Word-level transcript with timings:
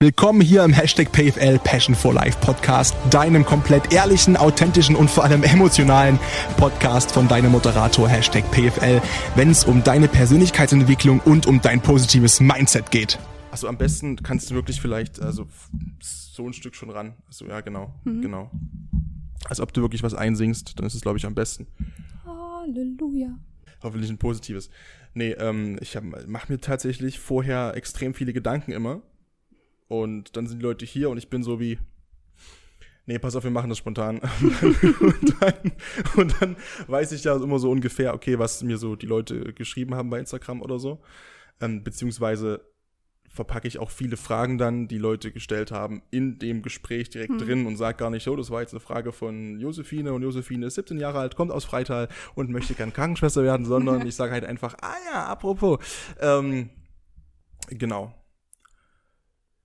Willkommen 0.00 0.40
hier 0.40 0.62
im 0.62 0.72
Hashtag 0.72 1.10
PFL 1.10 1.58
Passion 1.58 1.92
for 1.92 2.14
Life 2.14 2.38
Podcast, 2.40 2.94
deinem 3.10 3.44
komplett 3.44 3.92
ehrlichen, 3.92 4.36
authentischen 4.36 4.94
und 4.94 5.10
vor 5.10 5.24
allem 5.24 5.42
emotionalen 5.42 6.20
Podcast 6.56 7.10
von 7.10 7.26
deinem 7.26 7.50
Moderator 7.50 8.08
Hashtag 8.08 8.48
PFL, 8.52 9.02
wenn 9.34 9.50
es 9.50 9.64
um 9.64 9.82
deine 9.82 10.06
Persönlichkeitsentwicklung 10.06 11.18
und 11.18 11.48
um 11.48 11.60
dein 11.60 11.80
positives 11.80 12.38
Mindset 12.38 12.92
geht. 12.92 13.18
Also 13.50 13.66
am 13.66 13.76
besten 13.76 14.14
kannst 14.22 14.52
du 14.52 14.54
wirklich 14.54 14.80
vielleicht 14.80 15.20
also 15.20 15.48
so 15.98 16.46
ein 16.46 16.52
Stück 16.52 16.76
schon 16.76 16.90
ran. 16.90 17.14
Also 17.26 17.46
ja, 17.46 17.60
genau, 17.60 17.92
mhm. 18.04 18.22
genau. 18.22 18.52
Als 19.48 19.58
ob 19.58 19.72
du 19.72 19.80
wirklich 19.80 20.04
was 20.04 20.14
einsingst, 20.14 20.78
dann 20.78 20.86
ist 20.86 20.94
es 20.94 21.00
glaube 21.00 21.18
ich 21.18 21.26
am 21.26 21.34
besten. 21.34 21.66
Halleluja. 22.24 23.36
Hoffentlich 23.82 24.10
ein 24.10 24.18
positives. 24.18 24.70
Nee, 25.14 25.32
ähm, 25.32 25.76
ich 25.80 25.98
mache 26.28 26.52
mir 26.52 26.60
tatsächlich 26.60 27.18
vorher 27.18 27.72
extrem 27.74 28.14
viele 28.14 28.32
Gedanken 28.32 28.70
immer 28.70 29.02
und 29.88 30.36
dann 30.36 30.46
sind 30.46 30.58
die 30.58 30.64
Leute 30.64 30.84
hier 30.84 31.10
und 31.10 31.18
ich 31.18 31.30
bin 31.30 31.42
so 31.42 31.58
wie, 31.60 31.78
nee, 33.06 33.18
pass 33.18 33.34
auf, 33.34 33.44
wir 33.44 33.50
machen 33.50 33.70
das 33.70 33.78
spontan. 33.78 34.18
und, 35.00 35.36
dann, 35.40 35.72
und, 36.16 36.34
dann, 36.40 36.56
weiß 36.86 37.12
ich 37.12 37.24
ja 37.24 37.36
immer 37.36 37.58
so 37.58 37.70
ungefähr, 37.70 38.14
okay, 38.14 38.38
was 38.38 38.62
mir 38.62 38.76
so 38.76 38.96
die 38.96 39.06
Leute 39.06 39.52
geschrieben 39.54 39.94
haben 39.94 40.10
bei 40.10 40.18
Instagram 40.18 40.62
oder 40.62 40.78
so. 40.78 41.00
Ähm, 41.60 41.82
beziehungsweise 41.82 42.60
verpacke 43.28 43.68
ich 43.68 43.78
auch 43.78 43.90
viele 43.90 44.16
Fragen 44.16 44.58
dann, 44.58 44.88
die 44.88 44.98
Leute 44.98 45.32
gestellt 45.32 45.70
haben, 45.70 46.02
in 46.10 46.38
dem 46.38 46.62
Gespräch 46.62 47.10
direkt 47.10 47.32
hm. 47.32 47.38
drin 47.38 47.66
und 47.66 47.76
sage 47.76 47.98
gar 47.98 48.10
nicht, 48.10 48.26
oh, 48.28 48.36
das 48.36 48.50
war 48.50 48.60
jetzt 48.60 48.72
eine 48.72 48.80
Frage 48.80 49.12
von 49.12 49.58
Josephine 49.58 50.12
und 50.12 50.22
Josephine 50.22 50.66
ist 50.66 50.74
17 50.74 50.98
Jahre 50.98 51.20
alt, 51.20 51.36
kommt 51.36 51.52
aus 51.52 51.64
Freital 51.64 52.08
und 52.34 52.50
möchte 52.50 52.74
gern 52.74 52.92
Krankenschwester 52.92 53.42
werden, 53.42 53.64
sondern 53.64 54.06
ich 54.06 54.14
sage 54.14 54.32
halt 54.32 54.44
einfach, 54.44 54.74
ah 54.80 54.96
ja, 55.12 55.26
apropos. 55.26 55.78
Ähm, 56.20 56.70
genau. 57.70 58.17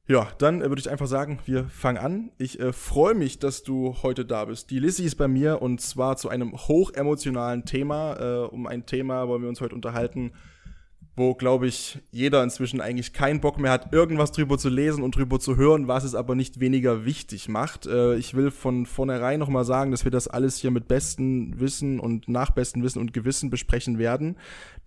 Ja, 0.06 0.28
dann 0.38 0.62
äh, 0.62 0.68
würde 0.68 0.82
ich 0.82 0.90
einfach 0.90 1.08
sagen, 1.08 1.40
wir 1.46 1.66
fangen 1.70 1.98
an. 1.98 2.32
Ich 2.38 2.60
äh, 2.60 2.74
freue 2.74 3.14
mich, 3.14 3.40
dass 3.40 3.64
du 3.64 3.96
heute 4.04 4.26
da 4.26 4.45
bist. 4.45 4.70
Die 4.70 4.80
Lissy 4.80 5.06
ist 5.06 5.16
bei 5.16 5.30
mir 5.30 5.62
und 5.62 5.80
zwar 5.80 6.18
zu 6.18 6.28
einem 6.28 6.52
hochemotionalen 6.54 7.64
Thema. 7.64 8.18
Äh, 8.20 8.48
um 8.48 8.68
ein 8.68 8.86
Thema 8.86 9.30
wollen 9.30 9.42
wir 9.42 9.50
uns 9.50 9.62
heute 9.62 9.76
unterhalten, 9.76 10.34
wo, 11.16 11.36
glaube 11.36 11.67
ich, 11.67 12.00
jeder 12.11 12.42
inzwischen 12.42 12.81
eigentlich 12.81 13.14
keinen 13.14 13.39
Bock 13.39 13.59
mehr 13.59 13.72
hat, 13.72 13.94
irgendwas 13.94 14.31
drüber 14.31 14.58
zu 14.58 14.69
lesen 14.69 15.03
und 15.03 15.16
drüber 15.16 15.39
zu 15.39 15.58
hören, 15.58 15.88
was 15.88 16.03
es 16.03 16.16
aber 16.16 16.33
nicht 16.33 16.59
weniger 16.59 17.05
wichtig 17.05 17.47
macht. 17.50 17.86
Äh, 17.86 18.16
ich 18.16 18.33
will 18.33 18.50
von 18.50 18.88
vornherein 18.88 19.39
nochmal 19.39 19.64
sagen, 19.64 19.92
dass 19.92 20.05
wir 20.05 20.11
das 20.11 20.28
alles 20.28 20.58
hier 20.58 20.72
mit 20.72 20.88
bestem 20.88 21.59
Wissen 21.59 22.00
und 22.00 22.28
nach 22.28 22.50
bestem 22.50 22.81
Wissen 22.81 23.00
und 23.00 23.14
Gewissen 23.14 23.52
besprechen 23.52 24.00
werden, 24.00 24.38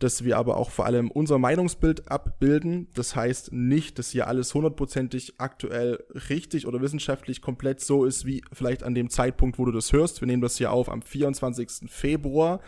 dass 0.00 0.24
wir 0.24 0.36
aber 0.36 0.56
auch 0.56 0.70
vor 0.70 0.86
allem 0.86 1.12
unser 1.12 1.38
Meinungsbild 1.38 2.10
abbilden. 2.10 2.88
Das 2.94 3.14
heißt 3.14 3.52
nicht, 3.52 4.00
dass 4.00 4.10
hier 4.10 4.26
alles 4.26 4.52
hundertprozentig 4.52 5.34
aktuell 5.38 6.02
richtig 6.28 6.66
oder 6.66 6.80
wissenschaftlich 6.80 7.40
komplett 7.40 7.80
so 7.80 8.04
ist, 8.04 8.26
wie 8.26 8.42
vielleicht 8.52 8.82
an 8.82 8.96
dem 8.96 9.10
Zeitpunkt, 9.10 9.60
wo 9.60 9.64
du 9.64 9.70
das 9.70 9.92
hörst. 9.92 10.20
Wir 10.20 10.26
nehmen 10.26 10.42
das 10.42 10.58
hier 10.58 10.72
auf 10.72 10.88
am 10.88 11.02
24. 11.02 11.88
Februar. 11.88 12.60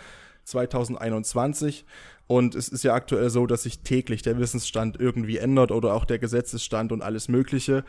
2021 0.48 1.84
und 2.28 2.54
es 2.54 2.68
ist 2.68 2.84
ja 2.84 2.92
aktuell 2.92 3.30
so, 3.30 3.46
dass 3.46 3.62
sich 3.62 3.80
täglich 3.80 4.20
der 4.20 4.38
Wissensstand 4.38 5.00
irgendwie 5.00 5.38
ändert 5.38 5.72
oder 5.72 5.94
auch 5.94 6.04
der 6.04 6.18
Gesetzesstand 6.18 6.92
und 6.92 7.00
alles 7.00 7.28
Mögliche. 7.28 7.84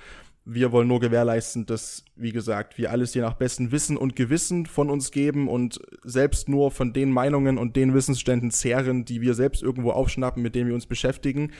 Wir 0.46 0.72
wollen 0.72 0.88
nur 0.88 1.02
gewährleisten, 1.02 1.66
dass, 1.66 2.06
wie 2.16 2.32
gesagt, 2.32 2.78
wir 2.78 2.90
alles 2.90 3.14
je 3.14 3.22
nach 3.22 3.34
bestem 3.34 3.74
Wissen 3.74 3.98
und 3.98 4.16
Gewissen 4.16 4.66
von 4.66 4.90
uns 4.90 5.12
geben 5.12 5.50
und 5.50 5.82
selbst 6.04 6.48
nur 6.48 6.72
von 6.72 6.94
den 6.94 7.12
Meinungen 7.12 7.58
und 7.58 7.76
den 7.76 7.94
Wissensständen 7.94 8.50
zehren, 8.50 9.04
die 9.04 9.20
wir 9.20 9.34
selbst 9.34 9.62
irgendwo 9.62 9.92
aufschnappen, 9.92 10.42
mit 10.42 10.56
denen 10.56 10.70
wir 10.70 10.76
uns 10.76 10.86
beschäftigen. 10.86 11.52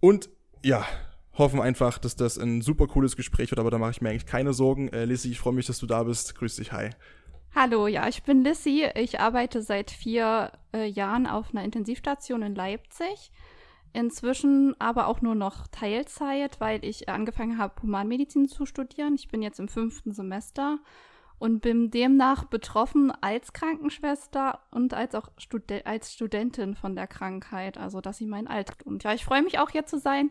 Und 0.00 0.30
ja, 0.64 0.86
hoffen 1.34 1.60
einfach, 1.60 1.98
dass 1.98 2.16
das 2.16 2.38
ein 2.38 2.62
super 2.62 2.86
cooles 2.86 3.16
Gespräch 3.16 3.50
wird, 3.50 3.60
aber 3.60 3.70
da 3.70 3.76
mache 3.76 3.90
ich 3.90 4.00
mir 4.00 4.08
eigentlich 4.08 4.26
keine 4.26 4.54
Sorgen. 4.54 4.88
Äh, 4.88 5.04
Lissy, 5.04 5.30
ich 5.30 5.38
freue 5.38 5.52
mich, 5.52 5.66
dass 5.66 5.78
du 5.78 5.86
da 5.86 6.04
bist. 6.04 6.34
Grüß 6.34 6.56
dich, 6.56 6.72
hi. 6.72 6.88
Hallo, 7.54 7.86
ja, 7.86 8.06
ich 8.08 8.22
bin 8.22 8.42
Lissy. 8.42 8.86
Ich 8.94 9.20
arbeite 9.20 9.62
seit 9.62 9.90
vier 9.90 10.52
äh, 10.72 10.86
Jahren 10.86 11.26
auf 11.26 11.50
einer 11.50 11.64
Intensivstation 11.64 12.42
in 12.42 12.54
Leipzig. 12.54 13.32
Inzwischen 13.92 14.78
aber 14.78 15.06
auch 15.06 15.22
nur 15.22 15.34
noch 15.34 15.66
Teilzeit, 15.66 16.60
weil 16.60 16.84
ich 16.84 17.08
angefangen 17.08 17.58
habe, 17.58 17.82
Humanmedizin 17.82 18.48
zu 18.48 18.66
studieren. 18.66 19.14
Ich 19.14 19.28
bin 19.28 19.42
jetzt 19.42 19.58
im 19.58 19.68
fünften 19.68 20.12
Semester 20.12 20.78
und 21.38 21.60
bin 21.60 21.90
demnach 21.90 22.44
betroffen 22.44 23.12
als 23.20 23.52
Krankenschwester 23.52 24.60
und 24.70 24.92
als 24.92 25.14
auch 25.14 25.30
Stud 25.38 25.64
als 25.84 26.12
Studentin 26.12 26.74
von 26.74 26.96
der 26.96 27.06
Krankheit, 27.06 27.78
also 27.78 28.00
dass 28.00 28.18
sie 28.18 28.26
mein 28.26 28.46
Alter. 28.46 28.74
Und 28.84 29.04
ja, 29.04 29.14
ich 29.14 29.24
freue 29.24 29.42
mich 29.42 29.58
auch 29.58 29.70
hier 29.70 29.86
zu 29.86 29.98
sein 29.98 30.30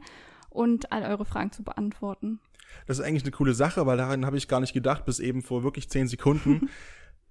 und 0.49 0.91
all 0.91 1.03
eure 1.03 1.25
Fragen 1.25 1.51
zu 1.51 1.63
beantworten. 1.63 2.39
Das 2.85 2.99
ist 2.99 3.05
eigentlich 3.05 3.23
eine 3.23 3.31
coole 3.31 3.53
Sache, 3.53 3.85
weil 3.85 3.97
daran 3.97 4.25
habe 4.25 4.37
ich 4.37 4.47
gar 4.47 4.59
nicht 4.59 4.73
gedacht, 4.73 5.05
bis 5.05 5.19
eben 5.19 5.41
vor 5.41 5.63
wirklich 5.63 5.89
zehn 5.89 6.07
Sekunden. 6.07 6.69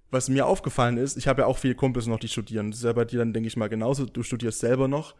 was 0.09 0.29
mir 0.29 0.45
aufgefallen 0.45 0.97
ist, 0.97 1.17
ich 1.17 1.27
habe 1.27 1.41
ja 1.41 1.47
auch 1.47 1.57
viele 1.57 1.75
Kumpels 1.75 2.07
noch, 2.07 2.19
die 2.19 2.27
studieren. 2.27 2.71
Das 2.71 2.79
ist 2.79 2.85
ja 2.85 2.93
bei 2.93 3.05
dir 3.05 3.19
dann, 3.19 3.33
denke 3.33 3.47
ich 3.47 3.57
mal, 3.57 3.67
genauso. 3.67 4.05
Du 4.05 4.23
studierst 4.23 4.59
selber 4.59 4.87
noch. 4.87 5.15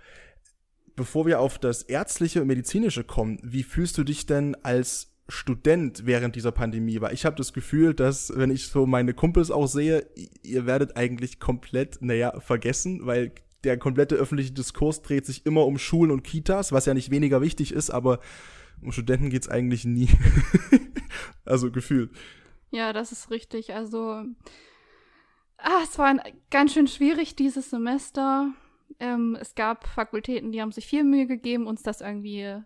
Bevor 0.95 1.25
wir 1.25 1.39
auf 1.39 1.59
das 1.59 1.83
Ärztliche 1.83 2.41
und 2.41 2.47
Medizinische 2.47 3.03
kommen, 3.03 3.39
wie 3.43 3.63
fühlst 3.63 3.97
du 3.97 4.03
dich 4.03 4.25
denn 4.25 4.55
als 4.63 5.13
Student 5.29 6.05
während 6.05 6.35
dieser 6.35 6.51
Pandemie? 6.51 7.01
Weil 7.01 7.13
ich 7.13 7.25
habe 7.25 7.35
das 7.35 7.53
Gefühl, 7.53 7.93
dass, 7.93 8.31
wenn 8.35 8.49
ich 8.49 8.67
so 8.67 8.85
meine 8.85 9.13
Kumpels 9.13 9.51
auch 9.51 9.67
sehe, 9.67 10.07
ihr 10.41 10.65
werdet 10.65 10.95
eigentlich 10.95 11.39
komplett, 11.39 12.01
naja, 12.01 12.39
vergessen, 12.39 13.05
weil 13.05 13.33
der 13.63 13.77
komplette 13.77 14.15
öffentliche 14.15 14.53
Diskurs 14.53 15.01
dreht 15.01 15.25
sich 15.25 15.45
immer 15.45 15.65
um 15.65 15.77
Schulen 15.77 16.11
und 16.11 16.23
Kitas, 16.23 16.71
was 16.71 16.85
ja 16.85 16.93
nicht 16.93 17.11
weniger 17.11 17.41
wichtig 17.41 17.73
ist, 17.73 17.89
aber 17.89 18.19
um 18.81 18.91
Studenten 18.91 19.29
geht's 19.29 19.49
eigentlich 19.49 19.85
nie. 19.85 20.09
also 21.45 21.71
gefühlt. 21.71 22.11
Ja, 22.71 22.93
das 22.93 23.11
ist 23.11 23.29
richtig. 23.29 23.73
Also 23.73 24.23
Ah, 25.57 25.81
es 25.83 25.97
war 25.97 26.15
ganz 26.51 26.73
schön 26.73 26.87
schwierig 26.87 27.35
dieses 27.35 27.69
Semester. 27.69 28.51
Ähm, 28.99 29.37
es 29.39 29.55
gab 29.55 29.87
Fakultäten, 29.87 30.51
die 30.51 30.61
haben 30.61 30.71
sich 30.71 30.87
viel 30.87 31.03
Mühe 31.03 31.27
gegeben, 31.27 31.67
uns 31.67 31.83
das 31.83 32.01
irgendwie 32.01 32.63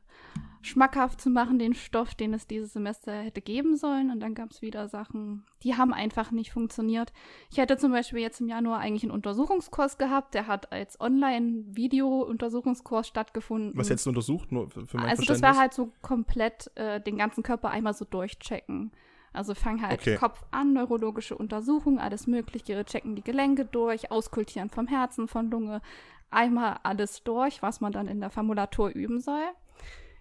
schmackhaft 0.62 1.20
zu 1.20 1.30
machen, 1.30 1.58
den 1.58 1.74
Stoff, 1.74 2.14
den 2.14 2.34
es 2.34 2.48
dieses 2.48 2.74
Semester 2.74 3.14
hätte 3.14 3.42
geben 3.42 3.76
sollen. 3.76 4.12
Und 4.12 4.20
dann 4.20 4.36
gab 4.36 4.52
es 4.52 4.62
wieder 4.62 4.88
Sachen, 4.88 5.44
die 5.64 5.76
haben 5.76 5.94
einfach 5.94 6.32
nicht 6.32 6.52
funktioniert. 6.52 7.12
Ich 7.50 7.58
hätte 7.58 7.78
zum 7.78 7.92
Beispiel 7.92 8.20
jetzt 8.20 8.42
im 8.42 8.48
Januar 8.48 8.80
eigentlich 8.80 9.04
einen 9.04 9.12
Untersuchungskurs 9.12 9.98
gehabt, 9.98 10.36
der 10.36 10.48
hat 10.48 10.72
als 10.72 11.00
Online-Video-Untersuchungskurs 11.02 13.08
stattgefunden. 13.08 13.74
Was 13.76 13.90
hättest 13.90 14.06
du 14.06 14.12
untersucht? 14.12 14.52
Nur 14.52 14.70
für, 14.70 14.86
für 14.86 14.98
mein 14.98 15.10
also 15.10 15.24
das 15.24 15.42
war 15.42 15.58
halt 15.58 15.74
so 15.74 15.92
komplett 16.02 16.70
äh, 16.76 17.02
den 17.02 17.18
ganzen 17.18 17.44
Körper 17.44 17.72
einmal 17.72 17.94
so 17.94 18.06
durchchecken. 18.06 18.92
Also 19.34 19.56
fangen 19.56 19.82
halt 19.82 20.02
okay. 20.02 20.18
Kopf 20.18 20.44
an, 20.52 20.74
neurologische 20.74 21.38
Untersuchungen, 21.38 22.00
alles 22.00 22.28
Mögliche, 22.28 22.84
checken 22.84 23.16
die 23.16 23.24
Gelenke 23.24 23.66
durch, 23.66 24.12
auskultieren 24.12 24.70
vom 24.70 24.88
Herzen, 24.88 25.28
von 25.28 25.50
Lunge, 25.50 25.82
einmal 26.30 26.80
alles 26.84 27.24
durch, 27.24 27.62
was 27.62 27.80
man 27.80 27.94
dann 27.94 28.08
in 28.08 28.20
der 28.20 28.30
Formulatur 28.30 28.90
üben 28.90 29.22
soll. 29.22 29.44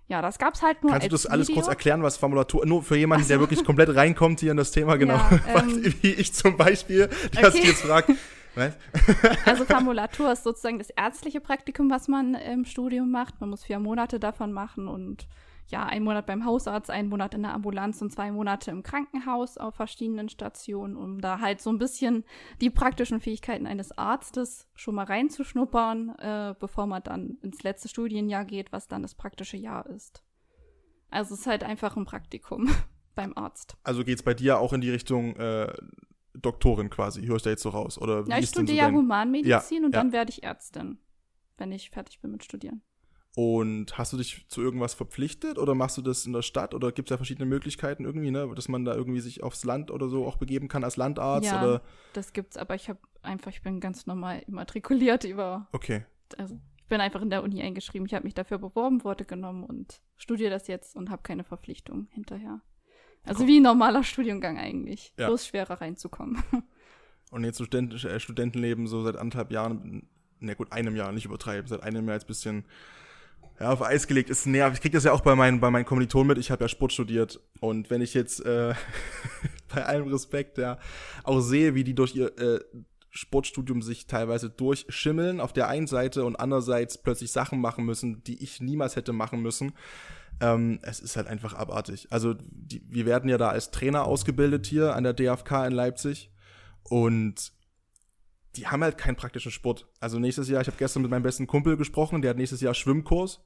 Ja, 0.06 0.22
das 0.22 0.38
gab's 0.38 0.62
halt 0.62 0.82
nur 0.82 0.90
Kannst 0.92 1.06
du 1.06 1.10
das 1.10 1.26
alles 1.26 1.52
kurz 1.52 1.68
erklären, 1.68 2.02
was 2.02 2.16
Formulatur, 2.16 2.66
nur 2.66 2.82
für 2.82 2.96
jemanden, 2.96 3.24
so. 3.24 3.28
der 3.28 3.40
wirklich 3.40 3.64
komplett 3.64 3.94
reinkommt 3.94 4.40
hier 4.40 4.50
in 4.50 4.56
das 4.56 4.72
Thema, 4.72 4.96
genau, 4.96 5.14
ja, 5.14 5.40
ähm, 5.60 5.94
wie 6.00 6.12
ich 6.12 6.32
zum 6.32 6.56
Beispiel, 6.56 7.08
der 7.36 7.48
okay. 7.48 7.62
jetzt 7.64 7.82
fragt? 7.82 8.10
Also 9.46 9.64
Formulatur 9.64 10.32
ist 10.32 10.42
sozusagen 10.42 10.78
das 10.78 10.90
ärztliche 10.90 11.40
Praktikum, 11.40 11.88
was 11.88 12.08
man 12.08 12.34
im 12.34 12.64
Studium 12.64 13.10
macht. 13.10 13.40
Man 13.40 13.48
muss 13.48 13.64
vier 13.64 13.78
Monate 13.78 14.18
davon 14.18 14.52
machen 14.52 14.88
und 14.88 15.28
ja, 15.70 15.86
ein 15.86 16.02
Monat 16.02 16.26
beim 16.26 16.44
Hausarzt, 16.44 16.90
ein 16.90 17.08
Monat 17.08 17.34
in 17.34 17.42
der 17.42 17.54
Ambulanz 17.54 18.02
und 18.02 18.10
zwei 18.12 18.30
Monate 18.30 18.70
im 18.70 18.82
Krankenhaus 18.82 19.56
auf 19.56 19.74
verschiedenen 19.74 20.28
Stationen, 20.28 20.96
um 20.96 21.20
da 21.20 21.40
halt 21.40 21.60
so 21.60 21.70
ein 21.70 21.78
bisschen 21.78 22.24
die 22.60 22.70
praktischen 22.70 23.20
Fähigkeiten 23.20 23.66
eines 23.66 23.96
Arztes 23.96 24.68
schon 24.74 24.94
mal 24.94 25.04
reinzuschnuppern, 25.04 26.10
äh, 26.18 26.54
bevor 26.58 26.86
man 26.86 27.02
dann 27.02 27.38
ins 27.42 27.62
letzte 27.62 27.88
Studienjahr 27.88 28.44
geht, 28.44 28.72
was 28.72 28.88
dann 28.88 29.02
das 29.02 29.14
praktische 29.14 29.56
Jahr 29.56 29.86
ist. 29.86 30.24
Also 31.10 31.34
es 31.34 31.40
ist 31.40 31.46
halt 31.46 31.64
einfach 31.64 31.96
ein 31.96 32.04
Praktikum 32.04 32.68
beim 33.14 33.32
Arzt. 33.36 33.76
Also 33.82 34.04
geht 34.04 34.18
es 34.18 34.22
bei 34.22 34.34
dir 34.34 34.58
auch 34.58 34.72
in 34.72 34.80
die 34.80 34.90
Richtung 34.90 35.36
äh, 35.36 35.72
Doktorin 36.34 36.90
quasi, 36.90 37.26
höre 37.26 37.36
ich 37.36 37.42
da 37.42 37.50
jetzt 37.50 37.62
so 37.62 37.70
raus? 37.70 37.98
Oder 37.98 38.24
ja, 38.28 38.38
ich 38.38 38.48
studiere 38.48 38.76
ja 38.76 38.90
Humanmedizin 38.90 39.80
ja, 39.80 39.86
und 39.86 39.94
ja. 39.94 40.00
dann 40.00 40.12
werde 40.12 40.30
ich 40.30 40.42
Ärztin, 40.42 40.98
wenn 41.58 41.72
ich 41.72 41.90
fertig 41.90 42.20
bin 42.20 42.30
mit 42.30 42.44
Studieren. 42.44 42.82
Und 43.36 43.96
hast 43.96 44.12
du 44.12 44.16
dich 44.16 44.46
zu 44.48 44.60
irgendwas 44.60 44.94
verpflichtet 44.94 45.56
oder 45.56 45.74
machst 45.76 45.96
du 45.96 46.02
das 46.02 46.26
in 46.26 46.32
der 46.32 46.42
Stadt 46.42 46.74
oder 46.74 46.90
gibt 46.90 47.08
es 47.08 47.10
ja 47.10 47.16
verschiedene 47.16 47.46
Möglichkeiten 47.46 48.04
irgendwie, 48.04 48.32
ne, 48.32 48.52
dass 48.56 48.68
man 48.68 48.84
da 48.84 48.94
irgendwie 48.94 49.20
sich 49.20 49.42
aufs 49.44 49.64
Land 49.64 49.92
oder 49.92 50.08
so 50.08 50.26
auch 50.26 50.36
begeben 50.36 50.66
kann 50.66 50.82
als 50.82 50.96
Landarzt? 50.96 51.46
Ja, 51.46 51.62
oder? 51.62 51.82
das 52.12 52.32
gibt's, 52.32 52.56
aber 52.56 52.74
ich 52.74 52.88
habe 52.88 52.98
einfach, 53.22 53.52
ich 53.52 53.62
bin 53.62 53.78
ganz 53.78 54.06
normal 54.06 54.42
immatrikuliert 54.48 55.24
über. 55.24 55.68
Okay. 55.70 56.04
Also 56.38 56.58
ich 56.76 56.86
bin 56.88 57.00
einfach 57.00 57.22
in 57.22 57.30
der 57.30 57.44
Uni 57.44 57.62
eingeschrieben, 57.62 58.04
ich 58.06 58.14
habe 58.14 58.24
mich 58.24 58.34
dafür 58.34 58.58
beworben, 58.58 59.04
wurde 59.04 59.24
genommen 59.24 59.62
und 59.62 60.00
studiere 60.16 60.50
das 60.50 60.66
jetzt 60.66 60.96
und 60.96 61.08
habe 61.08 61.22
keine 61.22 61.44
Verpflichtung 61.44 62.08
hinterher. 62.10 62.60
Also 63.22 63.46
wie 63.46 63.60
ein 63.60 63.62
normaler 63.62 64.02
Studiengang 64.02 64.58
eigentlich. 64.58 65.12
Ja. 65.18 65.26
Bloß 65.26 65.46
schwerer 65.46 65.80
reinzukommen. 65.80 66.42
Und 67.30 67.44
jetzt 67.44 67.58
Student, 67.58 68.02
äh, 68.04 68.18
Studentenleben 68.18 68.88
so 68.88 69.04
seit 69.04 69.16
anderthalb 69.16 69.52
Jahren, 69.52 70.08
ne 70.40 70.56
gut, 70.56 70.72
einem 70.72 70.96
Jahr, 70.96 71.12
nicht 71.12 71.26
übertreiben, 71.26 71.68
seit 71.68 71.82
einem 71.82 72.06
Jahr 72.06 72.16
jetzt 72.16 72.24
ein 72.24 72.28
bisschen 72.28 72.64
Ja, 73.60 73.72
auf 73.72 73.82
Eis 73.82 74.06
gelegt 74.06 74.30
ist 74.30 74.46
nervig. 74.46 74.78
Ich 74.78 74.80
krieg 74.80 74.92
das 74.92 75.04
ja 75.04 75.12
auch 75.12 75.20
bei 75.20 75.34
meinen, 75.34 75.60
bei 75.60 75.70
meinen 75.70 75.84
Kommilitonen 75.84 76.28
mit. 76.28 76.38
Ich 76.38 76.50
habe 76.50 76.64
ja 76.64 76.68
Sport 76.68 76.94
studiert. 76.94 77.40
Und 77.60 77.90
wenn 77.90 78.00
ich 78.00 78.14
jetzt 78.14 78.44
äh, 78.44 78.74
bei 79.74 79.84
allem 79.84 80.08
Respekt 80.08 80.56
ja 80.56 80.78
auch 81.24 81.40
sehe, 81.40 81.74
wie 81.74 81.84
die 81.84 81.94
durch 81.94 82.16
ihr 82.16 82.36
äh, 82.38 82.60
Sportstudium 83.10 83.82
sich 83.82 84.06
teilweise 84.06 84.48
durchschimmeln 84.48 85.40
auf 85.40 85.52
der 85.52 85.68
einen 85.68 85.86
Seite 85.86 86.24
und 86.24 86.36
andererseits 86.36 86.96
plötzlich 86.96 87.32
Sachen 87.32 87.60
machen 87.60 87.84
müssen, 87.84 88.24
die 88.24 88.42
ich 88.42 88.62
niemals 88.62 88.96
hätte 88.96 89.12
machen 89.12 89.42
müssen. 89.42 89.72
Ähm, 90.40 90.78
es 90.82 91.00
ist 91.00 91.16
halt 91.16 91.26
einfach 91.26 91.52
abartig. 91.52 92.06
Also 92.10 92.34
die, 92.40 92.82
wir 92.88 93.04
werden 93.04 93.28
ja 93.28 93.36
da 93.36 93.50
als 93.50 93.70
Trainer 93.70 94.06
ausgebildet 94.06 94.66
hier 94.66 94.94
an 94.94 95.04
der 95.04 95.12
DFK 95.12 95.66
in 95.66 95.72
Leipzig 95.72 96.30
und 96.84 97.52
die 98.56 98.66
haben 98.66 98.82
halt 98.82 98.98
keinen 98.98 99.16
praktischen 99.16 99.52
Sport. 99.52 99.86
Also 100.00 100.18
nächstes 100.18 100.48
Jahr, 100.48 100.60
ich 100.60 100.66
habe 100.66 100.76
gestern 100.76 101.02
mit 101.02 101.10
meinem 101.10 101.22
besten 101.22 101.46
Kumpel 101.46 101.76
gesprochen, 101.76 102.22
der 102.22 102.30
hat 102.30 102.36
nächstes 102.36 102.60
Jahr 102.60 102.74
Schwimmkurs. 102.74 103.44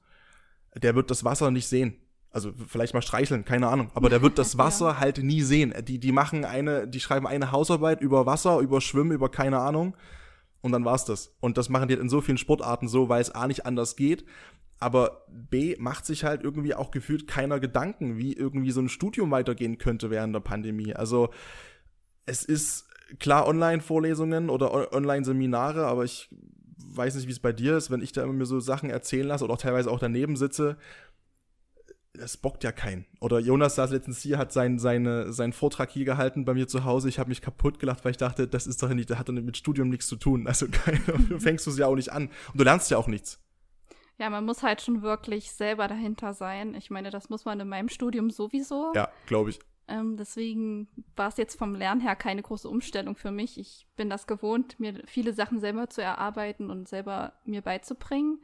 Der 0.76 0.94
wird 0.94 1.10
das 1.10 1.24
Wasser 1.24 1.50
nicht 1.50 1.68
sehen. 1.68 1.98
Also 2.30 2.52
vielleicht 2.66 2.94
mal 2.94 3.02
streicheln, 3.02 3.44
keine 3.44 3.68
Ahnung. 3.68 3.90
Aber 3.94 4.08
der 4.08 4.22
wird 4.22 4.38
das 4.38 4.58
Wasser 4.58 4.88
ja. 4.88 4.98
halt 5.00 5.18
nie 5.18 5.42
sehen. 5.42 5.72
Die, 5.86 6.00
die 6.00 6.10
machen 6.10 6.44
eine, 6.44 6.88
die 6.88 7.00
schreiben 7.00 7.26
eine 7.26 7.52
Hausarbeit 7.52 8.00
über 8.00 8.26
Wasser, 8.26 8.58
über 8.58 8.80
Schwimmen, 8.80 9.12
über 9.12 9.28
keine 9.28 9.60
Ahnung. 9.60 9.96
Und 10.60 10.72
dann 10.72 10.84
war's 10.84 11.04
das. 11.04 11.36
Und 11.40 11.58
das 11.58 11.68
machen 11.68 11.88
die 11.88 11.94
in 11.94 12.08
so 12.08 12.20
vielen 12.22 12.38
Sportarten 12.38 12.88
so, 12.88 13.08
weil 13.08 13.20
es 13.20 13.30
A 13.30 13.46
nicht 13.46 13.66
anders 13.66 13.94
geht. 13.94 14.24
Aber 14.80 15.26
B 15.28 15.76
macht 15.78 16.06
sich 16.06 16.24
halt 16.24 16.42
irgendwie 16.42 16.74
auch 16.74 16.90
gefühlt 16.90 17.28
keiner 17.28 17.60
Gedanken, 17.60 18.18
wie 18.18 18.32
irgendwie 18.32 18.70
so 18.70 18.80
ein 18.80 18.88
Studium 18.88 19.30
weitergehen 19.30 19.78
könnte 19.78 20.10
während 20.10 20.34
der 20.34 20.40
Pandemie. 20.40 20.94
Also 20.94 21.30
es 22.26 22.44
ist 22.44 22.88
klar 23.18 23.46
Online-Vorlesungen 23.46 24.50
oder 24.50 24.92
Online-Seminare, 24.92 25.86
aber 25.86 26.04
ich 26.04 26.28
weiß 26.76 27.16
nicht, 27.16 27.26
wie 27.26 27.32
es 27.32 27.40
bei 27.40 27.52
dir 27.52 27.76
ist, 27.76 27.90
wenn 27.90 28.02
ich 28.02 28.12
da 28.12 28.22
immer 28.22 28.32
mir 28.32 28.46
so 28.46 28.60
Sachen 28.60 28.90
erzählen 28.90 29.26
lasse 29.26 29.44
oder 29.44 29.54
auch 29.54 29.58
teilweise 29.58 29.90
auch 29.90 29.98
daneben 29.98 30.36
sitze, 30.36 30.76
das 32.14 32.36
bockt 32.36 32.62
ja 32.62 32.70
keinen. 32.70 33.06
Oder 33.20 33.40
Jonas 33.40 33.74
saß 33.74 33.90
letztens 33.90 34.22
hier, 34.22 34.38
hat 34.38 34.52
sein, 34.52 34.78
seine, 34.78 35.32
seinen 35.32 35.52
Vortrag 35.52 35.90
hier 35.90 36.04
gehalten 36.04 36.44
bei 36.44 36.54
mir 36.54 36.68
zu 36.68 36.84
Hause. 36.84 37.08
Ich 37.08 37.18
habe 37.18 37.28
mich 37.28 37.42
kaputt 37.42 37.80
gelacht, 37.80 38.04
weil 38.04 38.12
ich 38.12 38.16
dachte, 38.16 38.46
das 38.46 38.68
ist 38.68 38.82
doch 38.82 38.88
nicht, 38.88 39.10
das 39.10 39.18
hat 39.18 39.28
doch 39.28 39.32
mit 39.32 39.56
Studium 39.56 39.88
nichts 39.88 40.06
zu 40.06 40.16
tun. 40.16 40.46
Also 40.46 40.66
fängst 41.38 41.66
du 41.66 41.70
es 41.70 41.78
ja 41.78 41.86
auch 41.86 41.96
nicht 41.96 42.12
an. 42.12 42.28
Und 42.52 42.60
du 42.60 42.64
lernst 42.64 42.90
ja 42.90 42.98
auch 42.98 43.08
nichts. 43.08 43.40
Ja, 44.16 44.30
man 44.30 44.44
muss 44.44 44.62
halt 44.62 44.80
schon 44.80 45.02
wirklich 45.02 45.50
selber 45.50 45.88
dahinter 45.88 46.34
sein. 46.34 46.74
Ich 46.74 46.88
meine, 46.88 47.10
das 47.10 47.30
muss 47.30 47.44
man 47.44 47.58
in 47.58 47.68
meinem 47.68 47.88
Studium 47.88 48.30
sowieso. 48.30 48.92
Ja, 48.94 49.08
glaube 49.26 49.50
ich. 49.50 49.58
Ähm, 49.86 50.16
deswegen 50.16 50.88
war 51.14 51.28
es 51.28 51.36
jetzt 51.36 51.58
vom 51.58 51.74
Lernen 51.74 52.00
her 52.00 52.16
keine 52.16 52.42
große 52.42 52.68
Umstellung 52.68 53.16
für 53.16 53.30
mich. 53.30 53.58
Ich 53.58 53.86
bin 53.96 54.08
das 54.08 54.26
gewohnt, 54.26 54.80
mir 54.80 55.02
viele 55.06 55.34
Sachen 55.34 55.60
selber 55.60 55.90
zu 55.90 56.02
erarbeiten 56.02 56.70
und 56.70 56.88
selber 56.88 57.34
mir 57.44 57.60
beizubringen. 57.60 58.42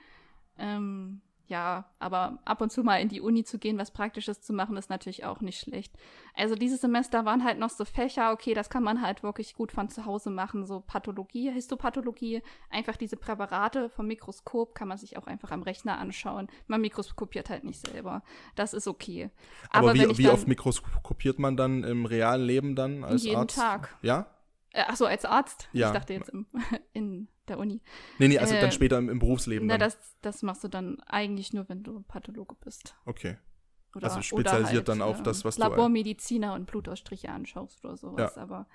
Ähm, 0.58 1.22
ja, 1.50 1.84
aber 1.98 2.38
ab 2.44 2.60
und 2.60 2.70
zu 2.70 2.84
mal 2.84 3.00
in 3.00 3.08
die 3.08 3.20
Uni 3.20 3.42
zu 3.42 3.58
gehen, 3.58 3.76
was 3.76 3.90
Praktisches 3.90 4.40
zu 4.40 4.52
machen, 4.52 4.76
ist 4.76 4.88
natürlich 4.88 5.24
auch 5.24 5.40
nicht 5.40 5.58
schlecht. 5.58 5.92
Also 6.34 6.54
dieses 6.54 6.80
Semester 6.80 7.24
waren 7.24 7.44
halt 7.44 7.58
noch 7.58 7.70
so 7.70 7.84
Fächer, 7.84 8.30
okay, 8.32 8.54
das 8.54 8.70
kann 8.70 8.84
man 8.84 9.02
halt 9.02 9.24
wirklich 9.24 9.54
gut 9.54 9.72
von 9.72 9.88
zu 9.88 10.06
Hause 10.06 10.30
machen, 10.30 10.64
so 10.64 10.80
Pathologie, 10.80 11.50
Histopathologie, 11.50 12.42
einfach 12.70 12.96
diese 12.96 13.16
Präparate 13.16 13.90
vom 13.90 14.06
Mikroskop 14.06 14.76
kann 14.76 14.86
man 14.86 14.96
sich 14.96 15.18
auch 15.18 15.26
einfach 15.26 15.50
am 15.50 15.62
Rechner 15.62 15.98
anschauen. 15.98 16.46
Man 16.68 16.80
mikroskopiert 16.80 17.50
halt 17.50 17.64
nicht 17.64 17.84
selber. 17.84 18.22
Das 18.54 18.72
ist 18.72 18.86
okay. 18.86 19.30
Aber, 19.70 19.90
aber 19.90 19.94
wie, 19.94 20.18
wie 20.18 20.28
oft 20.28 20.46
mikroskopiert 20.46 21.40
man 21.40 21.56
dann 21.56 21.82
im 21.82 22.06
realen 22.06 22.46
Leben 22.46 22.76
dann 22.76 23.02
als 23.02 23.24
jeden 23.24 23.36
Arzt? 23.36 23.56
Jeden 23.56 23.68
Tag. 23.68 23.98
Ja? 24.02 24.26
Äh, 24.72 24.84
ach 24.86 24.96
so, 24.96 25.06
als 25.06 25.24
Arzt? 25.24 25.68
Ja. 25.72 25.88
Ich 25.88 25.94
dachte 25.94 26.12
jetzt 26.12 26.28
im, 26.28 26.46
in 26.92 27.28
der 27.48 27.58
Uni. 27.58 27.80
Nee, 28.18 28.28
nee, 28.28 28.38
also 28.38 28.54
äh, 28.54 28.60
dann 28.60 28.72
später 28.72 28.98
im, 28.98 29.08
im 29.08 29.18
Berufsleben. 29.18 29.66
Na, 29.66 29.78
das, 29.78 29.98
das 30.22 30.42
machst 30.42 30.64
du 30.64 30.68
dann 30.68 31.00
eigentlich 31.00 31.52
nur, 31.52 31.68
wenn 31.68 31.82
du 31.82 32.02
Pathologe 32.02 32.54
bist. 32.64 32.96
Okay. 33.04 33.36
Oder, 33.94 34.04
also 34.04 34.22
spezialisiert 34.22 34.88
halt, 34.88 34.88
dann 34.88 35.02
auf 35.02 35.22
das, 35.22 35.44
was 35.44 35.56
du. 35.56 35.62
Labormediziner 35.62 36.54
und 36.54 36.66
Blutausstriche 36.66 37.30
anschaust 37.30 37.84
oder 37.84 37.96
sowas. 37.96 38.36
Ja. 38.36 38.42
Aber 38.42 38.66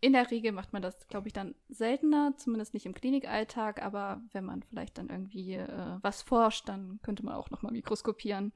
in 0.00 0.12
der 0.12 0.30
Regel 0.30 0.52
macht 0.52 0.72
man 0.72 0.80
das, 0.80 1.08
glaube 1.08 1.26
ich, 1.26 1.32
dann 1.32 1.56
seltener, 1.68 2.34
zumindest 2.36 2.72
nicht 2.72 2.86
im 2.86 2.94
Klinikalltag. 2.94 3.82
Aber 3.82 4.22
wenn 4.32 4.44
man 4.44 4.62
vielleicht 4.62 4.98
dann 4.98 5.08
irgendwie 5.08 5.54
äh, 5.54 5.98
was 6.02 6.22
forscht, 6.22 6.68
dann 6.68 7.00
könnte 7.02 7.24
man 7.24 7.34
auch 7.34 7.50
nochmal 7.50 7.72
mikroskopieren. 7.72 8.52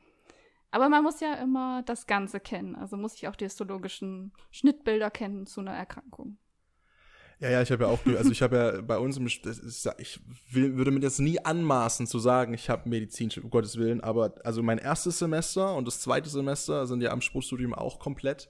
Aber 0.71 0.89
man 0.89 1.03
muss 1.03 1.21
ja 1.21 1.35
immer 1.35 1.83
das 1.83 2.07
Ganze 2.07 2.39
kennen. 2.39 2.77
Also 2.77 2.97
muss 2.97 3.15
ich 3.15 3.27
auch 3.27 3.37
die 3.37 3.45
histologischen 3.45 4.33
Schnittbilder 4.53 5.11
kennen 5.11 5.47
zu 5.47 5.61
einer 5.61 5.75
Erkrankung. 5.75 6.39
Ja, 7.41 7.51
ja, 7.51 7.63
ich 7.63 7.73
habe 7.73 7.85
ja 7.85 7.91
auch, 7.91 7.99
also 8.17 8.31
ich 8.31 8.41
habe 8.43 8.57
ja 8.57 8.81
bei 8.83 8.99
uns, 8.99 9.17
im, 9.17 9.27
ich 9.27 10.21
will, 10.51 10.77
würde 10.77 10.91
mir 10.91 11.01
das 11.01 11.19
nie 11.19 11.45
anmaßen 11.45 12.07
zu 12.07 12.19
sagen, 12.19 12.55
ich 12.55 12.71
habe 12.71 12.89
Medizin, 12.89 13.31
um 13.43 13.51
Gottes 13.51 13.77
Willen, 13.77 14.01
aber 14.01 14.35
also 14.45 14.63
mein 14.63 14.79
erstes 14.79 15.19
Semester 15.19 15.75
und 15.75 15.87
das 15.87 16.01
zweite 16.01 16.31
Semester 16.31 16.87
sind 16.87 17.03
ja 17.03 17.11
am 17.11 17.21
Sportstudium 17.21 17.75
auch 17.75 17.99
komplett, 17.99 18.49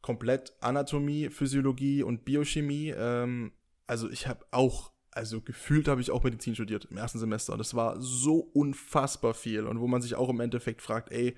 komplett 0.00 0.54
Anatomie, 0.60 1.28
Physiologie 1.28 2.02
und 2.02 2.24
Biochemie. 2.24 2.94
Ähm, 2.96 3.52
also 3.86 4.08
ich 4.08 4.26
habe 4.26 4.46
auch, 4.50 4.92
also 5.10 5.40
gefühlt 5.40 5.88
habe 5.88 6.00
ich 6.00 6.10
auch 6.10 6.22
Medizin 6.22 6.54
studiert 6.54 6.86
im 6.90 6.96
ersten 6.96 7.18
Semester 7.18 7.52
und 7.52 7.58
das 7.58 7.74
war 7.74 8.00
so 8.00 8.38
unfassbar 8.38 9.34
viel 9.34 9.66
und 9.66 9.80
wo 9.80 9.86
man 9.88 10.00
sich 10.00 10.14
auch 10.14 10.28
im 10.28 10.40
Endeffekt 10.40 10.80
fragt, 10.80 11.12
ey, 11.12 11.36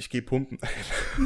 ich 0.00 0.10
gehe 0.10 0.22
pumpen. 0.22 0.58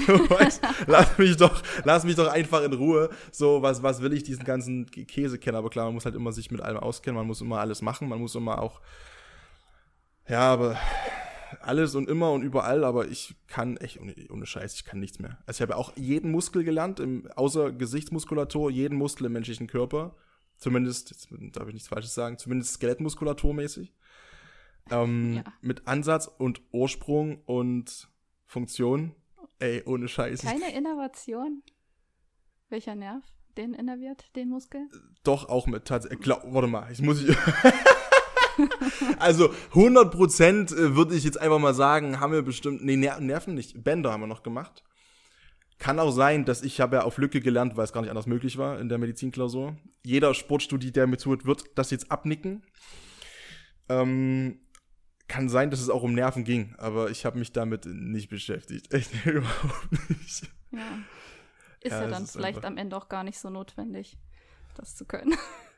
lass 0.87 1.17
mich 1.17 1.37
doch, 1.37 1.63
lass 1.85 2.05
mich 2.05 2.17
doch 2.17 2.29
einfach 2.29 2.63
in 2.63 2.73
Ruhe. 2.73 3.09
So, 3.33 3.63
was, 3.63 3.83
was 3.83 4.03
will 4.03 4.13
ich 4.13 4.25
diesen 4.25 4.45
ganzen 4.45 4.87
Käse 4.91 5.39
kennen? 5.39 5.57
Aber 5.57 5.71
klar, 5.71 5.87
man 5.87 5.95
muss 5.95 6.05
halt 6.05 6.15
immer 6.15 6.33
sich 6.33 6.51
mit 6.51 6.61
allem 6.61 6.79
auskennen, 6.79 7.17
man 7.17 7.27
muss 7.27 7.41
immer 7.41 7.61
alles 7.61 7.81
machen, 7.81 8.09
man 8.09 8.19
muss 8.19 8.35
immer 8.35 8.61
auch, 8.61 8.81
ja, 10.29 10.53
aber 10.53 10.77
alles 11.61 11.95
und 11.95 12.09
immer 12.09 12.33
und 12.33 12.43
überall, 12.43 12.85
aber 12.85 13.09
ich 13.09 13.37
kann 13.47 13.77
echt, 13.77 14.01
ohne, 14.01 14.15
ohne 14.31 14.47
Scheiß, 14.47 14.75
ich 14.75 14.85
kann 14.85 15.01
nichts 15.01 15.19
mehr. 15.21 15.39
Also 15.47 15.59
ich 15.59 15.63
habe 15.63 15.77
auch 15.79 15.97
jeden 15.97 16.31
Muskel 16.31 16.65
gelernt, 16.65 17.01
im, 17.01 17.31
außer 17.37 17.73
Gesichtsmuskulatur, 17.73 18.71
jeden 18.71 18.99
Muskel 18.99 19.27
im 19.27 19.33
menschlichen 19.33 19.67
Körper. 19.67 20.17
Zumindest, 20.57 21.11
jetzt 21.11 21.29
darf 21.57 21.69
ich 21.69 21.75
nichts 21.75 21.89
Falsches 21.89 22.15
sagen, 22.15 22.39
zumindest 22.39 22.75
Skelettmuskulatur 22.75 23.55
mäßig. 23.55 23.93
Ähm, 24.91 25.35
ja. 25.35 25.45
Mit 25.61 25.87
Ansatz 25.87 26.27
und 26.27 26.61
Ursprung 26.73 27.41
und 27.45 28.09
Funktion. 28.55 29.17
Ey, 29.59 29.83
ohne 29.85 30.07
Scheiß. 30.07 30.43
Keine 30.43 30.73
Innovation? 30.77 31.63
Welcher 32.71 32.95
Nerv? 32.95 33.25
Den 33.57 33.75
innerviert, 33.75 34.25
den 34.37 34.49
Muskel? 34.49 34.89
Doch, 35.25 35.49
auch 35.49 35.67
mit 35.67 35.87
tatsächlich. 35.87 36.29
Warte 36.29 36.69
mal, 36.69 36.91
ich 36.91 37.03
muss 37.03 37.23
ich. 37.23 37.37
also 39.19 39.51
100% 39.73 40.73
äh, 40.73 40.95
würde 40.95 41.17
ich 41.17 41.25
jetzt 41.25 41.41
einfach 41.41 41.59
mal 41.59 41.75
sagen, 41.75 42.21
haben 42.21 42.33
wir 42.33 42.43
bestimmt, 42.43 42.85
nee, 42.85 42.97
Ner 42.97 43.19
Nerven 43.21 43.55
nicht, 43.55 43.83
Bänder 43.83 44.13
haben 44.13 44.23
wir 44.23 44.29
noch 44.29 44.45
gemacht. 44.45 44.85
Kann 45.79 45.99
auch 45.99 46.13
sein, 46.13 46.45
dass 46.45 46.63
ich 46.63 46.81
habe 46.81 46.97
ja 46.97 47.03
auf 47.03 47.19
Lücke 47.19 47.41
gelernt, 47.41 47.77
weil 47.77 47.85
es 47.85 47.93
gar 47.93 48.03
nicht 48.03 48.11
anders 48.11 48.27
möglich 48.27 48.57
war 48.57 48.79
in 48.79 48.89
der 48.89 48.99
Medizinklausur. 48.99 49.77
Jeder 50.05 50.33
Sportstudie, 50.33 50.93
der 50.93 51.09
mir 51.09 51.19
zuhört, 51.19 51.45
wird 51.45 51.77
das 51.77 51.91
jetzt 51.91 52.13
abnicken. 52.13 52.65
Ähm, 53.89 54.61
kann 55.29 55.49
sein, 55.49 55.71
dass 55.71 55.81
es 55.81 55.91
auch 55.91 56.03
um 56.03 56.13
Nerven 56.13 56.45
ging, 56.45 56.75
aber 56.79 57.11
ich 57.11 57.25
habe 57.25 57.39
mich 57.39 57.53
damit 57.53 57.87
nicht 57.87 58.29
beschäftigt. 58.29 58.93
Echt 58.95 59.11
überhaupt 59.27 60.11
nicht. 60.11 60.51
Ja. 60.71 60.99
Ist 61.81 61.93
ja, 61.93 62.03
ja 62.03 62.09
dann 62.09 62.25
ist 62.25 62.33
vielleicht 62.33 62.65
am 62.65 62.77
Ende 62.77 62.97
auch 62.97 63.09
gar 63.09 63.25
nicht 63.25 63.39
so 63.39 63.51
notwendig, 63.51 64.17
das 64.75 64.97
zu 64.97 65.05
können. 65.05 65.35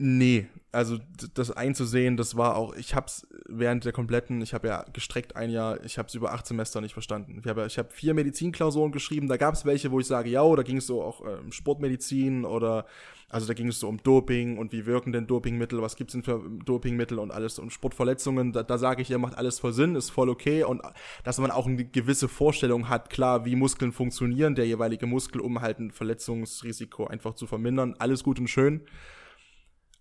Nee, 0.00 0.46
also 0.70 0.98
das 1.34 1.50
einzusehen, 1.50 2.16
das 2.16 2.36
war 2.36 2.54
auch, 2.54 2.76
ich 2.76 2.94
hab's 2.94 3.26
während 3.48 3.84
der 3.84 3.92
kompletten, 3.92 4.40
ich 4.42 4.54
habe 4.54 4.68
ja 4.68 4.84
gestreckt 4.92 5.34
ein 5.34 5.50
Jahr, 5.50 5.82
ich 5.84 5.98
habe 5.98 6.06
es 6.06 6.14
über 6.14 6.32
acht 6.32 6.46
Semester 6.46 6.80
nicht 6.80 6.92
verstanden. 6.92 7.40
Ich 7.42 7.48
habe 7.48 7.66
ich 7.66 7.78
hab 7.78 7.92
vier 7.92 8.14
Medizinklausuren 8.14 8.92
geschrieben, 8.92 9.26
da 9.26 9.36
gab 9.36 9.54
es 9.54 9.64
welche, 9.64 9.90
wo 9.90 9.98
ich 9.98 10.06
sage, 10.06 10.30
ja, 10.30 10.54
da 10.54 10.62
ging 10.62 10.76
es 10.76 10.86
so 10.86 11.02
auch 11.02 11.26
äh, 11.26 11.50
Sportmedizin 11.50 12.44
oder 12.44 12.86
also 13.28 13.48
da 13.48 13.54
ging 13.54 13.68
es 13.68 13.80
so 13.80 13.88
um 13.88 14.00
Doping 14.02 14.56
und 14.56 14.72
wie 14.72 14.86
wirken 14.86 15.12
denn 15.12 15.26
Dopingmittel, 15.26 15.82
was 15.82 15.96
gibt's 15.96 16.12
denn 16.12 16.22
für 16.22 16.48
Dopingmittel 16.64 17.18
und 17.18 17.32
alles 17.32 17.58
und 17.58 17.72
Sportverletzungen, 17.72 18.52
da, 18.52 18.62
da 18.62 18.78
sage 18.78 19.02
ich, 19.02 19.10
ihr 19.10 19.18
macht 19.18 19.36
alles 19.36 19.58
voll 19.58 19.72
Sinn, 19.72 19.96
ist 19.96 20.10
voll 20.10 20.28
okay 20.28 20.62
und 20.62 20.80
dass 21.24 21.38
man 21.38 21.50
auch 21.50 21.66
eine 21.66 21.84
gewisse 21.84 22.28
Vorstellung 22.28 22.88
hat, 22.88 23.10
klar, 23.10 23.44
wie 23.44 23.56
Muskeln 23.56 23.90
funktionieren, 23.90 24.54
der 24.54 24.66
jeweilige 24.66 25.06
Muskel, 25.06 25.40
um 25.40 25.60
halt 25.60 25.80
ein 25.80 25.90
Verletzungsrisiko 25.90 27.06
einfach 27.06 27.34
zu 27.34 27.46
vermindern, 27.46 27.96
alles 27.98 28.22
gut 28.22 28.38
und 28.38 28.48
schön 28.48 28.82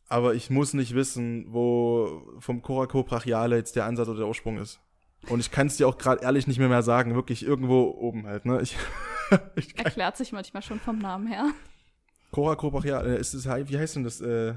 aber 0.09 0.35
ich 0.35 0.49
muss 0.49 0.73
nicht 0.73 0.95
wissen, 0.95 1.45
wo 1.49 2.23
vom 2.39 2.61
Coracobrachiale 2.61 3.57
jetzt 3.57 3.75
der 3.75 3.85
Ansatz 3.85 4.07
oder 4.07 4.19
der 4.19 4.27
Ursprung 4.27 4.57
ist. 4.57 4.79
Und 5.29 5.39
ich 5.39 5.51
kann 5.51 5.67
es 5.67 5.77
dir 5.77 5.87
auch 5.87 5.97
gerade 5.97 6.23
ehrlich 6.23 6.47
nicht 6.47 6.59
mehr, 6.59 6.69
mehr 6.69 6.83
sagen, 6.83 7.15
wirklich 7.15 7.45
irgendwo 7.45 7.89
oben 7.99 8.25
halt, 8.27 8.45
ne? 8.45 8.61
Ich, 8.61 8.77
ich 9.55 9.77
Erklärt 9.77 10.15
sich 10.15 10.31
manchmal 10.31 10.61
schon 10.61 10.79
vom 10.79 10.99
Namen 10.99 11.27
her. 11.27 11.49
Coracobrachiale, 12.31 13.15
ist 13.15 13.33
es, 13.33 13.45
wie 13.45 13.77
heißt 13.77 13.97
denn 13.97 14.03
das? 14.03 14.21
Äh? 14.21 14.53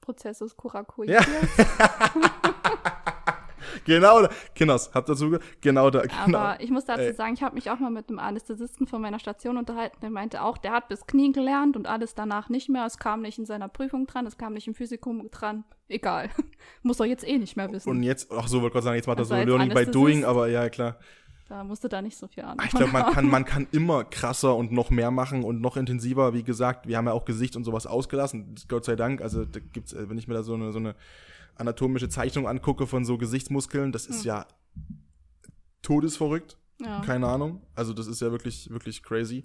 Prozessus 0.00 0.56
coracoideus. 0.56 1.24
Ja. 1.24 1.70
genau, 3.84 4.22
da, 4.22 4.30
Kinders, 4.54 4.90
habt 4.94 5.08
dazu, 5.08 5.38
genau 5.60 5.90
da, 5.90 6.02
genau. 6.02 6.38
Aber 6.38 6.60
ich 6.60 6.70
muss 6.70 6.84
dazu 6.84 7.02
Ey. 7.02 7.14
sagen, 7.14 7.34
ich 7.34 7.42
habe 7.42 7.54
mich 7.54 7.70
auch 7.70 7.78
mal 7.78 7.90
mit 7.90 8.08
einem 8.08 8.18
Anästhesisten 8.18 8.86
von 8.86 9.00
meiner 9.02 9.18
Station 9.18 9.56
unterhalten, 9.56 9.96
der 10.02 10.10
meinte 10.10 10.42
auch, 10.42 10.58
der 10.58 10.72
hat 10.72 10.88
bis 10.88 11.06
Knie 11.06 11.32
gelernt 11.32 11.76
und 11.76 11.86
alles 11.86 12.14
danach 12.14 12.48
nicht 12.48 12.68
mehr. 12.68 12.86
Es 12.86 12.98
kam 12.98 13.22
nicht 13.22 13.38
in 13.38 13.46
seiner 13.46 13.68
Prüfung 13.68 14.06
dran, 14.06 14.26
es 14.26 14.38
kam 14.38 14.52
nicht 14.52 14.66
im 14.66 14.74
Physikum 14.74 15.30
dran. 15.30 15.64
Egal. 15.88 16.30
muss 16.82 17.00
er 17.00 17.06
jetzt 17.06 17.26
eh 17.26 17.38
nicht 17.38 17.56
mehr 17.56 17.70
wissen. 17.72 17.88
Und 17.90 18.02
jetzt, 18.02 18.30
ach 18.30 18.48
so, 18.48 18.62
wollte 18.62 18.74
Gott 18.74 18.84
sagen, 18.84 18.96
jetzt 18.96 19.06
macht 19.06 19.18
er 19.18 19.22
also 19.22 19.34
so 19.34 19.42
Learning 19.42 19.74
by 19.74 19.86
Doing, 19.86 20.24
aber 20.24 20.48
ja, 20.48 20.68
klar. 20.68 20.96
Da 21.50 21.64
musste 21.64 21.88
da 21.88 22.00
nicht 22.00 22.16
so 22.16 22.28
viel 22.28 22.44
Ahnung. 22.44 22.64
Ich 22.64 22.70
glaube, 22.70 22.92
man 22.92 23.12
kann, 23.12 23.26
man 23.26 23.44
kann 23.44 23.66
immer 23.72 24.04
krasser 24.04 24.54
und 24.54 24.70
noch 24.70 24.90
mehr 24.90 25.10
machen 25.10 25.42
und 25.42 25.60
noch 25.60 25.76
intensiver. 25.76 26.32
Wie 26.32 26.44
gesagt, 26.44 26.86
wir 26.86 26.96
haben 26.96 27.06
ja 27.06 27.12
auch 27.12 27.24
Gesicht 27.24 27.56
und 27.56 27.64
sowas 27.64 27.88
ausgelassen. 27.88 28.54
Gott 28.68 28.84
sei 28.84 28.94
Dank. 28.94 29.20
Also 29.20 29.44
da 29.44 29.58
gibt's, 29.72 29.92
äh, 29.92 30.08
wenn 30.08 30.16
ich 30.16 30.28
mir 30.28 30.34
da 30.34 30.44
so 30.44 30.54
eine, 30.54 30.70
so 30.70 30.78
eine 30.78 30.94
anatomische 31.56 32.08
Zeichnung 32.08 32.48
angucke 32.48 32.86
von 32.86 33.04
so 33.04 33.18
Gesichtsmuskeln, 33.18 33.92
das 33.92 34.06
ist 34.06 34.20
hm. 34.20 34.26
ja 34.26 34.46
todesverrückt. 35.82 36.56
Ja. 36.82 37.00
Keine 37.02 37.26
Ahnung. 37.26 37.60
Also 37.74 37.92
das 37.92 38.06
ist 38.06 38.22
ja 38.22 38.30
wirklich, 38.32 38.70
wirklich 38.70 39.02
crazy. 39.02 39.44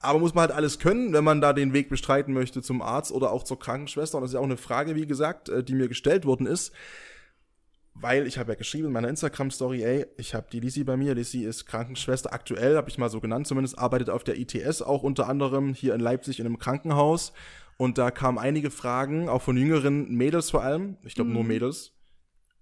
Aber 0.00 0.18
muss 0.18 0.34
man 0.34 0.42
halt 0.42 0.52
alles 0.52 0.78
können, 0.78 1.14
wenn 1.14 1.24
man 1.24 1.40
da 1.40 1.54
den 1.54 1.72
Weg 1.72 1.88
bestreiten 1.88 2.34
möchte 2.34 2.60
zum 2.60 2.82
Arzt 2.82 3.10
oder 3.10 3.32
auch 3.32 3.42
zur 3.42 3.58
Krankenschwester. 3.58 4.18
Und 4.18 4.22
das 4.22 4.32
ist 4.32 4.34
ja 4.34 4.40
auch 4.40 4.44
eine 4.44 4.58
Frage, 4.58 4.94
wie 4.94 5.06
gesagt, 5.06 5.48
äh, 5.48 5.64
die 5.64 5.74
mir 5.74 5.88
gestellt 5.88 6.26
worden 6.26 6.46
ist 6.46 6.72
weil 7.94 8.26
ich 8.26 8.38
habe 8.38 8.52
ja 8.52 8.58
geschrieben 8.58 8.88
in 8.88 8.92
meiner 8.92 9.08
Instagram-Story, 9.08 9.84
ey, 9.84 10.06
ich 10.16 10.34
habe 10.34 10.48
die 10.50 10.60
Lisi 10.60 10.82
bei 10.82 10.96
mir. 10.96 11.14
Lisi 11.14 11.44
ist 11.44 11.66
Krankenschwester 11.66 12.32
aktuell, 12.32 12.76
habe 12.76 12.90
ich 12.90 12.98
mal 12.98 13.08
so 13.08 13.20
genannt 13.20 13.46
zumindest, 13.46 13.78
arbeitet 13.78 14.10
auf 14.10 14.24
der 14.24 14.36
ITS 14.36 14.82
auch 14.82 15.02
unter 15.02 15.28
anderem 15.28 15.74
hier 15.74 15.94
in 15.94 16.00
Leipzig 16.00 16.40
in 16.40 16.46
einem 16.46 16.58
Krankenhaus. 16.58 17.32
Und 17.76 17.98
da 17.98 18.10
kamen 18.10 18.38
einige 18.38 18.70
Fragen, 18.70 19.28
auch 19.28 19.42
von 19.42 19.56
jüngeren 19.56 20.14
Mädels 20.14 20.50
vor 20.50 20.62
allem, 20.62 20.96
ich 21.04 21.14
glaube 21.14 21.28
mhm. 21.28 21.34
nur 21.34 21.44
Mädels. 21.44 21.92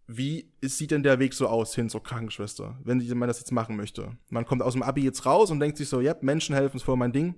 Wie 0.06 0.52
sieht 0.62 0.90
denn 0.90 1.02
der 1.02 1.18
Weg 1.18 1.32
so 1.32 1.46
aus 1.46 1.74
hin 1.74 1.88
zur 1.88 2.02
Krankenschwester, 2.02 2.78
wenn 2.82 3.06
man 3.16 3.28
das 3.28 3.38
jetzt 3.38 3.52
machen 3.52 3.76
möchte? 3.76 4.16
Man 4.30 4.44
kommt 4.44 4.62
aus 4.62 4.72
dem 4.72 4.82
Abi 4.82 5.02
jetzt 5.02 5.24
raus 5.26 5.50
und 5.50 5.60
denkt 5.60 5.78
sich 5.78 5.88
so, 5.88 6.00
ja, 6.00 6.14
Menschen 6.20 6.54
helfen 6.54 6.76
ist 6.76 6.82
voll 6.82 6.96
mein 6.96 7.12
Ding. 7.12 7.34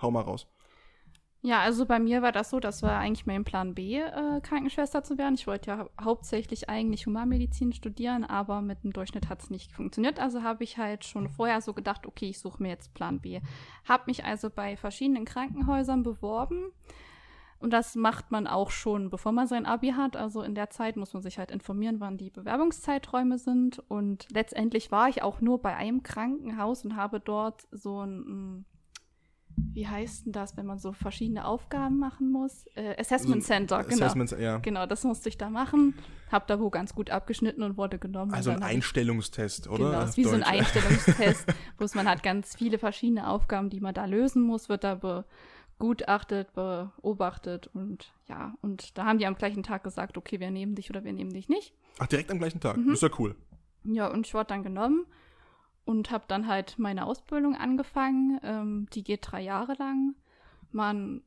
Hau 0.00 0.10
mal 0.10 0.22
raus. 0.22 0.46
Ja, 1.46 1.60
also 1.60 1.86
bei 1.86 2.00
mir 2.00 2.22
war 2.22 2.32
das 2.32 2.50
so, 2.50 2.58
das 2.58 2.82
war 2.82 2.98
eigentlich 2.98 3.24
mein 3.24 3.44
Plan 3.44 3.72
B, 3.72 4.00
äh, 4.00 4.40
Krankenschwester 4.40 5.04
zu 5.04 5.16
werden. 5.16 5.36
Ich 5.36 5.46
wollte 5.46 5.70
ja 5.70 5.88
hauptsächlich 6.02 6.68
eigentlich 6.68 7.06
Humanmedizin 7.06 7.72
studieren, 7.72 8.24
aber 8.24 8.62
mit 8.62 8.82
dem 8.82 8.92
Durchschnitt 8.92 9.28
hat 9.28 9.44
es 9.44 9.48
nicht 9.48 9.70
funktioniert. 9.70 10.18
Also 10.18 10.42
habe 10.42 10.64
ich 10.64 10.76
halt 10.76 11.04
schon 11.04 11.28
vorher 11.28 11.60
so 11.60 11.72
gedacht, 11.72 12.04
okay, 12.04 12.30
ich 12.30 12.40
suche 12.40 12.60
mir 12.60 12.70
jetzt 12.70 12.94
Plan 12.94 13.20
B. 13.20 13.40
Habe 13.88 14.02
mich 14.08 14.24
also 14.24 14.50
bei 14.50 14.76
verschiedenen 14.76 15.24
Krankenhäusern 15.24 16.02
beworben. 16.02 16.72
Und 17.60 17.72
das 17.72 17.94
macht 17.94 18.32
man 18.32 18.48
auch 18.48 18.72
schon, 18.72 19.08
bevor 19.08 19.30
man 19.30 19.46
sein 19.46 19.66
Abi 19.66 19.90
hat. 19.90 20.16
Also 20.16 20.42
in 20.42 20.56
der 20.56 20.70
Zeit 20.70 20.96
muss 20.96 21.14
man 21.14 21.22
sich 21.22 21.38
halt 21.38 21.52
informieren, 21.52 22.00
wann 22.00 22.18
die 22.18 22.30
Bewerbungszeiträume 22.30 23.38
sind. 23.38 23.78
Und 23.86 24.26
letztendlich 24.32 24.90
war 24.90 25.08
ich 25.08 25.22
auch 25.22 25.40
nur 25.40 25.62
bei 25.62 25.76
einem 25.76 26.02
Krankenhaus 26.02 26.84
und 26.84 26.96
habe 26.96 27.20
dort 27.20 27.68
so 27.70 28.00
ein 28.00 28.64
wie 29.56 29.86
heißt 29.86 30.26
denn 30.26 30.32
das, 30.32 30.56
wenn 30.56 30.66
man 30.66 30.78
so 30.78 30.92
verschiedene 30.92 31.46
Aufgaben 31.46 31.98
machen 31.98 32.30
muss? 32.30 32.66
Äh, 32.74 32.94
Assessment 32.98 33.42
Center, 33.42 33.84
genau. 33.84 34.04
Assessment, 34.04 34.30
ja. 34.38 34.58
Genau, 34.58 34.86
das 34.86 35.04
musste 35.04 35.28
ich 35.28 35.38
da 35.38 35.48
machen. 35.48 35.94
Hab 36.30 36.46
da 36.46 36.60
wohl 36.60 36.70
ganz 36.70 36.94
gut 36.94 37.10
abgeschnitten 37.10 37.62
und 37.62 37.76
wurde 37.76 37.98
genommen. 37.98 38.34
Also 38.34 38.50
ein 38.50 38.62
Einstellungstest, 38.62 39.68
oder? 39.68 39.90
Genau, 39.90 40.02
ist 40.02 40.16
wie 40.16 40.22
Deutsch. 40.22 40.30
so 40.32 40.36
ein 40.36 40.42
Einstellungstest, 40.42 41.46
wo 41.78 41.86
man 41.94 42.08
hat 42.08 42.22
ganz 42.22 42.56
viele 42.56 42.78
verschiedene 42.78 43.28
Aufgaben, 43.28 43.70
die 43.70 43.80
man 43.80 43.94
da 43.94 44.04
lösen 44.04 44.42
muss, 44.42 44.68
wird 44.68 44.84
da 44.84 45.24
begutachtet, 45.78 46.52
beobachtet 46.52 47.68
und 47.72 48.12
ja, 48.28 48.54
und 48.60 48.98
da 48.98 49.06
haben 49.06 49.18
die 49.18 49.26
am 49.26 49.36
gleichen 49.36 49.62
Tag 49.62 49.84
gesagt, 49.84 50.18
okay, 50.18 50.40
wir 50.40 50.50
nehmen 50.50 50.74
dich 50.74 50.90
oder 50.90 51.04
wir 51.04 51.12
nehmen 51.12 51.32
dich 51.32 51.48
nicht. 51.48 51.72
Ach, 51.98 52.06
direkt 52.06 52.30
am 52.30 52.38
gleichen 52.38 52.60
Tag? 52.60 52.76
Mhm. 52.76 52.88
Das 52.88 52.94
ist 52.94 53.02
ja 53.02 53.10
cool. 53.18 53.36
Ja, 53.84 54.08
und 54.08 54.26
ich 54.26 54.34
wurde 54.34 54.46
dann 54.46 54.62
genommen 54.62 55.06
und 55.86 56.10
habe 56.10 56.24
dann 56.28 56.46
halt 56.46 56.78
meine 56.78 57.06
Ausbildung 57.06 57.54
angefangen. 57.56 58.38
Ähm, 58.42 58.88
die 58.92 59.04
geht 59.04 59.20
drei 59.22 59.40
Jahre 59.40 59.74
lang. 59.74 60.14
Man, 60.72 61.22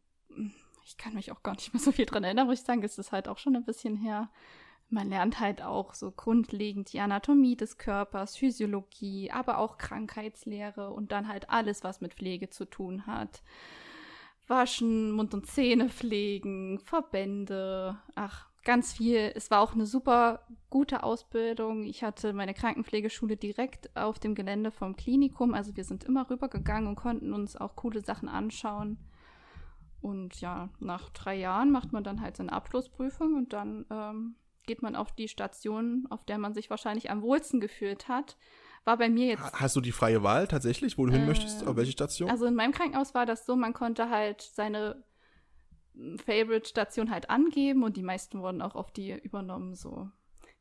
ich 0.85 0.97
kann 0.97 1.15
mich 1.15 1.31
auch 1.31 1.41
gar 1.41 1.55
nicht 1.55 1.73
mehr 1.73 1.81
so 1.81 1.91
viel 1.91 2.05
dran 2.05 2.23
erinnern, 2.23 2.45
muss 2.45 2.59
ich 2.59 2.65
sagen, 2.65 2.83
es 2.83 2.99
ist 2.99 3.11
halt 3.11 3.27
auch 3.27 3.39
schon 3.39 3.55
ein 3.55 3.65
bisschen 3.65 3.95
her. 3.95 4.29
Man 4.89 5.09
lernt 5.09 5.39
halt 5.39 5.61
auch 5.61 5.93
so 5.93 6.11
grundlegend 6.11 6.91
die 6.91 6.99
Anatomie 6.99 7.55
des 7.55 7.77
Körpers, 7.77 8.35
Physiologie, 8.35 9.31
aber 9.31 9.59
auch 9.59 9.77
Krankheitslehre 9.77 10.91
und 10.91 11.11
dann 11.11 11.27
halt 11.27 11.49
alles, 11.49 11.83
was 11.83 12.01
mit 12.01 12.15
Pflege 12.15 12.49
zu 12.49 12.65
tun 12.65 13.05
hat. 13.05 13.43
Waschen, 14.47 15.11
Mund- 15.11 15.35
und 15.35 15.45
Zähne 15.45 15.89
pflegen, 15.89 16.79
Verbände, 16.79 17.99
ach, 18.15 18.48
ganz 18.69 18.93
viel. 18.93 19.31
Es 19.33 19.49
war 19.49 19.61
auch 19.61 19.73
eine 19.73 19.87
super 19.87 20.45
gute 20.69 21.01
Ausbildung. 21.01 21.85
Ich 21.85 22.03
hatte 22.03 22.33
meine 22.33 22.53
Krankenpflegeschule 22.53 23.35
direkt 23.35 23.89
auf 23.97 24.19
dem 24.19 24.35
Gelände 24.35 24.69
vom 24.69 24.95
Klinikum. 24.95 25.55
Also 25.55 25.75
wir 25.75 25.83
sind 25.83 26.03
immer 26.03 26.29
rübergegangen 26.29 26.87
und 26.87 26.95
konnten 26.95 27.33
uns 27.33 27.55
auch 27.55 27.75
coole 27.75 28.01
Sachen 28.01 28.29
anschauen. 28.29 28.99
Und 30.01 30.39
ja, 30.39 30.69
nach 30.79 31.09
drei 31.09 31.35
Jahren 31.35 31.71
macht 31.71 31.93
man 31.93 32.03
dann 32.03 32.21
halt 32.21 32.37
seine 32.37 32.53
Abschlussprüfung 32.53 33.33
und 33.33 33.53
dann 33.53 33.87
ähm, 33.89 34.35
geht 34.67 34.83
man 34.83 34.95
auf 34.95 35.15
die 35.15 35.29
Station, 35.29 36.05
auf 36.11 36.23
der 36.23 36.37
man 36.37 36.53
sich 36.53 36.69
wahrscheinlich 36.69 37.09
am 37.09 37.23
wohlsten 37.23 37.59
gefühlt 37.59 38.07
hat. 38.07 38.37
War 38.85 38.97
bei 38.97 39.09
mir 39.09 39.29
jetzt. 39.29 39.51
Hast 39.53 39.77
du 39.77 39.81
die 39.81 39.91
freie 39.91 40.21
Wahl 40.21 40.47
tatsächlich, 40.47 40.99
wo 40.99 41.07
du 41.07 41.11
äh, 41.11 41.17
hin 41.17 41.25
möchtest? 41.25 41.65
Auf 41.65 41.75
welche 41.75 41.93
Station? 41.93 42.29
Also 42.29 42.45
in 42.45 42.53
meinem 42.53 42.73
Krankenhaus 42.73 43.15
war 43.15 43.25
das 43.25 43.47
so, 43.47 43.55
man 43.55 43.73
konnte 43.73 44.11
halt 44.11 44.43
seine 44.43 45.03
Favorite-Station 46.25 47.11
halt 47.11 47.29
angeben 47.29 47.83
und 47.83 47.97
die 47.97 48.03
meisten 48.03 48.41
wurden 48.41 48.61
auch 48.61 48.75
auf 48.75 48.91
die 48.91 49.11
übernommen. 49.11 49.75
So, 49.75 50.09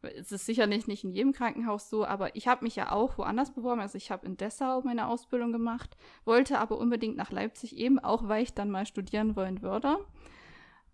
es 0.02 0.32
ist 0.32 0.46
sicherlich 0.46 0.86
nicht 0.86 1.04
in 1.04 1.12
jedem 1.12 1.32
Krankenhaus 1.32 1.90
so, 1.90 2.04
aber 2.04 2.36
ich 2.36 2.46
habe 2.46 2.64
mich 2.64 2.76
ja 2.76 2.92
auch 2.92 3.18
woanders 3.18 3.52
beworben. 3.52 3.80
Also 3.80 3.96
ich 3.96 4.10
habe 4.10 4.26
in 4.26 4.36
Dessau 4.36 4.82
meine 4.82 5.08
Ausbildung 5.08 5.52
gemacht, 5.52 5.96
wollte 6.24 6.58
aber 6.58 6.78
unbedingt 6.78 7.16
nach 7.16 7.30
Leipzig 7.30 7.76
eben, 7.76 7.98
auch 7.98 8.28
weil 8.28 8.42
ich 8.42 8.54
dann 8.54 8.70
mal 8.70 8.86
studieren 8.86 9.36
wollen 9.36 9.62
würde. 9.62 9.98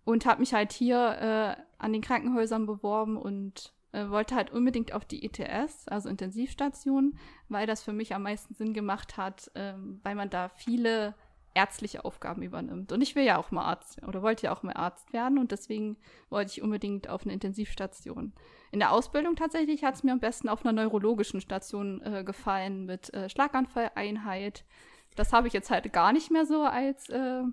Und 0.03 0.25
habe 0.25 0.39
mich 0.39 0.53
halt 0.53 0.71
hier 0.71 1.57
äh, 1.57 1.61
an 1.79 1.93
den 1.93 2.01
Krankenhäusern 2.01 2.67
beworben 2.67 3.17
und 3.17 3.73
äh, 3.91 4.09
wollte 4.09 4.35
halt 4.35 4.51
unbedingt 4.51 4.93
auf 4.93 5.05
die 5.05 5.23
ETS, 5.23 5.87
also 5.87 6.09
Intensivstation, 6.09 7.17
weil 7.49 7.65
das 7.65 7.81
für 7.81 7.93
mich 7.93 8.13
am 8.13 8.23
meisten 8.23 8.53
Sinn 8.53 8.73
gemacht 8.73 9.17
hat, 9.17 9.49
ähm, 9.55 9.99
weil 10.03 10.15
man 10.15 10.29
da 10.29 10.49
viele 10.49 11.15
ärztliche 11.55 12.05
Aufgaben 12.05 12.43
übernimmt. 12.43 12.91
Und 12.91 13.01
ich 13.01 13.15
will 13.15 13.23
ja 13.23 13.37
auch 13.37 13.49
mal 13.49 13.63
Arzt 13.63 14.03
oder 14.03 14.21
wollte 14.21 14.45
ja 14.47 14.53
auch 14.53 14.61
mal 14.61 14.73
Arzt 14.73 15.13
werden 15.13 15.39
und 15.39 15.51
deswegen 15.51 15.97
wollte 16.29 16.51
ich 16.51 16.61
unbedingt 16.61 17.09
auf 17.09 17.23
eine 17.23 17.33
Intensivstation. 17.33 18.33
In 18.71 18.79
der 18.79 18.91
Ausbildung 18.91 19.35
tatsächlich 19.35 19.83
hat 19.83 19.95
es 19.95 20.03
mir 20.03 20.11
am 20.11 20.19
besten 20.19 20.49
auf 20.49 20.65
einer 20.65 20.73
neurologischen 20.73 21.41
Station 21.41 22.01
äh, 22.01 22.23
gefallen 22.23 22.85
mit 22.85 23.13
äh, 23.13 23.29
Schlaganfalleinheit. 23.29 24.65
Das 25.15 25.31
habe 25.31 25.47
ich 25.47 25.53
jetzt 25.53 25.71
halt 25.71 25.91
gar 25.93 26.11
nicht 26.11 26.29
mehr 26.29 26.45
so 26.45 26.63
als 26.63 27.09
äh, 27.09 27.43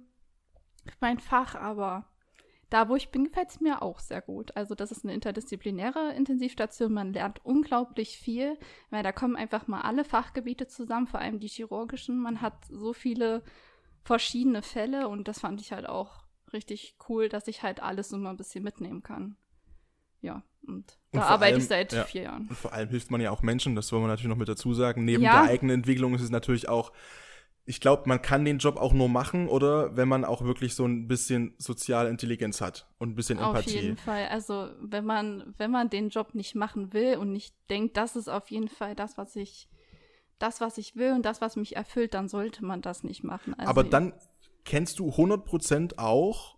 mein 1.01 1.21
Fach, 1.21 1.55
aber 1.55 2.13
da, 2.73 2.89
wo 2.89 2.97
ich 2.97 3.11
bin, 3.11 3.25
gefällt 3.25 3.51
es 3.51 3.61
mir 3.61 3.83
auch 3.83 3.99
sehr 3.99 4.23
gut. 4.23 4.57
Also 4.57 4.75
das 4.75 4.91
ist 4.91 5.05
eine 5.05 5.13
interdisziplinäre 5.13 6.15
Intensivstation. 6.15 6.91
Man 6.91 7.13
lernt 7.13 7.45
unglaublich 7.45 8.17
viel, 8.17 8.59
weil 8.89 9.03
da 9.03 9.13
kommen 9.13 9.37
einfach 9.37 9.67
mal 9.67 9.83
alle 9.83 10.05
Fachgebiete 10.05 10.67
zusammen, 10.67 11.07
vor 11.07 11.21
allem 11.21 11.39
die 11.39 11.49
chirurgischen. 11.49 12.19
Man 12.19 12.41
hat 12.41 12.65
so 12.71 12.95
viele 12.95 13.45
verschiedene 14.05 14.63
Fälle 14.63 15.09
und 15.09 15.29
das 15.29 15.41
fand 15.41 15.61
ich 15.61 15.73
halt 15.73 15.89
auch 15.89 16.25
richtig 16.53 16.97
cool, 17.09 17.29
dass 17.29 17.49
ich 17.49 17.63
halt 17.63 17.81
alles 17.81 18.09
so 18.09 18.19
mal 18.19 18.31
ein 18.31 18.37
bisschen 18.37 18.65
mitnehmen 18.65 19.03
kann. 19.03 19.37
Ja, 20.21 20.43
und 20.67 20.99
da 21.11 21.21
und 21.21 21.25
arbeite 21.27 21.55
allem, 21.55 21.63
ich 21.63 21.69
seit 21.69 21.93
ja, 21.93 22.05
vier 22.05 22.23
Jahren. 22.23 22.47
Und 22.49 22.57
vor 22.57 22.73
allem 22.73 22.89
hilft 22.89 23.11
man 23.11 23.21
ja 23.21 23.31
auch 23.31 23.43
Menschen, 23.43 23.75
das 23.75 23.91
wollen 23.91 24.05
wir 24.05 24.09
natürlich 24.09 24.29
noch 24.29 24.37
mit 24.37 24.49
dazu 24.49 24.75
sagen. 24.75 25.05
Neben 25.05 25.23
ja. 25.23 25.43
der 25.43 25.51
eigenen 25.51 25.75
Entwicklung 25.75 26.15
ist 26.15 26.23
es 26.23 26.31
natürlich 26.31 26.69
auch, 26.69 26.93
ich 27.65 27.81
glaube, 27.81 28.05
man 28.07 28.21
kann 28.21 28.45
den 28.45 28.59
Job 28.59 28.77
auch 28.77 28.93
nur 28.93 29.09
machen, 29.09 29.49
oder 29.49 29.97
wenn 29.97 30.09
man 30.09 30.25
auch 30.25 30.43
wirklich 30.43 30.75
so 30.75 30.85
ein 30.85 31.07
bisschen 31.07 31.55
soziale 31.59 32.09
Intelligenz 32.09 32.61
hat 32.61 32.89
und 32.99 33.11
ein 33.11 33.15
bisschen 33.15 33.39
Empathie. 33.39 33.79
Auf 33.79 33.83
jeden 33.83 33.97
Fall. 33.97 34.29
Also 34.29 34.71
wenn 34.81 35.05
man, 35.05 35.55
wenn 35.59 35.71
man 35.71 35.89
den 35.89 36.09
Job 36.09 36.35
nicht 36.35 36.55
machen 36.55 36.93
will 36.93 37.17
und 37.17 37.33
nicht 37.33 37.55
denkt, 37.71 37.97
das 37.97 38.17
ist 38.17 38.29
auf 38.29 38.51
jeden 38.51 38.69
Fall 38.69 38.95
das, 38.95 39.17
was 39.17 39.37
ich 39.37 39.69
das, 40.43 40.61
was 40.61 40.79
ich 40.79 40.97
will 40.97 41.13
und 41.13 41.25
das, 41.25 41.41
was 41.41 41.57
mich 41.57 41.77
erfüllt, 41.77 42.15
dann 42.15 42.29
sollte 42.29 42.65
man 42.65 42.83
das 42.83 43.05
nicht 43.05 43.25
machen. 43.25 43.55
Also 43.55 43.69
Aber 43.69 43.85
dann 43.85 44.13
kennst 44.65 44.99
du 44.99 45.11
100% 45.11 45.99
auch, 45.99 46.57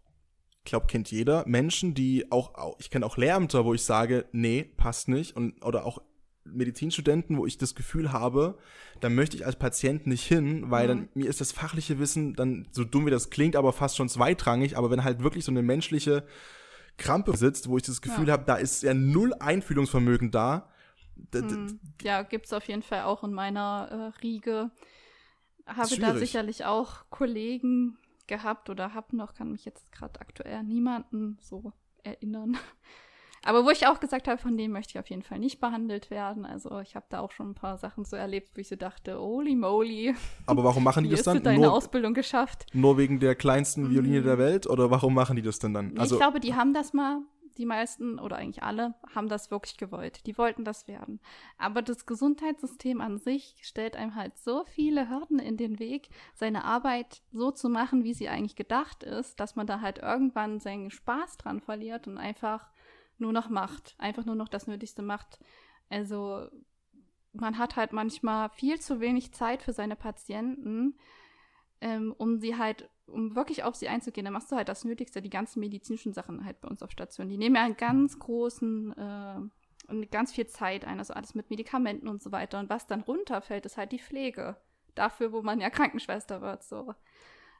ich 0.64 0.70
glaube, 0.70 0.86
kennt 0.86 1.10
jeder, 1.10 1.44
Menschen, 1.46 1.94
die 1.94 2.30
auch, 2.32 2.76
ich 2.78 2.90
kenne 2.90 3.04
auch 3.04 3.16
Lehrämter, 3.16 3.64
wo 3.64 3.74
ich 3.74 3.84
sage, 3.84 4.26
nee, 4.32 4.64
passt 4.64 5.08
nicht. 5.08 5.36
Und, 5.36 5.62
oder 5.64 5.84
auch 5.84 6.00
Medizinstudenten, 6.44 7.38
wo 7.38 7.46
ich 7.46 7.58
das 7.58 7.74
Gefühl 7.74 8.12
habe, 8.12 8.58
da 9.00 9.08
möchte 9.08 9.36
ich 9.36 9.46
als 9.46 9.56
Patient 9.56 10.06
nicht 10.06 10.24
hin, 10.24 10.70
weil 10.70 10.84
mhm. 10.84 10.88
dann 10.88 11.08
mir 11.14 11.28
ist 11.28 11.40
das 11.40 11.52
fachliche 11.52 11.98
Wissen 11.98 12.34
dann 12.34 12.68
so 12.70 12.84
dumm 12.84 13.06
wie 13.06 13.10
das 13.10 13.30
klingt, 13.30 13.56
aber 13.56 13.72
fast 13.72 13.96
schon 13.96 14.08
zweitrangig. 14.08 14.76
Aber 14.76 14.90
wenn 14.90 15.04
halt 15.04 15.22
wirklich 15.22 15.44
so 15.44 15.52
eine 15.52 15.62
menschliche 15.62 16.24
Krampe 16.96 17.36
sitzt, 17.36 17.68
wo 17.68 17.76
ich 17.76 17.82
das 17.82 18.02
Gefühl 18.02 18.28
ja. 18.28 18.34
habe, 18.34 18.44
da 18.44 18.56
ist 18.56 18.82
ja 18.82 18.94
null 18.94 19.34
Einfühlungsvermögen 19.34 20.30
da, 20.30 20.70
hm. 21.32 21.80
Ja, 22.02 22.22
gibt 22.22 22.46
es 22.46 22.52
auf 22.52 22.66
jeden 22.68 22.82
Fall 22.82 23.02
auch 23.02 23.24
in 23.24 23.32
meiner 23.32 23.88
äh, 23.90 24.20
Riege. 24.20 24.70
Habe 25.66 25.96
da 25.96 26.14
sicherlich 26.16 26.64
auch 26.64 27.04
Kollegen 27.10 27.96
gehabt 28.26 28.70
oder 28.70 28.94
habe 28.94 29.16
noch, 29.16 29.34
kann 29.34 29.52
mich 29.52 29.64
jetzt 29.64 29.90
gerade 29.92 30.20
aktuell 30.20 30.62
niemanden 30.62 31.38
so 31.40 31.72
erinnern. 32.02 32.56
Aber 33.46 33.66
wo 33.66 33.70
ich 33.70 33.86
auch 33.86 34.00
gesagt 34.00 34.26
habe, 34.26 34.38
von 34.38 34.56
dem 34.56 34.72
möchte 34.72 34.92
ich 34.92 34.98
auf 34.98 35.10
jeden 35.10 35.22
Fall 35.22 35.38
nicht 35.38 35.60
behandelt 35.60 36.10
werden. 36.10 36.46
Also 36.46 36.80
ich 36.80 36.96
habe 36.96 37.04
da 37.10 37.20
auch 37.20 37.30
schon 37.30 37.50
ein 37.50 37.54
paar 37.54 37.76
Sachen 37.76 38.06
so 38.06 38.16
erlebt, 38.16 38.52
wo 38.54 38.60
ich 38.60 38.68
so 38.68 38.76
dachte, 38.76 39.18
holy 39.18 39.54
moly. 39.54 40.14
Aber 40.46 40.64
warum 40.64 40.82
machen 40.82 41.04
die 41.04 41.10
das 41.10 41.20
hast 41.20 41.26
dann? 41.26 41.36
du 41.36 41.42
deine 41.42 41.66
Nur, 41.66 41.72
Ausbildung 41.74 42.14
geschafft? 42.14 42.64
nur 42.72 42.96
wegen 42.96 43.20
der 43.20 43.34
kleinsten 43.34 43.90
Violine 43.90 44.22
der 44.22 44.38
Welt? 44.38 44.66
Oder 44.66 44.90
warum 44.90 45.12
machen 45.12 45.36
die 45.36 45.42
das 45.42 45.58
denn 45.58 45.74
dann? 45.74 45.96
Also, 45.98 46.14
ich 46.14 46.20
glaube, 46.20 46.40
die 46.40 46.54
haben 46.54 46.72
das 46.72 46.94
mal, 46.94 47.20
die 47.58 47.66
meisten 47.66 48.18
oder 48.18 48.36
eigentlich 48.36 48.62
alle 48.62 48.94
haben 49.14 49.28
das 49.28 49.50
wirklich 49.50 49.76
gewollt. 49.76 50.26
Die 50.26 50.36
wollten 50.38 50.64
das 50.64 50.88
werden. 50.88 51.20
Aber 51.58 51.82
das 51.82 52.06
Gesundheitssystem 52.06 53.00
an 53.00 53.18
sich 53.18 53.56
stellt 53.62 53.96
einem 53.96 54.14
halt 54.14 54.38
so 54.38 54.64
viele 54.64 55.08
Hürden 55.08 55.38
in 55.38 55.56
den 55.56 55.78
Weg, 55.78 56.08
seine 56.34 56.64
Arbeit 56.64 57.22
so 57.32 57.50
zu 57.50 57.68
machen, 57.68 58.04
wie 58.04 58.14
sie 58.14 58.28
eigentlich 58.28 58.56
gedacht 58.56 59.02
ist, 59.02 59.40
dass 59.40 59.56
man 59.56 59.66
da 59.66 59.80
halt 59.80 59.98
irgendwann 59.98 60.60
seinen 60.60 60.90
Spaß 60.90 61.36
dran 61.36 61.60
verliert 61.60 62.06
und 62.06 62.18
einfach 62.18 62.70
nur 63.18 63.32
noch 63.32 63.48
macht. 63.48 63.94
Einfach 63.98 64.24
nur 64.24 64.34
noch 64.34 64.48
das 64.48 64.66
Nötigste 64.66 65.02
macht. 65.02 65.38
Also 65.88 66.48
man 67.32 67.58
hat 67.58 67.76
halt 67.76 67.92
manchmal 67.92 68.48
viel 68.50 68.80
zu 68.80 69.00
wenig 69.00 69.32
Zeit 69.32 69.62
für 69.62 69.72
seine 69.72 69.96
Patienten, 69.96 70.98
ähm, 71.80 72.14
um 72.16 72.38
sie 72.38 72.56
halt, 72.56 72.88
um 73.06 73.36
wirklich 73.36 73.64
auf 73.64 73.74
sie 73.74 73.88
einzugehen. 73.88 74.24
Dann 74.24 74.34
machst 74.34 74.50
du 74.50 74.56
halt 74.56 74.68
das 74.68 74.84
Nötigste, 74.84 75.22
die 75.22 75.30
ganzen 75.30 75.60
medizinischen 75.60 76.12
Sachen 76.12 76.44
halt 76.44 76.60
bei 76.60 76.68
uns 76.68 76.82
auf 76.82 76.90
Station. 76.90 77.28
Die 77.28 77.38
nehmen 77.38 77.56
ja 77.56 77.64
einen 77.64 77.76
ganz 77.76 78.18
großen 78.18 78.92
äh, 78.96 79.40
und 79.88 80.10
ganz 80.10 80.32
viel 80.32 80.46
Zeit 80.46 80.84
ein, 80.84 80.98
also 80.98 81.14
alles 81.14 81.34
mit 81.34 81.50
Medikamenten 81.50 82.08
und 82.08 82.22
so 82.22 82.32
weiter. 82.32 82.58
Und 82.58 82.70
was 82.70 82.86
dann 82.86 83.02
runterfällt, 83.02 83.66
ist 83.66 83.76
halt 83.76 83.92
die 83.92 83.98
Pflege. 83.98 84.56
Dafür, 84.94 85.32
wo 85.32 85.42
man 85.42 85.60
ja 85.60 85.70
Krankenschwester 85.70 86.40
wird, 86.40 86.62
so. 86.64 86.94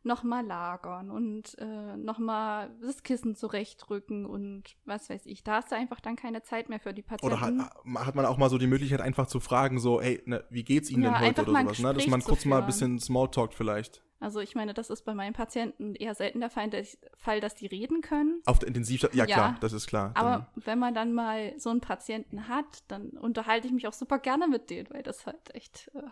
Nochmal 0.05 0.45
lagern 0.45 1.11
und 1.11 1.57
äh, 1.59 1.97
nochmal 1.97 2.71
das 2.83 3.03
Kissen 3.03 3.35
zurechtrücken 3.35 4.27
und 4.27 4.77
was 4.85 5.09
weiß 5.11 5.27
ich. 5.27 5.43
Da 5.43 5.55
hast 5.57 5.73
du 5.73 5.77
einfach 5.77 6.01
dann 6.01 6.15
keine 6.15 6.43
Zeit 6.43 6.69
mehr 6.69 6.79
für 6.79 6.93
die 6.93 7.03
Patienten. 7.03 7.35
oder 7.35 7.41
hat, 7.41 8.07
hat 8.07 8.15
man 8.15 8.27
auch 8.27 8.37
mal 8.37 8.51
so 8.51 8.59
die 8.59 8.67
Möglichkeit, 8.67 9.01
einfach 9.01 9.27
zu 9.27 9.41
fragen, 9.41 9.79
so, 9.79 10.01
hey, 10.01 10.23
ne, 10.27 10.45
wie 10.51 10.63
geht's 10.63 10.91
Ihnen 10.91 11.05
Ja, 11.05 11.13
denn 11.13 11.21
heute 11.21 11.43
oder 11.43 11.63
sowas, 11.63 11.79
ne? 11.79 11.95
Dass 11.95 12.07
man 12.07 12.23
kurz 12.23 12.45
mal 12.45 12.61
ein 12.61 12.67
bisschen 12.67 12.99
Smalltalkt 12.99 13.55
vielleicht. 13.55 14.03
Also 14.21 14.41
ich 14.41 14.55
meine, 14.55 14.73
das 14.73 14.89
ist 14.89 15.03
bei 15.05 15.15
meinen 15.15 15.35
Patienten 15.35 15.95
eher 15.95 16.15
selten 16.15 16.41
der 16.41 16.49
Fall, 16.49 16.71
dass, 16.71 17.55
die 17.55 17.67
reden 17.67 18.01
können. 18.01 18.41
Auf 18.47 18.59
der 18.59 18.69
Intensivstation, 18.69 19.19
ja, 19.19 19.27
Ja. 19.27 19.35
klar, 19.35 19.57
das 19.61 19.73
ist 19.75 19.87
klar. 19.87 20.13
Aber 20.15 20.51
wenn 20.55 20.79
man 20.79 20.95
dann 20.95 21.13
mal 21.13 21.53
so 21.59 21.69
einen 21.69 21.83
Patienten 21.83 22.49
hat, 22.49 22.85
dann 22.89 23.11
unterhalte 23.11 23.67
ich 23.67 23.73
mich 23.75 23.87
auch 23.87 23.93
super 23.93 24.19
gerne 24.19 24.49
mit 24.49 24.71
denen, 24.71 24.89
weil 24.91 25.03
das 25.03 25.27
halt 25.27 25.55
echt 25.55 25.91
äh, 25.95 26.03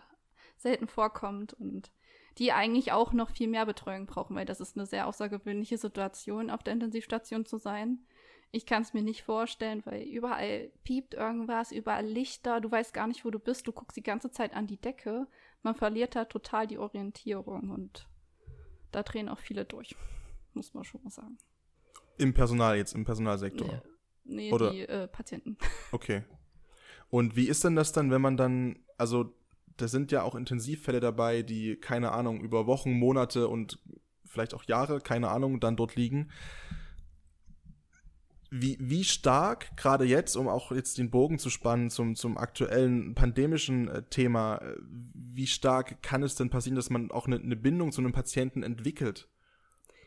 selten 0.57 0.87
vorkommt 0.87 1.53
und 1.53 1.91
die 2.37 2.51
eigentlich 2.51 2.91
auch 2.91 3.13
noch 3.13 3.29
viel 3.29 3.47
mehr 3.47 3.65
Betreuung 3.65 4.05
brauchen, 4.05 4.35
weil 4.35 4.45
das 4.45 4.59
ist 4.59 4.75
eine 4.75 4.85
sehr 4.85 5.07
außergewöhnliche 5.07 5.77
Situation, 5.77 6.49
auf 6.49 6.63
der 6.63 6.73
Intensivstation 6.73 7.45
zu 7.45 7.57
sein. 7.57 7.99
Ich 8.51 8.65
kann 8.65 8.83
es 8.83 8.93
mir 8.93 9.01
nicht 9.01 9.23
vorstellen, 9.23 9.81
weil 9.85 10.03
überall 10.03 10.71
piept 10.83 11.13
irgendwas, 11.13 11.71
überall 11.71 12.05
Lichter, 12.05 12.61
du 12.61 12.69
weißt 12.69 12.93
gar 12.93 13.07
nicht, 13.07 13.25
wo 13.25 13.31
du 13.31 13.39
bist, 13.39 13.67
du 13.67 13.71
guckst 13.71 13.97
die 13.97 14.03
ganze 14.03 14.31
Zeit 14.31 14.53
an 14.53 14.67
die 14.67 14.77
Decke. 14.77 15.27
Man 15.63 15.75
verliert 15.75 16.15
da 16.15 16.25
total 16.25 16.67
die 16.67 16.77
Orientierung 16.77 17.71
und 17.71 18.07
da 18.91 19.01
drehen 19.01 19.29
auch 19.29 19.39
viele 19.39 19.65
durch, 19.65 19.95
muss 20.53 20.73
man 20.73 20.83
schon 20.83 21.01
mal 21.03 21.09
sagen. 21.09 21.37
Im 22.17 22.33
Personal 22.33 22.77
jetzt, 22.77 22.93
im 22.93 23.05
Personalsektor. 23.05 23.81
Nee, 24.23 24.49
nee 24.49 24.53
Oder- 24.53 24.71
die 24.71 24.81
äh, 24.81 25.07
Patienten. 25.07 25.57
Okay. 25.91 26.23
Und 27.09 27.35
wie 27.35 27.47
ist 27.47 27.63
denn 27.63 27.75
das 27.75 27.91
dann, 27.91 28.09
wenn 28.09 28.21
man 28.21 28.37
dann, 28.37 28.79
also 28.97 29.35
da 29.77 29.87
sind 29.87 30.11
ja 30.11 30.23
auch 30.23 30.35
Intensivfälle 30.35 30.99
dabei, 30.99 31.41
die, 31.41 31.75
keine 31.75 32.11
Ahnung, 32.11 32.41
über 32.41 32.67
Wochen, 32.67 32.93
Monate 32.93 33.47
und 33.47 33.79
vielleicht 34.25 34.53
auch 34.53 34.63
Jahre, 34.63 34.99
keine 34.99 35.29
Ahnung, 35.29 35.59
dann 35.59 35.75
dort 35.75 35.95
liegen. 35.95 36.31
Wie, 38.49 38.77
wie 38.79 39.03
stark, 39.03 39.75
gerade 39.77 40.05
jetzt, 40.05 40.35
um 40.35 40.47
auch 40.47 40.71
jetzt 40.71 40.99
den 40.99 41.09
Bogen 41.09 41.39
zu 41.39 41.49
spannen 41.49 41.89
zum, 41.89 42.15
zum 42.15 42.37
aktuellen 42.37 43.15
pandemischen 43.15 43.87
äh, 43.87 44.03
Thema, 44.03 44.57
äh, 44.57 44.75
wie 44.79 45.47
stark 45.47 46.03
kann 46.03 46.21
es 46.21 46.35
denn 46.35 46.51
passieren, 46.51 46.75
dass 46.75 46.91
man 46.91 47.09
auch 47.09 47.25
eine, 47.25 47.37
eine 47.37 47.55
Bindung 47.55 47.91
zu 47.91 48.01
einem 48.01 48.11
Patienten 48.11 48.61
entwickelt? 48.61 49.27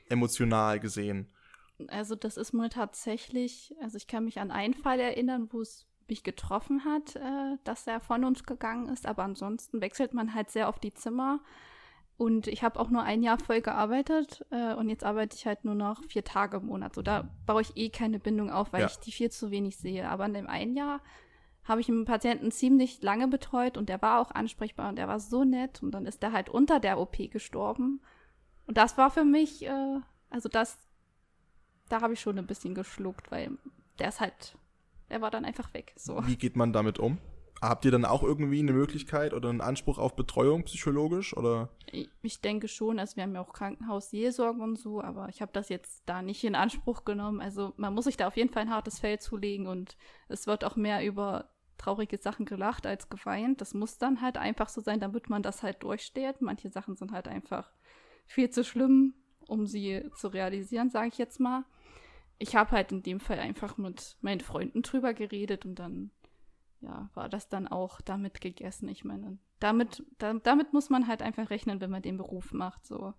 Emotional 0.09 0.79
gesehen. 0.79 1.33
Also 1.89 2.15
das 2.15 2.37
ist 2.37 2.53
mir 2.53 2.71
tatsächlich, 2.71 3.75
also 3.83 3.97
ich 3.97 4.07
kann 4.07 4.25
mich 4.25 4.39
an 4.39 4.53
einen 4.53 4.75
Fall 4.75 5.01
erinnern, 5.01 5.49
wo 5.51 5.61
es 5.61 5.87
mich 6.09 6.23
getroffen 6.23 6.85
hat, 6.85 7.17
äh, 7.17 7.57
dass 7.65 7.87
er 7.87 8.01
von 8.01 8.25
uns 8.25 8.45
gegangen 8.45 8.89
ist, 8.89 9.07
aber 9.07 9.23
ansonsten 9.25 9.81
wechselt 9.81 10.15
man 10.15 10.35
halt 10.35 10.51
sehr 10.51 10.69
auf 10.69 10.79
die 10.79 10.95
Zimmer. 10.95 11.41
Und 12.19 12.47
ich 12.47 12.63
habe 12.63 12.81
auch 12.81 12.89
nur 12.89 13.03
ein 13.03 13.23
Jahr 13.23 13.39
voll 13.39 13.61
gearbeitet 13.61 14.47
äh, 14.51 14.73
und 14.75 14.89
jetzt 14.89 15.05
arbeite 15.05 15.37
ich 15.37 15.47
halt 15.47 15.65
nur 15.67 15.75
noch 15.75 16.03
vier 16.09 16.25
Tage 16.25 16.57
im 16.57 16.67
Monat. 16.67 16.95
So, 16.95 17.03
da 17.03 17.29
baue 17.45 17.61
ich 17.61 17.77
eh 17.77 17.91
keine 17.91 18.19
Bindung 18.19 18.51
auf, 18.51 18.73
weil 18.73 18.81
Ja. 18.81 18.87
ich 18.87 18.97
die 19.01 19.13
viel 19.13 19.31
zu 19.31 19.51
wenig 19.51 19.77
sehe. 19.77 20.09
Aber 20.09 20.25
in 20.25 20.33
dem 20.33 20.47
einen 20.47 20.75
Jahr 20.75 21.01
habe 21.65 21.83
ich 21.83 21.89
einen 21.91 22.07
Patienten 22.07 22.51
ziemlich 22.53 23.03
lange 23.03 23.29
betreut 23.29 23.77
und 23.77 23.89
der 23.91 24.01
war 24.01 24.21
auch 24.21 24.31
ansprechbar 24.31 24.89
und 24.89 24.97
der 24.97 25.09
war 25.09 25.21
so 25.21 25.45
nett 25.45 25.83
und 25.83 25.91
dann 25.91 26.07
ist 26.07 26.23
er 26.23 26.33
halt 26.33 26.49
unter 26.49 26.81
der 26.81 26.99
OP 26.99 27.17
gestorben. 27.31 28.01
Und 28.67 28.79
das 28.79 28.97
war 28.97 29.11
für 29.11 29.25
mich, 29.25 29.67
äh, 29.67 30.01
also 30.31 30.49
das, 30.49 30.79
da 31.91 32.01
habe 32.01 32.15
ich 32.15 32.21
schon 32.21 32.39
ein 32.39 32.47
bisschen 32.47 32.75
geschluckt, 32.75 33.31
weil 33.31 33.59
der 33.99 34.09
ist 34.09 34.21
halt, 34.21 34.57
der 35.11 35.21
war 35.21 35.31
dann 35.31 35.45
einfach 35.45 35.73
weg. 35.75 35.93
So. 35.97 36.27
Wie 36.27 36.37
geht 36.37 36.57
man 36.57 36.73
damit 36.73 36.99
um? 36.99 37.19
Habt 37.63 37.87
ihr 37.87 37.91
dann 37.91 38.05
auch 38.05 38.23
irgendwie 38.23 38.59
eine 38.59 38.73
Möglichkeit 38.73 39.33
oder 39.33 39.49
einen 39.49 39.63
Anspruch 39.63 39.99
auf 39.99 40.15
Betreuung 40.15 40.65
psychologisch 40.65 41.35
oder? 41.35 41.71
Ich, 41.91 42.11
ich 42.21 42.41
denke 42.43 42.69
schon, 42.69 42.99
also 42.99 43.17
wir 43.17 43.23
haben 43.23 43.35
ja 43.35 43.41
auch 43.41 43.55
Krankenhausseelsorge 43.55 44.63
und 44.63 44.77
so, 44.77 45.01
aber 45.01 45.31
ich 45.31 45.41
habe 45.41 45.53
das 45.53 45.71
jetzt 45.71 46.03
da 46.05 46.21
nicht 46.21 46.45
in 46.45 46.55
Anspruch 46.55 47.05
genommen. 47.05 47.41
Also 47.41 47.73
man 47.77 47.95
muss 47.95 48.05
sich 48.05 48.19
da 48.19 48.27
auf 48.27 48.37
jeden 48.37 48.53
Fall 48.53 48.63
ein 48.63 48.71
hartes 48.71 48.99
Fell 48.99 49.19
zulegen 49.19 49.67
und 49.67 49.97
es 50.29 50.47
wird 50.47 50.65
auch 50.65 50.77
mehr 50.77 51.05
über 51.05 51.49
traurige 51.79 52.19
Sachen 52.19 52.45
gelacht 52.45 52.87
als 52.87 53.09
geweint. 53.09 53.61
Das 53.61 53.73
muss 53.73 53.97
dann 53.97 54.21
halt 54.21 54.37
einfach 54.37 54.69
so 54.69 54.83
sein, 54.83 55.01
damit 55.01 55.31
man 55.31 55.43
das 55.43 55.63
halt 55.63 55.83
durchsteht. 55.83 56.43
Manche 56.43 56.69
Sachen 56.69 56.97
sind 56.97 57.13
halt 57.13 57.27
einfach 57.27 57.73
viel 58.27 58.51
zu 58.51 58.65
schlimm, 58.65 59.15
um 59.49 59.67
sie 59.67 60.05
zu 60.15 60.29
realisieren, 60.29 60.91
sage 60.91 61.09
ich 61.09 61.19
jetzt 61.19 61.41
mal. 61.41 61.65
Ich 62.39 62.55
habe 62.55 62.73
halt 62.73 62.93
in 62.93 63.03
dem 63.03 63.21
Fall 63.21 63.39
einfach 63.39 63.79
mit 63.79 64.17
meinen 64.21 64.41
Freunden 64.41 64.83
drüber 64.83 65.15
geredet 65.15 65.65
und 65.65 65.77
dann 65.77 66.11
ja, 66.81 67.09
war 67.15 67.29
das 67.29 67.49
dann 67.49 67.67
auch 67.69 68.01
damit 68.01 68.41
gegessen. 68.41 68.89
Ich 68.89 69.05
meine, 69.05 69.39
damit, 69.59 70.05
da, 70.19 70.35
damit 70.35 70.73
muss 70.73 70.91
man 70.91 71.07
halt 71.07 71.23
einfach 71.23 71.51
rechnen, 71.51 71.81
wenn 71.81 71.91
man 71.91 72.03
den 72.03 72.19
Beruf 72.19 72.53
macht. 72.53 72.87
So. 72.87 73.15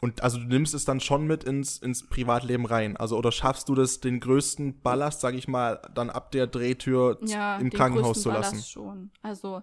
Und 0.00 0.22
also 0.22 0.38
du 0.38 0.46
nimmst 0.46 0.74
es 0.74 0.84
dann 0.84 1.00
schon 1.00 1.26
mit 1.26 1.44
ins, 1.44 1.78
ins 1.78 2.06
Privatleben 2.08 2.66
rein. 2.66 2.96
Also 2.96 3.16
oder 3.16 3.32
schaffst 3.32 3.68
du 3.68 3.74
das, 3.74 4.00
den 4.00 4.20
größten 4.20 4.80
Ballast, 4.80 5.20
sag 5.20 5.34
ich 5.34 5.48
mal, 5.48 5.80
dann 5.94 6.10
ab 6.10 6.32
der 6.32 6.46
Drehtür 6.46 7.18
Ja, 7.22 7.56
im 7.58 7.70
Krankenhaus 7.70 8.20
zu 8.20 8.30
lassen? 8.30 8.56
Ballast 8.56 8.70
schon. 8.70 9.10
Also 9.22 9.62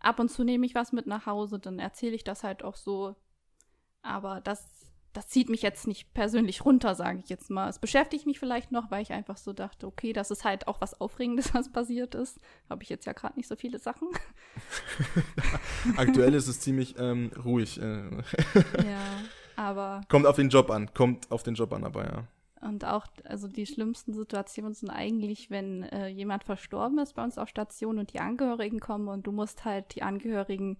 ab 0.00 0.18
und 0.18 0.30
zu 0.30 0.44
nehme 0.44 0.66
ich 0.66 0.74
was 0.74 0.92
mit 0.92 1.06
nach 1.06 1.26
Hause, 1.26 1.58
dann 1.58 1.78
erzähle 1.78 2.14
ich 2.14 2.24
das 2.24 2.44
halt 2.44 2.62
auch 2.64 2.76
so. 2.76 3.16
Aber 4.02 4.40
das, 4.40 4.77
das 5.18 5.26
zieht 5.26 5.48
mich 5.48 5.62
jetzt 5.62 5.88
nicht 5.88 6.14
persönlich 6.14 6.64
runter, 6.64 6.94
sage 6.94 7.18
ich 7.18 7.28
jetzt 7.28 7.50
mal. 7.50 7.68
Es 7.68 7.80
beschäftigt 7.80 8.24
mich 8.24 8.38
vielleicht 8.38 8.70
noch, 8.70 8.92
weil 8.92 9.02
ich 9.02 9.10
einfach 9.10 9.36
so 9.36 9.52
dachte, 9.52 9.88
okay, 9.88 10.12
das 10.12 10.30
ist 10.30 10.44
halt 10.44 10.68
auch 10.68 10.80
was 10.80 11.00
Aufregendes, 11.00 11.52
was 11.54 11.72
passiert 11.72 12.14
ist. 12.14 12.38
Habe 12.70 12.84
ich 12.84 12.88
jetzt 12.88 13.04
ja 13.04 13.14
gerade 13.14 13.34
nicht 13.36 13.48
so 13.48 13.56
viele 13.56 13.80
Sachen. 13.80 14.06
Aktuell 15.96 16.34
ist 16.34 16.46
es 16.46 16.60
ziemlich 16.60 16.94
ähm, 17.00 17.32
ruhig. 17.44 17.82
Äh, 17.82 18.10
ja, 18.84 19.00
aber 19.56 20.02
kommt 20.08 20.24
auf 20.24 20.36
den 20.36 20.50
Job 20.50 20.70
an, 20.70 20.94
kommt 20.94 21.28
auf 21.32 21.42
den 21.42 21.54
Job 21.54 21.72
an, 21.72 21.82
aber 21.82 22.04
ja. 22.04 22.28
Und 22.60 22.84
auch, 22.84 23.08
also 23.24 23.48
die 23.48 23.66
schlimmsten 23.66 24.12
Situationen 24.12 24.74
sind 24.74 24.90
eigentlich, 24.90 25.50
wenn 25.50 25.82
äh, 25.82 26.06
jemand 26.06 26.44
verstorben 26.44 27.00
ist 27.00 27.16
bei 27.16 27.24
uns 27.24 27.38
auf 27.38 27.48
Station 27.48 27.98
und 27.98 28.12
die 28.12 28.20
Angehörigen 28.20 28.78
kommen 28.78 29.08
und 29.08 29.26
du 29.26 29.32
musst 29.32 29.64
halt 29.64 29.96
die 29.96 30.02
Angehörigen 30.02 30.78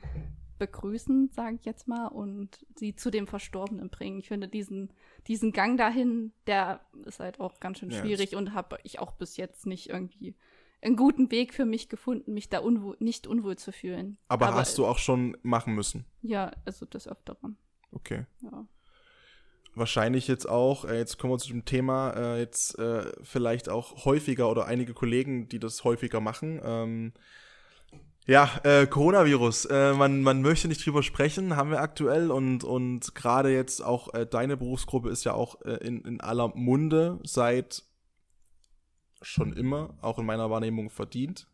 begrüßen, 0.58 1.30
sage 1.32 1.56
ich 1.56 1.64
jetzt 1.64 1.88
mal, 1.88 2.08
und 2.08 2.64
sie 2.76 2.94
zu 2.94 3.10
dem 3.10 3.26
Verstorbenen 3.26 3.90
bringen. 3.90 4.18
Ich 4.18 4.28
finde 4.28 4.48
diesen, 4.48 4.92
diesen 5.26 5.52
Gang 5.52 5.78
dahin, 5.78 6.32
der 6.46 6.80
ist 7.04 7.20
halt 7.20 7.40
auch 7.40 7.60
ganz 7.60 7.78
schön 7.78 7.90
Ja, 7.90 8.00
schwierig 8.00 8.36
und 8.36 8.54
habe 8.54 8.78
ich 8.82 8.98
auch 8.98 9.12
bis 9.12 9.36
jetzt 9.36 9.66
nicht 9.66 9.88
irgendwie 9.88 10.36
einen 10.80 10.96
guten 10.96 11.30
Weg 11.30 11.54
für 11.54 11.64
mich 11.64 11.88
gefunden, 11.88 12.34
mich 12.34 12.48
da 12.48 12.60
unwohl, 12.60 12.96
nicht 13.00 13.26
unwohl 13.26 13.56
zu 13.56 13.72
fühlen. 13.72 14.18
Aber, 14.28 14.54
hast 14.54 14.78
du 14.78 14.86
auch 14.86 14.98
schon 14.98 15.36
machen 15.42 15.74
müssen. 15.74 16.04
Ja, 16.22 16.52
also 16.64 16.86
des 16.86 17.08
Öfteren. 17.08 17.56
Okay. 17.90 18.26
Ja. 18.42 18.66
Wahrscheinlich 19.74 20.28
jetzt 20.28 20.48
auch, 20.48 20.84
äh, 20.84 20.98
jetzt 20.98 21.18
kommen 21.18 21.32
wir 21.32 21.38
zu 21.38 21.48
dem 21.48 21.64
Thema, 21.64 22.10
äh, 22.10 22.38
jetzt 22.40 22.78
äh, 22.78 23.12
vielleicht 23.22 23.68
auch 23.68 24.04
häufiger 24.04 24.50
oder 24.50 24.66
einige 24.66 24.94
Kollegen, 24.94 25.48
die 25.48 25.58
das 25.58 25.84
häufiger 25.84 26.20
machen. 26.20 27.12
Ja, 28.28 28.60
äh, 28.62 28.86
Coronavirus, 28.86 29.64
äh, 29.70 29.94
man, 29.94 30.20
man 30.20 30.42
möchte 30.42 30.68
nicht 30.68 30.84
drüber 30.84 31.02
sprechen, 31.02 31.56
haben 31.56 31.70
wir 31.70 31.80
aktuell 31.80 32.30
und, 32.30 32.62
und 32.62 33.14
gerade 33.14 33.50
jetzt 33.50 33.82
auch 33.82 34.12
äh, 34.12 34.26
deine 34.26 34.58
Berufsgruppe 34.58 35.08
ist 35.08 35.24
ja 35.24 35.32
auch 35.32 35.62
äh, 35.62 35.76
in, 35.76 36.02
in 36.02 36.20
aller 36.20 36.48
Munde 36.54 37.20
seit 37.24 37.84
schon 39.22 39.54
immer, 39.54 39.96
auch 40.02 40.18
in 40.18 40.26
meiner 40.26 40.50
Wahrnehmung 40.50 40.90
verdient. 40.90 41.48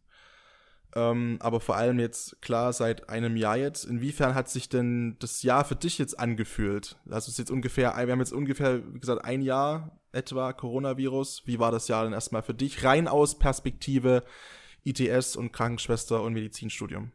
Ähm, 0.96 1.36
aber 1.38 1.60
vor 1.60 1.76
allem 1.76 2.00
jetzt, 2.00 2.42
klar, 2.42 2.72
seit 2.72 3.08
einem 3.08 3.36
Jahr 3.36 3.56
jetzt. 3.56 3.84
Inwiefern 3.84 4.34
hat 4.34 4.48
sich 4.48 4.68
denn 4.68 5.14
das 5.20 5.44
Jahr 5.44 5.64
für 5.64 5.76
dich 5.76 5.98
jetzt 5.98 6.18
angefühlt? 6.18 6.96
Also 7.04 7.18
es 7.18 7.28
ist 7.28 7.38
jetzt 7.38 7.50
ungefähr, 7.52 7.94
wir 7.96 8.12
haben 8.12 8.18
jetzt 8.18 8.32
ungefähr, 8.32 8.82
wie 8.92 8.98
gesagt, 8.98 9.24
ein 9.24 9.42
Jahr 9.42 10.00
etwa 10.10 10.52
Coronavirus. 10.52 11.42
Wie 11.46 11.60
war 11.60 11.70
das 11.70 11.86
Jahr 11.86 12.02
denn 12.02 12.12
erstmal 12.12 12.42
für 12.42 12.54
dich? 12.54 12.82
Rein 12.82 13.06
aus 13.06 13.38
Perspektive 13.38 14.24
ITS 14.84 15.36
und 15.36 15.52
Krankenschwester 15.52 16.22
und 16.22 16.34
Medizinstudium. 16.34 17.12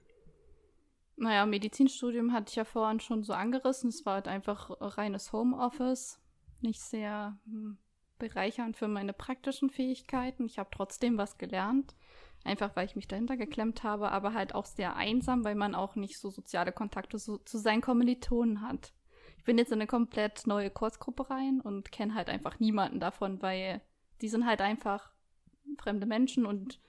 Naja, 1.16 1.46
Medizinstudium 1.46 2.32
hatte 2.32 2.50
ich 2.50 2.56
ja 2.56 2.66
vorhin 2.66 3.00
schon 3.00 3.24
so 3.24 3.34
angerissen. 3.34 3.90
Es 3.90 4.06
war 4.06 4.16
halt 4.16 4.28
einfach 4.28 4.72
reines 4.80 5.34
Homeoffice. 5.34 6.20
Nicht 6.62 6.82
sehr 6.82 7.38
hm, 7.46 7.78
bereichernd 8.18 8.78
für 8.78 8.88
meine 8.88 9.14
praktischen 9.14 9.70
Fähigkeiten. 9.70 10.46
Ich 10.46 10.58
habe 10.58 10.70
trotzdem 10.72 11.18
was 11.18 11.38
gelernt. 11.38 11.94
Einfach 12.46 12.74
weil 12.76 12.86
ich 12.86 12.96
mich 12.96 13.08
dahinter 13.08 13.36
geklemmt 13.36 13.84
habe, 13.84 14.12
aber 14.12 14.34
halt 14.34 14.56
auch 14.56 14.66
sehr 14.66 14.96
einsam, 14.96 15.44
weil 15.44 15.56
man 15.56 15.76
auch 15.76 15.96
nicht 15.96 16.18
so 16.18 16.30
soziale 16.30 16.72
Kontakte 16.72 17.20
so, 17.20 17.38
zu 17.40 17.58
seinen 17.58 17.82
Kommilitonen 17.82 18.62
hat. 18.62 18.94
Ich 19.38 19.44
bin 19.44 19.58
jetzt 19.58 19.74
in 19.74 19.80
eine 19.80 19.88
komplett 19.88 20.48
neue 20.48 20.70
Kursgruppe 20.70 21.30
rein 21.30 21.60
und 21.60 21.92
kenne 21.92 22.16
halt 22.16 22.30
einfach 22.30 22.60
niemanden 22.60 23.02
davon, 23.02 23.42
weil 23.42 23.82
die 24.22 24.30
sind 24.30 24.46
halt 24.46 24.62
einfach 24.62 25.12
fremde 25.78 26.06
Menschen 26.06 26.46
und 26.46 26.80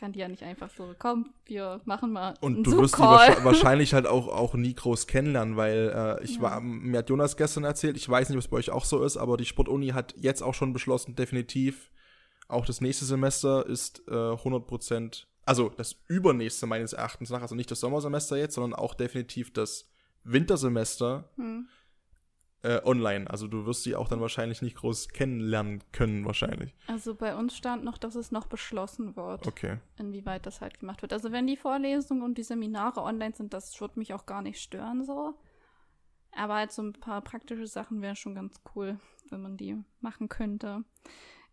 kann 0.00 0.12
die 0.12 0.20
ja 0.20 0.28
nicht 0.28 0.42
einfach 0.42 0.70
so, 0.70 0.94
komm, 0.98 1.34
wir 1.44 1.80
machen 1.84 2.10
mal 2.10 2.34
Und 2.40 2.54
einen 2.54 2.64
du 2.64 2.78
wirst 2.78 2.96
die 2.96 3.02
wahrscheinlich 3.02 3.92
halt 3.92 4.06
auch, 4.06 4.28
auch 4.28 4.54
nie 4.54 4.74
groß 4.74 5.06
kennenlernen, 5.06 5.56
weil 5.56 5.92
äh, 5.94 6.24
ich 6.24 6.36
Ja. 6.36 6.42
war, 6.42 6.60
mir 6.62 6.98
hat 6.98 7.10
Jonas 7.10 7.36
gestern 7.36 7.64
erzählt, 7.64 7.96
ich 7.98 8.08
weiß 8.08 8.30
nicht, 8.30 8.36
ob 8.36 8.42
es 8.42 8.48
bei 8.48 8.56
euch 8.56 8.70
auch 8.70 8.86
so 8.86 9.04
ist, 9.04 9.18
aber 9.18 9.36
die 9.36 9.44
Sportuni 9.44 9.88
hat 9.88 10.14
jetzt 10.16 10.42
auch 10.42 10.54
schon 10.54 10.72
beschlossen, 10.72 11.16
definitiv, 11.16 11.90
auch 12.48 12.64
das 12.64 12.80
nächste 12.80 13.04
Semester 13.04 13.66
ist 13.66 14.02
äh, 14.08 14.32
100 14.32 14.66
Prozent, 14.66 15.28
also 15.44 15.68
das 15.68 15.96
übernächste 16.08 16.66
meines 16.66 16.94
Erachtens 16.94 17.28
nach, 17.30 17.42
also 17.42 17.54
nicht 17.54 17.70
das 17.70 17.80
Sommersemester 17.80 18.36
jetzt, 18.38 18.54
sondern 18.54 18.78
auch 18.78 18.94
definitiv 18.94 19.52
das 19.52 19.90
Wintersemester 20.24 21.28
Hm. 21.36 21.68
Äh, 22.62 22.80
online. 22.84 23.28
Also 23.30 23.46
du 23.48 23.64
wirst 23.66 23.86
die 23.86 23.96
auch 23.96 24.08
dann 24.08 24.20
wahrscheinlich 24.20 24.60
nicht 24.62 24.76
groß 24.76 25.08
kennenlernen 25.08 25.82
können, 25.92 26.24
wahrscheinlich. 26.26 26.74
Also 26.86 27.14
bei 27.14 27.34
uns 27.34 27.56
stand 27.56 27.84
noch, 27.84 27.98
dass 27.98 28.14
es 28.14 28.30
noch 28.32 28.46
beschlossen 28.46 29.16
wird, 29.16 29.46
Okay. 29.46 29.78
inwieweit 29.98 30.46
das 30.46 30.60
halt 30.60 30.80
gemacht 30.80 31.02
wird. 31.02 31.12
Also 31.12 31.32
wenn 31.32 31.46
die 31.46 31.56
Vorlesungen 31.56 32.22
und 32.22 32.36
die 32.38 32.42
Seminare 32.42 33.02
online 33.02 33.34
sind, 33.34 33.54
das 33.54 33.80
würde 33.80 33.98
mich 33.98 34.12
auch 34.14 34.26
gar 34.26 34.42
nicht 34.42 34.60
stören 34.60 35.04
so. 35.04 35.34
Aber 36.32 36.54
halt 36.54 36.70
so 36.72 36.82
ein 36.82 36.92
paar 36.92 37.22
praktische 37.22 37.66
Sachen 37.66 38.02
wären 38.02 38.14
schon 38.16 38.34
ganz 38.34 38.60
cool, 38.74 39.00
wenn 39.30 39.42
man 39.42 39.56
die 39.56 39.76
machen 40.00 40.28
könnte. 40.28 40.84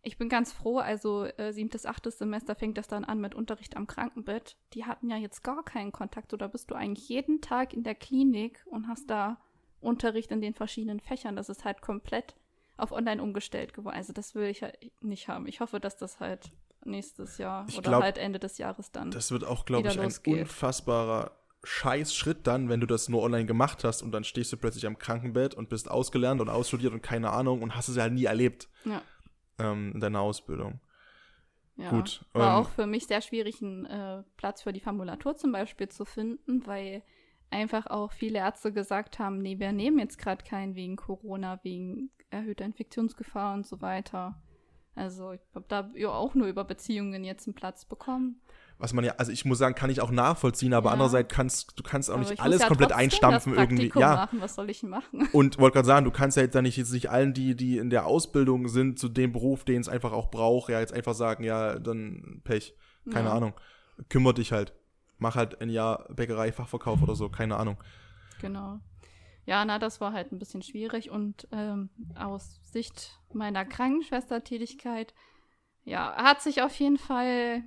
Ich 0.02 0.16
bin 0.16 0.28
ganz 0.28 0.52
froh, 0.52 0.78
also 0.78 1.24
äh, 1.24 1.52
siebtes, 1.52 1.84
achtes 1.84 2.18
Semester 2.18 2.54
fängt 2.54 2.78
das 2.78 2.86
dann 2.86 3.04
an 3.04 3.20
mit 3.20 3.34
Unterricht 3.34 3.76
am 3.76 3.88
Krankenbett. 3.88 4.56
Die 4.74 4.84
hatten 4.84 5.10
ja 5.10 5.16
jetzt 5.16 5.42
gar 5.42 5.64
keinen 5.64 5.90
Kontakt. 5.90 6.32
Oder 6.32 6.48
bist 6.48 6.70
du 6.70 6.76
eigentlich 6.76 7.08
jeden 7.08 7.40
Tag 7.40 7.72
in 7.74 7.82
der 7.82 7.96
Klinik 7.96 8.64
und 8.66 8.86
hast 8.86 9.10
da 9.10 9.38
Unterricht 9.80 10.30
in 10.30 10.40
den 10.40 10.54
verschiedenen 10.54 11.00
Fächern. 11.00 11.36
Das 11.36 11.48
ist 11.48 11.64
halt 11.64 11.80
komplett 11.80 12.34
auf 12.76 12.92
online 12.92 13.22
umgestellt 13.22 13.74
geworden. 13.74 13.96
Also 13.96 14.12
das 14.12 14.34
will 14.34 14.48
ich 14.48 14.62
halt 14.62 14.78
nicht 15.00 15.28
haben. 15.28 15.46
Ich 15.46 15.60
hoffe, 15.60 15.80
dass 15.80 15.96
das 15.96 16.20
halt 16.20 16.52
nächstes 16.84 17.38
Jahr 17.38 17.66
Ich 17.68 17.78
oder 17.78 17.90
glaub, 17.90 18.02
halt 18.02 18.18
Ende 18.18 18.38
des 18.38 18.58
Jahres 18.58 18.92
dann. 18.92 19.10
Das 19.10 19.30
wird 19.30 19.44
auch, 19.44 19.64
glaube 19.64 19.88
ich, 19.88 19.98
ein 19.98 20.04
losgeht. 20.04 20.40
unfassbarer 20.40 21.32
Scheißschritt 21.64 22.46
dann, 22.46 22.68
wenn 22.68 22.80
du 22.80 22.86
das 22.86 23.08
nur 23.08 23.22
online 23.22 23.46
gemacht 23.46 23.82
hast 23.82 24.02
und 24.02 24.12
dann 24.12 24.24
stehst 24.24 24.52
du 24.52 24.56
plötzlich 24.56 24.86
am 24.86 24.98
Krankenbett 24.98 25.54
und 25.54 25.68
bist 25.68 25.90
ausgelernt 25.90 26.40
und 26.40 26.48
ausstudiert 26.48 26.92
und 26.92 27.02
keine 27.02 27.30
Ahnung 27.30 27.62
und 27.62 27.74
hast 27.74 27.88
es 27.88 27.96
ja 27.96 28.08
nie 28.08 28.24
erlebt 28.24 28.68
ja. 28.84 29.02
ähm, 29.58 29.92
in 29.92 30.00
deiner 30.00 30.20
Ausbildung. 30.20 30.80
Ja, 31.74 31.90
Gut, 31.90 32.24
War 32.32 32.58
ähm, 32.58 32.64
auch 32.64 32.70
für 32.70 32.86
mich 32.86 33.06
sehr 33.06 33.20
schwierig, 33.20 33.62
einen 33.62 33.86
äh, 33.86 34.22
Platz 34.36 34.62
für 34.62 34.72
die 34.72 34.80
Formulatur 34.80 35.36
zum 35.36 35.52
Beispiel 35.52 35.88
zu 35.88 36.04
finden, 36.04 36.66
weil 36.66 37.02
einfach 37.50 37.86
auch 37.86 38.12
viele 38.12 38.38
Ärzte 38.38 38.72
gesagt 38.72 39.18
haben, 39.18 39.38
nee, 39.38 39.58
wir 39.58 39.72
nehmen 39.72 39.98
jetzt 39.98 40.18
gerade 40.18 40.44
keinen 40.44 40.74
wegen 40.74 40.96
Corona, 40.96 41.60
wegen 41.62 42.10
erhöhter 42.30 42.64
Infektionsgefahr 42.64 43.54
und 43.54 43.66
so 43.66 43.80
weiter. 43.80 44.40
Also 44.94 45.32
ich 45.32 45.40
habe 45.54 45.64
da 45.68 45.90
ja 45.94 46.08
auch 46.10 46.34
nur 46.34 46.48
über 46.48 46.64
Beziehungen 46.64 47.22
jetzt 47.24 47.46
einen 47.46 47.54
Platz 47.54 47.84
bekommen. 47.84 48.40
Was 48.78 48.92
man 48.92 49.04
ja, 49.04 49.14
also 49.16 49.32
ich 49.32 49.44
muss 49.44 49.58
sagen, 49.58 49.74
kann 49.74 49.90
ich 49.90 50.00
auch 50.00 50.10
nachvollziehen, 50.10 50.72
aber 50.74 50.88
Ja. 50.90 50.92
andererseits 50.94 51.32
kannst 51.34 51.78
du 51.78 51.82
kannst 51.82 52.10
auch 52.10 52.14
Aber 52.14 52.22
nicht 52.22 52.32
ich 52.34 52.40
alles 52.40 52.62
ja 52.62 52.68
komplett 52.68 52.92
einstampfen 52.92 53.54
irgendwie. 53.54 53.92
Ja. 53.98 54.14
machen. 54.16 54.40
Was 54.40 54.54
soll 54.56 54.70
ich 54.70 54.82
machen? 54.82 55.28
Und 55.32 55.58
wollte 55.58 55.74
gerade 55.74 55.86
sagen, 55.86 56.04
du 56.04 56.10
kannst 56.10 56.36
ja 56.36 56.42
jetzt 56.44 56.54
dann 56.54 56.64
nicht, 56.64 56.76
jetzt 56.76 56.92
nicht 56.92 57.10
allen, 57.10 57.32
die, 57.32 57.54
die 57.56 57.78
in 57.78 57.90
der 57.90 58.06
Ausbildung 58.06 58.68
sind, 58.68 58.98
zu 58.98 59.08
dem 59.08 59.32
Beruf, 59.32 59.64
den 59.64 59.80
es 59.80 59.88
einfach 59.88 60.12
auch 60.12 60.30
braucht, 60.30 60.68
ja, 60.70 60.80
jetzt 60.80 60.92
einfach 60.92 61.14
sagen, 61.14 61.44
ja, 61.44 61.78
dann 61.78 62.40
Pech. 62.44 62.74
Keine 63.10 63.28
Ja. 63.28 63.34
Ahnung. 63.34 63.54
Kümmer 64.08 64.32
dich 64.32 64.52
halt. 64.52 64.74
Mach 65.18 65.34
halt 65.34 65.60
ein 65.60 65.70
Jahr 65.70 66.06
Bäckerei, 66.12 66.52
Fachverkauf 66.52 67.02
oder 67.02 67.14
so, 67.14 67.28
keine 67.28 67.56
Ahnung. 67.56 67.76
Genau. 68.40 68.80
Ja, 69.46 69.64
na, 69.64 69.78
das 69.78 70.00
war 70.00 70.12
halt 70.12 70.30
ein 70.30 70.38
bisschen 70.38 70.62
schwierig 70.62 71.10
und 71.10 71.48
ähm, 71.52 71.88
aus 72.14 72.60
Sicht 72.62 73.18
meiner 73.32 73.64
Krankenschwestertätigkeit, 73.64 75.14
ja, 75.84 76.14
hat 76.16 76.42
sich 76.42 76.62
auf 76.62 76.78
jeden 76.78 76.98
Fall 76.98 77.62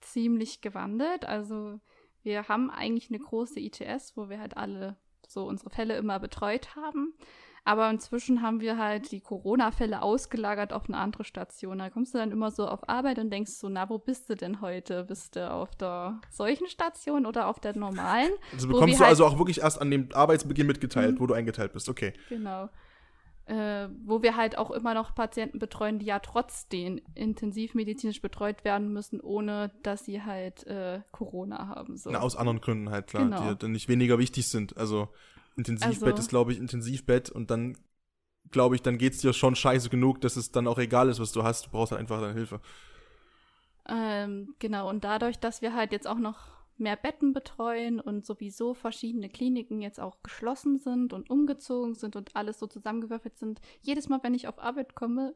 ziemlich 0.00 0.60
gewandelt. 0.60 1.24
Also 1.24 1.80
wir 2.22 2.48
haben 2.48 2.70
eigentlich 2.70 3.10
eine 3.10 3.18
große 3.18 3.58
ITS, 3.58 4.16
wo 4.16 4.28
wir 4.28 4.38
halt 4.38 4.56
alle 4.56 4.96
so 5.26 5.46
unsere 5.46 5.70
Fälle 5.70 5.96
immer 5.96 6.20
betreut 6.20 6.76
haben. 6.76 7.14
Aber 7.66 7.88
inzwischen 7.88 8.42
haben 8.42 8.60
wir 8.60 8.76
halt 8.76 9.10
die 9.10 9.20
Corona-Fälle 9.20 10.02
ausgelagert 10.02 10.74
auf 10.74 10.86
eine 10.86 10.98
andere 10.98 11.24
Station. 11.24 11.78
Da 11.78 11.88
kommst 11.88 12.12
du 12.12 12.18
dann 12.18 12.30
immer 12.30 12.50
so 12.50 12.68
auf 12.68 12.86
Arbeit 12.90 13.18
und 13.18 13.30
denkst 13.30 13.52
so, 13.52 13.70
na, 13.70 13.88
wo 13.88 13.96
bist 13.98 14.28
du 14.28 14.34
denn 14.36 14.60
heute? 14.60 15.04
Bist 15.04 15.34
du 15.36 15.50
auf 15.50 15.74
der 15.76 16.20
solchen 16.30 16.66
Station 16.68 17.24
oder 17.24 17.46
auf 17.48 17.60
der 17.60 17.74
normalen? 17.76 18.30
Also 18.52 18.68
bekommst 18.68 18.96
du 18.96 19.00
halt- 19.00 19.08
also 19.10 19.24
auch 19.24 19.38
wirklich 19.38 19.62
erst 19.62 19.80
an 19.80 19.90
dem 19.90 20.08
Arbeitsbeginn 20.12 20.66
mitgeteilt, 20.66 21.14
Mhm. 21.14 21.20
wo 21.20 21.26
du 21.26 21.32
eingeteilt 21.32 21.72
bist. 21.72 21.88
Okay. 21.88 22.12
Genau. 22.28 22.68
Äh, 23.46 23.88
wo 24.04 24.22
wir 24.22 24.36
halt 24.36 24.56
auch 24.58 24.70
immer 24.70 24.92
noch 24.94 25.14
Patienten 25.14 25.58
betreuen, 25.58 25.98
die 25.98 26.06
ja 26.06 26.18
trotzdem 26.18 27.00
intensivmedizinisch 27.14 28.20
betreut 28.22 28.64
werden 28.64 28.92
müssen, 28.92 29.20
ohne 29.20 29.70
dass 29.82 30.04
sie 30.04 30.22
halt 30.22 30.66
äh, 30.66 31.00
Corona 31.12 31.68
haben. 31.68 31.96
So. 31.96 32.10
Na, 32.10 32.20
aus 32.20 32.36
anderen 32.36 32.60
Gründen 32.60 32.90
halt, 32.90 33.06
klar, 33.06 33.24
Genau. 33.24 33.52
die 33.52 33.58
dann 33.58 33.72
nicht 33.72 33.88
weniger 33.88 34.18
wichtig 34.18 34.48
sind. 34.48 34.76
Also 34.78 35.08
Intensivbett 35.56 36.08
Also- 36.08 36.20
ist, 36.20 36.28
glaube 36.28 36.52
ich, 36.52 36.58
Intensivbett 36.58 37.30
und 37.30 37.50
dann, 37.50 37.76
glaube 38.50 38.74
ich, 38.74 38.82
dann 38.82 38.98
geht's 38.98 39.18
dir 39.18 39.32
schon 39.32 39.54
scheiße 39.56 39.88
genug, 39.88 40.20
dass 40.20 40.36
es 40.36 40.50
dann 40.50 40.66
auch 40.66 40.78
egal 40.78 41.08
ist, 41.08 41.20
was 41.20 41.32
du 41.32 41.42
hast. 41.42 41.66
Du 41.66 41.70
brauchst 41.70 41.92
halt 41.92 42.00
einfach 42.00 42.20
deine 42.20 42.34
Hilfe. 42.34 42.60
Ähm, 43.86 44.54
genau, 44.58 44.88
und 44.88 45.04
dadurch, 45.04 45.38
dass 45.38 45.62
wir 45.62 45.74
halt 45.74 45.92
jetzt 45.92 46.06
auch 46.06 46.18
noch 46.18 46.38
mehr 46.76 46.96
Betten 46.96 47.32
betreuen 47.32 48.00
und 48.00 48.26
sowieso 48.26 48.74
verschiedene 48.74 49.28
Kliniken 49.28 49.80
jetzt 49.80 50.00
auch 50.00 50.22
geschlossen 50.22 50.78
sind 50.78 51.12
und 51.12 51.30
umgezogen 51.30 51.94
sind 51.94 52.16
und 52.16 52.34
alles 52.34 52.58
so 52.58 52.66
zusammengewürfelt 52.66 53.38
sind, 53.38 53.60
jedes 53.80 54.08
Mal, 54.08 54.20
wenn 54.22 54.34
ich 54.34 54.48
auf 54.48 54.58
Arbeit 54.58 54.94
komme, 54.94 55.34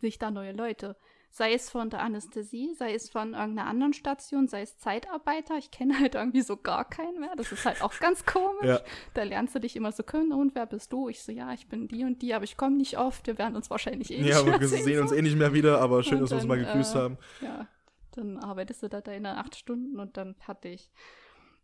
sehe 0.00 0.08
ich 0.10 0.18
da 0.18 0.30
neue 0.30 0.52
Leute. 0.52 0.96
Sei 1.30 1.52
es 1.52 1.70
von 1.70 1.90
der 1.90 2.00
Anästhesie, 2.00 2.74
sei 2.74 2.94
es 2.94 3.10
von 3.10 3.34
irgendeiner 3.34 3.68
anderen 3.68 3.92
Station, 3.92 4.48
sei 4.48 4.62
es 4.62 4.78
Zeitarbeiter. 4.78 5.56
Ich 5.56 5.70
kenne 5.70 5.98
halt 6.00 6.14
irgendwie 6.14 6.40
so 6.40 6.56
gar 6.56 6.88
keinen 6.88 7.20
mehr. 7.20 7.36
Das 7.36 7.52
ist 7.52 7.64
halt 7.64 7.82
auch 7.82 7.96
ganz 8.00 8.24
komisch. 8.24 8.64
Ja. 8.64 8.80
Da 9.14 9.22
lernst 9.22 9.54
du 9.54 9.60
dich 9.60 9.76
immer 9.76 9.92
so 9.92 10.02
können. 10.02 10.32
Und 10.32 10.54
wer 10.54 10.66
bist 10.66 10.92
du? 10.92 11.08
Ich 11.08 11.22
so, 11.22 11.30
ja, 11.30 11.52
ich 11.52 11.68
bin 11.68 11.86
die 11.86 12.04
und 12.04 12.22
die, 12.22 12.34
aber 12.34 12.44
ich 12.44 12.56
komme 12.56 12.76
nicht 12.76 12.98
oft. 12.98 13.26
Wir 13.26 13.38
werden 13.38 13.56
uns 13.56 13.70
wahrscheinlich 13.70 14.10
eh 14.10 14.20
nicht 14.20 14.30
Ja, 14.30 14.42
mehr 14.42 14.58
wir 14.58 14.68
sehen, 14.68 14.84
sehen 14.84 15.00
uns 15.00 15.12
eh 15.12 15.22
nicht 15.22 15.36
mehr 15.36 15.52
wieder, 15.52 15.80
aber 15.80 16.02
schön, 16.02 16.14
Und 16.14 16.22
dass 16.22 16.30
wir 16.30 16.38
uns 16.38 16.46
mal 16.46 16.58
gegrüßt 16.58 16.94
äh, 16.94 16.98
haben. 16.98 17.18
Ja, 17.40 17.68
dann 18.12 18.38
arbeitest 18.38 18.82
du 18.82 18.88
da 18.88 19.00
deine 19.00 19.36
acht 19.36 19.54
Stunden 19.54 20.00
und 20.00 20.16
dann 20.16 20.34
hatte 20.40 20.68
ich, 20.68 20.90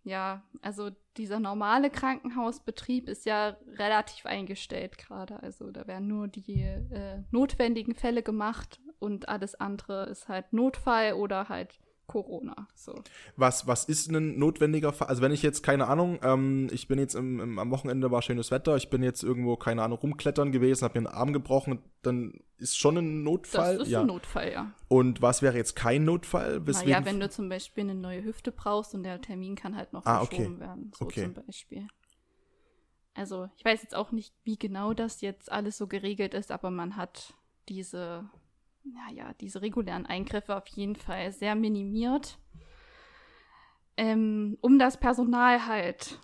ja, 0.05 0.43
also 0.61 0.91
dieser 1.17 1.41
normale 1.41 1.91
Krankenhausbetrieb 1.91 3.09
ist 3.09 3.25
ja 3.25 3.57
relativ 3.79 4.27
eingestellt 4.27 4.99
gerade. 4.99 5.43
Also 5.43 5.71
da 5.71 5.87
werden 5.87 6.07
nur 6.07 6.29
die 6.29 6.61
äh, 6.61 7.23
notwendigen 7.31 7.95
Fälle 7.95 8.23
gemacht 8.23 8.81
und 8.99 9.29
alles 9.29 9.55
andere 9.55 10.05
ist 10.07 10.29
halt 10.29 10.53
Notfall 10.53 11.15
oder 11.15 11.49
halt 11.49 11.79
Corona. 12.07 12.69
So. 12.75 13.03
Was, 13.37 13.67
was 13.67 13.87
ist 13.87 14.11
ein 14.11 14.39
notwendiger 14.39 14.93
Fall? 14.93 15.09
Also 15.09 15.23
wenn 15.23 15.33
ich 15.33 15.43
jetzt, 15.43 15.63
keine 15.63 15.87
Ahnung, 15.87 16.19
ähm, 16.23 16.69
ich 16.71 16.87
bin 16.87 16.99
jetzt 16.99 17.15
im, 17.15 17.41
im, 17.41 17.59
am 17.59 17.71
Wochenende 17.71 18.11
war 18.11 18.21
schönes 18.21 18.51
Wetter, 18.51 18.77
ich 18.77 18.91
bin 18.91 19.03
jetzt 19.03 19.23
irgendwo, 19.23 19.57
keine 19.57 19.83
Ahnung, 19.83 19.99
rumklettern 19.99 20.53
gewesen, 20.53 20.85
habe 20.85 21.01
mir 21.01 21.09
einen 21.09 21.17
Arm 21.17 21.33
gebrochen, 21.33 21.79
dann 22.03 22.41
ist 22.59 22.77
schon 22.77 22.99
ein 22.99 23.23
Notfall. 23.23 23.79
Das 23.79 23.87
ist 23.87 23.93
ja. 23.93 24.03
ein 24.03 24.07
Notfall, 24.07 24.53
ja. 24.53 24.73
Und 24.89 25.23
was 25.23 25.41
wäre 25.41 25.57
jetzt 25.57 25.77
kein 25.77 26.05
Notfall? 26.05 26.67
Weswegen 26.67 26.93
naja, 26.93 27.05
wenn 27.07 27.21
du 27.21 27.31
zum 27.31 27.49
Beispiel 27.49 27.85
eine 27.85 27.95
neue 27.95 28.23
Hüfte 28.23 28.53
brauchst 28.53 28.95
und 28.95 29.03
der 29.03 29.21
Termin 29.21 29.55
kann 29.57 29.75
halt 29.75 29.93
noch 29.93 30.05
Ah, 30.05 30.21
okay. 30.21 30.37
verschoben 30.37 30.61
werden. 30.61 30.93
So 30.95 31.07
Okay. 31.07 31.23
zum 31.25 31.35
Beispiel. 31.47 31.89
Also, 33.15 33.49
ich 33.57 33.65
weiß 33.65 33.83
jetzt 33.83 33.95
auch 33.95 34.13
nicht, 34.13 34.35
wie 34.45 34.59
genau 34.59 34.93
das 34.93 35.21
jetzt 35.21 35.51
alles 35.51 35.79
so 35.79 35.87
geregelt 35.87 36.35
ist, 36.35 36.51
aber 36.51 36.71
man 36.71 36.97
hat 36.97 37.35
diese, 37.69 38.29
naja, 38.85 39.33
diese 39.41 39.63
regulären 39.63 40.07
Eingriffe 40.07 40.57
auf 40.57 40.67
jeden 40.69 40.97
Fall 40.97 41.33
sehr 41.33 41.55
minimiert, 41.55 42.39
ähm, 43.97 44.59
um 44.61 44.79
das 44.79 44.99
Personal 44.99 45.67
halt 45.67 46.19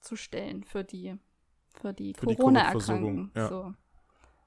zu 0.00 0.16
stellen 0.16 0.64
für 0.64 0.84
die, 0.84 1.16
für 1.74 1.92
die. 1.92 2.12
Covid-Versorgung, 2.12 3.30
ja. 3.34 3.48
So. 3.48 3.74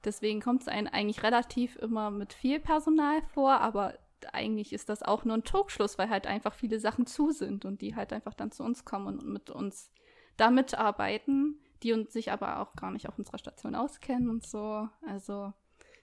Deswegen 0.04 0.40
kommt 0.40 0.62
es 0.62 0.68
einem 0.68 0.88
eigentlich 0.88 1.22
relativ 1.22 1.76
immer 1.76 2.10
mit 2.10 2.32
viel 2.32 2.58
Personal 2.58 3.22
vor, 3.22 3.60
aber 3.60 3.98
eigentlich 4.32 4.72
ist 4.72 4.88
das 4.88 5.02
auch 5.02 5.24
nur 5.24 5.36
ein 5.36 5.44
Trugschluss, 5.44 5.98
weil 5.98 6.08
halt 6.08 6.26
einfach 6.26 6.54
viele 6.54 6.80
Sachen 6.80 7.06
zu 7.06 7.30
sind 7.30 7.64
und 7.64 7.80
die 7.80 7.94
halt 7.94 8.12
einfach 8.12 8.34
dann 8.34 8.50
zu 8.50 8.62
uns 8.64 8.84
kommen 8.84 9.18
und 9.18 9.26
mit 9.26 9.50
uns 9.50 9.90
da 10.36 10.50
mitarbeiten, 10.50 11.60
die 11.82 11.92
uns 11.92 12.12
sich 12.12 12.32
aber 12.32 12.60
auch 12.60 12.74
gar 12.74 12.90
nicht 12.90 13.08
auf 13.08 13.18
unserer 13.18 13.38
Station 13.38 13.74
auskennen 13.74 14.28
und 14.28 14.46
so. 14.46 14.88
Also 15.06 15.52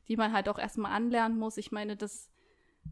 die 0.09 0.17
man 0.17 0.33
halt 0.33 0.49
auch 0.49 0.59
erstmal 0.59 0.91
anlernen 0.91 1.37
muss. 1.37 1.57
Ich 1.57 1.71
meine, 1.71 1.95
das 1.95 2.29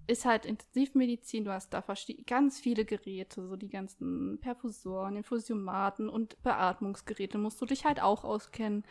ist 0.06 0.25
halt 0.25 0.45
Intensivmedizin, 0.45 1.45
du 1.45 1.51
hast 1.51 1.73
da 1.73 1.84
ganz 2.25 2.60
viele 2.60 2.86
Geräte, 2.86 3.47
so 3.47 3.56
die 3.56 3.69
ganzen 3.69 4.39
Perfusoren, 4.39 5.17
Infusiomaten 5.17 6.08
und 6.08 6.41
Beatmungsgeräte 6.43 7.38
musst 7.38 7.60
du 7.60 7.65
dich 7.65 7.84
halt 7.84 8.01
auch 8.01 8.23
auskennen. 8.23 8.84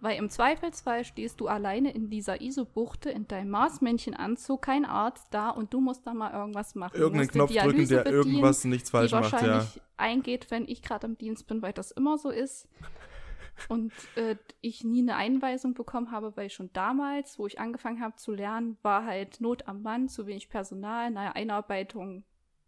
Weil 0.00 0.18
im 0.18 0.28
Zweifelsfall 0.28 1.04
stehst 1.04 1.40
du 1.40 1.46
alleine 1.46 1.92
in 1.92 2.10
dieser 2.10 2.40
Isobuchte 2.40 3.10
in 3.10 3.28
deinem 3.28 3.50
Marsmännchenanzug, 3.50 4.60
kein 4.60 4.84
Arzt 4.84 5.28
da 5.30 5.50
und 5.50 5.72
du 5.72 5.80
musst 5.80 6.06
da 6.06 6.12
mal 6.12 6.32
irgendwas 6.32 6.74
machen. 6.74 6.96
Irgendeinen 6.96 7.30
Knopf 7.30 7.54
drücken, 7.54 7.88
der 7.88 8.02
bedienen, 8.02 8.24
irgendwas 8.26 8.64
nichts 8.64 8.90
falsch 8.90 9.10
die 9.10 9.16
macht, 9.16 9.32
wahrscheinlich 9.32 9.80
eingeht, 9.96 10.50
wenn 10.50 10.68
ich 10.68 10.82
gerade 10.82 11.06
im 11.06 11.16
Dienst 11.16 11.46
bin, 11.46 11.62
weil 11.62 11.72
das 11.72 11.90
immer 11.90 12.18
so 12.18 12.30
ist. 12.30 12.68
Und 13.68 13.92
äh, 14.16 14.36
ich 14.60 14.84
nie 14.84 15.02
eine 15.02 15.16
Einweisung 15.16 15.74
bekommen 15.74 16.10
habe, 16.10 16.36
weil 16.36 16.50
schon 16.50 16.70
damals, 16.72 17.38
wo 17.38 17.46
ich 17.46 17.58
angefangen 17.58 18.00
habe 18.00 18.16
zu 18.16 18.32
lernen, 18.32 18.76
war 18.82 19.04
halt 19.04 19.40
Not 19.40 19.68
am 19.68 19.82
Mann, 19.82 20.08
zu 20.08 20.26
wenig 20.26 20.48
Personal, 20.48 21.10
naja, 21.10 21.32
Einarbeitung 21.32 22.24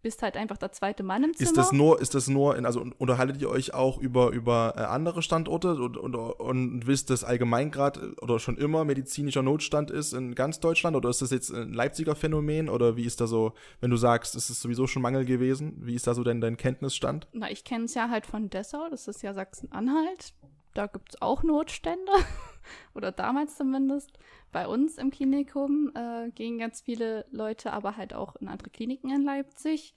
bist 0.07 0.23
halt 0.23 0.37
einfach 0.37 0.57
der 0.57 0.71
zweite 0.71 1.03
Mann 1.03 1.25
im 1.25 1.35
Zimmer. 1.35 1.51
Ist 1.51 1.57
das 1.57 1.73
nur, 1.73 2.01
ist 2.01 2.15
das 2.15 2.29
nur, 2.29 2.57
in, 2.57 2.65
also 2.65 2.85
unterhaltet 2.99 3.43
ihr 3.43 3.51
euch 3.51 3.75
auch 3.75 3.99
über, 3.99 4.31
über 4.31 4.75
äh, 4.77 4.83
andere 4.83 5.21
Standorte 5.21 5.75
und, 5.75 5.97
und, 5.97 6.15
und 6.15 6.87
wisst, 6.87 7.11
dass 7.11 7.25
allgemein 7.25 7.73
gerade 7.73 8.15
oder 8.21 8.39
schon 8.39 8.57
immer 8.57 8.85
medizinischer 8.85 9.43
Notstand 9.43 9.91
ist 9.91 10.13
in 10.13 10.37
ganz 10.37 10.61
Deutschland 10.61 10.97
oder 10.97 11.09
ist 11.09 11.23
das 11.23 11.33
jetzt 11.33 11.51
ein 11.51 11.73
Leipziger 11.73 12.15
Phänomen 12.15 12.69
oder 12.69 12.97
wie 12.97 13.05
ist 13.05 13.21
da 13.21 13.27
so, 13.27 13.55
wenn 13.81 13.91
du 13.91 13.97
sagst, 13.97 14.37
es 14.37 14.49
ist 14.49 14.63
sowieso 14.63 14.87
schon 14.87 15.03
Mangel 15.03 15.25
gewesen, 15.25 15.75
wie 15.81 15.97
ist 15.97 16.07
da 16.07 16.15
so 16.15 16.23
denn 16.23 16.41
dein 16.41 16.57
Kenntnisstand? 16.57 17.27
Na, 17.33 17.51
ich 17.51 17.65
kenne 17.65 17.87
es 17.87 17.95
ja 17.95 18.09
halt 18.09 18.27
von 18.27 18.49
Dessau, 18.49 18.89
das 18.89 19.09
ist 19.09 19.25
ja 19.25 19.35
Sachsen-Anhalt. 19.35 20.35
Da 20.77 20.89
gibt 20.89 21.15
es 21.15 21.23
auch 21.23 21.43
Notstände 21.43 22.13
oder 22.95 23.11
damals 23.11 23.57
zumindest. 23.57 24.11
Bei 24.53 24.69
uns 24.69 24.99
im 24.99 25.11
Klinikum 25.11 25.91
äh, 25.95 26.31
gehen 26.33 26.59
ganz 26.59 26.83
viele 26.83 27.25
Leute 27.31 27.73
aber 27.73 27.97
halt 27.97 28.13
auch 28.13 28.37
in 28.37 28.49
andere 28.49 28.69
Kliniken 28.69 29.11
in 29.11 29.23
Leipzig. 29.23 29.95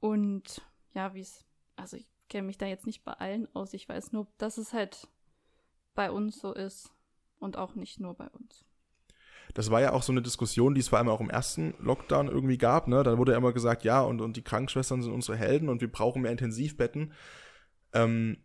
Und 0.00 0.60
ja, 0.92 1.14
wie 1.14 1.22
es, 1.22 1.46
also 1.76 1.96
ich 1.96 2.06
kenne 2.28 2.46
mich 2.46 2.58
da 2.58 2.66
jetzt 2.66 2.84
nicht 2.84 3.04
bei 3.04 3.14
allen 3.14 3.48
aus. 3.54 3.72
Ich 3.72 3.88
weiß 3.88 4.12
nur, 4.12 4.26
dass 4.36 4.58
es 4.58 4.74
halt 4.74 5.08
bei 5.94 6.10
uns 6.10 6.40
so 6.40 6.52
ist 6.52 6.92
und 7.38 7.56
auch 7.56 7.74
nicht 7.74 7.98
nur 7.98 8.12
bei 8.12 8.28
uns. 8.28 8.66
Das 9.54 9.70
war 9.70 9.80
ja 9.80 9.92
auch 9.92 10.02
so 10.02 10.12
eine 10.12 10.20
Diskussion, 10.20 10.74
die 10.74 10.80
es 10.80 10.88
vor 10.88 10.98
allem 10.98 11.08
auch 11.08 11.22
im 11.22 11.30
ersten 11.30 11.72
Lockdown 11.78 12.28
irgendwie 12.28 12.58
gab. 12.58 12.86
Ne? 12.86 13.02
Da 13.02 13.16
wurde 13.16 13.32
ja 13.32 13.38
immer 13.38 13.54
gesagt, 13.54 13.82
ja, 13.82 14.02
und, 14.02 14.20
und 14.20 14.36
die 14.36 14.44
Krankenschwestern 14.44 15.00
sind 15.00 15.14
unsere 15.14 15.38
Helden 15.38 15.70
und 15.70 15.80
wir 15.80 15.90
brauchen 15.90 16.20
mehr 16.20 16.32
Intensivbetten. 16.32 17.14
Ähm, 17.94 18.36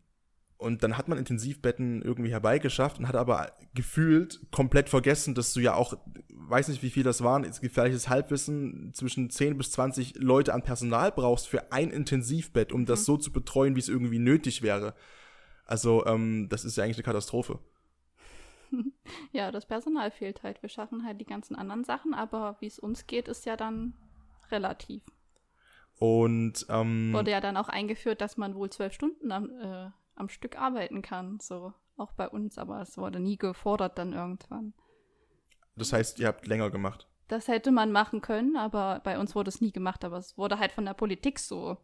und 0.61 0.83
dann 0.83 0.95
hat 0.95 1.07
man 1.07 1.17
Intensivbetten 1.17 2.03
irgendwie 2.03 2.29
herbeigeschafft 2.29 2.99
und 2.99 3.07
hat 3.07 3.15
aber 3.15 3.51
gefühlt 3.73 4.39
komplett 4.51 4.89
vergessen, 4.89 5.33
dass 5.33 5.53
du 5.53 5.59
ja 5.59 5.73
auch, 5.73 5.95
weiß 6.29 6.67
nicht 6.67 6.83
wie 6.83 6.91
viel 6.91 7.01
das 7.01 7.23
waren, 7.23 7.43
ist 7.43 7.61
gefährliches 7.61 8.09
Halbwissen, 8.09 8.93
zwischen 8.93 9.31
10 9.31 9.57
bis 9.57 9.71
20 9.71 10.17
Leute 10.19 10.53
an 10.53 10.61
Personal 10.61 11.11
brauchst 11.11 11.47
für 11.47 11.71
ein 11.71 11.89
Intensivbett, 11.89 12.71
um 12.71 12.81
mhm. 12.81 12.85
das 12.85 13.05
so 13.05 13.17
zu 13.17 13.31
betreuen, 13.31 13.75
wie 13.75 13.79
es 13.79 13.89
irgendwie 13.89 14.19
nötig 14.19 14.61
wäre. 14.61 14.93
Also, 15.65 16.05
ähm, 16.05 16.47
das 16.49 16.63
ist 16.63 16.77
ja 16.77 16.83
eigentlich 16.83 16.97
eine 16.97 17.03
Katastrophe. 17.03 17.59
Ja, 19.33 19.51
das 19.51 19.65
Personal 19.65 20.11
fehlt 20.11 20.43
halt. 20.43 20.61
Wir 20.61 20.69
schaffen 20.69 21.03
halt 21.05 21.19
die 21.19 21.25
ganzen 21.25 21.55
anderen 21.55 21.83
Sachen, 21.83 22.13
aber 22.13 22.55
wie 22.61 22.67
es 22.67 22.79
uns 22.79 23.07
geht, 23.07 23.27
ist 23.27 23.45
ja 23.45 23.57
dann 23.57 23.93
relativ. 24.51 25.03
Und 25.99 26.65
ähm, 26.69 27.11
wurde 27.11 27.31
ja 27.31 27.41
dann 27.41 27.57
auch 27.57 27.67
eingeführt, 27.67 28.21
dass 28.21 28.37
man 28.37 28.55
wohl 28.55 28.69
zwölf 28.69 28.93
Stunden 28.93 29.31
am, 29.31 29.49
äh, 29.49 29.89
am 30.15 30.29
Stück 30.29 30.57
arbeiten 30.59 31.01
kann. 31.01 31.39
So 31.39 31.73
auch 31.97 32.13
bei 32.13 32.27
uns, 32.27 32.57
aber 32.57 32.81
es 32.81 32.97
wurde 32.97 33.19
nie 33.19 33.37
gefordert 33.37 33.97
dann 33.97 34.13
irgendwann. 34.13 34.73
Das 35.75 35.93
heißt, 35.93 36.19
ihr 36.19 36.27
habt 36.27 36.47
länger 36.47 36.69
gemacht? 36.69 37.07
Das 37.27 37.47
hätte 37.47 37.71
man 37.71 37.91
machen 37.91 38.21
können, 38.21 38.57
aber 38.57 38.99
bei 39.03 39.17
uns 39.17 39.35
wurde 39.35 39.49
es 39.49 39.61
nie 39.61 39.71
gemacht. 39.71 40.03
Aber 40.03 40.17
es 40.17 40.37
wurde 40.37 40.59
halt 40.59 40.73
von 40.73 40.85
der 40.85 40.93
Politik 40.93 41.39
so 41.39 41.77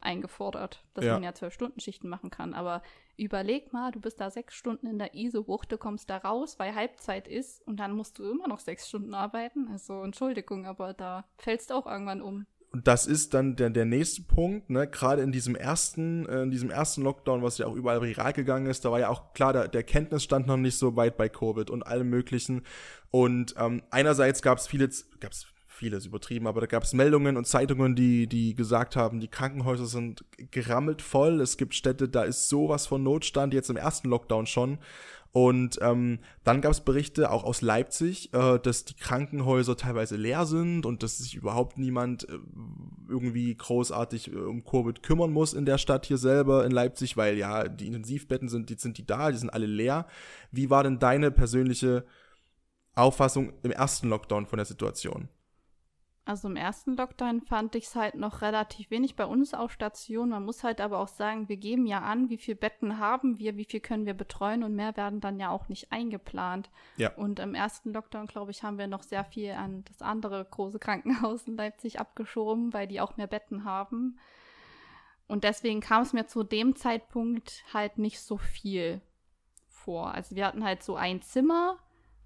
eingefordert, 0.00 0.84
dass 0.94 1.04
ja. 1.04 1.14
man 1.14 1.22
ja 1.22 1.34
zwölf 1.34 1.52
Stunden 1.52 1.80
Schichten 1.80 2.08
machen 2.08 2.30
kann. 2.30 2.54
Aber 2.54 2.82
überleg 3.16 3.72
mal, 3.72 3.90
du 3.90 4.00
bist 4.00 4.20
da 4.20 4.30
sechs 4.30 4.54
Stunden 4.54 4.86
in 4.86 4.98
der 4.98 5.14
ISO-Bucht, 5.14 5.72
du 5.72 5.78
kommst 5.78 6.08
da 6.08 6.18
raus, 6.18 6.58
weil 6.58 6.74
Halbzeit 6.74 7.28
ist 7.28 7.66
und 7.66 7.78
dann 7.78 7.92
musst 7.92 8.18
du 8.18 8.30
immer 8.30 8.48
noch 8.48 8.60
sechs 8.60 8.88
Stunden 8.88 9.14
arbeiten. 9.14 9.68
Also 9.70 10.02
Entschuldigung, 10.02 10.66
aber 10.66 10.94
da 10.94 11.24
fällst 11.38 11.70
du 11.70 11.74
auch 11.74 11.86
irgendwann 11.86 12.22
um. 12.22 12.46
Und 12.76 12.86
das 12.86 13.06
ist 13.06 13.32
dann 13.32 13.56
der, 13.56 13.70
der 13.70 13.86
nächste 13.86 14.20
Punkt, 14.20 14.68
ne? 14.68 14.86
Gerade 14.86 15.22
in 15.22 15.32
diesem 15.32 15.56
ersten, 15.56 16.26
äh, 16.26 16.42
in 16.42 16.50
diesem 16.50 16.68
ersten 16.68 17.00
Lockdown, 17.00 17.42
was 17.42 17.56
ja 17.56 17.66
auch 17.66 17.74
überall 17.74 18.02
viral 18.02 18.34
gegangen 18.34 18.66
ist, 18.66 18.84
da 18.84 18.90
war 18.90 19.00
ja 19.00 19.08
auch 19.08 19.32
klar, 19.32 19.54
der, 19.54 19.68
der 19.68 19.82
Kenntnisstand 19.82 20.46
noch 20.46 20.58
nicht 20.58 20.76
so 20.76 20.94
weit 20.94 21.16
bei 21.16 21.30
Covid 21.30 21.70
und 21.70 21.86
allem 21.86 22.10
möglichen. 22.10 22.64
Und 23.10 23.54
ähm, 23.56 23.82
einerseits 23.88 24.42
gab 24.42 24.58
es 24.58 24.66
viele, 24.66 24.90
gab 25.20 25.32
es 25.32 25.46
vieles 25.76 26.06
übertrieben, 26.06 26.46
aber 26.46 26.60
da 26.60 26.66
gab 26.66 26.82
es 26.82 26.94
Meldungen 26.94 27.36
und 27.36 27.46
Zeitungen, 27.46 27.94
die, 27.94 28.26
die 28.26 28.54
gesagt 28.54 28.96
haben, 28.96 29.20
die 29.20 29.28
Krankenhäuser 29.28 29.86
sind 29.86 30.24
gerammelt 30.50 31.02
voll. 31.02 31.40
Es 31.40 31.56
gibt 31.56 31.74
Städte, 31.74 32.08
da 32.08 32.22
ist 32.22 32.48
sowas 32.48 32.86
von 32.86 33.02
Notstand, 33.02 33.52
jetzt 33.54 33.70
im 33.70 33.76
ersten 33.76 34.08
Lockdown 34.08 34.46
schon. 34.46 34.78
Und 35.32 35.78
ähm, 35.82 36.20
dann 36.44 36.62
gab 36.62 36.72
es 36.72 36.80
Berichte 36.80 37.30
auch 37.30 37.44
aus 37.44 37.60
Leipzig, 37.60 38.32
äh, 38.32 38.58
dass 38.58 38.86
die 38.86 38.94
Krankenhäuser 38.94 39.76
teilweise 39.76 40.16
leer 40.16 40.46
sind 40.46 40.86
und 40.86 41.02
dass 41.02 41.18
sich 41.18 41.34
überhaupt 41.34 41.76
niemand 41.76 42.26
äh, 42.26 42.38
irgendwie 43.06 43.54
großartig 43.54 44.32
äh, 44.32 44.36
um 44.36 44.64
Covid 44.64 45.02
kümmern 45.02 45.30
muss 45.30 45.52
in 45.52 45.66
der 45.66 45.76
Stadt 45.76 46.06
hier 46.06 46.16
selber 46.16 46.64
in 46.64 46.72
Leipzig, 46.72 47.18
weil 47.18 47.36
ja 47.36 47.68
die 47.68 47.86
Intensivbetten 47.86 48.48
sind, 48.48 48.70
die 48.70 48.76
sind 48.78 48.96
die 48.96 49.06
da, 49.06 49.30
die 49.30 49.36
sind 49.36 49.50
alle 49.50 49.66
leer. 49.66 50.06
Wie 50.52 50.70
war 50.70 50.82
denn 50.82 50.98
deine 50.98 51.30
persönliche 51.30 52.06
Auffassung 52.94 53.52
im 53.62 53.72
ersten 53.72 54.08
Lockdown 54.08 54.46
von 54.46 54.56
der 54.56 54.64
Situation? 54.64 55.28
Also 56.26 56.48
im 56.48 56.56
ersten 56.56 56.96
Lockdown 56.96 57.40
fand 57.40 57.76
ich 57.76 57.84
es 57.84 57.94
halt 57.94 58.16
noch 58.16 58.42
relativ 58.42 58.90
wenig 58.90 59.14
bei 59.14 59.24
uns 59.24 59.54
auf 59.54 59.70
Station. 59.70 60.30
Man 60.30 60.44
muss 60.44 60.64
halt 60.64 60.80
aber 60.80 60.98
auch 60.98 61.06
sagen, 61.06 61.48
wir 61.48 61.56
geben 61.56 61.86
ja 61.86 62.00
an, 62.00 62.28
wie 62.30 62.36
viele 62.36 62.56
Betten 62.56 62.98
haben 62.98 63.38
wir, 63.38 63.56
wie 63.56 63.64
viel 63.64 63.78
können 63.78 64.06
wir 64.06 64.14
betreuen 64.14 64.64
und 64.64 64.74
mehr 64.74 64.96
werden 64.96 65.20
dann 65.20 65.38
ja 65.38 65.50
auch 65.50 65.68
nicht 65.68 65.92
eingeplant. 65.92 66.68
Ja. 66.96 67.14
Und 67.14 67.38
im 67.38 67.54
ersten 67.54 67.92
Lockdown, 67.92 68.26
glaube 68.26 68.50
ich, 68.50 68.64
haben 68.64 68.76
wir 68.76 68.88
noch 68.88 69.04
sehr 69.04 69.24
viel 69.24 69.52
an 69.52 69.84
das 69.84 70.02
andere 70.02 70.44
große 70.44 70.80
Krankenhaus 70.80 71.44
in 71.44 71.56
Leipzig 71.56 72.00
abgeschoben, 72.00 72.72
weil 72.72 72.88
die 72.88 73.00
auch 73.00 73.16
mehr 73.16 73.28
Betten 73.28 73.64
haben. 73.64 74.18
Und 75.28 75.44
deswegen 75.44 75.80
kam 75.80 76.02
es 76.02 76.12
mir 76.12 76.26
zu 76.26 76.42
dem 76.42 76.74
Zeitpunkt 76.74 77.64
halt 77.72 77.98
nicht 77.98 78.20
so 78.20 78.36
viel 78.36 79.00
vor. 79.68 80.12
Also 80.12 80.34
wir 80.34 80.44
hatten 80.44 80.64
halt 80.64 80.82
so 80.82 80.96
ein 80.96 81.22
Zimmer, 81.22 81.78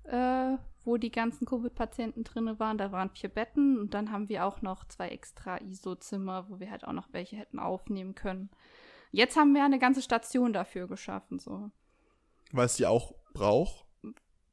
äh, 0.05 0.57
wo 0.85 0.97
die 0.97 1.11
ganzen 1.11 1.47
Covid-Patienten 1.47 2.25
drin 2.25 2.59
waren. 2.59 2.79
Da 2.79 2.93
waren 2.93 3.11
vier 3.11 3.29
Betten 3.29 3.79
und 3.79 3.95
dann 3.95 4.11
haben 4.11 4.29
wir 4.29 4.45
auch 4.47 4.63
noch 4.63 4.85
zwei 4.87 5.09
extra 5.09 5.59
ISO-Zimmer, 5.59 6.47
wo 6.49 6.61
wir 6.61 6.71
halt 6.71 6.85
auch 6.85 6.93
noch 6.93 7.09
welche 7.13 7.37
hätten 7.37 7.59
aufnehmen 7.59 8.15
können. 8.15 8.51
Jetzt 9.13 9.37
haben 9.37 9.55
wir 9.55 9.65
eine 9.65 9.79
ganze 9.79 10.03
Station 10.03 10.53
dafür 10.53 10.87
geschaffen, 10.87 11.39
so. 11.39 11.71
Weil 12.53 12.67
es 12.67 12.77
die 12.77 12.87
auch 12.87 13.15
braucht? 13.33 13.85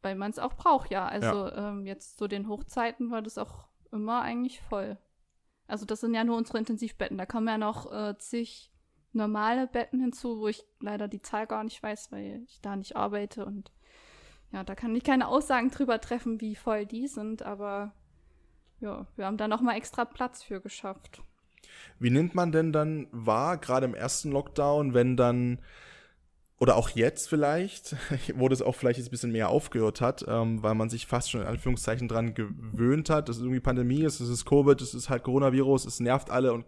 Weil 0.02 0.16
man 0.16 0.32
es 0.32 0.40
auch 0.40 0.54
braucht, 0.54 0.92
ja. 0.92 1.08
Also 1.08 1.48
ja. 1.48 1.70
Ähm, 1.70 1.86
jetzt 1.86 2.18
zu 2.18 2.28
den 2.28 2.48
Hochzeiten 2.48 3.12
war 3.12 3.22
das 3.22 3.38
auch 3.38 3.68
immer 3.92 4.22
eigentlich 4.22 4.62
voll. 4.62 4.98
Also 5.68 5.86
das 5.86 6.02
sind 6.02 6.14
ja 6.14 6.24
nur 6.24 6.38
unsere 6.38 6.58
Intensivbetten. 6.58 7.18
Da 7.18 7.26
kommen 7.26 7.48
ja 7.48 7.58
noch 7.58 7.92
äh, 7.92 8.18
zig 8.18 8.72
normale 9.14 9.68
Betten 9.68 10.00
hinzu, 10.00 10.40
wo 10.40 10.48
ich 10.48 10.66
leider 10.80 11.08
die 11.08 11.22
Zahl 11.22 11.48
gar 11.48 11.64
nicht 11.64 11.82
weiß, 11.82 12.12
weil 12.12 12.44
ich 12.48 12.62
da 12.62 12.76
nicht 12.76 12.96
arbeite 12.96 13.46
und 13.46 13.72
ja, 14.52 14.64
da 14.64 14.76
kann 14.76 14.96
ich 14.96 15.04
keine 15.04 15.28
Aussagen 15.28 15.70
drüber 15.70 16.00
treffen, 16.00 16.40
wie 16.42 16.56
voll 16.56 16.86
die 16.86 17.08
sind, 17.08 17.44
aber 17.44 17.94
ja, 18.80 19.06
wir 19.16 19.26
haben 19.26 19.38
da 19.38 19.48
nochmal 19.48 19.78
extra 19.78 20.06
Platz 20.06 20.44
für 20.44 20.62
geschafft. 20.62 21.22
Wie 22.00 22.10
nimmt 22.10 22.36
man 22.36 22.52
denn 22.52 22.72
dann 22.72 23.08
wahr, 23.12 23.58
gerade 23.58 23.86
im 23.86 23.96
ersten 23.96 24.32
Lockdown, 24.32 24.94
wenn 24.94 25.18
dann 25.18 25.60
oder 26.60 26.76
auch 26.76 26.90
jetzt 26.90 27.30
vielleicht, 27.30 27.96
wo 28.36 28.48
das 28.50 28.62
auch 28.62 28.76
vielleicht 28.76 28.98
jetzt 28.98 29.10
ein 29.10 29.12
bisschen 29.12 29.32
mehr 29.32 29.50
aufgehört 29.50 30.02
hat, 30.02 30.26
ähm, 30.28 30.64
weil 30.64 30.76
man 30.76 30.90
sich 30.90 31.06
fast 31.06 31.30
schon 31.30 31.42
in 31.42 31.48
Anführungszeichen 31.48 32.08
dran 32.08 32.34
gewöhnt 32.34 33.10
hat, 33.10 33.30
dass 33.30 33.38
es 33.38 33.44
irgendwie 33.44 33.60
Pandemie 33.60 34.04
ist, 34.04 34.20
es 34.20 34.30
ist 34.30 34.46
Covid, 34.46 34.80
es 34.82 34.94
ist 34.94 35.10
halt 35.10 35.24
Coronavirus, 35.24 35.86
es 35.86 36.00
nervt 36.00 36.30
alle 36.30 36.54
und 36.54 36.66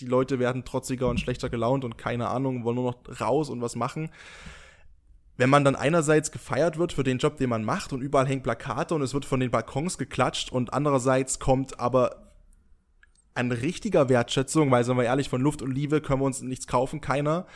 die 0.00 0.06
Leute 0.06 0.40
werden 0.40 0.64
trotziger 0.64 1.08
und 1.08 1.20
schlechter 1.20 1.48
gelaunt 1.48 1.84
und 1.84 1.96
keine 1.96 2.28
Ahnung, 2.28 2.64
wollen 2.64 2.76
nur 2.76 2.90
noch 2.90 3.20
raus 3.20 3.48
und 3.48 3.60
was 3.60 3.76
machen 3.76 4.10
wenn 5.36 5.50
man 5.50 5.64
dann 5.64 5.76
einerseits 5.76 6.30
gefeiert 6.30 6.78
wird 6.78 6.92
für 6.92 7.02
den 7.02 7.18
Job, 7.18 7.36
den 7.36 7.50
man 7.50 7.64
macht 7.64 7.92
und 7.92 8.02
überall 8.02 8.26
hängen 8.26 8.42
Plakate 8.42 8.94
und 8.94 9.02
es 9.02 9.14
wird 9.14 9.24
von 9.24 9.40
den 9.40 9.50
Balkons 9.50 9.98
geklatscht 9.98 10.52
und 10.52 10.72
andererseits 10.72 11.38
kommt 11.38 11.80
aber 11.80 12.24
eine 13.34 13.60
richtiger 13.62 14.08
Wertschätzung, 14.08 14.70
weil, 14.70 14.84
sagen 14.84 14.98
wir 14.98 15.04
ehrlich, 15.04 15.28
von 15.28 15.40
Luft 15.40 15.60
und 15.60 15.72
Liebe 15.72 16.00
können 16.00 16.20
wir 16.20 16.26
uns 16.26 16.40
nichts 16.40 16.68
kaufen, 16.68 17.00
keiner. 17.00 17.46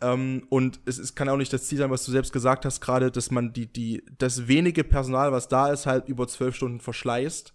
Ähm, 0.00 0.46
und 0.48 0.78
es, 0.86 0.98
es 0.98 1.16
kann 1.16 1.28
auch 1.28 1.36
nicht 1.36 1.52
das 1.52 1.66
Ziel 1.66 1.78
sein, 1.78 1.90
was 1.90 2.04
du 2.04 2.12
selbst 2.12 2.32
gesagt 2.32 2.64
hast, 2.64 2.80
gerade, 2.80 3.10
dass 3.10 3.32
man 3.32 3.52
die, 3.52 3.66
die, 3.66 4.04
das 4.18 4.46
wenige 4.46 4.84
Personal, 4.84 5.32
was 5.32 5.48
da 5.48 5.72
ist, 5.72 5.86
halt 5.86 6.08
über 6.08 6.28
zwölf 6.28 6.54
Stunden 6.54 6.78
verschleißt. 6.78 7.52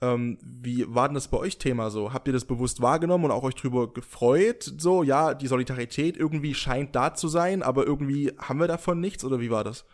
Ähm, 0.00 0.38
wie 0.42 0.84
war 0.94 1.08
denn 1.08 1.14
das 1.14 1.28
bei 1.28 1.38
euch 1.38 1.58
Thema 1.58 1.90
so? 1.90 2.12
Habt 2.12 2.28
ihr 2.28 2.32
das 2.32 2.44
bewusst 2.44 2.80
wahrgenommen 2.80 3.24
und 3.24 3.30
auch 3.32 3.42
euch 3.42 3.56
drüber 3.56 3.92
gefreut? 3.92 4.72
So, 4.78 5.02
ja, 5.02 5.34
die 5.34 5.48
Solidarität 5.48 6.16
irgendwie 6.16 6.54
scheint 6.54 6.94
da 6.94 7.14
zu 7.14 7.26
sein, 7.28 7.62
aber 7.64 7.84
irgendwie 7.86 8.32
haben 8.38 8.60
wir 8.60 8.68
davon 8.68 9.00
nichts 9.00 9.24
oder 9.24 9.40
wie 9.40 9.50
war 9.50 9.64
das? 9.64 9.84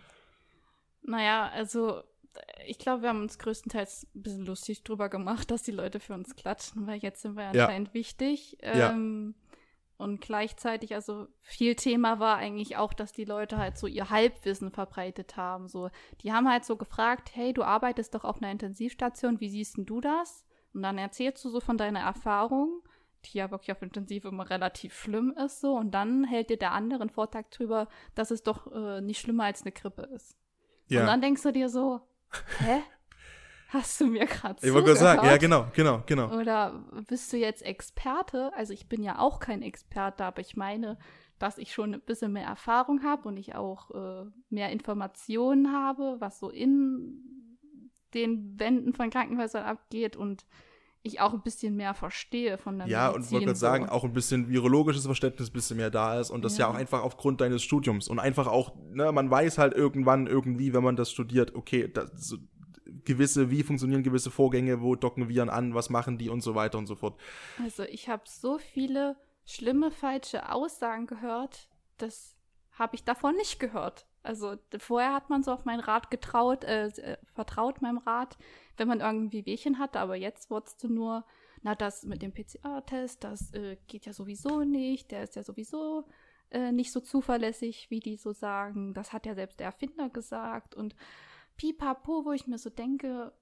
Naja, 1.02 1.50
also 1.54 2.02
ich 2.66 2.78
glaube, 2.78 3.02
wir 3.02 3.10
haben 3.10 3.22
uns 3.22 3.38
größtenteils 3.38 4.06
ein 4.14 4.22
bisschen 4.22 4.44
lustig 4.46 4.82
drüber 4.82 5.08
gemacht, 5.08 5.50
dass 5.50 5.62
die 5.62 5.70
Leute 5.70 6.00
für 6.00 6.14
uns 6.14 6.34
klatschen, 6.34 6.86
weil 6.86 6.98
jetzt 6.98 7.22
sind 7.22 7.36
wir 7.36 7.44
Ja. 7.44 7.50
anscheinend 7.66 7.94
wichtig. 7.94 8.58
Ja. 8.62 8.90
Und 9.96 10.20
gleichzeitig, 10.20 10.94
also 10.94 11.28
viel 11.40 11.76
Thema 11.76 12.18
war 12.18 12.36
eigentlich 12.36 12.76
auch, 12.76 12.92
dass 12.92 13.12
die 13.12 13.24
Leute 13.24 13.58
halt 13.58 13.78
so 13.78 13.86
ihr 13.86 14.10
Halbwissen 14.10 14.70
verbreitet 14.72 15.36
haben. 15.36 15.68
So, 15.68 15.88
die 16.22 16.32
haben 16.32 16.48
halt 16.50 16.64
so 16.64 16.76
gefragt, 16.76 17.30
hey, 17.34 17.52
du 17.52 17.62
arbeitest 17.62 18.14
doch 18.14 18.24
auf 18.24 18.38
einer 18.42 18.50
Intensivstation, 18.50 19.40
wie 19.40 19.48
siehst 19.48 19.76
denn 19.76 19.86
du 19.86 20.00
das? 20.00 20.44
Und 20.72 20.82
dann 20.82 20.98
erzählst 20.98 21.44
du 21.44 21.48
so 21.50 21.60
von 21.60 21.78
deiner 21.78 22.00
Erfahrung, 22.00 22.82
die 23.24 23.38
ja 23.38 23.50
wirklich 23.52 23.70
auf 23.70 23.82
Intensiv 23.82 24.24
immer 24.24 24.50
relativ 24.50 24.94
schlimm 24.98 25.32
ist, 25.38 25.60
so, 25.60 25.76
und 25.76 25.92
dann 25.92 26.24
hält 26.24 26.50
dir 26.50 26.58
der 26.58 26.72
andere 26.72 27.00
einen 27.02 27.10
Vortrag 27.10 27.50
drüber, 27.52 27.88
dass 28.16 28.32
es 28.32 28.42
doch 28.42 28.70
äh, 28.72 29.00
nicht 29.00 29.20
schlimmer 29.20 29.44
als 29.44 29.62
eine 29.62 29.72
Grippe 29.72 30.02
ist. 30.02 30.36
Und 30.90 30.96
Ja. 30.96 31.06
dann 31.06 31.20
denkst 31.20 31.42
du 31.42 31.52
dir 31.52 31.68
so, 31.68 32.00
hä? 32.58 32.82
Hast 33.74 34.00
du 34.00 34.06
mir 34.06 34.24
gerade 34.26 34.64
Ich 34.64 34.72
wollte 34.72 34.86
gerade 34.86 35.00
sagen, 35.00 35.26
ja, 35.26 35.36
genau, 35.36 35.66
genau, 35.74 36.02
genau. 36.06 36.32
Oder 36.38 36.84
bist 37.08 37.32
du 37.32 37.36
jetzt 37.36 37.62
Experte? 37.62 38.52
Also 38.54 38.72
ich 38.72 38.88
bin 38.88 39.02
ja 39.02 39.18
auch 39.18 39.40
kein 39.40 39.62
Experte, 39.62 40.24
aber 40.24 40.40
ich 40.40 40.56
meine, 40.56 40.96
dass 41.40 41.58
ich 41.58 41.74
schon 41.74 41.92
ein 41.92 42.00
bisschen 42.00 42.32
mehr 42.32 42.46
Erfahrung 42.46 43.02
habe 43.02 43.28
und 43.28 43.36
ich 43.36 43.56
auch 43.56 43.90
äh, 43.90 44.30
mehr 44.48 44.70
Informationen 44.70 45.72
habe, 45.72 46.16
was 46.20 46.38
so 46.38 46.50
in 46.50 47.20
den 48.14 48.58
Wänden 48.60 48.92
von 48.92 49.10
Krankenhäusern 49.10 49.64
abgeht 49.64 50.14
und 50.14 50.46
ich 51.02 51.20
auch 51.20 51.34
ein 51.34 51.42
bisschen 51.42 51.76
mehr 51.76 51.92
verstehe 51.92 52.56
von 52.56 52.78
der 52.78 52.86
Ja, 52.86 53.08
und 53.08 53.16
Medizin. 53.16 53.32
wollte 53.32 53.46
gerade 53.46 53.58
sagen, 53.58 53.88
auch 53.90 54.04
ein 54.04 54.14
bisschen 54.14 54.48
virologisches 54.48 55.04
Verständnis 55.04 55.50
ein 55.50 55.52
bisschen 55.52 55.76
mehr 55.76 55.90
da 55.90 56.18
ist 56.18 56.30
und 56.30 56.42
das 56.42 56.56
ja. 56.56 56.66
Ja. 56.66 56.70
auch 56.72 56.76
einfach 56.76 57.02
aufgrund 57.02 57.42
deines 57.42 57.62
Studiums 57.62 58.08
und 58.08 58.18
einfach 58.18 58.46
auch, 58.46 58.74
ne, 58.90 59.12
man 59.12 59.30
weiß 59.30 59.58
halt 59.58 59.74
irgendwann 59.74 60.26
irgendwie, 60.26 60.72
wenn 60.72 60.82
man 60.82 60.96
das 60.96 61.10
studiert, 61.10 61.54
okay, 61.54 61.90
das, 61.92 62.38
gewisse, 63.04 63.50
wie 63.50 63.62
funktionieren 63.62 64.02
gewisse 64.02 64.30
Vorgänge, 64.30 64.80
wo 64.80 64.94
docken 64.94 65.28
Viren 65.28 65.50
an, 65.50 65.74
was 65.74 65.90
machen 65.90 66.18
die 66.18 66.28
und 66.28 66.42
so 66.42 66.54
weiter 66.54 66.78
und 66.78 66.86
so 66.86 66.94
fort. 66.94 67.18
Also 67.62 67.84
ich 67.84 68.08
habe 68.08 68.22
so 68.26 68.58
viele 68.58 69.16
schlimme 69.44 69.90
falsche 69.90 70.50
Aussagen 70.50 71.06
gehört, 71.06 71.68
das 71.98 72.36
habe 72.72 72.96
ich 72.96 73.04
davon 73.04 73.36
nicht 73.36 73.60
gehört. 73.60 74.06
Also 74.22 74.56
vorher 74.78 75.12
hat 75.12 75.28
man 75.28 75.42
so 75.42 75.52
auf 75.52 75.66
meinen 75.66 75.80
Rat 75.80 76.10
getraut, 76.10 76.64
äh, 76.64 76.86
äh, 76.86 77.18
vertraut 77.34 77.82
meinem 77.82 77.98
Rat, 77.98 78.38
wenn 78.76 78.88
man 78.88 79.00
irgendwie 79.00 79.44
Wehchen 79.44 79.78
hatte, 79.78 80.00
aber 80.00 80.16
jetzt 80.16 80.50
wurdest 80.50 80.82
du 80.82 80.88
nur, 80.88 81.24
na 81.62 81.74
das 81.74 82.04
mit 82.04 82.22
dem 82.22 82.32
PCR-Test, 82.32 83.22
das 83.22 83.52
äh, 83.52 83.76
geht 83.86 84.06
ja 84.06 84.14
sowieso 84.14 84.64
nicht, 84.64 85.10
der 85.10 85.24
ist 85.24 85.36
ja 85.36 85.42
sowieso 85.42 86.06
äh, 86.50 86.72
nicht 86.72 86.90
so 86.90 87.00
zuverlässig, 87.00 87.90
wie 87.90 88.00
die 88.00 88.16
so 88.16 88.32
sagen. 88.32 88.94
Das 88.94 89.12
hat 89.12 89.26
ja 89.26 89.34
selbst 89.34 89.60
der 89.60 89.66
Erfinder 89.66 90.08
gesagt 90.08 90.74
und 90.74 90.94
pipapo, 91.56 92.24
wo 92.24 92.32
ich 92.32 92.46
mir 92.46 92.58
so 92.58 92.70
denke, 92.70 93.32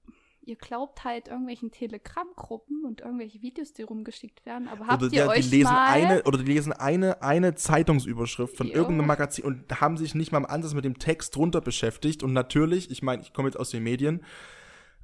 ihr 0.45 0.55
glaubt 0.55 1.03
halt 1.03 1.27
irgendwelchen 1.27 1.71
Telegram-Gruppen 1.71 2.83
und 2.85 3.01
irgendwelche 3.01 3.41
Videos, 3.41 3.73
die 3.73 3.83
rumgeschickt 3.83 4.45
werden, 4.45 4.67
aber 4.67 4.87
habt 4.87 5.03
oder 5.03 5.13
ihr 5.13 5.23
die, 5.23 5.29
euch 5.29 5.49
die 5.49 5.57
lesen 5.57 5.71
mal 5.71 5.91
eine 5.91 6.23
oder 6.23 6.37
die 6.37 6.51
lesen 6.51 6.73
eine 6.73 7.21
eine 7.21 7.55
Zeitungsüberschrift 7.55 8.57
von 8.57 8.67
Jo. 8.67 8.73
irgendeinem 8.73 9.07
Magazin 9.07 9.45
und 9.45 9.81
haben 9.81 9.97
sich 9.97 10.15
nicht 10.15 10.31
mal 10.31 10.39
im 10.39 10.45
Ansatz 10.45 10.73
mit 10.73 10.85
dem 10.85 10.99
Text 10.99 11.35
drunter 11.35 11.61
beschäftigt 11.61 12.23
und 12.23 12.33
natürlich, 12.33 12.91
ich 12.91 13.01
meine, 13.01 13.21
ich 13.21 13.33
komme 13.33 13.47
jetzt 13.47 13.57
aus 13.57 13.69
den 13.69 13.83
Medien, 13.83 14.21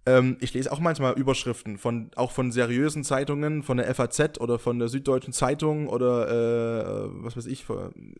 ähm, 0.06 0.38
ich 0.41 0.54
lese 0.54 0.72
auch 0.72 0.80
manchmal 0.80 1.13
Überschriften 1.13 1.78
von 1.78 2.12
auch 2.15 2.32
von 2.32 2.52
seriösen 2.52 3.04
Zeitungen, 3.04 3.63
von 3.63 3.78
der 3.78 3.93
FAZ 3.93 4.39
oder 4.39 4.60
von 4.60 4.80
der 4.80 4.88
Süddeutschen 4.88 5.34
Zeitung 5.34 5.88
oder 5.88 7.06
äh, 7.06 7.10
was 7.24 7.38
weiß 7.38 7.45
ich, 7.45 7.65
von, 7.65 8.15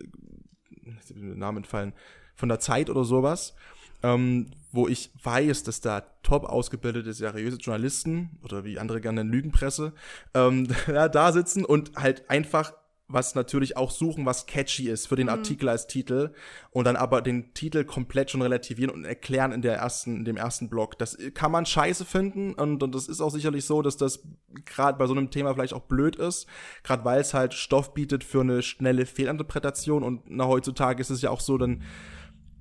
Namen 1.14 1.58
entfallen, 1.58 1.92
von 2.34 2.48
der 2.48 2.60
Zeit 2.60 2.88
oder 2.90 3.04
sowas, 3.04 3.54
ähm, 4.02 4.46
wo 4.72 4.88
ich 4.88 5.10
weiß, 5.22 5.64
dass 5.64 5.80
da 5.80 6.00
top 6.22 6.44
ausgebildete, 6.44 7.12
seriöse 7.12 7.58
Journalisten 7.58 8.38
oder 8.42 8.64
wie 8.64 8.78
andere 8.78 9.00
gerne 9.00 9.22
Lügenpresse, 9.22 9.92
ähm, 10.34 10.68
da 10.86 11.32
sitzen 11.32 11.64
und 11.64 11.96
halt 11.96 12.28
einfach 12.30 12.72
was 13.12 13.34
natürlich 13.34 13.76
auch 13.76 13.90
suchen, 13.90 14.24
was 14.24 14.46
catchy 14.46 14.88
ist 14.88 15.06
für 15.06 15.16
den 15.16 15.28
Artikel 15.28 15.68
als 15.68 15.86
Titel 15.86 16.32
und 16.70 16.84
dann 16.84 16.96
aber 16.96 17.22
den 17.22 17.52
Titel 17.54 17.84
komplett 17.84 18.30
schon 18.30 18.42
relativieren 18.42 18.90
und 18.90 19.04
erklären 19.04 19.52
in 19.52 19.62
der 19.62 19.76
ersten, 19.76 20.18
in 20.18 20.24
dem 20.24 20.36
ersten 20.36 20.68
Block. 20.68 20.98
Das 20.98 21.18
kann 21.34 21.50
man 21.50 21.66
scheiße 21.66 22.04
finden 22.04 22.54
und, 22.54 22.82
und 22.82 22.94
das 22.94 23.08
ist 23.08 23.20
auch 23.20 23.30
sicherlich 23.30 23.64
so, 23.64 23.82
dass 23.82 23.96
das 23.96 24.22
gerade 24.64 24.98
bei 24.98 25.06
so 25.06 25.14
einem 25.14 25.30
Thema 25.30 25.54
vielleicht 25.54 25.74
auch 25.74 25.82
blöd 25.82 26.16
ist, 26.16 26.46
gerade 26.82 27.04
weil 27.04 27.20
es 27.20 27.34
halt 27.34 27.54
Stoff 27.54 27.94
bietet 27.94 28.22
für 28.24 28.40
eine 28.40 28.62
schnelle 28.62 29.06
Fehlinterpretation 29.06 30.02
und 30.02 30.22
na, 30.28 30.46
heutzutage 30.46 31.00
ist 31.00 31.10
es 31.10 31.22
ja 31.22 31.30
auch 31.30 31.40
so, 31.40 31.58
dann 31.58 31.82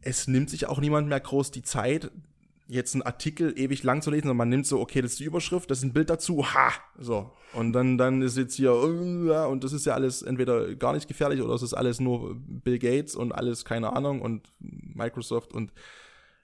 es 0.01 0.27
nimmt 0.27 0.49
sich 0.49 0.67
auch 0.67 0.79
niemand 0.79 1.07
mehr 1.07 1.19
groß 1.19 1.51
die 1.51 1.61
Zeit, 1.61 2.11
jetzt 2.69 2.93
einen 2.93 3.01
Artikel 3.01 3.57
ewig 3.57 3.81
lang 3.81 4.01
zu 4.03 4.11
lesen, 4.11 4.23
sondern 4.23 4.37
man 4.37 4.49
nimmt 4.49 4.67
so, 4.67 4.79
okay, 4.79 5.01
das 5.01 5.11
ist 5.11 5.19
die 5.19 5.25
Überschrift, 5.25 5.71
das 5.71 5.79
ist 5.79 5.85
ein 5.85 5.93
Bild 5.93 6.09
dazu, 6.09 6.45
ha, 6.45 6.71
so. 6.99 7.31
Und 7.53 7.73
dann, 7.73 7.97
dann 7.97 8.21
ist 8.21 8.37
jetzt 8.37 8.55
hier, 8.55 8.69
äh, 8.69 9.47
und 9.47 9.63
das 9.63 9.73
ist 9.73 9.87
ja 9.87 9.95
alles 9.95 10.21
entweder 10.21 10.75
gar 10.75 10.93
nicht 10.93 11.07
gefährlich 11.07 11.41
oder 11.41 11.55
es 11.55 11.63
ist 11.63 11.73
alles 11.73 11.99
nur 11.99 12.35
Bill 12.37 12.77
Gates 12.77 13.15
und 13.15 13.31
alles, 13.31 13.65
keine 13.65 13.95
Ahnung, 13.95 14.21
und 14.21 14.53
Microsoft 14.59 15.51
und 15.51 15.73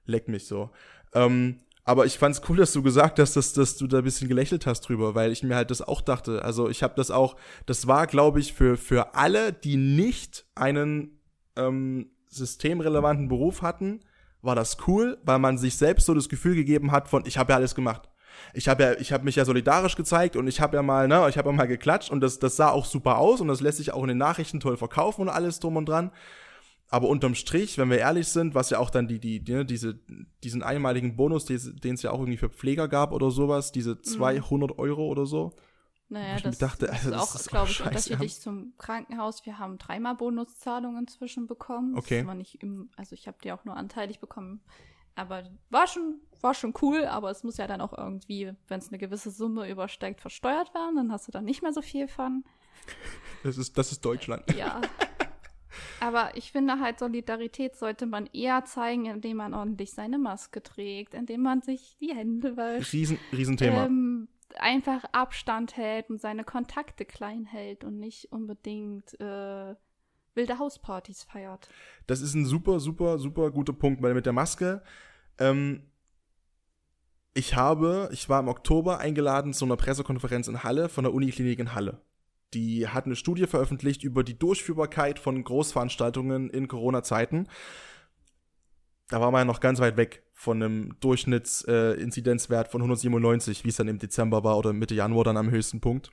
leck 0.06 0.28
mich 0.28 0.48
so. 0.48 0.72
Ähm, 1.14 1.60
aber 1.84 2.08
ich 2.08 2.18
fand's 2.18 2.42
cool, 2.50 2.58
dass 2.58 2.74
du 2.74 2.82
gesagt 2.82 3.20
hast, 3.20 3.36
dass, 3.36 3.54
dass 3.54 3.78
du 3.78 3.86
da 3.86 4.00
ein 4.00 4.04
bisschen 4.04 4.28
gelächelt 4.28 4.66
hast 4.66 4.82
drüber, 4.82 5.14
weil 5.14 5.32
ich 5.32 5.44
mir 5.44 5.56
halt 5.56 5.70
das 5.70 5.84
auch 5.84 6.02
dachte. 6.02 6.44
Also 6.44 6.68
ich 6.68 6.82
habe 6.82 6.96
das 6.96 7.12
auch, 7.12 7.36
das 7.68 7.86
war, 7.86 8.08
glaube 8.08 8.40
ich, 8.40 8.54
für, 8.54 8.78
für 8.78 9.14
alle, 9.14 9.54
die 9.54 9.78
nicht 9.78 10.46
einen 10.56 11.20
ähm, 11.56 12.10
systemrelevanten 12.36 13.28
Beruf 13.28 13.62
hatten, 13.62 14.02
war 14.42 14.56
das 14.56 14.78
cool, 14.88 15.18
weil 15.24 15.40
man 15.40 15.58
sich 15.58 15.76
selbst 15.78 16.06
so 16.06 16.14
das 16.14 16.30
Gefühl 16.30 16.56
gegeben 16.56 16.92
hat 16.92 17.08
von, 17.08 17.24
ich 17.26 17.38
habe 17.38 17.52
ja 17.54 17.58
alles 17.58 17.74
gemacht. 17.76 18.10
Ich 18.54 18.68
habe 18.68 18.84
ja, 18.84 18.94
ich 19.00 19.12
habe 19.14 19.24
mich 19.24 19.38
ja 19.38 19.46
solidarisch 19.46 19.96
gezeigt 19.96 20.36
und 20.36 20.48
ich 20.48 20.60
habe 20.62 20.76
ja 20.76 20.84
mal, 20.84 21.08
ne, 21.08 21.26
ich 21.30 21.38
habe 21.38 21.50
ja 21.50 21.56
mal 21.56 21.68
geklatscht 21.68 22.12
und 22.12 22.20
das, 22.22 22.38
das 22.38 22.56
sah 22.58 22.70
auch 22.70 22.86
super 22.86 23.18
aus 23.18 23.40
und 23.42 23.48
das 23.48 23.62
lässt 23.62 23.78
sich 23.78 23.94
auch 23.94 24.02
in 24.04 24.10
den 24.10 24.18
Nachrichten 24.18 24.60
toll 24.60 24.78
verkaufen 24.78 25.22
und 25.22 25.30
alles 25.30 25.60
drum 25.60 25.78
und 25.78 25.88
dran. 25.88 26.12
Aber 26.90 27.08
unterm 27.08 27.34
Strich, 27.34 27.78
wenn 27.80 27.90
wir 27.90 27.98
ehrlich 27.98 28.28
sind, 28.28 28.54
was 28.54 28.70
ja 28.70 28.78
auch 28.80 28.90
dann 28.92 29.08
die, 29.08 29.20
die, 29.20 29.40
ne, 29.52 29.66
diese, 29.66 30.00
diesen 30.44 30.62
einmaligen 30.62 31.16
Bonus, 31.16 31.46
die- 31.46 31.58
den 31.80 31.96
es 31.96 32.04
ja 32.04 32.12
auch 32.12 32.20
irgendwie 32.20 32.38
für 32.38 32.50
Pfleger 32.50 32.88
gab 32.88 33.12
oder 33.14 33.32
sowas, 33.32 33.72
diese 33.72 34.02
200 34.02 34.78
Euro 34.78 35.08
oder 35.08 35.26
so. 35.26 35.54
Naja, 36.08 36.40
das, 36.40 36.60
dachte, 36.60 36.86
das 36.86 37.06
also 37.06 37.10
ist 37.10 37.16
das 37.16 37.22
auch, 37.22 37.36
ist 37.36 37.48
auch 37.48 37.52
glaube 37.52 37.72
ich, 37.72 37.84
unterschiedlich 37.84 38.40
zum 38.40 38.74
Krankenhaus. 38.78 39.46
Wir 39.46 39.58
haben 39.58 39.78
dreimal 39.80 40.16
Bonuszahlungen 40.16 41.00
inzwischen 41.00 41.48
bekommen. 41.48 41.98
Okay. 41.98 42.20
Das 42.20 42.26
aber 42.26 42.36
nicht 42.36 42.62
im, 42.62 42.90
also 42.96 43.16
ich 43.16 43.28
habe 43.28 43.38
die 43.44 43.52
auch 43.52 43.66
nur 43.66 43.76
anteilig 43.76 44.20
bekommen. 44.20 44.62
Aber 45.16 45.50
war 45.70 45.88
schon, 45.88 46.20
war 46.42 46.54
schon 46.54 46.74
cool, 46.82 47.06
aber 47.06 47.32
es 47.32 47.44
muss 47.44 47.58
ja 47.58 47.68
dann 47.68 47.82
auch 47.82 47.98
irgendwie, 47.98 48.52
wenn 48.68 48.80
es 48.80 48.90
eine 48.90 48.98
gewisse 48.98 49.32
Summe 49.32 49.70
übersteigt, 49.70 50.22
versteuert 50.22 50.74
werden. 50.74 50.96
Dann 50.98 51.12
hast 51.12 51.28
du 51.28 51.32
dann 51.32 51.46
nicht 51.46 51.64
mehr 51.64 51.74
so 51.74 51.82
viel 51.82 52.08
von. 52.08 52.44
Das 53.44 53.60
ist, 53.60 53.78
das 53.78 53.92
ist 53.92 54.04
Deutschland. 54.04 54.44
Ja. 54.58 54.82
Aber 56.00 56.36
ich 56.36 56.52
finde 56.52 56.80
halt, 56.80 57.00
Solidarität 57.00 57.76
sollte 57.76 58.06
man 58.06 58.28
eher 58.28 58.66
zeigen, 58.66 59.06
indem 59.06 59.38
man 59.38 59.54
ordentlich 59.54 59.92
seine 59.92 60.18
Maske 60.18 60.64
trägt, 60.64 61.14
indem 61.14 61.42
man 61.42 61.62
sich 61.62 61.98
die 62.00 62.14
Hände 62.14 62.58
wäscht. 62.58 62.94
Riesen, 62.94 63.20
Riesenthema. 63.32 63.86
Ähm, 63.86 64.15
einfach 64.60 65.04
Abstand 65.12 65.78
hält 65.78 66.10
und 66.10 66.20
seine 66.22 66.44
Kontakte 66.44 67.06
klein 67.06 67.46
hält 67.46 67.84
und 67.84 68.00
nicht 68.00 68.32
unbedingt 68.32 69.20
äh, 69.20 69.76
wilde 70.36 70.60
Hauspartys 70.60 71.24
feiert. 71.24 71.70
Das 72.08 72.22
ist 72.22 72.34
ein 72.34 72.46
super, 72.46 72.80
super, 72.80 73.18
super 73.18 73.52
guter 73.52 73.74
Punkt, 73.74 74.02
weil 74.02 74.14
mit 74.14 74.26
der 74.26 74.34
Maske, 74.34 74.84
ähm, 75.40 75.84
ich 77.34 77.56
habe, 77.56 78.10
ich 78.12 78.30
war 78.30 78.40
im 78.40 78.48
Oktober 78.48 79.00
eingeladen 79.00 79.54
zu 79.54 79.66
einer 79.66 79.76
Pressekonferenz 79.76 80.48
in 80.48 80.64
Halle 80.64 80.88
von 80.90 81.04
der 81.04 81.14
Uniklinik 81.14 81.60
in 81.60 81.74
Halle. 81.74 82.02
Die 82.54 82.88
hat 82.88 83.06
eine 83.06 83.18
Studie 83.18 83.48
veröffentlicht 83.48 84.04
über 84.04 84.24
die 84.24 84.40
Durchführbarkeit 84.40 85.20
von 85.20 85.44
Großveranstaltungen 85.44 86.50
in 86.50 86.70
Corona-Zeiten. 86.70 87.50
Da 89.10 89.22
war 89.22 89.32
man 89.32 89.42
ja 89.42 89.46
noch 89.46 89.60
ganz 89.60 89.80
weit 89.80 89.98
weg 89.98 90.24
von 90.34 90.62
einem 90.62 91.00
Durchschnittsinzidenzwert 91.00 92.68
äh, 92.68 92.72
von 92.72 92.82
197, 92.82 93.64
wie 93.64 93.70
es 93.70 93.76
dann 93.76 93.88
im 93.88 94.00
Dezember 94.00 94.44
war 94.44 94.58
oder 94.58 94.74
Mitte 94.74 94.96
Januar 94.96 95.24
dann 95.24 95.38
am 95.38 95.52
höchsten 95.52 95.80
Punkt. 95.80 96.12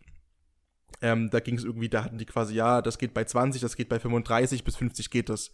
Ähm, 1.00 1.31
da 1.31 1.40
ging 1.40 1.57
es 1.57 1.64
irgendwie, 1.64 1.88
da 1.88 2.05
hatten 2.05 2.18
die 2.18 2.26
quasi, 2.26 2.55
ja, 2.55 2.83
das 2.83 2.98
geht 2.98 3.14
bei 3.14 3.24
20, 3.24 3.61
das 3.61 3.76
geht 3.76 3.88
bei 3.88 3.98
35, 3.98 4.62
bis 4.62 4.76
50 4.76 5.11
geht 5.11 5.28
das. 5.28 5.50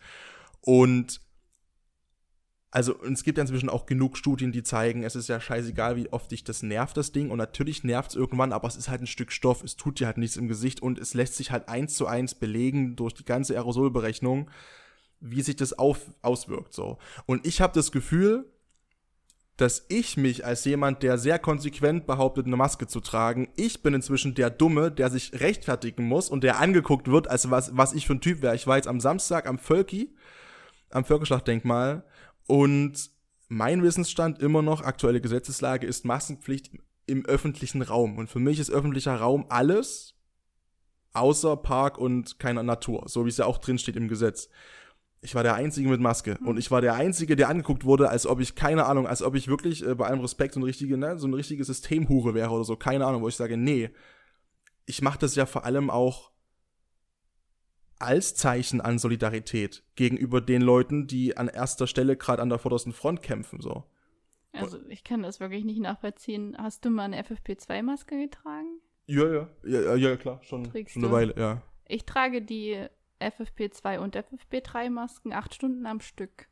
Und 0.60 1.20
also 2.70 2.94
und 2.94 3.14
es 3.14 3.22
gibt 3.22 3.38
ja 3.38 3.42
inzwischen 3.42 3.70
auch 3.70 3.86
genug 3.86 4.18
Studien, 4.18 4.52
die 4.52 4.62
zeigen, 4.62 5.02
es 5.02 5.16
ist 5.16 5.28
ja 5.28 5.40
scheißegal, 5.40 5.96
wie 5.96 6.12
oft 6.12 6.30
dich 6.30 6.44
das 6.44 6.62
nervt, 6.62 6.96
das 6.96 7.12
Ding. 7.12 7.30
Und 7.30 7.38
natürlich 7.38 7.82
nervt 7.82 8.10
es 8.10 8.16
irgendwann, 8.16 8.52
aber 8.52 8.68
es 8.68 8.76
ist 8.76 8.88
halt 8.88 9.00
ein 9.00 9.06
Stück 9.06 9.32
Stoff, 9.32 9.64
es 9.64 9.76
tut 9.76 10.00
dir 10.00 10.06
halt 10.06 10.18
nichts 10.18 10.36
im 10.36 10.48
Gesicht 10.48 10.82
und 10.82 10.98
es 10.98 11.14
lässt 11.14 11.36
sich 11.36 11.50
halt 11.50 11.68
eins 11.68 11.94
zu 11.94 12.06
eins 12.06 12.34
belegen 12.34 12.94
durch 12.96 13.14
die 13.14 13.24
ganze 13.24 13.54
Aerosolberechnung, 13.54 14.50
wie 15.20 15.42
sich 15.42 15.56
das 15.56 15.72
auf, 15.72 16.00
auswirkt. 16.22 16.72
So. 16.72 16.98
Und 17.26 17.46
ich 17.46 17.60
habe 17.60 17.72
das 17.72 17.92
Gefühl, 17.92 18.50
dass 19.56 19.84
ich 19.88 20.16
mich 20.16 20.46
als 20.46 20.64
jemand, 20.64 21.02
der 21.02 21.18
sehr 21.18 21.40
konsequent 21.40 22.06
behauptet, 22.06 22.46
eine 22.46 22.56
Maske 22.56 22.86
zu 22.86 23.00
tragen, 23.00 23.48
ich 23.56 23.82
bin 23.82 23.92
inzwischen 23.92 24.34
der 24.36 24.50
Dumme, 24.50 24.92
der 24.92 25.10
sich 25.10 25.40
rechtfertigen 25.40 26.04
muss 26.04 26.28
und 26.30 26.44
der 26.44 26.60
angeguckt 26.60 27.08
wird, 27.10 27.28
als 27.28 27.50
was, 27.50 27.76
was 27.76 27.92
ich 27.92 28.06
für 28.06 28.14
ein 28.14 28.20
Typ 28.20 28.40
wäre. 28.40 28.54
Ich 28.54 28.68
war 28.68 28.76
jetzt 28.76 28.86
am 28.86 29.00
Samstag 29.00 29.48
am 29.48 29.58
Völki, 29.58 30.14
am 30.90 31.04
Völkerschlachtdenkmal 31.04 32.04
und 32.46 33.10
mein 33.48 33.82
Wissensstand 33.82 34.40
immer 34.40 34.62
noch, 34.62 34.82
aktuelle 34.82 35.20
Gesetzeslage 35.20 35.86
ist 35.86 36.04
Maskenpflicht 36.04 36.70
im 37.06 37.26
öffentlichen 37.26 37.82
Raum. 37.82 38.18
Und 38.18 38.28
für 38.28 38.38
mich 38.38 38.60
ist 38.60 38.70
öffentlicher 38.70 39.16
Raum 39.16 39.46
alles 39.48 40.14
außer 41.14 41.56
Park 41.56 41.98
und 41.98 42.38
keiner 42.38 42.62
Natur, 42.62 43.04
so 43.08 43.24
wie 43.24 43.30
es 43.30 43.38
ja 43.38 43.46
auch 43.46 43.58
drin 43.58 43.78
steht 43.78 43.96
im 43.96 44.08
Gesetz. 44.08 44.50
Ich 45.20 45.34
war 45.34 45.42
der 45.42 45.54
Einzige 45.54 45.88
mit 45.88 46.00
Maske 46.00 46.38
und 46.44 46.58
ich 46.58 46.70
war 46.70 46.80
der 46.80 46.94
Einzige, 46.94 47.34
der 47.34 47.48
angeguckt 47.48 47.84
wurde, 47.84 48.08
als 48.08 48.26
ob 48.26 48.40
ich, 48.40 48.54
keine 48.54 48.86
Ahnung, 48.86 49.06
als 49.06 49.22
ob 49.22 49.34
ich 49.34 49.48
wirklich 49.48 49.84
äh, 49.84 49.94
bei 49.94 50.06
allem 50.06 50.20
Respekt 50.20 50.54
so 50.54 50.60
eine 50.60 50.66
richtige, 50.66 50.96
ne, 50.96 51.18
so 51.18 51.26
eine 51.26 51.36
richtige 51.36 51.64
Systemhure 51.64 52.34
wäre 52.34 52.50
oder 52.50 52.64
so, 52.64 52.76
keine 52.76 53.04
Ahnung, 53.04 53.22
wo 53.22 53.28
ich 53.28 53.34
sage, 53.36 53.56
nee, 53.56 53.90
ich 54.86 55.02
mache 55.02 55.18
das 55.18 55.34
ja 55.34 55.44
vor 55.46 55.64
allem 55.64 55.90
auch 55.90 56.30
als 57.98 58.36
Zeichen 58.36 58.80
an 58.80 58.98
Solidarität 58.98 59.82
gegenüber 59.96 60.40
den 60.40 60.62
Leuten, 60.62 61.08
die 61.08 61.36
an 61.36 61.48
erster 61.48 61.88
Stelle 61.88 62.16
gerade 62.16 62.40
an 62.40 62.48
der 62.48 62.58
vordersten 62.58 62.92
Front 62.92 63.22
kämpfen, 63.22 63.60
so. 63.60 63.84
Also 64.52 64.78
ich 64.88 65.04
kann 65.04 65.22
das 65.22 65.40
wirklich 65.40 65.64
nicht 65.64 65.80
nachvollziehen. 65.80 66.56
Hast 66.58 66.84
du 66.84 66.90
mal 66.90 67.04
eine 67.04 67.22
FFP2-Maske 67.22 68.18
getragen? 68.18 68.80
Ja, 69.06 69.26
ja, 69.32 69.48
ja, 69.64 69.94
ja, 69.94 70.16
klar, 70.16 70.40
schon, 70.42 70.64
Trägst 70.64 70.94
schon 70.94 71.02
eine 71.02 71.10
du? 71.10 71.16
Weile, 71.16 71.34
ja. 71.36 71.62
Ich 71.86 72.04
trage 72.04 72.42
die 72.42 72.86
FFP2 73.20 73.98
und 73.98 74.16
FFP3-Masken 74.16 75.32
acht 75.32 75.54
Stunden 75.54 75.86
am 75.86 76.00
Stück. 76.00 76.48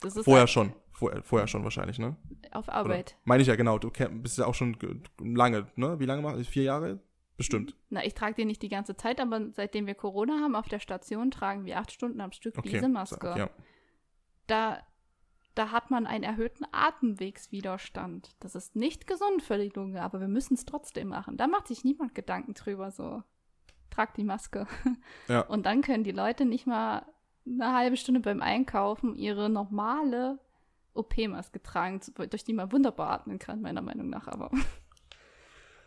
Das 0.00 0.16
ist 0.16 0.24
Vorher 0.24 0.40
halt 0.42 0.50
schon, 0.50 0.72
vorher, 0.92 1.22
vorher 1.22 1.46
schon 1.46 1.62
wahrscheinlich, 1.64 1.98
ne? 1.98 2.16
auf 2.52 2.68
Oder? 2.68 2.74
Arbeit. 2.76 3.16
Meine 3.24 3.42
ich 3.42 3.48
ja, 3.48 3.56
genau, 3.56 3.78
du 3.78 3.90
bist 3.90 4.38
ja 4.38 4.46
auch 4.46 4.54
schon 4.54 4.78
ge- 4.78 4.96
lange, 5.18 5.66
ne? 5.76 6.00
Wie 6.00 6.06
lange 6.06 6.22
machst 6.22 6.38
du? 6.40 6.44
Vier 6.44 6.62
Jahre? 6.64 7.00
Bestimmt. 7.36 7.74
Na, 7.88 8.04
ich 8.04 8.14
trage 8.14 8.34
die 8.34 8.44
nicht 8.44 8.60
die 8.62 8.68
ganze 8.68 8.96
Zeit, 8.96 9.20
aber 9.20 9.50
seitdem 9.52 9.86
wir 9.86 9.94
Corona 9.94 10.40
haben 10.40 10.54
auf 10.54 10.68
der 10.68 10.78
Station, 10.80 11.30
tragen 11.30 11.64
wir 11.64 11.78
acht 11.78 11.90
Stunden 11.92 12.20
am 12.20 12.32
Stück 12.32 12.58
Okay. 12.58 12.68
diese 12.70 12.88
Maske. 12.88 13.34
Ja. 13.36 13.50
Da, 14.46 14.82
da 15.54 15.70
hat 15.70 15.90
man 15.90 16.06
einen 16.06 16.24
erhöhten 16.24 16.66
Atemwegswiderstand. 16.72 18.36
Das 18.40 18.54
ist 18.54 18.76
nicht 18.76 19.06
gesund 19.06 19.42
für 19.42 19.58
die 19.58 19.70
Lunge, 19.74 20.02
aber 20.02 20.20
wir 20.20 20.28
müssen 20.28 20.54
es 20.54 20.64
trotzdem 20.64 21.08
machen. 21.08 21.36
Da 21.36 21.46
macht 21.46 21.68
sich 21.68 21.84
niemand 21.84 22.14
Gedanken 22.14 22.54
drüber, 22.54 22.90
so. 22.90 23.22
Trag 23.90 24.14
die 24.14 24.24
Maske. 24.24 24.66
Ja. 25.28 25.40
Und 25.42 25.66
dann 25.66 25.82
können 25.82 26.04
die 26.04 26.12
Leute 26.12 26.44
nicht 26.44 26.66
mal 26.66 27.04
eine 27.46 27.72
halbe 27.74 27.96
Stunde 27.96 28.20
beim 28.20 28.42
Einkaufen 28.42 29.14
ihre 29.16 29.48
normale 29.50 30.38
OP-Maske 30.94 31.62
tragen, 31.62 32.00
durch 32.30 32.44
die 32.44 32.52
man 32.52 32.72
wunderbar 32.72 33.10
atmen 33.10 33.38
kann, 33.38 33.60
meiner 33.62 33.82
Meinung 33.82 34.10
nach. 34.10 34.26
Aber 34.28 34.50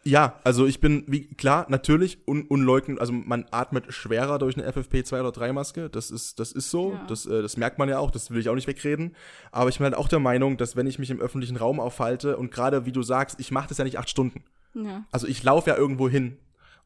Ja, 0.06 0.39
also 0.43 0.66
ich 0.66 0.82
bin, 0.82 1.06
wie 1.08 1.28
klar, 1.34 1.66
natürlich 1.70 2.28
un 2.28 2.45
unleugnen, 2.47 2.99
also 2.99 3.14
man 3.14 3.45
atmet 3.51 3.93
schwerer 3.93 4.38
durch 4.38 4.58
eine 4.58 4.70
FFP2 4.70 5.20
oder 5.22 5.32
3 5.32 5.54
Maske, 5.54 5.89
das 5.89 6.12
ist, 6.12 6.39
das 6.41 6.51
ist 6.51 6.70
so, 6.70 6.91
Ja. 6.93 7.06
das, 7.08 7.26
äh, 7.26 7.41
das 7.41 7.56
merkt 7.56 7.80
man 7.80 7.88
ja 7.88 7.99
auch, 7.99 8.12
das 8.12 8.30
will 8.30 8.39
ich 8.41 8.49
auch 8.49 8.56
nicht 8.56 8.68
wegreden. 8.68 9.16
Aber 9.54 9.70
ich 9.70 9.78
bin 9.78 9.86
halt 9.86 9.95
auch 9.95 10.10
der 10.10 10.20
Meinung, 10.20 10.58
dass 10.58 10.76
wenn 10.76 10.88
ich 10.88 10.99
mich 10.99 11.10
im 11.10 11.22
öffentlichen 11.22 11.56
Raum 11.56 11.80
aufhalte 11.80 12.36
und 12.36 12.51
gerade 12.51 12.86
wie 12.86 12.91
du 12.91 13.01
sagst, 13.01 13.39
ich 13.39 13.51
mache 13.51 13.70
das 13.70 13.78
ja 13.78 13.86
nicht 13.86 13.97
acht 13.97 14.10
Stunden. 14.10 14.43
ja. 14.74 15.06
Also 15.12 15.26
ich 15.28 15.41
laufe 15.41 15.70
ja 15.70 15.78
irgendwo 15.78 16.10
hin 16.10 16.38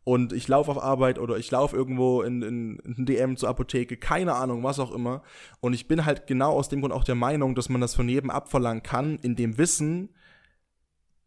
und 0.08 0.32
ich 0.32 0.48
laufe 0.48 0.72
auf 0.72 0.82
Arbeit 0.82 1.20
oder 1.20 1.36
ich 1.36 1.52
laufe 1.52 1.76
irgendwo 1.76 2.22
in, 2.22 2.42
in, 2.42 2.78
in 2.78 3.06
DM 3.06 3.36
zur 3.36 3.50
Apotheke, 3.50 3.98
keine 3.98 4.36
Ahnung, 4.36 4.64
was 4.64 4.80
auch 4.80 4.94
immer. 4.94 5.22
Und 5.60 5.74
ich 5.74 5.90
bin 5.90 6.06
halt 6.06 6.28
genau 6.28 6.54
aus 6.54 6.70
dem 6.70 6.80
Grund 6.80 6.94
auch 6.94 7.04
der 7.04 7.16
Meinung, 7.16 7.56
dass 7.56 7.68
man 7.68 7.82
das 7.82 7.94
von 7.94 8.08
jedem 8.08 8.30
abverlangen 8.30 8.84
kann, 8.84 9.20
in 9.20 9.36
dem 9.36 9.58
Wissen, 9.58 10.16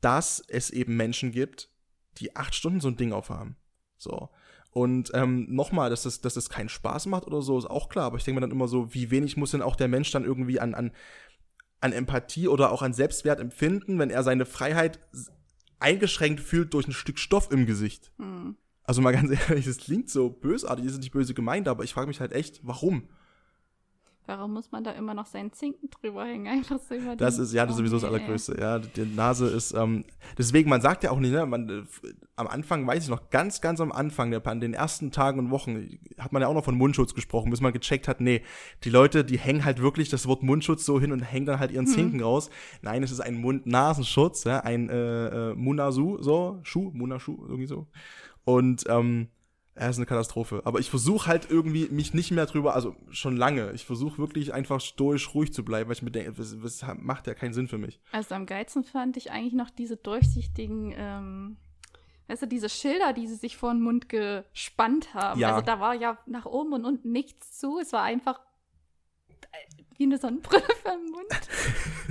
dass 0.01 0.43
es 0.49 0.71
eben 0.71 0.97
Menschen 0.97 1.31
gibt, 1.31 1.69
die 2.17 2.35
acht 2.37 2.55
Stunden 2.55 2.81
so 2.81 2.89
ein 2.89 2.97
Ding 2.97 3.13
aufhaben. 3.13 3.57
So. 3.99 4.31
Und 4.71 5.11
ähm, 5.13 5.55
nochmal, 5.55 5.91
dass 5.91 6.05
das, 6.05 6.23
dass 6.23 6.33
das 6.33 6.49
keinen 6.49 6.71
Spaß 6.71 7.05
macht 7.05 7.27
oder 7.27 7.43
so, 7.43 7.59
ist 7.59 7.69
auch 7.69 7.91
klar. 7.91 8.07
Aber 8.07 8.17
ich 8.17 8.25
denke 8.25 8.41
mir 8.41 8.47
dann 8.47 8.57
immer 8.57 8.67
so, 8.67 8.95
wie 8.95 9.11
wenig 9.11 9.37
muss 9.37 9.51
denn 9.51 9.61
auch 9.61 9.77
der 9.77 9.89
Mensch 9.89 10.11
dann 10.11 10.25
irgendwie 10.25 10.59
an, 10.59 10.73
an, 10.73 10.93
an 11.83 11.93
Empathie 11.93 12.49
oder 12.49 12.73
auch 12.73 12.81
an 12.81 12.95
Selbstwert 12.95 13.41
empfinden, 13.41 13.99
wenn 13.99 14.09
er 14.09 14.23
seine 14.23 14.47
Freiheit 14.47 15.01
eingeschränkt 15.81 16.41
fühlt 16.41 16.73
durch 16.73 16.89
ein 16.89 16.95
Stück 16.95 17.19
Stoff 17.19 17.51
im 17.51 17.67
Gesicht. 17.67 18.11
Hm. 18.17 18.57
Also 18.85 19.03
mal 19.03 19.13
ganz 19.13 19.31
ehrlich, 19.49 19.67
das 19.67 19.77
klingt 19.79 20.09
so 20.11 20.31
bösartig, 20.31 20.85
das 20.85 20.95
ist 20.95 21.01
nicht 21.01 21.13
böse 21.13 21.35
gemeint, 21.35 21.69
aber 21.69 21.85
ich 21.85 21.93
frage 21.95 22.09
mich 22.09 22.21
halt 22.21 22.33
echt, 22.33 22.61
warum? 22.63 23.05
Warum 24.27 24.53
muss 24.53 24.71
man 24.71 24.85
da 24.85 24.93
immer 24.93 25.13
noch 25.13 25.27
seinen 25.27 25.53
Zinken 25.53 25.91
drüber 25.91 26.25
hängen? 26.25 26.47
Einfach 26.47 26.79
so 26.89 26.95
über 26.95 27.17
Das 27.17 27.39
ist 27.39 27.53
ja 27.53 27.65
das 27.65 27.73
ist 27.73 27.79
sowieso 27.79 27.97
das. 27.97 28.05
Allergrößte. 28.05 28.57
Ja, 28.61 28.79
die 28.79 29.05
Nase 29.05 29.47
ist, 29.49 29.73
ähm, 29.73 30.05
deswegen, 30.39 30.71
man 30.71 30.81
sagt 30.81 31.03
ja 31.03 31.11
auch 31.11 31.19
nicht, 31.19 31.33
ne, 31.33 31.47
man, 31.47 31.69
äh, 31.69 31.83
am 32.37 32.47
Anfang, 32.47 32.87
weiß 32.87 33.03
ich 33.03 33.09
noch, 33.09 33.31
ganz, 33.31 33.61
ganz 33.61 33.81
am 33.81 33.91
Anfang, 33.91 34.31
der, 34.31 34.39
Pan- 34.39 34.61
den 34.61 34.73
ersten 34.73 35.11
Tagen 35.11 35.41
und 35.41 35.51
Wochen, 35.51 35.99
hat 36.19 36.31
man 36.33 36.43
ja 36.43 36.49
auch 36.49 36.55
noch 36.55 36.65
von 36.65 36.77
Mundschutz 36.77 37.15
gesprochen, 37.15 37.51
bis 37.51 37.61
man 37.61 37.73
gecheckt 37.73 38.07
hat, 38.07 38.21
nee, 38.21 38.43
die 38.85 38.91
Leute, 38.91 39.25
die 39.25 39.39
hängen 39.39 39.65
halt 39.65 39.81
wirklich 39.83 40.11
das 40.11 40.29
Wort 40.29 40.45
Mundschutz 40.45 40.85
so 40.85 41.01
hin 41.01 41.11
und 41.11 41.21
hängen 41.23 41.47
dann 41.47 41.59
halt 41.59 41.73
ihren 41.73 41.89
Zinken 41.89 42.23
raus. 42.23 42.51
Nein, 42.83 43.03
es 43.03 43.11
ist 43.11 43.21
ein 43.21 43.41
Mund-Nasenschutz, 43.41 44.45
ja, 44.45 44.61
ein 44.61 44.91
äh, 44.91 45.51
äh, 45.51 45.55
Munasu, 45.55 46.19
so, 46.23 46.61
Schuh, 46.63 46.91
Munaschuh, 46.93 47.37
irgendwie 47.49 47.67
so. 47.67 47.89
Und, 48.45 48.85
ähm, 48.89 49.29
ja, 49.81 49.89
ist 49.89 49.97
eine 49.97 50.07
Katastrophe. 50.07 50.61
Aber 50.65 50.79
ich 50.79 50.91
versuche 50.91 51.27
halt 51.27 51.51
irgendwie 51.51 51.89
mich 51.89 52.13
nicht 52.13 52.31
mehr 52.33 52.47
drüber, 52.47 52.75
also 52.75 52.97
schon 53.11 53.37
lange. 53.37 53.73
Ich 53.73 53.87
versuche 53.87 54.19
wirklich 54.19 54.53
einfach 54.53 54.81
stoisch 54.81 55.35
ruhig 55.35 55.55
zu 55.55 55.65
bleiben, 55.65 55.89
weil 55.89 55.97
ich 55.97 56.03
mir 56.03 56.11
denke, 56.11 56.33
das, 56.33 56.57
das 56.61 56.85
macht 56.99 57.27
ja 57.27 57.35
keinen 57.35 57.55
Sinn 57.55 57.67
für 57.67 57.79
mich. 57.79 58.01
Also 58.13 58.35
am 58.35 58.47
geilsten 58.47 58.85
fand 58.85 59.17
ich 59.17 59.31
eigentlich 59.31 59.55
noch 59.55 59.71
diese 59.71 59.97
durchsichtigen, 59.97 60.93
ähm, 60.97 61.57
weißt 62.29 62.43
du, 62.43 62.47
diese 62.47 62.69
Schilder, 62.69 63.15
die 63.15 63.27
sie 63.27 63.37
sich 63.37 63.57
vor 63.57 63.73
den 63.73 63.81
Mund 63.81 64.09
gespannt 64.09 65.15
haben. 65.15 65.41
Ja. 65.41 65.53
Also 65.53 65.65
da 65.65 65.81
war 65.81 65.95
ja 65.95 66.19
nach 66.27 66.47
oben 66.47 66.75
und 66.75 66.85
unten 66.85 67.13
nichts 67.13 67.59
zu. 67.59 67.79
Es 67.79 67.93
war 67.93 68.03
einfach 68.03 68.39
äh, 69.29 69.83
wie 69.97 70.05
eine 70.05 70.19
Sonnenbrille 70.19 70.63
für 70.83 70.91
den 70.91 71.11
Mund. 71.11 71.31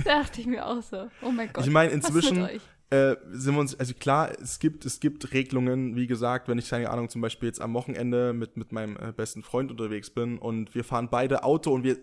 da 0.04 0.22
dachte 0.22 0.40
ich 0.40 0.46
mir 0.46 0.66
auch 0.66 0.82
so, 0.82 1.08
oh 1.22 1.30
mein 1.30 1.52
Gott. 1.52 1.64
Ich 1.64 1.70
meine, 1.70 1.92
inzwischen? 1.92 2.48
Äh, 2.90 3.16
sind 3.30 3.54
wir 3.54 3.60
uns, 3.60 3.78
also 3.78 3.94
klar, 3.94 4.32
es 4.40 4.58
gibt, 4.58 4.84
es 4.84 4.98
gibt 4.98 5.32
Regelungen, 5.32 5.94
wie 5.94 6.08
gesagt, 6.08 6.48
wenn 6.48 6.58
ich, 6.58 6.68
keine 6.68 6.90
Ahnung, 6.90 7.08
zum 7.08 7.20
Beispiel 7.20 7.48
jetzt 7.48 7.60
am 7.60 7.72
Wochenende 7.74 8.32
mit, 8.32 8.56
mit 8.56 8.72
meinem 8.72 8.96
äh, 8.96 9.12
besten 9.12 9.42
Freund 9.42 9.70
unterwegs 9.70 10.10
bin 10.10 10.38
und 10.38 10.74
wir 10.74 10.82
fahren 10.82 11.08
beide 11.08 11.44
Auto 11.44 11.72
und 11.72 11.84
wir, 11.84 11.98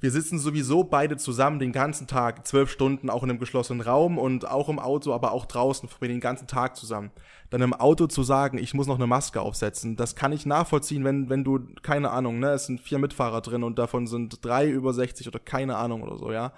wir 0.00 0.12
sitzen 0.12 0.38
sowieso 0.38 0.84
beide 0.84 1.16
zusammen 1.16 1.58
den 1.58 1.72
ganzen 1.72 2.06
Tag, 2.06 2.46
zwölf 2.46 2.70
Stunden, 2.70 3.10
auch 3.10 3.24
in 3.24 3.30
einem 3.30 3.40
geschlossenen 3.40 3.80
Raum 3.80 4.16
und 4.16 4.48
auch 4.48 4.68
im 4.68 4.78
Auto, 4.78 5.12
aber 5.12 5.32
auch 5.32 5.44
draußen, 5.44 5.88
verbringen 5.88 6.14
den 6.14 6.20
ganzen 6.20 6.46
Tag 6.46 6.76
zusammen. 6.76 7.10
Dann 7.50 7.60
im 7.60 7.74
Auto 7.74 8.06
zu 8.06 8.22
sagen, 8.22 8.58
ich 8.58 8.74
muss 8.74 8.86
noch 8.86 8.94
eine 8.94 9.08
Maske 9.08 9.40
aufsetzen, 9.40 9.96
das 9.96 10.14
kann 10.14 10.30
ich 10.30 10.46
nachvollziehen, 10.46 11.02
wenn, 11.02 11.30
wenn 11.30 11.42
du, 11.42 11.58
keine 11.82 12.10
Ahnung, 12.10 12.38
ne, 12.38 12.50
es 12.50 12.66
sind 12.66 12.80
vier 12.80 13.00
Mitfahrer 13.00 13.40
drin 13.40 13.64
und 13.64 13.76
davon 13.80 14.06
sind 14.06 14.44
drei 14.44 14.68
über 14.68 14.92
60 14.92 15.26
oder 15.26 15.40
keine 15.40 15.76
Ahnung 15.76 16.02
oder 16.02 16.16
so, 16.16 16.30
ja. 16.30 16.52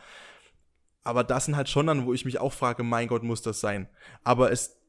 Aber 1.02 1.24
das 1.24 1.46
sind 1.46 1.56
halt 1.56 1.68
schon 1.68 1.86
dann, 1.86 2.06
wo 2.06 2.12
ich 2.12 2.24
mich 2.24 2.38
auch 2.38 2.52
frage, 2.52 2.82
mein 2.82 3.08
Gott, 3.08 3.22
muss 3.22 3.42
das 3.42 3.60
sein? 3.60 3.88
Aber 4.22 4.52
es 4.52 4.80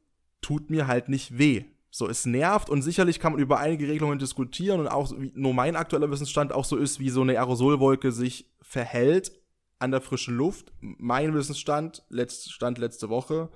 tut 0.41 0.69
mir 0.69 0.87
halt 0.87 1.09
nicht 1.09 1.37
weh. 1.37 1.65
So, 1.89 2.07
es 2.07 2.25
nervt 2.25 2.69
und 2.69 2.81
sicherlich 2.81 3.19
kann 3.19 3.33
man 3.33 3.41
über 3.41 3.59
einige 3.59 3.87
Regelungen 3.87 4.17
diskutieren 4.17 4.79
und 4.79 4.87
auch, 4.87 5.11
wie 5.17 5.31
nur 5.35 5.53
mein 5.53 5.75
aktueller 5.75 6.09
Wissensstand 6.09 6.53
auch 6.53 6.63
so 6.63 6.77
ist, 6.77 6.99
wie 6.99 7.09
so 7.09 7.21
eine 7.21 7.37
Aerosolwolke 7.37 8.13
sich 8.13 8.49
verhält 8.61 9.33
an 9.77 9.91
der 9.91 9.99
frischen 9.99 10.37
Luft. 10.37 10.71
Mein 10.79 11.33
Wissensstand, 11.33 12.03
letzt, 12.07 12.51
Stand 12.53 12.77
letzte 12.77 13.09
Woche, 13.09 13.49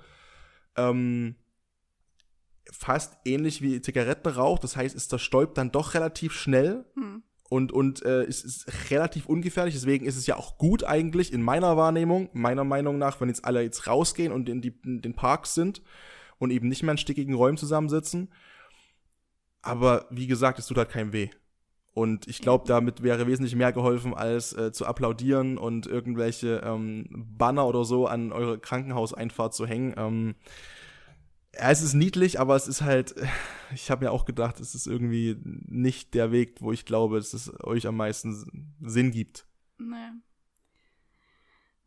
ähm, 0.76 1.36
fast 2.70 3.16
ähnlich 3.24 3.62
wie 3.62 3.80
Zigarettenrauch. 3.80 4.58
Das 4.58 4.76
heißt, 4.76 4.94
es 4.94 5.08
zerstäubt 5.08 5.56
dann 5.56 5.72
doch 5.72 5.94
relativ 5.94 6.32
schnell 6.32 6.84
Hm. 6.94 7.22
Und, 7.48 7.72
und 7.72 8.04
äh, 8.04 8.24
es 8.24 8.44
ist 8.44 8.90
relativ 8.90 9.26
ungefährlich. 9.26 9.74
Deswegen 9.74 10.06
ist 10.06 10.16
es 10.16 10.26
ja 10.26 10.36
auch 10.36 10.58
gut 10.58 10.84
eigentlich 10.84 11.32
in 11.32 11.42
meiner 11.42 11.76
Wahrnehmung, 11.76 12.28
meiner 12.32 12.64
Meinung 12.64 12.98
nach, 12.98 13.20
wenn 13.20 13.28
jetzt 13.28 13.44
alle 13.44 13.62
jetzt 13.62 13.86
rausgehen 13.86 14.32
und 14.32 14.48
in, 14.48 14.60
die, 14.60 14.78
in 14.84 15.00
den 15.02 15.14
Parks 15.14 15.54
sind 15.54 15.82
und 16.38 16.50
eben 16.50 16.68
nicht 16.68 16.82
mehr 16.82 16.92
in 16.92 16.98
stickigen 16.98 17.34
Räumen 17.34 17.56
zusammensitzen. 17.56 18.32
Aber 19.62 20.06
wie 20.10 20.26
gesagt, 20.26 20.58
es 20.58 20.66
tut 20.66 20.76
halt 20.76 20.90
keinem 20.90 21.12
weh. 21.12 21.30
Und 21.92 22.28
ich 22.28 22.40
glaube, 22.40 22.66
damit 22.68 23.02
wäre 23.02 23.26
wesentlich 23.26 23.56
mehr 23.56 23.72
geholfen, 23.72 24.12
als 24.12 24.52
äh, 24.52 24.70
zu 24.70 24.84
applaudieren 24.84 25.56
und 25.56 25.86
irgendwelche 25.86 26.60
ähm, 26.62 27.06
Banner 27.10 27.66
oder 27.66 27.84
so 27.84 28.06
an 28.06 28.32
eure 28.32 28.58
Krankenhauseinfahrt 28.58 29.54
zu 29.54 29.66
hängen. 29.66 29.94
Ähm, 29.96 30.34
ja, 31.58 31.70
es 31.70 31.82
ist 31.82 31.94
niedlich, 31.94 32.38
aber 32.40 32.56
es 32.56 32.68
ist 32.68 32.82
halt, 32.82 33.14
ich 33.74 33.90
habe 33.90 34.04
mir 34.04 34.12
auch 34.12 34.24
gedacht, 34.24 34.60
es 34.60 34.74
ist 34.74 34.86
irgendwie 34.86 35.36
nicht 35.42 36.14
der 36.14 36.32
Weg, 36.32 36.60
wo 36.60 36.72
ich 36.72 36.84
glaube, 36.84 37.16
dass 37.16 37.32
es 37.32 37.52
euch 37.64 37.86
am 37.86 37.96
meisten 37.96 38.74
Sinn 38.80 39.10
gibt. 39.10 39.46
Naja. 39.78 40.12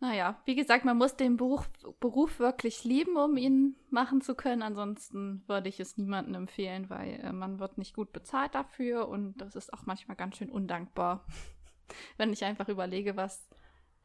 Naja, 0.01 0.41
wie 0.45 0.55
gesagt, 0.55 0.85
man 0.85 0.97
muss 0.97 1.17
den 1.17 1.35
Beruf, 1.35 1.69
Beruf 1.99 2.39
wirklich 2.39 2.85
lieben, 2.85 3.17
um 3.17 3.35
ihn 3.35 3.75
machen 3.89 4.21
zu 4.21 4.33
können. 4.33 4.61
Ansonsten 4.61 5.43
würde 5.47 5.67
ich 5.67 5.81
es 5.81 5.97
niemandem 5.97 6.35
empfehlen, 6.35 6.89
weil 6.89 7.19
äh, 7.19 7.33
man 7.33 7.59
wird 7.59 7.77
nicht 7.77 7.95
gut 7.95 8.13
bezahlt 8.13 8.55
dafür 8.55 9.09
und 9.09 9.35
das 9.41 9.55
ist 9.55 9.73
auch 9.73 9.85
manchmal 9.85 10.15
ganz 10.15 10.37
schön 10.37 10.49
undankbar. 10.49 11.25
Wenn 12.17 12.31
ich 12.31 12.45
einfach 12.45 12.69
überlege, 12.69 13.17
was 13.17 13.49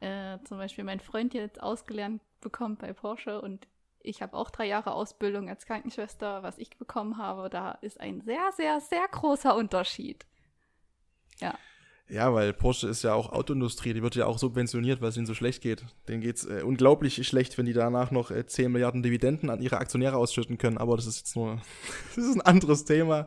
äh, 0.01 0.37
zum 0.43 0.57
Beispiel 0.57 0.83
mein 0.83 0.99
Freund 0.99 1.33
jetzt 1.33 1.63
ausgelernt 1.63 2.21
bekommt 2.41 2.79
bei 2.79 2.91
Porsche 2.91 3.41
und 3.41 3.65
ich 4.05 4.21
habe 4.21 4.35
auch 4.35 4.49
drei 4.49 4.65
Jahre 4.67 4.93
Ausbildung 4.93 5.49
als 5.49 5.65
Krankenschwester, 5.65 6.43
was 6.43 6.57
ich 6.57 6.77
bekommen 6.77 7.17
habe, 7.17 7.49
da 7.49 7.71
ist 7.81 7.99
ein 7.99 8.21
sehr, 8.21 8.51
sehr, 8.55 8.79
sehr 8.81 9.07
großer 9.11 9.55
Unterschied. 9.55 10.25
Ja, 12.07 12.33
weil 12.33 12.53
Porsche 12.53 12.87
ist 12.87 13.01
ja 13.01 13.15
auch 13.15 13.31
Autoindustrie, 13.31 13.93
die 13.93 14.03
wird 14.03 14.15
ja 14.15 14.27
auch 14.27 14.37
subventioniert, 14.37 15.01
weil 15.01 15.09
es 15.09 15.17
ihnen 15.17 15.25
so 15.25 15.33
schlecht 15.33 15.63
geht. 15.63 15.83
Denen 16.07 16.21
geht 16.21 16.35
es 16.35 16.45
äh, 16.45 16.61
unglaublich 16.61 17.27
schlecht, 17.27 17.57
wenn 17.57 17.65
die 17.65 17.73
danach 17.73 18.11
noch 18.11 18.29
äh, 18.29 18.45
10 18.45 18.71
Milliarden 18.71 19.01
Dividenden 19.01 19.49
an 19.49 19.59
ihre 19.59 19.77
Aktionäre 19.77 20.15
ausschütten 20.15 20.59
können. 20.59 20.77
Aber 20.77 20.97
das 20.97 21.07
ist 21.07 21.17
jetzt 21.17 21.35
nur, 21.35 21.61
das 22.15 22.25
ist 22.25 22.35
ein 22.35 22.41
anderes 22.41 22.85
Thema. 22.85 23.25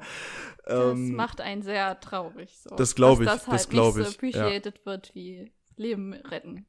Das 0.65 0.93
ähm, 0.93 1.15
macht 1.15 1.41
einen 1.41 1.63
sehr 1.63 1.99
traurig. 1.99 2.57
So. 2.57 2.77
Das 2.77 2.95
glaube 2.95 3.25
ich, 3.25 3.29
das, 3.29 3.49
halt 3.49 3.55
das 3.55 3.69
glaube 3.69 4.03
ich. 4.03 4.07
so 4.07 4.15
appreciated 4.15 4.79
ja. 4.79 4.87
wird 4.87 5.15
wie 5.15 5.51
Leben 5.77 6.13
retten. 6.13 6.67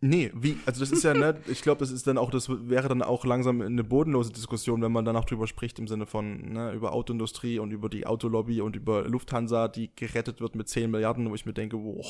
Nee, 0.00 0.30
wie, 0.34 0.56
also 0.64 0.80
das 0.80 0.92
ist 0.92 1.02
ja, 1.02 1.12
ne, 1.12 1.40
ich 1.48 1.62
glaube, 1.62 1.80
das 1.80 1.90
ist 1.90 2.06
dann 2.06 2.18
auch, 2.18 2.30
das 2.30 2.48
wäre 2.48 2.88
dann 2.88 3.02
auch 3.02 3.24
langsam 3.24 3.60
eine 3.60 3.82
bodenlose 3.82 4.32
Diskussion, 4.32 4.80
wenn 4.80 4.92
man 4.92 5.04
danach 5.04 5.24
drüber 5.24 5.48
spricht, 5.48 5.78
im 5.78 5.88
Sinne 5.88 6.06
von, 6.06 6.52
ne, 6.52 6.72
über 6.72 6.92
Autoindustrie 6.92 7.58
und 7.58 7.72
über 7.72 7.88
die 7.88 8.06
Autolobby 8.06 8.60
und 8.60 8.76
über 8.76 9.02
Lufthansa, 9.08 9.66
die 9.66 9.94
gerettet 9.94 10.40
wird 10.40 10.54
mit 10.54 10.68
10 10.68 10.90
Milliarden, 10.90 11.28
wo 11.28 11.34
ich 11.34 11.46
mir 11.46 11.52
denke, 11.52 11.78
boah. 11.78 12.04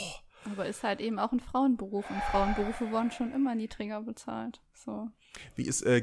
Aber 0.44 0.66
ist 0.66 0.82
halt 0.82 1.00
eben 1.00 1.18
auch 1.18 1.32
ein 1.32 1.40
Frauenberuf 1.40 2.08
und 2.10 2.22
Frauenberufe 2.30 2.90
wurden 2.90 3.10
schon 3.10 3.32
immer 3.32 3.54
niedriger 3.54 4.02
bezahlt. 4.02 4.60
So. 4.72 5.08
Wie 5.56 5.64
ist, 5.64 5.82
äh, 5.82 6.02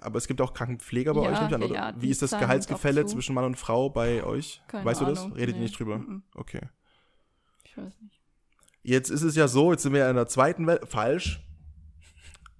aber 0.00 0.18
es 0.18 0.26
gibt 0.26 0.40
auch 0.40 0.54
Krankenpfleger 0.54 1.14
bei 1.14 1.22
ja, 1.22 1.30
euch, 1.30 1.40
nicht 1.40 1.54
an, 1.54 1.62
oder? 1.62 1.74
Ja, 1.74 1.94
Wie 1.96 2.10
ist 2.10 2.22
das 2.22 2.30
Gehaltsgefälle 2.32 3.06
zwischen 3.06 3.34
Mann 3.34 3.44
und 3.44 3.56
Frau 3.56 3.90
bei 3.90 4.24
euch? 4.24 4.62
Keine 4.68 4.84
weißt 4.84 5.02
Ahnung, 5.02 5.14
du 5.14 5.28
das? 5.28 5.36
Redet 5.36 5.54
nee. 5.54 5.60
ihr 5.60 5.62
nicht 5.64 5.78
drüber? 5.78 5.98
Mm 5.98 6.02
-mm. 6.02 6.22
Okay. 6.34 6.60
Ich 7.64 7.76
weiß 7.76 8.00
nicht. 8.00 8.21
Jetzt 8.82 9.10
ist 9.10 9.22
es 9.22 9.36
ja 9.36 9.46
so, 9.48 9.70
jetzt 9.70 9.82
sind 9.82 9.92
wir 9.92 10.00
ja 10.00 10.10
in 10.10 10.16
der 10.16 10.26
zweiten 10.26 10.66
Welle. 10.66 10.86
Falsch. 10.86 11.40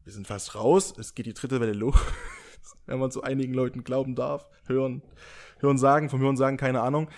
Wir 0.05 0.13
sind 0.13 0.27
fast 0.27 0.55
raus. 0.55 0.95
Es 0.99 1.15
geht 1.15 1.27
die 1.27 1.35
dritte 1.35 1.61
Welle 1.61 1.73
los. 1.73 1.97
Wenn 2.87 2.99
man 2.99 3.11
zu 3.11 3.23
einigen 3.23 3.55
Leuten 3.55 3.85
glauben 3.85 4.15
darf. 4.15 4.49
Hören, 4.67 5.03
hören 5.61 5.79
sagen, 5.79 6.11
vom 6.11 6.21
Hören 6.21 6.37
sagen, 6.37 6.57
keine 6.57 6.81
Ahnung. 6.81 7.09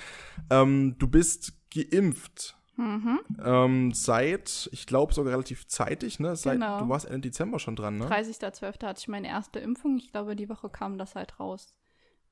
Ähm, 0.50 0.96
du 0.98 1.06
bist 1.06 1.52
geimpft. 1.70 2.56
Mhm. 2.76 3.20
Ähm, 3.44 3.92
seit, 3.92 4.68
ich 4.72 4.86
glaube 4.86 5.14
sogar 5.14 5.32
relativ 5.32 5.68
zeitig, 5.68 6.18
ne? 6.18 6.34
Seit, 6.34 6.54
Genau. 6.54 6.80
Du 6.80 6.88
warst 6.88 7.06
Ende 7.06 7.20
Dezember 7.20 7.58
schon 7.58 7.76
dran, 7.76 7.98
ne? 7.98 8.06
30.12. 8.06 8.84
hatte 8.84 9.00
ich 9.00 9.08
meine 9.08 9.28
erste 9.28 9.60
Impfung. 9.60 9.96
Ich 9.96 10.10
glaube, 10.10 10.34
die 10.34 10.48
Woche 10.48 10.68
kam 10.70 10.98
das 10.98 11.14
halt 11.14 11.38
raus. 11.38 11.74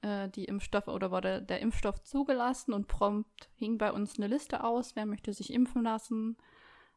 Äh, 0.01 0.29
die 0.31 0.47
Impfstoffe 0.47 0.89
oder 0.89 1.11
wurde 1.11 1.43
der 1.43 1.61
Impfstoff 1.61 2.03
zugelassen 2.03 2.73
und 2.73 2.89
prompt 2.89 3.51
hing 3.55 3.79
bei 3.79 3.93
uns 3.93 4.19
eine 4.19 4.27
Liste 4.27 4.65
aus, 4.65 4.97
wer 4.97 5.07
möchte 5.07 5.33
sich 5.33 5.53
impfen 5.53 5.83
lassen, 5.85 6.37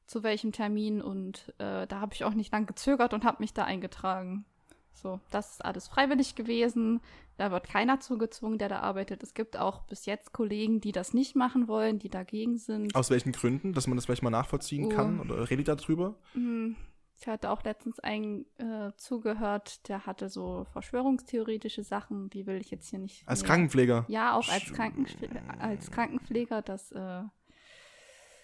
zu 0.07 0.23
welchem 0.23 0.51
Termin 0.51 1.01
und 1.01 1.53
äh, 1.57 1.87
da 1.87 1.99
habe 1.99 2.13
ich 2.13 2.23
auch 2.23 2.33
nicht 2.33 2.51
lang 2.51 2.65
gezögert 2.65 3.13
und 3.13 3.23
habe 3.25 3.37
mich 3.41 3.53
da 3.53 3.63
eingetragen. 3.63 4.45
So, 4.93 5.19
das 5.29 5.51
ist 5.53 5.65
alles 5.65 5.87
freiwillig 5.87 6.35
gewesen. 6.35 7.01
Da 7.37 7.51
wird 7.51 7.67
keiner 7.67 7.99
zugezwungen, 7.99 8.57
der 8.57 8.69
da 8.69 8.79
arbeitet. 8.79 9.23
Es 9.23 9.33
gibt 9.33 9.57
auch 9.57 9.81
bis 9.83 10.05
jetzt 10.05 10.31
Kollegen, 10.31 10.79
die 10.79 10.93
das 10.93 11.13
nicht 11.13 11.35
machen 11.35 11.67
wollen, 11.67 11.99
die 11.99 12.07
dagegen 12.09 12.57
sind. 12.57 12.95
Aus 12.95 13.09
welchen 13.09 13.33
Gründen? 13.33 13.73
Dass 13.73 13.87
man 13.87 13.97
das 13.97 14.05
vielleicht 14.05 14.23
mal 14.23 14.29
nachvollziehen 14.29 14.85
Oh. 14.85 14.89
kann? 14.89 15.19
Oder 15.19 15.49
redet 15.49 15.67
darüber? 15.67 16.15
Hm, 16.33 16.77
Ich 17.19 17.27
hatte 17.27 17.49
auch 17.49 17.63
letztens 17.63 17.99
einen 17.99 18.45
äh, 18.57 18.91
zugehört, 18.95 19.87
der 19.89 20.05
hatte 20.05 20.29
so 20.29 20.65
verschwörungstheoretische 20.71 21.83
Sachen, 21.83 22.29
die 22.29 22.45
will 22.45 22.61
ich 22.61 22.71
jetzt 22.71 22.89
hier 22.89 22.99
nicht. 22.99 23.27
Als 23.27 23.41
näher- 23.41 23.47
Krankenpfleger. 23.47 24.05
Ja, 24.07 24.33
auch 24.37 24.47
als, 24.49 24.71
Krankenpfle 24.73 25.29
als 25.59 25.91
Krankenpfleger, 25.91 26.61
das, 26.61 26.91
äh, 26.93 27.21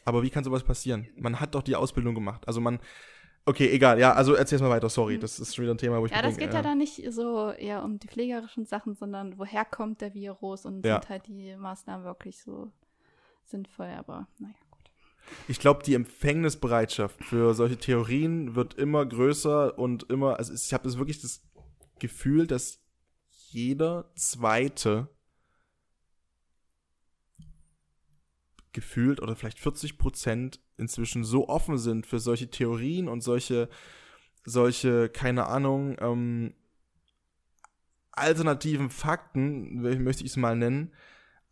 Aber 0.06 0.24
wie 0.24 0.30
kann 0.30 0.44
sowas 0.44 0.64
passieren? 0.64 1.08
Man 1.16 1.40
hat 1.40 1.56
doch 1.56 1.62
die 1.64 1.76
Ausbildung 1.76 2.16
gemacht. 2.16 2.48
Also 2.48 2.62
man. 2.62 2.80
Okay, 3.44 3.70
egal. 3.72 4.00
Ja, 4.00 4.14
also 4.14 4.36
erzähl's 4.36 4.62
mal 4.62 4.70
weiter. 4.70 4.88
Sorry, 4.88 5.18
das 5.18 5.40
ist 5.40 5.56
schon 5.56 5.64
wieder 5.64 5.74
ein 5.74 5.78
Thema, 5.80 6.00
wo 6.00 6.06
ich 6.06 6.12
ja, 6.12 6.22
das 6.22 6.36
denke, 6.36 6.46
geht 6.46 6.54
ja 6.54 6.60
äh, 6.60 6.64
dann 6.64 6.78
nicht 6.78 7.02
so 7.12 7.50
eher 7.50 7.84
um 7.84 7.98
die 7.98 8.08
pflegerischen 8.08 8.66
Sachen, 8.66 8.94
sondern 8.94 9.40
woher 9.40 9.66
kommt 9.66 10.02
der 10.02 10.14
Virus 10.14 10.66
und 10.66 10.86
Ja. 10.86 10.96
sind 10.96 11.10
halt 11.10 11.28
die 11.28 11.56
Maßnahmen 11.56 12.06
wirklich 12.06 12.40
so 12.40 12.72
sinnvoll, 13.46 13.90
aber 13.98 14.28
naja, 14.38 14.54
gut. 14.70 14.92
Ich 15.48 15.60
glaube, 15.60 15.82
die 15.84 15.96
Empfängnisbereitschaft 15.96 17.24
für 17.26 17.56
solche 17.56 17.78
Theorien 17.78 18.54
wird 18.56 18.76
immer 18.76 19.04
größer 19.06 19.78
und 19.78 20.04
immer, 20.12 20.38
also 20.38 20.54
ich 20.54 20.72
habe 20.74 20.84
das 20.84 21.00
wirklich 21.00 21.20
das 21.22 21.42
Gefühl, 22.00 22.46
dass 22.46 22.80
jeder 23.50 24.12
zweite 24.16 25.10
gefühlt 28.74 29.22
oder 29.22 29.36
vielleicht 29.36 29.60
40 29.60 29.98
Prozent 29.98 30.60
inzwischen 30.78 31.24
so 31.24 31.48
offen 31.50 31.78
sind 31.78 32.06
für 32.06 32.20
solche 32.20 32.50
Theorien 32.50 33.08
und 33.08 33.22
solche, 33.22 33.70
solche, 34.46 35.10
keine 35.10 35.48
Ahnung, 35.48 35.96
ähm, 36.00 36.54
alternativen 38.12 38.90
Fakten, 38.90 39.82
möchte 40.04 40.24
ich 40.24 40.32
es 40.32 40.38
mal 40.38 40.56
nennen, 40.56 40.92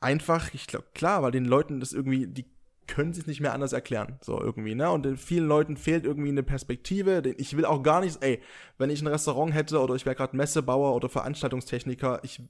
einfach, 0.01 0.53
ich 0.53 0.67
glaube, 0.67 0.87
klar, 0.93 1.23
weil 1.23 1.31
den 1.31 1.45
Leuten 1.45 1.79
das 1.79 1.93
irgendwie, 1.93 2.27
die 2.27 2.45
können 2.87 3.13
sich 3.13 3.27
nicht 3.27 3.39
mehr 3.39 3.53
anders 3.53 3.71
erklären, 3.73 4.17
so 4.21 4.41
irgendwie, 4.41 4.73
ne? 4.73 4.89
Und 4.89 5.03
den 5.05 5.17
vielen 5.17 5.47
Leuten 5.47 5.77
fehlt 5.77 6.05
irgendwie 6.05 6.29
eine 6.29 6.41
Perspektive. 6.41 7.21
Den- 7.21 7.35
Ich 7.37 7.55
will 7.55 7.65
auch 7.65 7.83
gar 7.83 8.01
nicht, 8.01 8.21
ey, 8.23 8.41
wenn 8.79 8.89
ich 8.89 9.01
ein 9.01 9.07
Restaurant 9.07 9.53
hätte 9.53 9.79
oder 9.79 9.93
ich 9.93 10.05
wäre 10.07 10.15
gerade 10.15 10.35
Messebauer 10.35 10.95
oder 10.95 11.07
Veranstaltungstechniker, 11.07 12.19
ich 12.23 12.41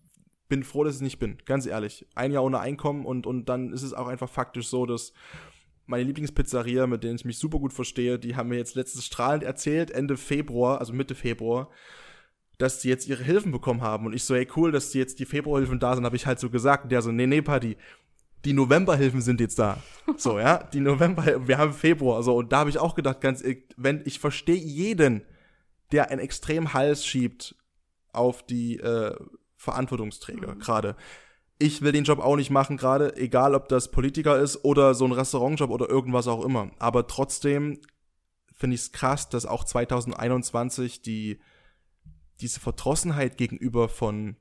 bin 0.50 0.64
froh, 0.64 0.84
dass 0.84 0.96
ich 0.96 0.98
es 0.98 1.04
nicht 1.04 1.20
bin, 1.20 1.38
ganz 1.46 1.66
ehrlich. 1.66 2.06
Ein 2.16 2.32
Jahr 2.32 2.44
ohne 2.44 2.60
Einkommen 2.60 3.06
und, 3.06 3.26
und 3.26 3.48
dann 3.48 3.72
ist 3.72 3.84
es 3.84 3.94
auch 3.94 4.08
einfach 4.08 4.30
faktisch 4.30 4.68
so, 4.68 4.86
dass 4.86 5.14
meine 5.86 6.04
Lieblingspizzeria, 6.04 6.86
mit 6.88 7.04
denen 7.04 7.16
ich 7.16 7.26
mich 7.26 7.38
super 7.38 7.60
gut 7.60 7.74
verstehe, 7.74 8.20
die 8.20 8.36
haben 8.36 8.50
mir 8.50 8.58
jetzt 8.58 8.76
letztes 8.76 9.06
strahlend 9.06 9.44
erzählt, 9.44 9.92
Ende 9.92 10.18
Februar, 10.18 10.80
also 10.80 10.94
Mitte 10.94 11.16
Februar, 11.16 11.70
dass 12.58 12.80
die 12.80 12.90
jetzt 12.90 13.08
ihre 13.08 13.24
Hilfen 13.24 13.52
bekommen 13.52 13.82
haben. 13.82 14.06
Und 14.06 14.14
ich 14.14 14.24
so, 14.24 14.36
ey, 14.36 14.48
cool, 14.56 14.72
dass 14.72 14.92
die 14.92 15.00
jetzt 15.00 15.20
die 15.20 15.26
Februarhilfen 15.26 15.80
da 15.80 15.96
sind, 15.96 16.06
habe 16.06 16.16
ich 16.16 16.28
halt 16.28 16.40
so 16.40 16.50
gesagt. 16.50 16.84
Und 16.84 16.92
der 16.92 17.02
so, 17.02 17.12
nee, 17.12 17.26
nee, 17.26 17.42
Paddy, 17.42 17.78
die 18.46 18.54
Novemberhilfen 18.54 19.22
sind 19.22 19.40
jetzt 19.42 19.58
da. 19.58 19.82
So, 20.18 20.40
ja, 20.40 20.64
die 20.64 20.80
November, 20.80 21.48
wir 21.48 21.58
haben 21.58 21.74
Februar. 21.74 22.22
So, 22.24 22.36
und 22.36 22.52
da 22.52 22.60
habe 22.60 22.70
ich 22.70 22.78
auch 22.78 22.96
gedacht, 22.96 23.22
ganz, 23.22 23.44
wenn, 23.78 24.02
ich 24.06 24.20
verstehe 24.20 24.56
jeden, 24.56 25.24
der 25.92 26.12
einen 26.12 26.20
extrem 26.20 26.74
Hals 26.74 27.06
schiebt 27.06 27.56
auf 28.12 28.44
die 28.44 28.78
äh, 28.78 29.16
Verantwortungsträger, 29.60 30.56
Mhm. 30.56 30.60
gerade. 30.60 30.96
Ich 31.60 31.82
will 31.82 31.92
den 31.92 32.06
Job 32.06 32.20
auch 32.20 32.38
nicht 32.38 32.50
machen, 32.50 32.78
gerade, 32.78 33.18
egal 33.18 33.54
ob 33.54 33.68
das 33.68 33.92
Politiker 33.92 34.40
ist 34.40 34.64
oder 34.64 34.94
so 34.94 35.04
ein 35.06 35.12
Restaurantjob 35.12 35.70
oder 35.70 35.90
irgendwas 35.90 36.28
auch 36.30 36.46
immer. 36.46 36.72
Aber 36.80 37.06
trotzdem 37.06 37.82
finde 38.54 38.76
ich 38.76 38.82
es 38.82 38.92
krass, 38.94 39.28
dass 39.28 39.46
auch 39.46 39.66
2021 39.66 41.02
die, 41.02 41.42
diese 42.40 42.62
Verdrossenheit 42.62 43.38
gegenüber 43.38 43.90
von 43.90 44.38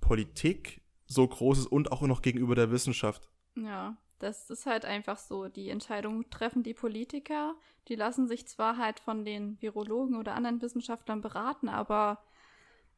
Politik 0.00 0.82
so 1.06 1.26
groß 1.26 1.60
ist 1.60 1.66
und 1.66 1.92
auch 1.92 2.02
noch 2.02 2.20
gegenüber 2.20 2.56
der 2.56 2.72
Wissenschaft. 2.72 3.30
Ja, 3.56 3.96
das 4.18 4.50
ist 4.50 4.66
halt 4.66 4.84
einfach 4.84 5.18
so. 5.18 5.48
Die 5.48 5.70
Entscheidung 5.70 6.28
treffen 6.30 6.64
die 6.64 6.74
Politiker. 6.74 7.54
Die 7.86 7.94
lassen 7.94 8.26
sich 8.26 8.48
zwar 8.48 8.76
halt 8.78 8.98
von 8.98 9.24
den 9.24 9.60
Virologen 9.62 10.16
oder 10.16 10.34
anderen 10.34 10.60
Wissenschaftlern 10.62 11.20
beraten, 11.20 11.68
aber 11.68 12.18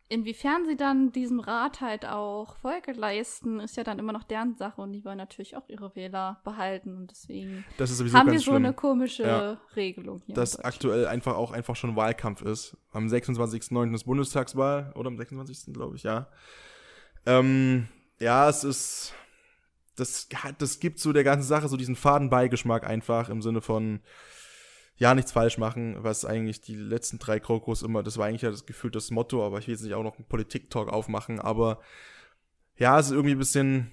inwiefern 0.09 0.65
sie 0.67 0.77
dann 0.77 1.11
diesem 1.13 1.41
Rat 1.41 1.81
halt 1.81 2.07
auch 2.07 2.57
Folge 2.59 2.93
leisten, 2.93 3.59
ist 3.61 3.77
ja 3.77 3.83
dann 3.85 3.99
immer 3.99 4.13
noch 4.13 4.23
deren 4.23 4.55
Sache 4.57 4.81
und 4.81 4.93
die 4.93 5.05
wollen 5.05 5.19
natürlich 5.19 5.57
auch 5.57 5.69
ihre 5.69 5.95
Wähler 5.97 6.41
behalten 6.45 6.97
und 6.97 7.11
deswegen 7.11 7.65
Das 7.77 7.91
ist 7.91 7.99
sowieso 7.99 8.17
haben 8.17 8.31
wir 8.31 8.39
so 8.39 8.45
schlimm. 8.53 8.57
eine 8.65 8.73
komische 8.73 9.25
Ja. 9.25 9.61
Regelung 9.75 10.23
hier. 10.27 10.35
dass 10.35 10.59
aktuell 10.61 11.07
einfach 11.09 11.35
auch 11.37 11.51
einfach 11.53 11.75
schon 11.77 11.97
Wahlkampf 11.97 12.43
ist. 12.43 12.77
Am 12.93 13.07
26.09. 13.09 13.95
ist 13.95 14.05
Bundestagswahl 14.05 14.93
oder 14.95 15.09
am 15.09 15.17
26. 15.17 15.73
glaube 15.75 15.97
ich, 15.97 16.05
ja. 16.05 16.29
Ähm, 17.27 17.89
ja, 18.21 18.49
es 18.49 18.65
ist 18.65 19.13
das 19.97 20.29
das 20.59 20.79
gibt 20.79 21.01
so 21.01 21.13
der 21.13 21.25
ganzen 21.25 21.49
Sache 21.49 21.69
so 21.69 21.77
diesen 21.77 21.97
faden 21.97 22.31
Beigeschmack 22.31 22.87
einfach 22.87 23.29
im 23.29 23.43
Sinne 23.43 23.61
von 23.61 24.01
ja, 24.99 25.15
nichts 25.15 25.33
falsch 25.33 25.59
machen, 25.59 25.97
was 26.01 26.25
eigentlich 26.25 26.61
die 26.63 26.75
letzten 26.75 27.19
drei 27.19 27.39
Krokos 27.39 27.83
immer, 27.83 28.03
das 28.03 28.17
war 28.17 28.27
eigentlich 28.27 28.43
ja 28.43 28.51
das 28.51 28.67
Gefühl 28.67 28.91
das 28.91 29.11
Motto, 29.11 29.45
aber 29.45 29.59
ich 29.59 29.67
will 29.67 29.75
jetzt 29.75 29.83
nicht 29.83 29.95
auch 29.95 30.03
noch 30.03 30.17
einen 30.17 30.27
Politik-Talk 30.27 30.89
aufmachen, 30.89 31.39
aber 31.39 31.81
ja, 32.77 32.99
es 32.99 33.07
ist 33.07 33.13
irgendwie 33.13 33.35
ein 33.35 33.39
bisschen, 33.39 33.93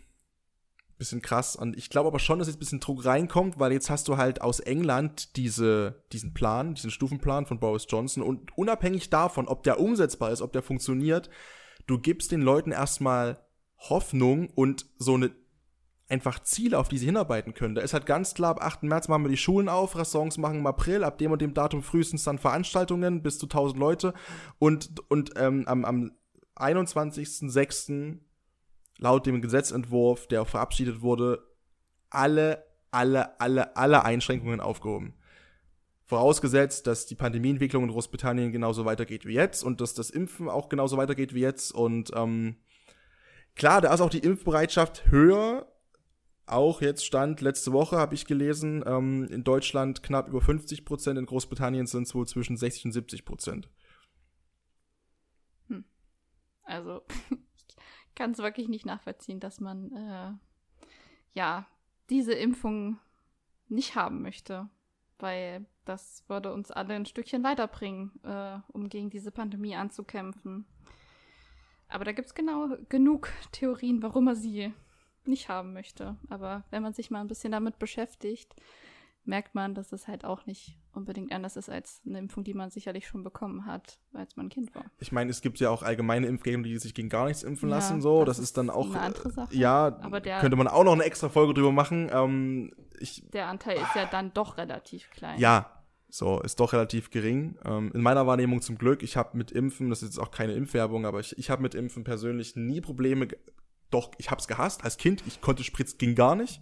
bisschen 0.97 1.21
krass. 1.21 1.55
Und 1.55 1.77
ich 1.77 1.89
glaube 1.89 2.07
aber 2.07 2.19
schon, 2.19 2.39
dass 2.39 2.47
jetzt 2.47 2.57
ein 2.57 2.59
bisschen 2.59 2.79
Druck 2.79 3.05
reinkommt, 3.05 3.59
weil 3.59 3.73
jetzt 3.73 3.89
hast 3.89 4.07
du 4.07 4.17
halt 4.17 4.41
aus 4.41 4.61
England 4.61 5.35
diese, 5.35 6.03
diesen 6.13 6.33
Plan, 6.33 6.73
diesen 6.75 6.91
Stufenplan 6.91 7.45
von 7.45 7.59
Boris 7.59 7.85
Johnson 7.89 8.23
und 8.23 8.57
unabhängig 8.57 9.09
davon, 9.09 9.47
ob 9.47 9.63
der 9.63 9.79
umsetzbar 9.79 10.31
ist, 10.31 10.41
ob 10.41 10.53
der 10.53 10.63
funktioniert, 10.63 11.29
du 11.85 11.99
gibst 11.99 12.31
den 12.31 12.41
Leuten 12.41 12.71
erstmal 12.71 13.45
Hoffnung 13.77 14.49
und 14.49 14.85
so 14.97 15.15
eine 15.15 15.31
einfach 16.13 16.43
Ziele, 16.43 16.77
auf 16.77 16.89
die 16.89 16.99
sie 16.99 17.07
hinarbeiten 17.07 17.55
können. 17.55 17.73
Da 17.73 17.81
ist 17.81 17.93
halt 17.93 18.05
ganz 18.05 18.35
klar, 18.35 18.51
ab 18.51 18.63
8. 18.63 18.83
März 18.83 19.07
machen 19.07 19.23
wir 19.23 19.29
die 19.29 19.37
Schulen 19.37 19.67
auf, 19.67 19.97
Restaurants 19.97 20.37
machen 20.37 20.59
im 20.59 20.67
April, 20.67 21.03
ab 21.03 21.17
dem 21.17 21.31
und 21.31 21.41
dem 21.41 21.55
Datum 21.55 21.81
frühestens 21.81 22.23
dann 22.23 22.37
Veranstaltungen 22.37 23.23
bis 23.23 23.39
zu 23.39 23.47
1000 23.47 23.79
Leute 23.79 24.13
und, 24.59 25.01
und 25.09 25.31
ähm, 25.37 25.67
am, 25.67 25.83
am 25.83 26.11
21.06. 26.55 28.19
laut 28.99 29.25
dem 29.25 29.41
Gesetzentwurf, 29.41 30.27
der 30.27 30.43
auch 30.43 30.47
verabschiedet 30.47 31.01
wurde, 31.01 31.43
alle, 32.11 32.63
alle, 32.91 33.39
alle, 33.41 33.75
alle 33.75 34.05
Einschränkungen 34.05 34.61
aufgehoben. 34.61 35.15
Vorausgesetzt, 36.05 36.85
dass 36.85 37.07
die 37.07 37.15
Pandemieentwicklung 37.15 37.85
in 37.85 37.89
Großbritannien 37.89 38.51
genauso 38.51 38.85
weitergeht 38.85 39.25
wie 39.25 39.33
jetzt 39.33 39.63
und 39.63 39.81
dass 39.81 39.95
das 39.95 40.11
Impfen 40.11 40.47
auch 40.47 40.69
genauso 40.69 40.97
weitergeht 40.97 41.33
wie 41.33 41.39
jetzt. 41.39 41.71
Und 41.71 42.11
ähm, 42.13 42.57
klar, 43.55 43.81
da 43.81 43.91
ist 43.91 44.01
auch 44.01 44.11
die 44.11 44.19
Impfbereitschaft 44.19 45.09
höher, 45.09 45.72
auch 46.45 46.81
jetzt 46.81 47.05
stand, 47.05 47.41
letzte 47.41 47.71
Woche 47.71 47.97
habe 47.97 48.15
ich 48.15 48.25
gelesen, 48.25 48.83
ähm, 48.85 49.25
in 49.25 49.43
Deutschland 49.43 50.03
knapp 50.03 50.27
über 50.27 50.41
50 50.41 50.85
Prozent, 50.85 51.17
in 51.17 51.25
Großbritannien 51.25 51.87
sind 51.87 52.03
es 52.03 52.15
wohl 52.15 52.27
zwischen 52.27 52.57
60 52.57 52.85
und 52.85 52.91
70 52.91 53.25
Prozent. 53.25 53.69
Hm. 55.67 55.85
Also, 56.63 57.01
ich 58.09 58.15
kann 58.15 58.31
es 58.31 58.39
wirklich 58.39 58.67
nicht 58.67 58.85
nachvollziehen, 58.85 59.39
dass 59.39 59.59
man 59.59 59.91
äh, 59.93 60.31
ja 61.33 61.65
diese 62.09 62.33
Impfung 62.33 62.99
nicht 63.69 63.95
haben 63.95 64.21
möchte, 64.21 64.69
weil 65.19 65.65
das 65.85 66.23
würde 66.27 66.53
uns 66.53 66.71
alle 66.71 66.93
ein 66.93 67.05
Stückchen 67.05 67.43
weiterbringen, 67.43 68.11
äh, 68.23 68.59
um 68.67 68.89
gegen 68.89 69.09
diese 69.09 69.31
Pandemie 69.31 69.75
anzukämpfen. 69.75 70.65
Aber 71.87 72.05
da 72.05 72.11
gibt 72.11 72.27
es 72.27 72.35
genau 72.35 72.75
genug 72.89 73.29
Theorien, 73.51 74.01
warum 74.01 74.27
er 74.27 74.35
sie 74.35 74.73
nicht 75.27 75.49
haben 75.49 75.73
möchte. 75.73 76.17
Aber 76.29 76.63
wenn 76.69 76.83
man 76.83 76.93
sich 76.93 77.11
mal 77.11 77.21
ein 77.21 77.27
bisschen 77.27 77.51
damit 77.51 77.79
beschäftigt, 77.79 78.55
merkt 79.25 79.55
man, 79.55 79.73
dass 79.73 79.91
es 79.91 80.07
halt 80.07 80.25
auch 80.25 80.45
nicht 80.45 80.77
unbedingt 80.93 81.31
anders 81.31 81.55
ist 81.55 81.69
als 81.69 82.01
eine 82.05 82.19
Impfung, 82.19 82.43
die 82.43 82.53
man 82.53 82.69
sicherlich 82.69 83.07
schon 83.07 83.23
bekommen 83.23 83.65
hat, 83.65 83.99
als 84.13 84.35
man 84.35 84.49
Kind 84.49 84.75
war. 84.75 84.85
Ich 84.99 85.11
meine, 85.11 85.31
es 85.31 85.41
gibt 85.41 85.59
ja 85.59 85.69
auch 85.69 85.83
allgemeine 85.83 86.27
Impfgegner, 86.27 86.63
die 86.63 86.77
sich 86.77 86.93
gegen 86.93 87.09
gar 87.09 87.27
nichts 87.27 87.43
impfen 87.43 87.69
ja, 87.69 87.75
lassen. 87.75 88.01
So, 88.01 88.25
das, 88.25 88.37
das 88.37 88.43
ist 88.43 88.57
dann 88.57 88.69
auch 88.69 88.87
eine 88.87 88.99
andere 88.99 89.31
Sache. 89.31 89.55
Ja, 89.55 89.91
der, 89.91 90.39
könnte 90.39 90.57
man 90.57 90.67
auch 90.67 90.83
noch 90.83 90.93
eine 90.93 91.03
extra 91.03 91.29
Folge 91.29 91.53
drüber 91.53 91.71
machen. 91.71 92.09
Ähm, 92.11 92.71
ich, 92.99 93.29
der 93.31 93.47
Anteil 93.47 93.77
ist 93.77 93.95
ja 93.95 94.05
dann 94.05 94.33
doch 94.33 94.57
relativ 94.57 95.09
klein. 95.09 95.39
Ja, 95.39 95.83
so, 96.09 96.39
ist 96.41 96.59
doch 96.59 96.73
relativ 96.73 97.09
gering. 97.09 97.57
Ähm, 97.65 97.91
in 97.93 98.01
meiner 98.01 98.27
Wahrnehmung 98.27 98.61
zum 98.61 98.77
Glück, 98.77 99.01
ich 99.01 99.17
habe 99.17 99.35
mit 99.35 99.51
Impfen, 99.51 99.89
das 99.89 100.03
ist 100.03 100.15
jetzt 100.15 100.19
auch 100.19 100.29
keine 100.29 100.53
Impfwerbung, 100.53 101.07
aber 101.07 101.19
ich, 101.19 101.37
ich 101.39 101.49
habe 101.49 101.63
mit 101.63 101.73
Impfen 101.73 102.03
persönlich 102.03 102.55
nie 102.55 102.81
Probleme. 102.81 103.27
Doch, 103.93 104.11
ich 104.17 104.31
habe 104.31 104.39
es 104.39 104.47
gehasst 104.47 104.83
als 104.83 104.97
Kind. 104.97 105.23
Ich 105.27 105.41
konnte 105.41 105.63
Spritz, 105.63 105.97
ging 105.97 106.15
gar 106.15 106.35
nicht. 106.35 106.61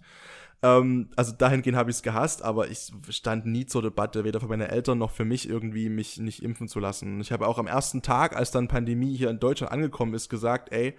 Ähm, 0.62 1.10
also 1.16 1.32
dahingehend 1.32 1.78
habe 1.78 1.90
ich 1.90 1.98
es 1.98 2.04
gehasst, 2.04 2.44
aber 2.44 2.70
ich 2.70 2.92
stand 3.10 3.46
nie 3.46 3.66
zur 3.66 3.82
Debatte, 3.82 4.24
weder 4.24 4.40
für 4.40 4.48
meine 4.48 4.68
Eltern 4.68 4.98
noch 4.98 5.12
für 5.12 5.26
mich 5.26 5.50
irgendwie, 5.50 5.90
mich 5.90 6.18
nicht 6.18 6.44
impfen 6.44 6.68
zu 6.68 6.80
lassen. 6.80 7.20
Ich 7.22 7.32
habe 7.32 7.48
auch 7.48 7.58
am 7.58 7.68
ersten 7.68 8.02
Tag, 8.02 8.36
als 8.36 8.52
dann 8.52 8.68
Pandemie 8.68 9.16
hier 9.16 9.30
in 9.30 9.40
Deutschland 9.40 9.72
angekommen 9.72 10.14
ist, 10.14 10.30
gesagt, 10.30 10.72
ey, 10.72 10.96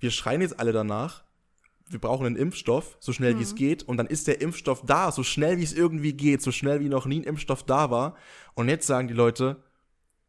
wir 0.00 0.10
schreien 0.10 0.40
jetzt 0.40 0.58
alle 0.58 0.72
danach 0.72 1.24
wir 1.92 2.00
brauchen 2.00 2.26
einen 2.26 2.36
Impfstoff, 2.36 2.96
so 3.00 3.12
schnell 3.12 3.34
mhm. 3.34 3.38
wie 3.38 3.42
es 3.42 3.52
mhm. 3.52 3.56
geht. 3.56 3.82
Und 3.82 3.96
dann 3.96 4.06
ist 4.06 4.26
der 4.26 4.40
Impfstoff 4.40 4.82
da, 4.84 5.12
so 5.12 5.22
schnell 5.22 5.58
wie 5.58 5.62
es 5.62 5.72
irgendwie 5.72 6.14
geht, 6.14 6.42
so 6.42 6.52
schnell 6.52 6.80
wie 6.80 6.88
noch 6.88 7.06
nie 7.06 7.20
ein 7.20 7.24
Impfstoff 7.24 7.64
da 7.64 7.90
war. 7.90 8.16
Und 8.54 8.68
jetzt 8.68 8.86
sagen 8.86 9.08
die 9.08 9.14
Leute, 9.14 9.62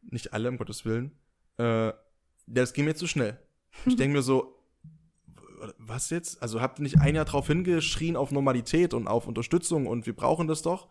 nicht 0.02 0.34
alle, 0.34 0.50
um 0.50 0.58
Gottes 0.58 0.86
Willen, 0.86 1.12
äh, 1.58 1.94
das 2.46 2.74
ging 2.74 2.86
mir 2.86 2.96
zu 2.96 3.08
schnell. 3.08 3.40
Ich 3.86 3.96
denke 3.96 4.18
mir 4.18 4.22
so, 4.22 4.60
was 5.78 6.10
jetzt? 6.10 6.42
Also 6.42 6.62
habt 6.62 6.80
ihr 6.80 6.84
nicht 6.84 7.00
ein 7.00 7.16
Jahr 7.16 7.26
drauf 7.26 7.48
hingeschrien 7.48 8.16
auf 8.16 8.32
Normalität 8.32 8.94
und 8.94 9.08
auf 9.08 9.28
Unterstützung 9.28 9.88
und 9.88 10.06
wir 10.06 10.16
brauchen 10.16 10.48
das 10.48 10.62
doch? 10.62 10.88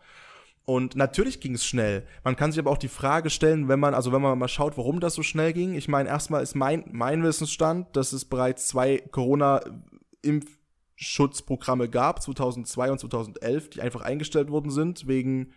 Und 0.65 0.95
natürlich 0.95 1.41
ging 1.41 1.55
es 1.55 1.65
schnell. 1.65 2.05
Man 2.23 2.37
kann 2.37 2.51
sich 2.51 2.59
aber 2.59 2.71
auch 2.71 2.77
die 2.77 2.87
Frage 2.87 3.29
stellen, 3.29 3.67
wenn 3.67 3.79
man, 3.79 3.93
also 3.93 4.13
wenn 4.13 4.21
man 4.21 4.39
mal 4.39 4.47
schaut, 4.47 4.77
warum 4.77 5.01
das 5.01 5.13
so 5.13 5.23
schnell 5.23 5.51
ging. 5.51 5.73
Ich 5.73 5.89
meine, 5.89 6.07
erstmal 6.07 6.41
ist 6.41 6.55
mein, 6.55 6.85
mein 6.91 7.21
Wissensstand, 7.21 7.95
dass 7.97 8.13
es 8.13 8.23
bereits 8.23 8.67
zwei 8.67 8.99
Corona-Impf 9.11 10.47
Schutzprogramme 10.95 11.89
gab, 11.89 12.21
2002 12.21 12.91
und 12.91 12.99
2011, 12.99 13.71
die 13.71 13.81
einfach 13.81 14.01
eingestellt 14.01 14.49
worden 14.51 14.71
sind, 14.71 15.07
wegen 15.07 15.53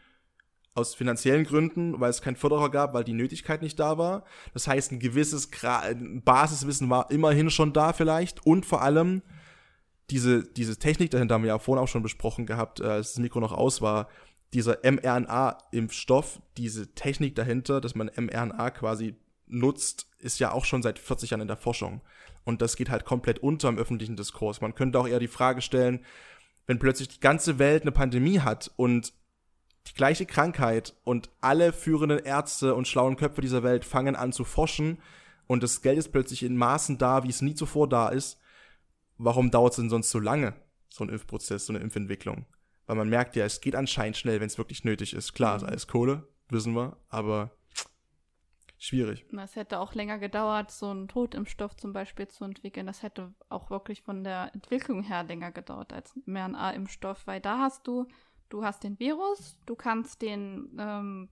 aus 0.77 0.95
finanziellen 0.95 1.45
Gründen, 1.45 2.01
weil 2.01 2.11
es 2.11 2.23
keinen 2.23 2.37
Förderer 2.37 2.71
gab, 2.71 2.95
weil 2.95 3.05
die 3.05 3.13
Nötigkeit 3.13 3.63
nicht 3.63 3.79
da 3.79 3.99
war. 3.99 4.25
Das 4.53 4.69
heißt, 4.69 4.93
ein 4.93 4.99
gewisses 4.99 5.51
Gra 5.51 5.83
Basiswissen 6.25 6.91
war 6.91 7.11
immerhin 7.11 7.51
schon 7.51 7.73
da 7.73 7.93
vielleicht 7.93 8.45
und 8.47 8.67
vor 8.67 8.83
allem 8.83 9.23
diese, 10.11 10.45
diese 10.45 10.79
Technik 10.79 11.11
dahinter 11.11 11.35
haben 11.35 11.43
wir 11.43 11.49
ja 11.49 11.59
vorhin 11.59 11.83
auch 11.83 11.89
schon 11.89 12.03
besprochen 12.03 12.47
gehabt, 12.47 12.81
äh, 12.81 12.85
als 12.85 13.13
das 13.13 13.21
Mikro 13.21 13.41
noch 13.41 13.53
aus 13.53 13.83
war, 13.83 14.09
dieser 14.55 14.79
mRNA-Impfstoff, 14.85 16.41
diese 16.57 16.95
Technik 16.95 17.35
dahinter, 17.35 17.81
dass 17.81 17.95
man 17.95 18.11
mRNA 18.17 18.71
quasi 18.71 19.17
nutzt, 19.47 20.09
ist 20.19 20.39
ja 20.39 20.53
auch 20.53 20.65
schon 20.65 20.83
seit 20.83 20.99
40 20.99 21.31
Jahren 21.31 21.41
in 21.41 21.49
der 21.49 21.57
Forschung. 21.57 22.01
Und 22.45 22.63
das 22.63 22.77
geht 22.77 22.91
halt 22.91 23.05
komplett 23.05 23.41
unter 23.41 23.69
im 23.69 23.79
öffentlichen 23.79 24.17
Diskurs. 24.17 24.61
Man 24.61 24.75
könnte 24.75 25.01
auch 25.01 25.09
eher 25.09 25.19
die 25.19 25.27
Frage 25.29 25.63
stellen, 25.63 26.05
wenn 26.67 26.79
plötzlich 26.79 27.09
die 27.09 27.21
ganze 27.21 27.59
Welt 27.59 27.83
eine 27.83 27.93
Pandemie 27.93 28.41
hat 28.41 28.71
und 28.77 29.13
die 29.89 29.95
gleiche 29.95 30.27
Krankheit 30.27 30.95
und 31.05 31.31
alle 31.41 31.73
führenden 31.73 32.19
Ärzte 32.19 32.75
und 32.75 32.89
schlauen 32.89 33.17
Köpfe 33.17 33.41
dieser 33.41 33.63
Welt 33.63 33.85
fangen 33.85 34.17
an 34.17 34.33
zu 34.33 34.45
forschen 34.45 34.99
und 35.47 35.63
das 35.63 35.83
Geld 35.83 35.99
ist 35.99 36.13
plötzlich 36.13 36.43
in 36.43 36.57
Maßen 36.57 36.99
da, 36.99 37.23
wie 37.23 37.31
es 37.31 37.43
nie 37.43 37.55
zuvor 37.55 37.89
da 37.89 38.09
ist, 38.09 38.39
warum 39.19 39.51
dauert 39.51 39.73
es 39.73 39.77
denn 39.77 39.91
sonst 39.91 40.11
so 40.11 40.19
lange, 40.19 40.55
so 40.89 41.05
ein 41.05 41.11
Impfprozess, 41.11 41.67
so 41.67 41.73
eine 41.73 41.83
Impfentwicklung? 41.83 42.47
Weil 42.87 42.97
man 42.97 43.09
merkt 43.09 43.37
ja, 43.37 43.45
es 43.45 43.61
geht 43.61 43.75
anscheinend 43.75 44.17
schnell, 44.17 44.41
wenn 44.41 44.47
es 44.47 44.59
wirklich 44.59 44.85
nötig 44.85 45.15
ist. 45.15 45.33
Klar, 45.33 45.57
ist 45.57 45.63
mhm. 45.63 45.69
alles 45.69 45.87
Kohle, 45.87 46.29
wissen 46.49 46.75
wir, 46.75 46.97
aber 47.09 47.51
schwierig. 48.79 49.25
Es 49.43 49.57
hätte 49.57 49.79
auch 49.79 49.95
länger 49.95 50.19
gedauert, 50.19 50.71
so 50.71 50.91
einen 50.91 51.09
Totimpfstoff 51.09 51.77
zum 51.77 51.93
Beispiel 51.93 52.29
zu 52.29 52.45
entwickeln. 52.45 52.87
Das 52.87 53.03
hätte 53.03 53.35
auch 53.49 53.71
wirklich 53.71 54.03
von 54.03 54.23
der 54.23 54.51
Entwicklung 54.55 55.03
her 55.03 55.25
länger 55.25 55.51
gedauert 55.51 55.93
als 55.93 56.15
ein 56.15 56.23
mRNA-Impfstoff, 56.27 57.27
weil 57.27 57.41
da 57.41 57.59
hast 57.59 57.87
du, 57.87 58.07
du 58.49 58.65
hast 58.65 58.85
den 58.85 58.99
Virus, 58.99 59.59
du 59.67 59.75
kannst 59.75 60.23
den, 60.23 60.77
ähm, 60.79 61.29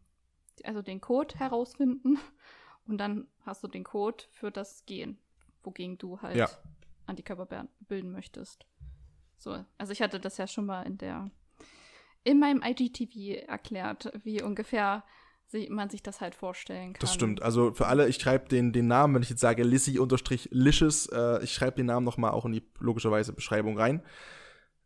also 0.62 0.82
den 0.82 1.00
Code 1.00 1.34
herausfinden 1.36 2.18
und 2.86 2.98
dann 2.98 3.26
hast 3.44 3.62
du 3.62 3.68
den 3.68 3.84
Code 3.84 4.24
für 4.30 4.50
das 4.50 4.84
Gen, 4.86 5.18
wogegen 5.62 5.98
du 5.98 6.20
halt 6.20 6.36
ja. 6.36 6.48
Antikörper 7.06 7.68
bilden 7.80 8.12
möchtest. 8.12 8.66
So, 9.36 9.64
also 9.78 9.92
ich 9.92 10.00
hatte 10.00 10.20
das 10.20 10.38
ja 10.38 10.46
schon 10.46 10.66
mal 10.66 10.82
in 10.82 10.98
der 10.98 11.30
in 12.26 12.38
meinem 12.38 12.62
IGTV 12.62 13.46
erklärt, 13.46 14.10
wie 14.24 14.42
ungefähr 14.42 15.04
man 15.68 15.88
sich 15.88 16.02
das 16.02 16.20
halt 16.20 16.34
vorstellen 16.34 16.94
kann. 16.94 17.00
Das 17.00 17.14
stimmt. 17.14 17.42
Also 17.42 17.72
für 17.72 17.86
alle, 17.86 18.08
ich 18.08 18.16
schreibe 18.16 18.48
den, 18.48 18.72
den 18.72 18.88
Namen, 18.88 19.14
wenn 19.14 19.22
ich 19.22 19.30
jetzt 19.30 19.40
sage 19.40 19.62
Lissy-Licious, 19.62 21.06
äh, 21.12 21.44
ich 21.44 21.52
schreibe 21.52 21.76
den 21.76 21.86
Namen 21.86 22.04
nochmal 22.04 22.32
auch 22.32 22.44
in 22.44 22.52
die 22.52 22.62
logischerweise 22.80 23.32
Beschreibung 23.32 23.78
rein. 23.78 24.02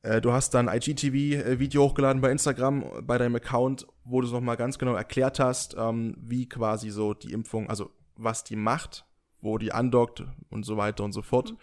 Äh, 0.08 0.22
du 0.22 0.32
hast 0.32 0.54
dann 0.54 0.68
IGTV-Video 0.68 1.82
hochgeladen 1.82 2.22
bei 2.22 2.30
Instagram, 2.30 3.04
bei 3.06 3.18
deinem 3.18 3.36
Account, 3.36 3.86
wo 4.04 4.22
du 4.22 4.26
es 4.26 4.32
nochmal 4.32 4.56
ganz 4.56 4.78
genau 4.78 4.94
erklärt 4.94 5.38
hast, 5.38 5.76
ähm, 5.78 6.16
wie 6.18 6.48
quasi 6.48 6.88
so 6.88 7.12
die 7.12 7.32
Impfung, 7.32 7.68
also 7.68 7.90
was 8.16 8.42
die 8.42 8.56
macht, 8.56 9.04
wo 9.40 9.58
die 9.58 9.70
andockt 9.70 10.24
und 10.48 10.64
so 10.64 10.78
weiter 10.78 11.04
und 11.04 11.12
so 11.12 11.20
fort. 11.20 11.52
Mhm. 11.52 11.58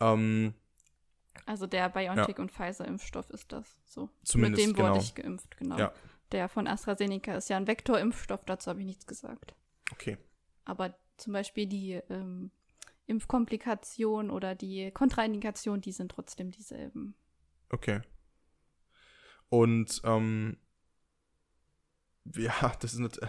Ähm, 0.00 0.54
also 1.46 1.68
der 1.68 1.88
BioNTech 1.88 2.36
ja. 2.36 2.42
und 2.42 2.50
Pfizer-Impfstoff 2.50 3.30
ist 3.30 3.52
das 3.52 3.78
so. 3.84 4.10
Zumindest, 4.24 4.66
Mit 4.66 4.70
dem 4.70 4.76
genau. 4.76 4.94
wurde 4.94 5.04
ich 5.04 5.14
geimpft, 5.14 5.56
genau. 5.56 5.78
Ja. 5.78 5.92
Der 6.32 6.48
von 6.48 6.66
AstraZeneca 6.66 7.36
ist 7.36 7.48
ja 7.48 7.56
ein 7.56 7.68
Vektorimpfstoff, 7.68 8.44
dazu 8.44 8.70
habe 8.70 8.80
ich 8.80 8.86
nichts 8.86 9.06
gesagt. 9.06 9.54
Okay. 9.92 10.18
Aber 10.64 10.96
zum 11.16 11.32
Beispiel 11.32 11.66
die 11.66 11.92
ähm, 12.10 12.50
Impfkomplikation 13.06 14.30
oder 14.30 14.56
die 14.56 14.90
Kontraindikation, 14.90 15.80
die 15.80 15.92
sind 15.92 16.10
trotzdem 16.10 16.50
dieselben. 16.50 17.14
Okay. 17.70 18.00
Und 19.48 20.00
ähm, 20.04 20.56
ja, 22.36 22.72
das 22.80 22.94
ist 22.94 23.00
nicht. 23.00 23.20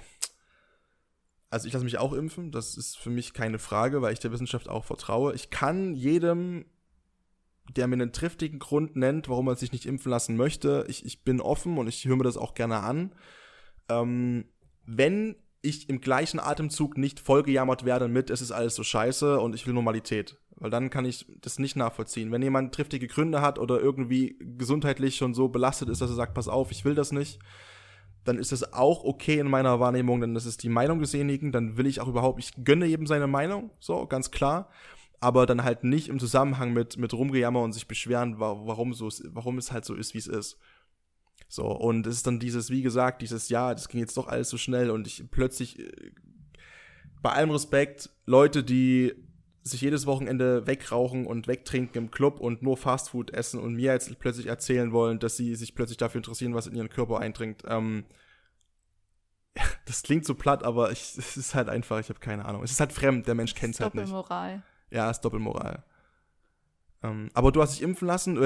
Also 1.51 1.67
ich 1.67 1.73
lasse 1.73 1.85
mich 1.85 1.99
auch 1.99 2.11
impfen, 2.11 2.51
das 2.51 2.75
ist 2.75 2.97
für 2.97 3.11
mich 3.11 3.31
keine 3.31 3.59
Frage, 3.59 4.01
weil 4.01 4.11
ich 4.11 4.19
der 4.19 4.33
Wissenschaft 4.33 4.67
auch 4.67 4.83
vertraue. 4.83 5.33
Ich 5.35 5.51
kann 5.51 5.95
jedem 5.95 6.65
der 7.69 7.87
mir 7.87 7.95
einen 7.95 8.11
triftigen 8.11 8.59
Grund 8.59 8.95
nennt, 8.95 9.27
warum 9.29 9.47
er 9.47 9.55
sich 9.55 9.71
nicht 9.71 9.85
impfen 9.85 10.11
lassen 10.11 10.35
möchte. 10.35 10.85
Ich, 10.87 11.05
ich 11.05 11.23
bin 11.23 11.41
offen 11.41 11.77
und 11.77 11.87
ich 11.87 12.05
höre 12.05 12.15
mir 12.15 12.23
das 12.23 12.37
auch 12.37 12.53
gerne 12.53 12.79
an. 12.81 13.13
Ähm, 13.89 14.45
wenn 14.85 15.35
ich 15.65 15.89
im 15.89 16.01
gleichen 16.01 16.39
Atemzug 16.39 16.97
nicht 16.97 17.19
vollgejammert 17.19 17.85
werde 17.85 18.07
mit, 18.07 18.29
es 18.29 18.41
ist 18.41 18.51
alles 18.51 18.75
so 18.75 18.83
scheiße 18.83 19.39
und 19.39 19.55
ich 19.55 19.65
will 19.67 19.73
Normalität. 19.73 20.37
Weil 20.57 20.69
dann 20.69 20.89
kann 20.89 21.03
ich 21.03 21.25
das 21.41 21.59
nicht 21.59 21.75
nachvollziehen. 21.75 22.31
Wenn 22.31 22.41
jemand 22.41 22.73
triftige 22.73 23.07
Gründe 23.07 23.41
hat 23.41 23.59
oder 23.59 23.81
irgendwie 23.81 24.37
gesundheitlich 24.39 25.17
schon 25.17 25.33
so 25.33 25.49
belastet 25.49 25.89
ist, 25.89 26.01
dass 26.01 26.09
er 26.09 26.15
sagt, 26.15 26.33
pass 26.33 26.47
auf, 26.47 26.71
ich 26.71 26.85
will 26.85 26.95
das 26.95 27.11
nicht, 27.11 27.39
dann 28.23 28.37
ist 28.37 28.51
das 28.51 28.73
auch 28.73 29.03
okay 29.03 29.37
in 29.39 29.49
meiner 29.49 29.79
Wahrnehmung, 29.79 30.21
denn 30.21 30.33
das 30.33 30.45
ist 30.45 30.63
die 30.63 30.69
Meinung 30.69 30.99
desjenigen, 30.99 31.51
dann 31.51 31.77
will 31.77 31.85
ich 31.85 31.99
auch 31.99 32.07
überhaupt, 32.07 32.39
ich 32.39 32.53
gönne 32.63 32.85
jedem 32.85 33.05
seine 33.05 33.27
Meinung, 33.27 33.69
so, 33.79 34.07
ganz 34.07 34.31
klar 34.31 34.69
aber 35.25 35.47
dann 35.47 35.63
halt 35.63 35.83
nicht 35.83 36.09
im 36.09 36.19
Zusammenhang 36.19 36.73
mit, 36.73 36.97
mit 36.97 37.13
Rumgejammer 37.13 37.61
und 37.61 37.73
sich 37.73 37.87
beschweren, 37.87 38.39
warum, 38.39 38.93
so, 38.93 39.09
warum 39.31 39.57
es 39.57 39.71
halt 39.71 39.85
so 39.85 39.95
ist, 39.95 40.13
wie 40.13 40.19
es 40.19 40.27
ist. 40.27 40.59
So, 41.47 41.65
und 41.67 42.07
es 42.07 42.17
ist 42.17 42.27
dann 42.27 42.39
dieses, 42.39 42.69
wie 42.69 42.81
gesagt, 42.81 43.21
dieses, 43.21 43.49
ja, 43.49 43.73
das 43.73 43.87
ging 43.87 43.99
jetzt 43.99 44.17
doch 44.17 44.27
alles 44.27 44.49
so 44.49 44.57
schnell 44.57 44.89
und 44.89 45.07
ich 45.07 45.23
plötzlich, 45.29 45.79
äh, 45.79 46.11
bei 47.21 47.31
allem 47.31 47.51
Respekt, 47.51 48.09
Leute, 48.25 48.63
die 48.63 49.13
sich 49.63 49.81
jedes 49.81 50.05
Wochenende 50.05 50.67
wegrauchen 50.67 51.25
und 51.25 51.47
wegtrinken 51.47 52.03
im 52.03 52.11
Club 52.11 52.39
und 52.39 52.61
nur 52.61 52.77
Fastfood 52.77 53.31
essen 53.31 53.59
und 53.59 53.73
mir 53.73 53.93
jetzt 53.93 54.19
plötzlich 54.19 54.45
erzählen 54.45 54.91
wollen, 54.91 55.17
dass 55.17 55.37
sie 55.37 55.55
sich 55.55 55.73
plötzlich 55.73 55.97
dafür 55.97 56.19
interessieren, 56.19 56.53
was 56.53 56.67
in 56.67 56.75
ihren 56.75 56.89
Körper 56.89 57.19
eindringt. 57.19 57.63
Ähm, 57.67 58.05
das 59.85 60.03
klingt 60.03 60.25
so 60.25 60.35
platt, 60.35 60.63
aber 60.63 60.91
ich, 60.91 60.99
es 61.17 61.35
ist 61.35 61.55
halt 61.55 61.69
einfach, 61.69 61.99
ich 61.99 62.09
habe 62.09 62.19
keine 62.19 62.45
Ahnung. 62.45 62.63
Es 62.63 62.71
ist 62.71 62.79
halt 62.79 62.93
fremd, 62.93 63.27
der 63.27 63.35
Mensch 63.35 63.55
kennt 63.55 63.73
es 63.73 63.79
halt 63.79 63.95
nicht. 63.95 64.03
Doppelmoral. 64.03 64.61
Ja, 64.91 65.09
ist 65.09 65.21
Doppelmoral. 65.21 65.83
Ähm, 67.01 67.29
aber 67.33 67.51
du 67.51 67.61
hast 67.61 67.73
dich 67.73 67.81
impfen 67.81 68.07
lassen. 68.07 68.37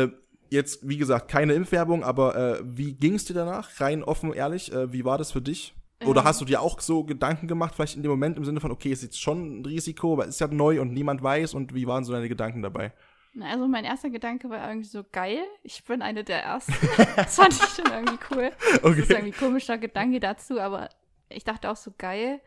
Jetzt, 0.50 0.88
wie 0.88 0.98
gesagt, 0.98 1.30
keine 1.30 1.54
Impfwerbung, 1.54 2.04
aber 2.04 2.36
äh, 2.36 2.62
wie 2.64 2.94
ging 2.94 3.16
es 3.16 3.26
dir 3.26 3.34
danach? 3.36 3.80
Rein 3.80 4.04
offen, 4.04 4.34
ehrlich, 4.34 4.72
äh, 4.74 4.92
wie 4.92 5.06
war 5.06 5.18
das 5.18 5.32
für 5.32 5.42
dich? 5.42 5.76
Oder 6.06 6.22
Ähm. 6.22 6.28
hast 6.28 6.42
du 6.42 6.46
dir 6.46 6.62
auch 6.62 6.80
so 6.80 7.04
Gedanken 7.04 7.48
gemacht, 7.48 7.76
vielleicht 7.76 7.96
in 7.96 8.04
dem 8.04 8.12
Moment 8.12 8.38
im 8.38 8.46
Sinne 8.46 8.60
von, 8.62 8.72
okay, 8.72 8.92
ist 8.92 9.04
jetzt 9.04 9.22
schon 9.22 9.60
ein 9.60 9.66
Risiko, 9.66 10.18
weil 10.18 10.30
es 10.30 10.36
ist 10.36 10.40
ja 10.40 10.48
neu 10.48 10.82
und 10.82 10.94
niemand 10.94 11.22
weiß 11.22 11.54
und 11.54 11.74
wie 11.76 11.86
waren 11.88 12.04
so 12.04 12.14
deine 12.14 12.30
Gedanken 12.30 12.62
dabei? 12.62 12.94
Also 13.42 13.68
mein 13.68 13.86
erster 13.86 14.10
Gedanke 14.10 14.50
war 14.50 14.68
irgendwie 14.68 14.88
so 14.88 15.04
geil. 15.12 15.40
Ich 15.62 15.84
bin 15.84 16.02
eine 16.02 16.24
der 16.24 16.44
ersten. 16.44 16.74
das 17.16 17.36
fand 17.36 17.54
ich 17.54 17.60
schon 17.70 17.86
irgendwie 17.92 18.18
cool. 18.32 18.52
Das 18.82 18.98
ist 18.98 19.10
irgendwie 19.10 19.34
ein 19.34 19.38
komischer 19.38 19.78
Gedanke 19.78 20.20
dazu, 20.20 20.60
aber 20.60 20.90
ich 21.30 21.44
dachte 21.44 21.70
auch 21.70 21.76
so 21.76 21.94
geil. 21.98 22.42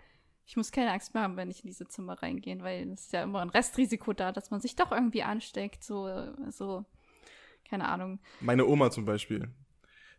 Ich 0.44 0.56
muss 0.56 0.72
keine 0.72 0.90
Angst 0.90 1.14
mehr 1.14 1.22
haben, 1.22 1.36
wenn 1.36 1.50
ich 1.50 1.62
in 1.62 1.68
diese 1.68 1.86
Zimmer 1.86 2.20
reingehe, 2.20 2.60
weil 2.62 2.90
es 2.90 3.02
ist 3.02 3.12
ja 3.12 3.22
immer 3.22 3.40
ein 3.42 3.50
Restrisiko 3.50 4.12
da, 4.12 4.32
dass 4.32 4.50
man 4.50 4.60
sich 4.60 4.74
doch 4.74 4.90
irgendwie 4.90 5.22
ansteckt. 5.22 5.84
So, 5.84 6.08
so, 6.50 6.84
keine 7.72 7.88
Ahnung. 7.88 8.18
Meine 8.42 8.66
Oma 8.66 8.90
zum 8.90 9.06
Beispiel. 9.06 9.48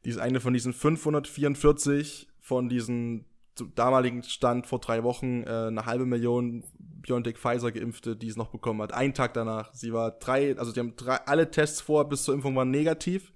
Die 0.04 0.10
ist 0.10 0.18
eine 0.18 0.40
von 0.42 0.54
diesen 0.54 0.74
544 0.74 2.28
von 2.40 2.68
diesen 2.68 3.26
zum 3.56 3.76
damaligen 3.76 4.24
Stand 4.24 4.66
vor 4.66 4.80
drei 4.80 5.04
Wochen 5.04 5.44
äh, 5.44 5.68
eine 5.68 5.86
halbe 5.86 6.08
Million 6.08 6.64
BioNTech 6.80 7.38
Pfizer 7.38 7.72
geimpfte, 7.72 8.16
die 8.16 8.28
es 8.28 8.36
noch 8.36 8.50
bekommen 8.50 8.82
hat. 8.82 8.92
Einen 8.94 9.14
Tag 9.14 9.36
danach. 9.36 9.72
Sie 9.76 9.94
war 9.94 10.12
drei, 10.12 10.58
also 10.58 10.72
die 10.72 10.80
haben 10.80 10.96
drei, 10.96 11.18
alle 11.28 11.52
Tests 11.52 11.80
vor 11.80 12.10
bis 12.10 12.24
zur 12.24 12.34
Impfung 12.34 12.56
waren 12.56 12.72
negativ. 12.72 13.32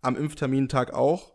Am 0.00 0.14
Impftermintag 0.16 0.94
auch. 0.94 1.32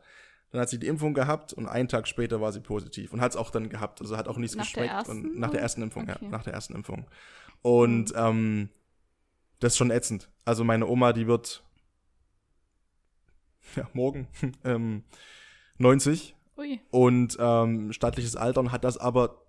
Dann 0.51 0.61
hat 0.61 0.69
sie 0.69 0.79
die 0.79 0.88
Impfung 0.88 1.13
gehabt 1.13 1.51
und 1.51 1.65
einen 1.65 1.89
Tag 1.89 2.07
später 2.07 2.39
war 2.39 2.53
sie 2.53 2.61
positiv 2.61 3.11
und 3.11 3.19
hat 3.19 3.32
es 3.32 3.38
auch 3.38 3.51
dann 3.51 3.67
gehabt. 3.69 3.99
Also 4.01 4.15
hat 4.15 4.27
auch 4.29 4.38
nichts 4.38 4.55
Nach 4.55 4.63
geschmeckt. 4.63 5.09
und 5.09 5.38
nach 5.38 5.49
der 5.51 5.61
ersten 5.61 5.82
Impfung, 5.82 6.03
Okay. 6.03 6.17
ja. 6.21 6.29
Nach 6.29 6.43
der 6.43 6.53
ersten 6.53 6.75
Impfung. 6.75 7.05
Und 7.61 8.13
ähm, 8.15 8.69
das 9.59 9.73
ist 9.73 9.77
schon 9.77 9.91
ätzend. 9.91 10.29
Also 10.45 10.63
meine 10.63 10.88
Oma, 10.88 11.11
die 11.13 11.27
wird 11.27 11.63
ja, 13.76 13.89
morgen 13.93 14.28
ähm, 14.64 15.03
90 15.78 16.36
Ui. 16.57 16.80
und 16.91 17.38
ähm, 17.39 17.93
stattliches 17.93 18.36
Alter 18.36 18.62
und 18.62 18.72
hat 18.72 18.84
das 18.84 18.97
aber 18.97 19.45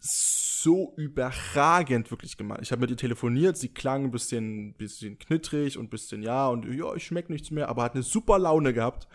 so 0.00 0.92
überragend 0.96 2.10
wirklich 2.10 2.36
gemacht. 2.36 2.60
Ich 2.62 2.72
habe 2.72 2.80
mit 2.80 2.90
ihr 2.90 2.96
telefoniert, 2.96 3.56
sie 3.56 3.68
klang 3.68 4.04
ein 4.04 4.10
bisschen, 4.10 4.74
bisschen 4.74 5.18
knittrig 5.18 5.78
und 5.78 5.86
ein 5.86 5.90
bisschen 5.90 6.22
ja 6.22 6.48
und 6.48 6.66
ja, 6.74 6.94
ich 6.94 7.04
schmeck 7.06 7.30
nichts 7.30 7.50
mehr, 7.50 7.68
aber 7.68 7.82
hat 7.82 7.94
eine 7.94 8.02
super 8.02 8.38
Laune 8.38 8.72
gehabt. 8.72 9.08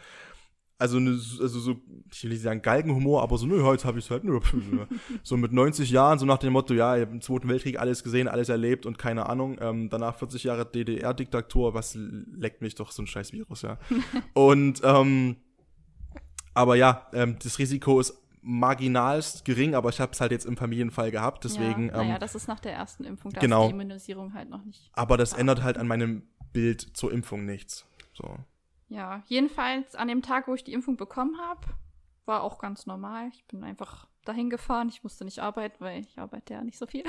Also, 0.80 0.96
eine, 0.96 1.10
also 1.10 1.60
so, 1.60 1.76
ich 2.10 2.24
will 2.24 2.32
nicht 2.32 2.42
sagen 2.42 2.62
Galgenhumor, 2.62 3.22
aber 3.22 3.38
so, 3.38 3.46
nö, 3.46 3.64
heute 3.64 3.86
habe 3.86 4.00
ich 4.00 4.06
es 4.06 4.12
halt 4.12 4.24
nur. 4.24 4.42
so 5.24 5.36
mit 5.36 5.52
90 5.52 5.92
Jahren, 5.92 6.18
so 6.20 6.26
nach 6.26 6.38
dem 6.38 6.54
Motto, 6.54 6.74
ja, 6.74 6.96
im 6.96 7.20
Zweiten 7.20 7.50
Weltkrieg 7.50 7.78
alles 7.78 8.02
gesehen, 8.02 8.30
alles 8.30 8.48
erlebt 8.48 8.86
und 8.86 8.98
keine 8.98 9.28
Ahnung. 9.28 9.58
Ähm, 9.60 9.90
danach 9.90 10.16
40 10.16 10.46
Jahre 10.46 10.66
DDR-Diktatur, 10.66 11.74
was 11.74 11.96
leckt 11.96 12.62
mich 12.62 12.76
doch 12.76 12.92
so 12.92 13.04
ein 13.04 13.08
scheiß 13.08 13.34
Virus, 13.34 13.62
ja. 13.62 13.78
und, 14.34 14.82
ähm, 14.86 15.36
aber 16.54 16.78
ja, 16.78 17.08
ähm, 17.12 17.36
das 17.44 17.60
Risiko 17.60 18.00
ist 18.00 18.18
marginalst 18.42 19.44
gering, 19.44 19.76
aber 19.76 19.90
ich 19.90 20.00
habe 20.00 20.14
es 20.14 20.22
halt 20.22 20.32
jetzt 20.32 20.46
im 20.46 20.56
Familienfall 20.56 21.12
gehabt, 21.12 21.44
deswegen. 21.44 21.88
Ja, 21.88 21.98
naja, 21.98 22.14
ähm, 22.14 22.20
das 22.22 22.36
ist 22.36 22.48
nach 22.48 22.62
der 22.62 22.72
ersten 22.72 23.04
Impfung. 23.04 23.34
Da 23.34 23.42
genau. 23.42 23.64
ist 23.66 23.72
die 23.72 23.76
Immunisierung 23.76 24.34
halt 24.34 24.50
noch 24.50 24.64
nicht. 24.64 24.90
aber 24.94 25.18
das 25.18 25.34
ändert 25.34 25.62
halt 25.62 25.78
an 25.78 25.88
meinem 25.88 26.24
Bild 26.54 26.82
zur 26.96 27.12
Impfung 27.12 27.46
nichts. 27.46 27.86
So. 28.14 28.38
Ja, 28.90 29.24
jedenfalls 29.28 29.96
an 29.96 30.08
dem 30.08 30.22
Tag, 30.22 30.48
wo 30.48 30.56
ich 30.56 30.64
die 30.64 30.74
Impfung 30.74 30.98
bekommen 30.98 31.40
habe, 31.40 31.62
war 32.26 32.44
auch 32.44 32.60
ganz 32.60 32.86
normal. 32.86 33.30
Ich 33.34 33.46
bin 33.46 33.64
einfach 33.64 34.08
dahin 34.26 34.50
gefahren. 34.50 34.90
Ich 34.90 35.04
musste 35.04 35.26
nicht 35.26 35.40
arbeiten, 35.40 35.78
weil 35.80 36.02
ich 36.02 36.18
arbeite 36.18 36.54
ja 36.56 36.64
nicht 36.64 36.78
so 36.78 36.88
viel. 36.88 37.06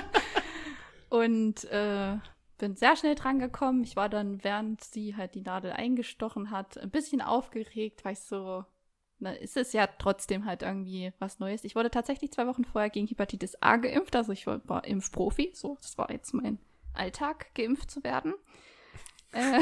Und 1.10 1.64
äh, 1.64 2.18
bin 2.58 2.76
sehr 2.76 2.94
schnell 2.94 3.16
dran 3.16 3.40
gekommen. 3.40 3.82
Ich 3.82 3.96
war 3.96 4.08
dann, 4.08 4.44
während 4.44 4.84
sie 4.84 5.16
halt 5.16 5.34
die 5.34 5.42
Nadel 5.42 5.72
eingestochen 5.72 6.52
hat, 6.52 6.78
ein 6.78 6.90
bisschen 6.90 7.20
aufgeregt, 7.20 8.04
weil 8.04 8.12
ich 8.12 8.20
so, 8.20 8.64
na, 9.18 9.32
ist 9.32 9.56
es 9.56 9.72
ja 9.72 9.88
trotzdem 9.88 10.44
halt 10.44 10.62
irgendwie 10.62 11.12
was 11.18 11.40
Neues. 11.40 11.64
Ich 11.64 11.74
wurde 11.74 11.90
tatsächlich 11.90 12.30
zwei 12.30 12.46
Wochen 12.46 12.64
vorher 12.64 12.90
gegen 12.90 13.08
Hepatitis 13.08 13.60
A 13.60 13.76
geimpft, 13.76 14.14
also 14.14 14.32
ich 14.32 14.46
war, 14.46 14.60
war 14.68 14.84
Impfprofi, 14.84 15.50
so, 15.54 15.78
das 15.80 15.98
war 15.98 16.10
jetzt 16.12 16.32
mein 16.32 16.58
Alltag, 16.94 17.52
geimpft 17.54 17.90
zu 17.90 18.04
werden. 18.04 18.34
Äh, 19.32 19.60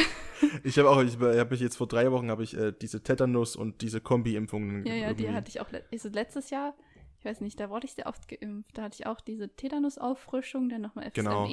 Ich 0.62 0.79
habe 0.79 0.89
auch, 0.91 1.03
ich 1.03 1.14
habe 1.19 1.47
mich 1.51 1.61
jetzt 1.61 1.77
vor 1.77 1.89
drei 1.89 2.11
Wochen 2.12 2.31
habe 2.31 2.43
ich 2.45 2.57
äh, 2.57 2.73
diese 2.73 3.03
Tetanus 3.03 3.57
und 3.57 3.81
diese 3.83 4.01
Kombi-Impfungen. 4.01 4.87
Ja, 4.87 4.95
ja, 4.95 5.12
die 5.12 5.31
hatte 5.31 5.49
ich 5.51 5.61
auch 5.61 5.69
es 5.91 6.05
letztes 6.05 6.51
Jahr. 6.51 6.75
Ich 7.19 7.25
weiß 7.25 7.41
nicht, 7.41 7.59
da 7.59 7.69
wurde 7.69 7.85
ich 7.87 7.95
sehr 7.95 8.07
oft 8.07 8.29
geimpft. 8.29 8.79
Da 8.79 8.83
hatte 8.83 8.97
ich 9.01 9.07
auch 9.07 9.21
diese 9.21 9.49
Tetanus-Auffrischung, 9.57 10.69
dann 10.69 10.83
nochmal 10.83 11.11
FSME, 11.11 11.23
Genau. 11.25 11.49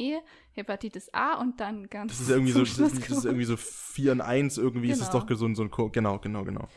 Hepatitis 0.52 1.10
A 1.12 1.40
und 1.42 1.60
dann 1.60 1.90
ganz. 1.90 2.12
Das 2.12 2.22
ist 2.22 2.30
irgendwie 2.30 2.52
so, 2.52 2.60
das 2.60 2.78
das 2.78 2.94
ist 3.10 3.26
irgendwie 3.26 3.46
so 3.46 3.58
4 3.58 4.12
in 4.12 4.22
1, 4.22 4.60
irgendwie 4.60 4.92
ist 4.92 5.02
es 5.02 5.08
Genau. 5.10 5.22
doch 5.22 5.28
gesund, 5.28 5.58
so 5.58 5.64
ein 5.64 5.72
Ko 5.72 5.90
Genau, 5.90 6.20
genau, 6.20 6.44
genau. 6.44 6.68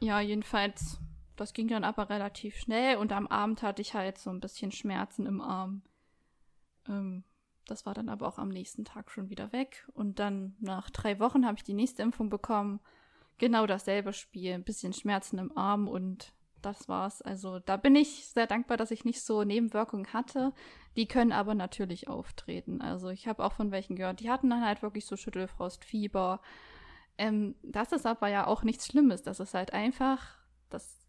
Ja, 0.00 0.20
jedenfalls, 0.20 0.98
das 1.36 1.54
ging 1.54 1.68
dann 1.68 1.82
aber 1.84 2.10
relativ 2.10 2.56
schnell 2.56 2.98
und 2.98 3.10
am 3.12 3.26
Abend 3.26 3.62
hatte 3.62 3.80
ich 3.80 3.94
halt 3.94 4.18
so 4.18 4.28
ein 4.28 4.40
bisschen 4.40 4.70
Schmerzen 4.70 5.24
im 5.24 5.40
Arm. 5.40 5.80
Ähm, 6.86 7.24
das 7.66 7.86
war 7.86 7.94
dann 7.94 8.08
aber 8.08 8.26
auch 8.28 8.38
am 8.38 8.48
nächsten 8.48 8.84
Tag 8.84 9.10
schon 9.10 9.30
wieder 9.30 9.52
weg. 9.52 9.88
Und 9.94 10.18
dann 10.18 10.56
nach 10.60 10.90
drei 10.90 11.18
Wochen 11.18 11.46
habe 11.46 11.56
ich 11.56 11.64
die 11.64 11.74
nächste 11.74 12.02
Impfung 12.02 12.30
bekommen. 12.30 12.80
Genau 13.38 13.66
dasselbe 13.66 14.12
Spiel, 14.12 14.52
ein 14.52 14.64
bisschen 14.64 14.92
Schmerzen 14.92 15.38
im 15.38 15.56
Arm 15.56 15.88
und 15.88 16.32
das 16.62 16.88
war's. 16.88 17.20
Also 17.20 17.58
da 17.58 17.76
bin 17.76 17.94
ich 17.94 18.28
sehr 18.28 18.46
dankbar, 18.46 18.76
dass 18.76 18.90
ich 18.90 19.04
nicht 19.04 19.22
so 19.22 19.44
Nebenwirkungen 19.44 20.12
hatte. 20.12 20.52
Die 20.96 21.06
können 21.06 21.32
aber 21.32 21.54
natürlich 21.54 22.08
auftreten. 22.08 22.80
Also 22.80 23.08
ich 23.08 23.26
habe 23.26 23.44
auch 23.44 23.52
von 23.52 23.70
welchen 23.70 23.96
gehört, 23.96 24.20
die 24.20 24.30
hatten 24.30 24.50
dann 24.50 24.64
halt 24.64 24.82
wirklich 24.82 25.06
so 25.06 25.16
Schüttelfrost, 25.16 25.84
Fieber. 25.84 26.40
Ähm, 27.18 27.54
das 27.62 27.92
ist 27.92 28.06
aber 28.06 28.28
ja 28.28 28.46
auch 28.46 28.62
nichts 28.62 28.86
Schlimmes. 28.86 29.22
Das 29.22 29.40
ist 29.40 29.54
halt 29.54 29.72
einfach 29.72 30.38
das 30.70 31.04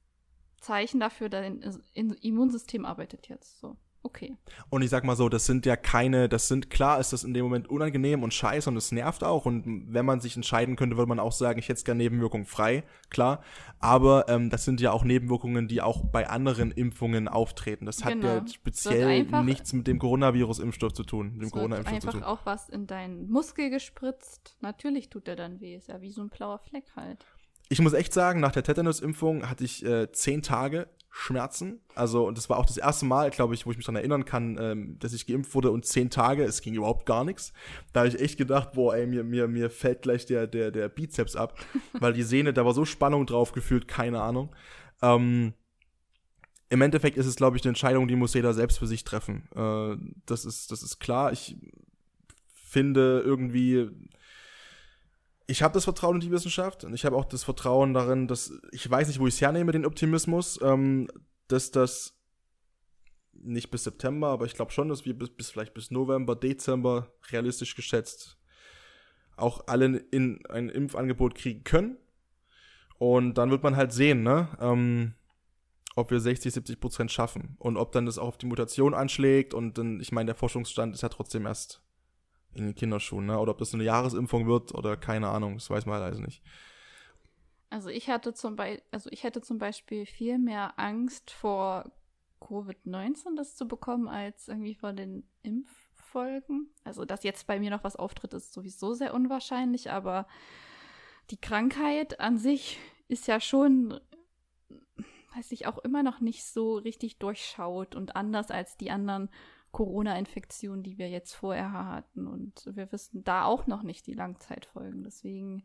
Zeichen 0.60 0.99
dafür, 0.99 1.30
dein 1.30 1.62
In- 1.93 2.14
Immunsystem 2.14 2.86
arbeitet 2.86 3.28
jetzt 3.28 3.60
so. 3.60 3.78
Okay. 4.06 4.38
Und 4.70 4.84
ich 4.84 4.91
sag 4.91 5.03
mal 5.03 5.16
so, 5.16 5.30
das 5.30 5.47
sind 5.47 5.66
ja 5.66 5.76
keine, 5.76 6.30
das 6.30 6.47
sind, 6.47 6.70
klar 6.70 6.99
ist 6.99 7.12
das 7.12 7.24
in 7.24 7.34
dem 7.34 7.43
Moment 7.43 7.68
unangenehm 7.68 8.22
und 8.22 8.36
scheiße 8.36 8.70
und 8.70 8.78
es 8.78 8.91
nervt 8.91 9.24
auch. 9.24 9.47
Und 9.47 9.91
wenn 9.91 10.06
man 10.06 10.20
sich 10.20 10.36
entscheiden 10.36 10.76
könnte, 10.76 10.95
würde 10.95 11.10
man 11.10 11.20
auch 11.20 11.32
sagen, 11.32 11.58
ich 11.58 11.66
hätte 11.70 11.80
es 11.80 11.86
gerne 11.86 12.03
Nebenwirkungen 12.03 12.45
frei, 12.45 12.84
klar. 13.10 13.41
Aber 13.80 14.30
ähm, 14.30 14.51
das 14.51 14.64
sind 14.64 14.80
ja 14.80 14.91
auch 14.91 15.03
Nebenwirkungen, 15.03 15.68
die 15.68 15.82
auch 15.82 16.03
bei 16.06 16.30
anderen 16.30 16.70
Impfungen 16.70 17.28
auftreten. 17.28 17.88
Das 17.88 18.06
hat 18.06 18.14
Genau. 18.14 18.28
ja 18.28 18.34
Wird 18.36 18.51
speziell 18.51 19.08
einfach- 19.08 19.41
nichts 19.43 19.74
mit 19.74 19.88
dem 19.88 19.97
Coronavirus-Impfstoff 19.97 20.93
zu 20.93 21.03
tun, 21.03 21.32
mit 21.34 21.41
dem 21.41 21.49
Corona-Impfstoff 21.49 21.99
zu 22.01 22.08
einfach 22.08 22.20
tun. 22.20 22.24
auch 22.24 22.45
was 22.45 22.70
in 22.70 22.86
deinen 22.86 23.28
Muskel 23.32 23.72
gespritzt. 23.72 24.56
Natürlich 24.62 25.10
tut 25.10 25.26
der 25.26 25.36
dann 25.36 25.60
weh. 25.62 25.76
Ist 25.76 25.88
ja 25.88 25.99
wie 26.01 26.12
so 26.12 26.22
ein 26.22 26.30
blauer 26.30 26.60
Fleck 26.60 26.86
halt. 26.95 27.26
Ich 27.70 27.82
muss 27.82 27.93
echt 27.93 28.14
sagen, 28.14 28.39
nach 28.39 28.51
der 28.51 28.62
Tetanus-Impfung 28.62 29.49
hatte 29.49 29.64
ich 29.64 29.84
äh, 29.84 30.12
zehn 30.12 30.43
Tage 30.43 30.88
Schmerzen. 31.18 31.80
Also, 31.95 32.28
und 32.28 32.38
das 32.38 32.49
war 32.49 32.57
auch 32.57 32.66
das 32.66 32.76
erste 32.76 33.05
Mal, 33.05 33.30
glaube 33.30 33.53
ich, 33.53 33.66
wo 33.66 33.72
ich 33.72 33.78
mich 33.78 33.86
daran 33.86 33.95
erinnern 33.95 34.26
kann, 34.26 34.57
ähm, 34.59 34.99
dass 34.99 35.13
ich 35.13 35.26
geimpft 35.26 35.55
wurde 35.55 35.72
und 35.72 35.86
zehn 35.86 36.09
Tage, 36.09 36.43
es 36.43 36.61
ging 36.61 36.74
überhaupt 36.74 37.05
gar 37.05 37.24
nichts. 37.24 37.53
Da 37.93 38.01
habe 38.01 38.09
ich 38.09 38.20
echt 38.20 38.38
gedacht, 38.38 38.74
boah, 38.74 38.93
ey, 38.93 39.07
mir, 39.07 39.24
mir, 39.24 39.47
mir 39.47 39.70
fällt 39.70 40.01
gleich 40.01 40.26
der, 40.26 40.45
der, 40.45 40.72
der 40.72 40.89
Bizeps 40.89 41.38
ab, 41.38 41.57
weil 41.93 42.11
die 42.11 42.22
Sehne, 42.22 42.51
da 42.51 42.66
war 42.66 42.74
so 42.74 42.84
Spannung 42.84 43.26
drauf 43.26 43.53
gefühlt, 43.53 43.88
keine 43.88 44.22
Ahnung. 44.22 44.53
Ähm, 45.01 45.53
Im 46.70 46.82
Endeffekt 46.82 47.16
ist 47.16 47.28
es, 47.28 47.38
glaube 47.38 47.55
ich, 47.55 47.63
eine 47.63 47.70
Entscheidung, 47.70 48.09
die 48.09 48.18
muss 48.18 48.34
jeder 48.34 48.53
selbst 48.53 48.80
für 48.80 48.88
sich 48.88 49.05
treffen. 49.05 49.47
Äh, 49.55 49.95
das, 50.26 50.43
ist, 50.43 50.70
das 50.70 50.84
ist 50.84 50.99
klar. 50.99 51.32
Ich 51.32 51.55
finde 52.53 53.24
irgendwie, 53.26 53.89
ich 55.48 55.62
habe 55.62 55.74
das 55.74 55.84
Vertrauen 55.84 56.16
in 56.16 56.22
die 56.22 56.32
Wissenschaft 56.32 56.84
und 56.84 56.93
ich 56.93 57.06
habe 57.06 57.16
auch 57.16 57.26
das 57.26 57.43
Vertrauen 57.43 57.93
darin, 57.93 58.28
dass 58.28 58.54
ich 58.72 58.89
weiß 58.89 59.08
nicht, 59.08 59.20
wo 59.20 59.28
ich 59.28 59.36
es 59.36 59.41
hernehme, 59.41 59.72
den 59.72 59.86
Optimismus, 59.86 60.60
ähm, 60.62 61.08
dass 61.48 61.72
das 61.72 62.18
nicht 63.34 63.70
bis 63.70 63.84
September, 63.84 64.30
aber 64.30 64.46
ich 64.46 64.56
glaube 64.56 64.72
schon, 64.72 64.89
dass 64.89 65.06
wir 65.06 65.18
bis, 65.18 65.30
bis 65.30 65.50
vielleicht 65.50 65.74
bis 65.74 65.91
November, 65.91 66.36
Dezember 66.36 67.14
realistisch 67.32 67.76
geschätzt 67.76 68.38
auch 69.38 69.68
alle 69.68 69.98
in 70.12 70.46
ein 70.48 70.70
Impfangebot 70.70 71.36
kriegen 71.36 71.64
können. 71.64 71.98
Und 72.98 73.38
dann 73.38 73.52
wird 73.52 73.64
man 73.64 73.76
halt 73.76 73.91
sehen, 73.91 74.24
ne? 74.24 74.50
Ähm, 74.60 75.14
ob 75.98 76.12
wir 76.12 76.20
60, 76.20 76.54
70 76.54 76.80
Prozent 76.80 77.12
schaffen. 77.12 77.56
Und 77.60 77.78
ob 77.78 77.91
dann 77.91 78.06
das 78.06 78.18
auch 78.18 78.30
auf 78.30 78.38
die 78.38 78.46
Mutation 78.46 78.93
anschlägt. 78.93 79.54
Und 79.54 79.78
dann, 79.78 80.00
ich 80.00 80.12
meine, 80.12 80.28
der 80.28 80.36
Forschungsstand 80.36 80.96
ist 80.96 81.04
ja 81.04 81.10
trotzdem 81.10 81.46
erst 81.46 81.82
in 82.56 82.66
den 82.66 82.76
Kinderschuhen, 82.76 83.26
ne? 83.26 83.39
Oder 83.39 83.51
ob 83.51 83.58
das 83.58 83.74
eine 83.74 83.84
Jahresimpfung 83.84 84.47
wird 84.47 84.74
oder 84.74 84.97
keine 84.97 85.30
Ahnung, 85.30 85.56
das 85.56 85.70
weiß 85.70 85.86
man 85.86 85.95
halt 85.95 86.06
also 86.06 86.22
nicht. 86.22 86.41
Also 87.70 87.89
ich 87.89 88.10
hatte 88.10 88.34
zum 88.34 88.56
Beispiel, 88.56 88.84
also 88.91 89.10
ich 89.12 89.24
hätte 89.24 89.41
zum 89.41 89.58
Beispiel 89.58 90.06
viel 90.06 90.38
mehr 90.38 90.80
Angst 90.80 91.32
vor 91.32 91.91
Covid-19 92.41 93.36
das 93.36 93.56
zu 93.56 93.68
bekommen, 93.68 94.08
als 94.08 94.47
irgendwie 94.47 94.76
vor 94.76 94.93
den 94.93 95.28
Impffolgen. 95.41 96.70
Also, 96.84 97.06
dass 97.06 97.24
jetzt 97.24 97.47
bei 97.47 97.60
mir 97.60 97.72
noch 97.72 97.84
was 97.84 97.95
auftritt, 97.95 98.34
ist 98.34 98.53
sowieso 98.53 98.93
sehr 98.93 99.14
unwahrscheinlich, 99.14 99.91
aber 99.91 100.28
die 101.32 101.41
Krankheit 101.41 102.20
an 102.20 102.38
sich 102.38 102.80
ist 103.08 103.28
ja 103.28 103.39
schon, 103.39 103.99
weiß 105.36 105.51
ich, 105.51 105.66
auch 105.68 105.80
immer 105.80 106.03
noch 106.03 106.22
nicht 106.22 106.45
so 106.45 106.76
richtig 106.78 107.18
durchschaut 107.18 107.95
und 107.95 108.16
anders 108.16 108.51
als 108.51 108.78
die 108.78 108.91
anderen 108.91 109.30
Corona-Infektion, 109.76 110.84
die 110.84 110.97
wir 110.97 111.09
jetzt 111.09 111.34
vorher 111.34 111.73
hatten. 111.73 112.28
Und 112.28 112.65
wir 112.73 112.89
wissen 112.93 113.26
da 113.26 113.43
auch 113.43 113.67
noch 113.67 113.84
nicht 113.84 114.07
die 114.07 114.13
Langzeitfolgen. 114.13 115.03
Deswegen 115.03 115.63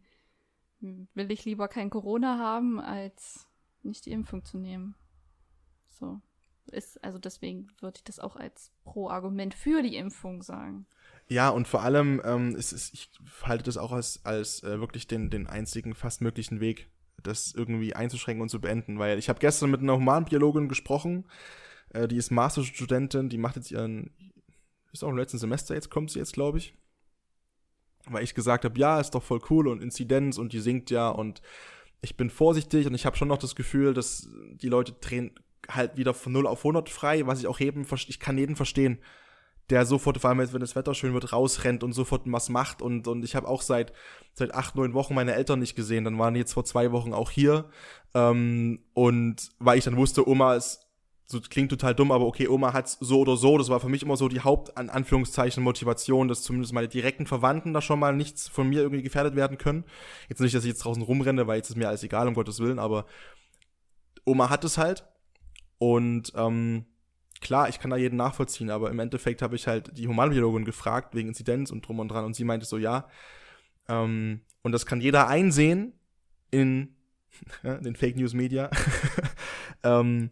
will 0.80 1.30
ich 1.30 1.44
lieber 1.44 1.68
kein 1.68 1.90
Corona 1.90 2.36
haben, 2.36 2.80
als 2.80 3.46
nicht 3.84 4.06
die 4.06 4.10
Impfung 4.10 4.44
zu 4.44 4.58
nehmen. 4.58 4.96
So. 5.90 6.20
Ist, 6.72 7.02
also 7.04 7.20
deswegen 7.20 7.68
würde 7.80 7.98
ich 7.98 8.04
das 8.04 8.18
auch 8.18 8.34
als 8.34 8.72
Pro-Argument 8.82 9.54
für 9.54 9.80
die 9.80 9.94
Impfung 9.94 10.42
sagen. 10.42 10.86
Ja, 11.28 11.48
und 11.50 11.68
vor 11.68 11.82
allem, 11.82 12.20
ähm, 12.24 12.56
ist, 12.56 12.72
ist, 12.72 12.92
ich 12.92 13.12
halte 13.44 13.62
das 13.62 13.76
auch 13.76 13.92
als, 13.92 14.24
als 14.24 14.64
äh, 14.64 14.80
wirklich 14.80 15.06
den, 15.06 15.30
den 15.30 15.46
einzigen 15.46 15.94
fast 15.94 16.20
möglichen 16.20 16.58
Weg, 16.58 16.90
das 17.22 17.54
irgendwie 17.54 17.94
einzuschränken 17.94 18.42
und 18.42 18.48
zu 18.48 18.60
beenden. 18.60 18.98
Weil 18.98 19.20
ich 19.20 19.28
habe 19.28 19.38
gestern 19.38 19.70
mit 19.70 19.82
einer 19.82 19.94
Humanbiologin 19.94 20.68
gesprochen, 20.68 21.26
äh, 21.92 22.08
die 22.08 22.16
ist 22.16 22.30
Masterstudentin, 22.30 23.28
die 23.28 23.38
macht 23.38 23.56
jetzt 23.56 23.70
ihren, 23.70 24.10
ist 24.92 25.04
auch 25.04 25.08
im 25.08 25.16
letzten 25.16 25.38
Semester, 25.38 25.74
jetzt 25.74 25.90
kommt 25.90 26.10
sie 26.10 26.18
jetzt, 26.18 26.32
glaube 26.32 26.58
ich. 26.58 26.74
Weil 28.06 28.24
ich 28.24 28.34
gesagt 28.34 28.64
habe, 28.64 28.78
ja, 28.78 28.98
ist 28.98 29.10
doch 29.10 29.22
voll 29.22 29.40
cool 29.50 29.68
und 29.68 29.82
Inzidenz 29.82 30.38
und 30.38 30.52
die 30.52 30.60
sinkt 30.60 30.90
ja 30.90 31.08
und 31.08 31.42
ich 32.02 32.16
bin 32.16 32.30
vorsichtig 32.30 32.86
und 32.86 32.94
ich 32.94 33.04
habe 33.04 33.16
schon 33.16 33.28
noch 33.28 33.38
das 33.38 33.54
Gefühl, 33.54 33.92
dass 33.92 34.28
die 34.54 34.68
Leute 34.68 34.92
drehen 34.92 35.34
halt 35.68 35.96
wieder 35.96 36.14
von 36.14 36.32
0 36.32 36.46
auf 36.46 36.60
100 36.60 36.88
frei, 36.88 37.26
was 37.26 37.40
ich 37.40 37.46
auch 37.46 37.60
eben, 37.60 37.86
ich 38.08 38.20
kann 38.20 38.38
jeden 38.38 38.56
verstehen, 38.56 38.98
der 39.68 39.86
sofort, 39.86 40.18
vor 40.18 40.30
allem 40.30 40.38
wenn 40.38 40.60
das 40.60 40.74
Wetter 40.74 40.94
schön 40.94 41.14
wird, 41.14 41.32
rausrennt 41.32 41.84
und 41.84 41.92
sofort 41.92 42.22
was 42.26 42.48
macht 42.48 42.82
und, 42.82 43.06
und 43.06 43.24
ich 43.24 43.36
habe 43.36 43.46
auch 43.46 43.62
seit, 43.62 43.92
seit 44.32 44.54
acht, 44.54 44.74
neun 44.74 44.94
Wochen 44.94 45.14
meine 45.14 45.34
Eltern 45.34 45.60
nicht 45.60 45.76
gesehen, 45.76 46.04
dann 46.04 46.18
waren 46.18 46.34
die 46.34 46.40
jetzt 46.40 46.54
vor 46.54 46.64
zwei 46.64 46.90
Wochen 46.90 47.12
auch 47.12 47.30
hier 47.30 47.70
ähm, 48.14 48.80
und 48.94 49.50
weil 49.58 49.78
ich 49.78 49.84
dann 49.84 49.96
wusste, 49.96 50.26
Oma 50.26 50.54
ist 50.56 50.89
so 51.30 51.40
klingt 51.40 51.70
total 51.70 51.94
dumm, 51.94 52.10
aber 52.10 52.26
okay, 52.26 52.48
Oma 52.48 52.72
hat's 52.72 52.98
so 52.98 53.20
oder 53.20 53.36
so. 53.36 53.56
Das 53.56 53.68
war 53.68 53.78
für 53.78 53.88
mich 53.88 54.02
immer 54.02 54.16
so 54.16 54.28
die 54.28 54.40
Haupt 54.40 54.76
an 54.76 54.90
Anführungszeichen 54.90 55.62
Motivation, 55.62 56.26
dass 56.26 56.42
zumindest 56.42 56.72
meine 56.72 56.88
direkten 56.88 57.24
Verwandten 57.24 57.72
da 57.72 57.80
schon 57.80 58.00
mal 58.00 58.16
nichts 58.16 58.48
von 58.48 58.68
mir 58.68 58.80
irgendwie 58.80 59.04
gefährdet 59.04 59.36
werden 59.36 59.56
können. 59.56 59.84
Jetzt 60.28 60.40
nicht, 60.40 60.56
dass 60.56 60.64
ich 60.64 60.70
jetzt 60.70 60.84
draußen 60.84 61.04
rumrenne, 61.04 61.46
weil 61.46 61.58
jetzt 61.58 61.70
ist 61.70 61.76
mir 61.76 61.88
alles 61.88 62.02
egal, 62.02 62.26
um 62.26 62.34
Gottes 62.34 62.58
Willen, 62.58 62.80
aber 62.80 63.06
Oma 64.24 64.50
hat 64.50 64.64
es 64.64 64.76
halt. 64.76 65.04
Und 65.78 66.32
ähm, 66.34 66.86
klar, 67.40 67.68
ich 67.68 67.78
kann 67.78 67.92
da 67.92 67.96
jeden 67.96 68.16
nachvollziehen, 68.16 68.70
aber 68.70 68.90
im 68.90 68.98
Endeffekt 68.98 69.40
habe 69.40 69.54
ich 69.54 69.68
halt 69.68 69.96
die 69.96 70.08
Humanbiologin 70.08 70.64
gefragt 70.64 71.14
wegen 71.14 71.28
Inzidenz 71.28 71.70
und 71.70 71.86
drum 71.86 72.00
und 72.00 72.08
dran 72.08 72.24
und 72.24 72.34
sie 72.34 72.44
meinte 72.44 72.66
so, 72.66 72.76
ja. 72.76 73.06
Ähm, 73.88 74.40
und 74.62 74.72
das 74.72 74.84
kann 74.84 75.00
jeder 75.00 75.28
einsehen 75.28 75.92
in 76.50 76.96
ja, 77.62 77.76
den 77.78 77.94
Fake 77.94 78.16
News 78.16 78.34
Media. 78.34 78.68
ähm, 79.84 80.30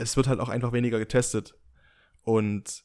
es 0.00 0.16
wird 0.16 0.28
halt 0.28 0.40
auch 0.40 0.48
einfach 0.48 0.72
weniger 0.72 0.98
getestet. 0.98 1.54
Und 2.22 2.84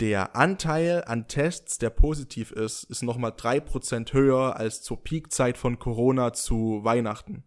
der 0.00 0.34
Anteil 0.34 1.04
an 1.04 1.28
Tests, 1.28 1.78
der 1.78 1.90
positiv 1.90 2.52
ist, 2.52 2.84
ist 2.84 3.02
nochmal 3.02 3.32
3% 3.32 4.12
höher 4.12 4.56
als 4.56 4.82
zur 4.82 5.02
Peakzeit 5.02 5.58
von 5.58 5.78
Corona 5.78 6.32
zu 6.32 6.80
Weihnachten. 6.82 7.44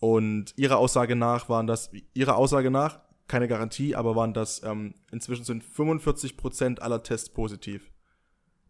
Und 0.00 0.52
ihrer 0.56 0.78
Aussage 0.78 1.16
nach 1.16 1.48
waren 1.48 1.66
das, 1.66 1.90
ihrer 2.14 2.36
Aussage 2.36 2.70
nach, 2.70 3.00
keine 3.26 3.48
Garantie, 3.48 3.94
aber 3.94 4.16
waren 4.16 4.32
das, 4.32 4.62
ähm, 4.64 4.94
inzwischen 5.12 5.44
sind 5.44 5.62
45% 5.62 6.80
aller 6.80 7.02
Tests 7.02 7.30
positiv, 7.30 7.90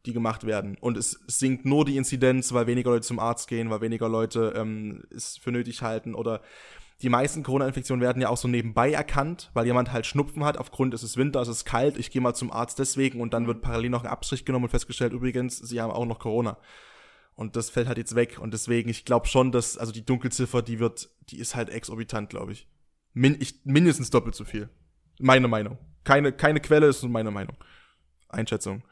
die 0.05 0.13
gemacht 0.13 0.45
werden. 0.45 0.77
Und 0.81 0.97
es 0.97 1.21
sinkt 1.27 1.65
nur 1.65 1.85
die 1.85 1.97
Inzidenz, 1.97 2.53
weil 2.53 2.67
weniger 2.67 2.91
Leute 2.91 3.07
zum 3.07 3.19
Arzt 3.19 3.49
gehen, 3.49 3.71
weil 3.71 3.81
weniger 3.81 4.09
Leute 4.09 4.53
ähm, 4.57 5.05
es 5.15 5.39
für 5.39 5.53
nötig 5.53 5.83
halten 5.83 6.15
oder 6.15 6.43
die 7.03 7.09
meisten 7.09 7.45
Corona-Infektionen 7.45 8.03
werden 8.03 8.21
ja 8.21 8.29
auch 8.29 8.37
so 8.37 8.49
nebenbei 8.49 8.91
erkannt, 8.91 9.51
weil 9.55 9.67
jemand 9.67 9.93
halt 9.93 10.05
Schnupfen 10.05 10.45
hat, 10.45 10.59
aufgrund 10.59 10.95
es 10.95 11.05
ist 11.05 11.17
Winter, 11.17 11.41
es 11.41 11.49
ist 11.49 11.65
kalt, 11.65 11.97
ich 11.97 12.11
gehe 12.11 12.21
mal 12.21 12.35
zum 12.35 12.51
Arzt 12.51 12.79
deswegen 12.79 13.21
und 13.21 13.33
dann 13.33 13.47
wird 13.47 13.63
parallel 13.63 13.91
noch 13.91 14.03
ein 14.03 14.11
Abstrich 14.11 14.45
genommen 14.45 14.65
und 14.65 14.71
festgestellt, 14.71 15.13
übrigens, 15.13 15.59
sie 15.59 15.81
haben 15.81 15.93
auch 15.93 16.07
noch 16.07 16.19
Corona. 16.19 16.59
Und 17.39 17.55
das 17.55 17.71
fällt 17.71 17.87
halt 17.87 17.99
jetzt 17.99 18.17
weg. 18.17 18.41
Und 18.41 18.53
deswegen, 18.53 18.91
ich 18.91 19.05
glaube 19.05 19.29
schon, 19.29 19.53
dass, 19.53 19.79
also 19.79 19.93
die 19.93 20.05
Dunkelziffer, 20.05 20.61
die 20.61 20.81
wird, 20.81 21.09
die 21.29 21.39
ist 21.39 21.55
halt 21.55 21.69
exorbitant, 21.69 22.31
glaube 22.31 22.51
ich. 22.51 22.67
Min 23.13 23.37
ich. 23.39 23.65
Mindestens 23.65 24.11
doppelt 24.11 24.35
so 24.35 24.45
viel. 24.45 24.69
Meine 25.21 25.47
Meinung. 25.47 25.79
Keine, 26.03 26.33
keine 26.33 26.59
Quelle 26.59 26.89
ist 26.89 27.05
meine 27.05 27.31
Meinung. 27.31 27.57
Einschätzung. 28.29 28.83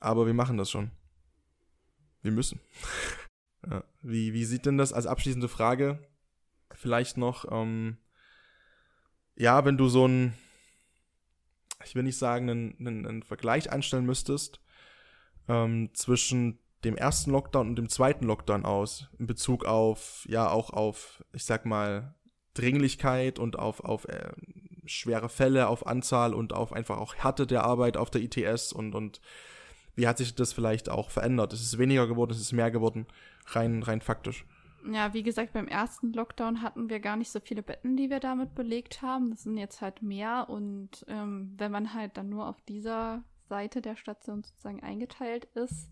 Aber 0.00 0.26
wir 0.26 0.34
machen 0.34 0.58
das 0.58 0.70
schon. 0.70 0.90
Wir 2.20 2.32
müssen. 2.32 2.60
ja. 3.70 3.84
wie, 4.02 4.34
wie 4.34 4.44
sieht 4.44 4.66
denn 4.66 4.76
das 4.76 4.92
als 4.92 5.06
abschließende 5.06 5.48
Frage? 5.48 6.06
Vielleicht 6.78 7.16
noch, 7.16 7.44
ähm, 7.50 7.98
ja, 9.34 9.64
wenn 9.64 9.76
du 9.76 9.88
so 9.88 10.06
ein, 10.06 10.34
ich 11.84 11.94
will 11.94 12.04
nicht 12.04 12.18
sagen, 12.18 12.48
einen, 12.48 12.76
einen, 12.78 13.06
einen 13.06 13.22
Vergleich 13.22 13.70
anstellen 13.70 14.06
müsstest 14.06 14.60
ähm, 15.48 15.90
zwischen 15.94 16.58
dem 16.84 16.96
ersten 16.96 17.32
Lockdown 17.32 17.68
und 17.68 17.76
dem 17.76 17.88
zweiten 17.88 18.24
Lockdown 18.24 18.64
aus, 18.64 19.08
in 19.18 19.26
Bezug 19.26 19.64
auf, 19.64 20.24
ja, 20.28 20.48
auch 20.48 20.70
auf, 20.70 21.24
ich 21.32 21.44
sag 21.44 21.66
mal, 21.66 22.14
Dringlichkeit 22.54 23.38
und 23.38 23.58
auf, 23.58 23.80
auf 23.80 24.06
äh, 24.06 24.32
schwere 24.86 25.28
Fälle, 25.28 25.68
auf 25.68 25.86
Anzahl 25.86 26.34
und 26.34 26.52
auf 26.52 26.72
einfach 26.72 26.98
auch 26.98 27.16
Härte 27.16 27.46
der 27.46 27.64
Arbeit 27.64 27.96
auf 27.96 28.10
der 28.10 28.22
ITS 28.22 28.72
und, 28.72 28.94
und 28.94 29.20
wie 29.96 30.06
hat 30.06 30.18
sich 30.18 30.36
das 30.36 30.52
vielleicht 30.52 30.88
auch 30.88 31.10
verändert? 31.10 31.52
Ist 31.52 31.62
es 31.62 31.78
weniger 31.78 32.06
geworden, 32.06 32.30
ist 32.30 32.40
es 32.40 32.52
mehr 32.52 32.70
geworden, 32.70 33.06
rein, 33.46 33.82
rein 33.82 34.00
faktisch? 34.00 34.44
Ja, 34.84 35.12
wie 35.12 35.22
gesagt, 35.22 35.52
beim 35.52 35.66
ersten 35.68 36.12
Lockdown 36.12 36.62
hatten 36.62 36.88
wir 36.88 37.00
gar 37.00 37.16
nicht 37.16 37.30
so 37.30 37.40
viele 37.40 37.62
Betten, 37.62 37.96
die 37.96 38.10
wir 38.10 38.20
damit 38.20 38.54
belegt 38.54 39.02
haben. 39.02 39.30
Das 39.30 39.42
sind 39.42 39.56
jetzt 39.56 39.80
halt 39.80 40.02
mehr. 40.02 40.48
Und 40.48 41.04
ähm, 41.08 41.54
wenn 41.56 41.72
man 41.72 41.94
halt 41.94 42.16
dann 42.16 42.28
nur 42.28 42.48
auf 42.48 42.60
dieser 42.62 43.24
Seite 43.48 43.82
der 43.82 43.96
Station 43.96 44.42
sozusagen 44.42 44.82
eingeteilt 44.82 45.46
ist, 45.54 45.90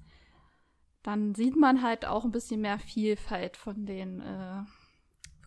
dann 1.02 1.34
sieht 1.34 1.56
man 1.56 1.82
halt 1.82 2.04
auch 2.04 2.24
ein 2.24 2.32
bisschen 2.32 2.60
mehr 2.60 2.78
Vielfalt 2.78 3.56
von 3.56 3.86
den 3.86 4.20
äh, 4.20 4.62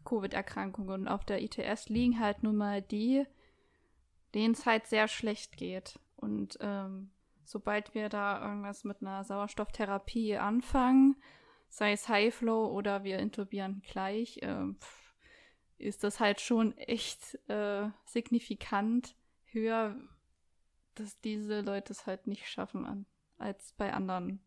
Covid-Erkrankungen. 0.06 1.02
Und 1.02 1.08
auf 1.08 1.24
der 1.26 1.42
ITS 1.42 1.90
liegen 1.90 2.20
halt 2.20 2.44
nun 2.44 2.56
mal 2.56 2.82
die, 2.82 3.26
denen 4.34 4.54
es 4.54 4.66
halt 4.66 4.88
sehr 4.88 5.08
schlecht 5.08 5.58
geht. 5.58 6.00
Und 6.16 6.58
ähm, 6.62 7.12
sobald 7.46 7.94
wir 7.96 8.10
da 8.10 8.46
irgendwas 8.46 8.84
mit 8.84 9.02
einer 9.02 9.24
Sauerstofftherapie 9.24 10.38
anfangen, 10.38 11.16
sei 11.70 11.94
es 11.94 12.10
High 12.10 12.34
Flow 12.34 12.68
oder 12.68 13.04
wir 13.04 13.20
intubieren 13.20 13.82
gleich, 13.90 14.42
äh, 14.42 14.66
ist 15.78 16.04
das 16.04 16.20
halt 16.20 16.42
schon 16.42 16.78
echt 16.78 17.40
äh, 17.48 17.90
signifikant 18.06 19.16
höher, 19.46 19.96
dass 20.96 21.20
diese 21.22 21.62
Leute 21.62 21.94
es 21.94 22.06
halt 22.06 22.28
nicht 22.28 22.48
schaffen 22.48 22.86
an, 22.86 23.06
als 23.38 23.74
bei 23.78 23.94
anderen 23.94 24.42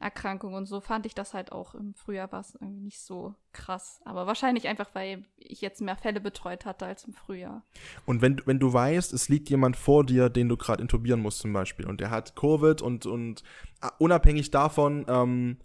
Erkrankungen. 0.00 0.54
Und 0.54 0.66
so 0.66 0.80
fand 0.80 1.06
ich 1.06 1.14
das 1.14 1.34
halt 1.34 1.50
auch 1.52 1.74
im 1.74 1.94
Frühjahr 1.94 2.30
war 2.30 2.40
es 2.40 2.54
irgendwie 2.54 2.82
nicht 2.82 3.00
so 3.00 3.34
krass. 3.52 4.00
Aber 4.04 4.26
wahrscheinlich 4.26 4.68
einfach, 4.68 4.90
weil 4.94 5.24
ich 5.36 5.60
jetzt 5.60 5.80
mehr 5.80 5.96
Fälle 5.96 6.20
betreut 6.20 6.66
hatte 6.66 6.86
als 6.86 7.04
im 7.04 7.14
Frühjahr. 7.14 7.64
Und 8.06 8.22
wenn, 8.22 8.40
wenn 8.46 8.58
du 8.58 8.72
weißt, 8.72 9.12
es 9.12 9.28
liegt 9.28 9.50
jemand 9.50 9.76
vor 9.76 10.04
dir, 10.04 10.28
den 10.28 10.48
du 10.48 10.56
gerade 10.56 10.82
intubieren 10.82 11.20
musst 11.20 11.40
zum 11.40 11.52
Beispiel, 11.52 11.86
und 11.86 12.00
der 12.00 12.10
hat 12.10 12.36
Covid 12.36 12.80
und, 12.80 13.06
und 13.06 13.42
uh, 13.84 13.88
unabhängig 13.98 14.50
davon, 14.50 15.04
ähm, 15.08 15.58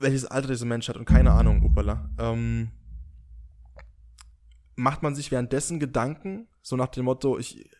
welches 0.00 0.24
Alter 0.24 0.48
dieser 0.48 0.66
Mensch 0.66 0.88
hat 0.88 0.96
und 0.96 1.04
keine 1.04 1.32
Ahnung, 1.32 1.62
upala. 1.62 2.10
Ähm, 2.18 2.70
macht 4.74 5.02
man 5.02 5.14
sich 5.14 5.30
währenddessen 5.30 5.78
Gedanken, 5.78 6.48
so 6.62 6.76
nach 6.76 6.88
dem 6.88 7.04
Motto, 7.04 7.38
ich 7.38 7.70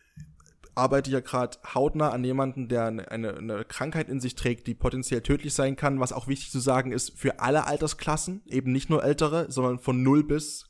arbeite 0.75 1.11
ja 1.11 1.19
gerade 1.19 1.57
hautnah 1.73 2.09
an 2.09 2.23
jemanden, 2.23 2.69
der 2.69 2.85
eine, 2.85 3.11
eine, 3.11 3.37
eine, 3.37 3.65
Krankheit 3.65 4.07
in 4.07 4.21
sich 4.21 4.35
trägt, 4.35 4.67
die 4.67 4.75
potenziell 4.75 5.21
tödlich 5.21 5.53
sein 5.53 5.75
kann, 5.75 5.99
was 5.99 6.13
auch 6.13 6.27
wichtig 6.27 6.51
zu 6.51 6.59
sagen 6.59 6.91
ist, 6.91 7.17
für 7.19 7.39
alle 7.39 7.65
Altersklassen, 7.65 8.43
eben 8.45 8.71
nicht 8.71 8.89
nur 8.89 9.03
ältere, 9.03 9.51
sondern 9.51 9.79
von 9.79 10.01
null 10.01 10.23
bis 10.23 10.69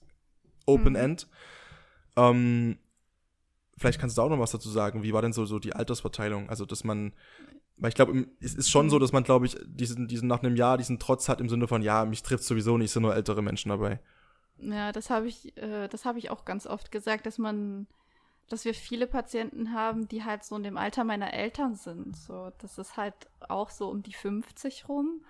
Open 0.65 0.93
mhm. 0.93 0.99
End. 0.99 1.27
Ähm, 2.15 2.77
vielleicht 3.77 3.99
kannst 3.99 4.17
du 4.17 4.21
auch 4.21 4.29
noch 4.29 4.39
was 4.39 4.51
dazu 4.51 4.69
sagen. 4.69 5.03
Wie 5.03 5.13
war 5.13 5.21
denn 5.21 5.33
so, 5.33 5.45
so 5.45 5.59
die 5.59 5.73
Altersverteilung? 5.73 6.49
Also, 6.49 6.65
dass 6.65 6.83
man 6.83 7.13
weil 7.78 7.89
ich 7.89 7.95
glaube, 7.95 8.28
es 8.39 8.53
ist 8.53 8.69
schon 8.69 8.89
so, 8.89 8.99
dass 8.99 9.11
man, 9.11 9.24
glaube 9.24 9.45
ich, 9.45 9.57
diesen, 9.65 10.07
diesen 10.07 10.28
nach 10.28 10.43
einem 10.43 10.55
Jahr 10.55 10.78
diesen 10.78 10.99
Trotz 10.99 11.28
hat 11.28 11.41
im 11.41 11.49
Sinne 11.49 11.67
von, 11.67 11.82
ja, 11.82 12.05
mich 12.05 12.22
trifft 12.24 12.43
sowieso 12.43 12.78
nicht, 12.78 12.91
sind 12.91 13.03
nur 13.03 13.15
ältere 13.15 13.41
Menschen 13.41 13.69
dabei. 13.69 13.99
Ja, 14.57 14.91
das 14.91 15.09
habe 15.09 15.28
ich, 15.28 15.57
äh, 15.57 15.88
das 15.88 16.05
habe 16.05 16.19
ich 16.19 16.30
auch 16.30 16.45
ganz 16.45 16.67
oft 16.67 16.91
gesagt, 16.91 17.26
dass 17.26 17.39
man, 17.39 17.88
dass 18.49 18.65
wir 18.65 18.76
viele 18.76 19.07
Patienten 19.07 19.74
haben, 19.74 20.07
die 20.07 20.24
halt 20.24 20.43
so 20.43 20.55
in 20.55 20.63
dem 20.63 20.78
Alter 20.78 21.03
meiner 21.03 21.34
Eltern 21.34 21.76
sind. 21.76 22.15
So, 22.15 22.51
das 22.59 22.78
ist 22.78 22.97
halt 22.97 23.15
auch 23.49 23.72
so 23.72 23.89
um 23.89 24.03
die 24.03 24.13
50 24.13 24.88
rum 24.88 25.24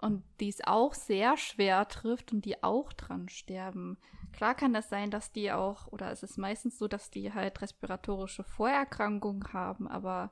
und 0.00 0.22
die 0.40 0.48
es 0.48 0.60
auch 0.64 0.94
sehr 0.94 1.36
schwer 1.36 1.88
trifft 1.88 2.32
und 2.32 2.44
die 2.44 2.62
auch 2.62 2.92
dran 2.92 3.28
sterben. 3.28 3.96
Klar 4.32 4.54
kann 4.54 4.72
das 4.72 4.88
sein, 4.88 5.10
dass 5.10 5.32
die 5.32 5.50
auch, 5.52 5.86
oder 5.88 6.12
es 6.12 6.22
ist 6.22 6.36
meistens 6.36 6.78
so, 6.78 6.86
dass 6.86 7.10
die 7.10 7.32
halt 7.32 7.60
respiratorische 7.62 8.44
Vorerkrankungen 8.44 9.52
haben, 9.52 9.88
aber 9.88 10.30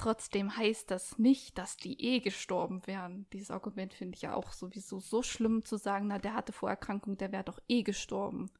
Trotzdem 0.00 0.56
heißt 0.56 0.90
das 0.90 1.18
nicht, 1.18 1.58
dass 1.58 1.76
die 1.76 2.02
eh 2.02 2.20
gestorben 2.20 2.80
wären. 2.86 3.26
Dieses 3.34 3.50
Argument 3.50 3.92
finde 3.92 4.16
ich 4.16 4.22
ja 4.22 4.32
auch 4.34 4.52
sowieso 4.52 4.98
so 4.98 5.22
schlimm 5.22 5.62
zu 5.62 5.76
sagen, 5.76 6.06
na, 6.08 6.18
der 6.18 6.34
hatte 6.34 6.52
Vorerkrankung, 6.52 7.18
der 7.18 7.32
wäre 7.32 7.44
doch 7.44 7.58
eh 7.68 7.82
gestorben. 7.82 8.50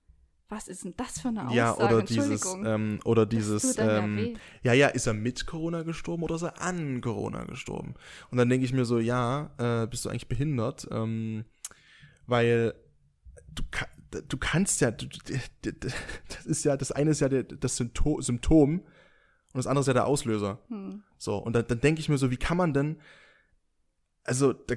was 0.50 0.66
ist 0.68 0.84
denn 0.84 0.94
das 0.96 1.20
für 1.20 1.28
eine 1.28 1.42
Aussage? 1.46 1.56
Ja, 1.56 1.76
oder 1.76 2.02
dieses, 2.02 2.44
ähm, 2.64 2.98
oder 3.04 3.24
dieses, 3.24 3.78
ähm, 3.78 4.36
ja, 4.62 4.72
ja, 4.72 4.88
ist 4.88 5.06
er 5.06 5.14
mit 5.14 5.46
Corona 5.46 5.82
gestorben 5.84 6.24
oder 6.24 6.34
ist 6.34 6.42
er 6.42 6.60
an 6.60 7.00
Corona 7.00 7.44
gestorben? 7.44 7.94
Und 8.30 8.38
dann 8.38 8.48
denke 8.48 8.64
ich 8.64 8.72
mir 8.72 8.84
so, 8.84 8.98
ja, 8.98 9.50
äh, 9.58 9.86
bist 9.86 10.04
du 10.04 10.08
eigentlich 10.08 10.28
behindert? 10.28 10.88
Ähm, 10.90 11.44
weil 12.26 12.74
du, 13.54 13.62
du 14.28 14.36
kannst 14.38 14.80
ja, 14.80 14.90
du, 14.90 15.06
das 15.62 16.46
ist 16.46 16.64
ja, 16.64 16.76
das 16.76 16.90
eine 16.92 17.10
ist 17.10 17.20
ja 17.20 17.28
das 17.28 17.76
Sympto- 17.80 18.20
Symptom 18.20 18.82
und 19.52 19.58
das 19.58 19.66
andere 19.66 19.80
ist 19.80 19.86
ja 19.88 19.92
der 19.94 20.06
Auslöser. 20.06 20.58
Hm. 20.68 21.02
So, 21.18 21.36
und 21.36 21.54
dann, 21.54 21.66
dann 21.66 21.80
denke 21.80 22.00
ich 22.00 22.08
mir 22.08 22.18
so, 22.18 22.30
wie 22.30 22.36
kann 22.36 22.56
man 22.56 22.72
denn, 22.72 22.96
also 24.24 24.52
da, 24.52 24.74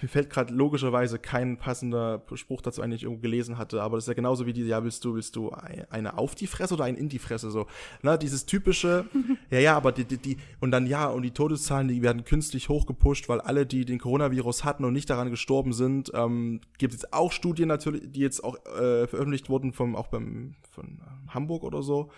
mir 0.00 0.08
fällt 0.08 0.30
gerade 0.30 0.54
logischerweise 0.54 1.18
kein 1.18 1.56
passender 1.56 2.22
Spruch 2.34 2.60
dazu 2.62 2.82
ein, 2.82 2.90
den 2.90 2.96
ich 2.98 3.02
irgendwo 3.02 3.22
gelesen 3.22 3.58
hatte, 3.58 3.82
aber 3.82 3.96
das 3.96 4.04
ist 4.04 4.08
ja 4.08 4.14
genauso 4.14 4.46
wie 4.46 4.52
die, 4.52 4.62
ja, 4.62 4.84
willst 4.84 5.04
du, 5.04 5.14
willst 5.14 5.34
du 5.34 5.50
ein- 5.50 5.86
eine 5.90 6.18
auf 6.18 6.34
die 6.36 6.46
Fresse 6.46 6.74
oder 6.74 6.84
ein 6.84 6.94
in 6.94 7.08
die 7.08 7.18
Fresse, 7.18 7.50
so, 7.50 7.66
ne, 8.02 8.16
dieses 8.16 8.46
typische, 8.46 9.06
ja, 9.50 9.58
ja, 9.58 9.76
aber 9.76 9.90
die, 9.90 10.04
die, 10.04 10.18
die, 10.18 10.36
und 10.60 10.70
dann, 10.70 10.86
ja, 10.86 11.08
und 11.08 11.22
die 11.22 11.32
Todeszahlen, 11.32 11.88
die 11.88 12.02
werden 12.02 12.24
künstlich 12.24 12.68
hochgepusht, 12.68 13.28
weil 13.28 13.40
alle, 13.40 13.66
die 13.66 13.84
den 13.86 13.98
Coronavirus 13.98 14.62
hatten 14.64 14.84
und 14.84 14.92
nicht 14.92 15.10
daran 15.10 15.30
gestorben 15.30 15.72
sind, 15.72 16.12
ähm, 16.14 16.60
gibt 16.78 16.94
es 16.94 17.12
auch 17.12 17.32
Studien 17.32 17.66
natürlich, 17.68 18.12
die 18.12 18.20
jetzt 18.20 18.44
auch 18.44 18.54
äh, 18.66 19.08
veröffentlicht 19.08 19.48
wurden 19.48 19.72
vom, 19.72 19.96
auch 19.96 20.08
beim, 20.08 20.54
von 20.70 21.00
äh, 21.00 21.30
Hamburg 21.32 21.64
oder 21.64 21.82
so, 21.82 22.10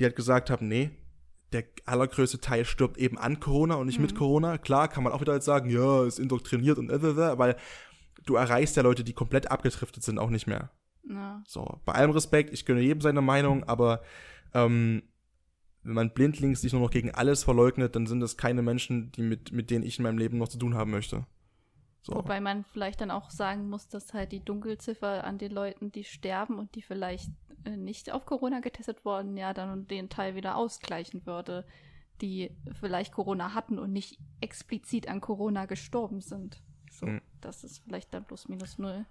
die 0.00 0.04
halt 0.04 0.16
gesagt 0.16 0.50
haben, 0.50 0.66
nee, 0.66 0.90
der 1.52 1.64
allergrößte 1.84 2.40
Teil 2.40 2.64
stirbt 2.64 2.96
eben 2.98 3.18
an 3.18 3.40
Corona 3.40 3.74
und 3.74 3.86
nicht 3.86 3.98
mit 3.98 4.14
Corona. 4.14 4.58
Klar, 4.58 4.88
kann 4.88 5.02
man 5.02 5.12
auch 5.12 5.20
wieder 5.20 5.34
jetzt 5.34 5.44
sagen, 5.44 5.68
ja, 5.70 6.04
ist 6.04 6.18
indoktriniert 6.18 6.78
und 6.78 6.90
äh, 6.90 6.96
äh, 6.96 7.10
äh, 7.10 7.38
weil 7.38 7.56
du 8.24 8.36
erreichst 8.36 8.76
ja 8.76 8.82
Leute, 8.82 9.04
die 9.04 9.12
komplett 9.12 9.50
abgetriftet 9.50 10.02
sind, 10.02 10.18
auch 10.18 10.30
nicht 10.30 10.46
mehr. 10.46 10.70
Ja. 11.08 11.42
So, 11.46 11.80
bei 11.84 11.92
allem 11.92 12.10
Respekt, 12.10 12.52
ich 12.52 12.66
gönne 12.66 12.80
jedem 12.80 13.00
seine 13.00 13.22
Meinung, 13.22 13.64
aber 13.64 14.02
ähm, 14.54 15.02
wenn 15.82 15.94
man 15.94 16.12
blindlings 16.12 16.60
sich 16.60 16.72
nur 16.72 16.82
noch 16.82 16.90
gegen 16.90 17.10
alles 17.10 17.42
verleugnet, 17.42 17.96
dann 17.96 18.06
sind 18.06 18.20
das 18.20 18.36
keine 18.36 18.62
Menschen, 18.62 19.10
die 19.12 19.22
mit, 19.22 19.50
mit 19.52 19.70
denen 19.70 19.84
ich 19.84 19.98
in 19.98 20.02
meinem 20.02 20.18
Leben 20.18 20.38
noch 20.38 20.48
zu 20.48 20.58
tun 20.58 20.74
haben 20.74 20.90
möchte. 20.90 21.26
So. 22.02 22.14
Wobei 22.14 22.40
man 22.40 22.64
vielleicht 22.64 23.00
dann 23.00 23.10
auch 23.10 23.30
sagen 23.30 23.68
muss, 23.68 23.88
dass 23.88 24.14
halt 24.14 24.32
die 24.32 24.44
Dunkelziffer 24.44 25.24
an 25.24 25.38
den 25.38 25.52
Leuten, 25.52 25.90
die 25.90 26.04
sterben 26.04 26.58
und 26.58 26.74
die 26.74 26.82
vielleicht 26.82 27.30
nicht 27.64 28.10
auf 28.12 28.26
Corona 28.26 28.60
getestet 28.60 29.04
wurden, 29.04 29.36
ja 29.36 29.52
dann 29.54 29.86
den 29.86 30.08
Teil 30.08 30.34
wieder 30.34 30.56
ausgleichen 30.56 31.26
würde, 31.26 31.66
die 32.20 32.50
vielleicht 32.80 33.12
Corona 33.12 33.54
hatten 33.54 33.78
und 33.78 33.92
nicht 33.92 34.18
explizit 34.40 35.08
an 35.08 35.20
Corona 35.20 35.66
gestorben 35.66 36.20
sind. 36.20 36.62
So, 36.90 37.06
Mhm. 37.06 37.20
das 37.40 37.64
ist 37.64 37.78
vielleicht 37.84 38.12
dann 38.14 38.24
plus 38.24 38.48
minus 38.48 38.78
null. 38.78 39.06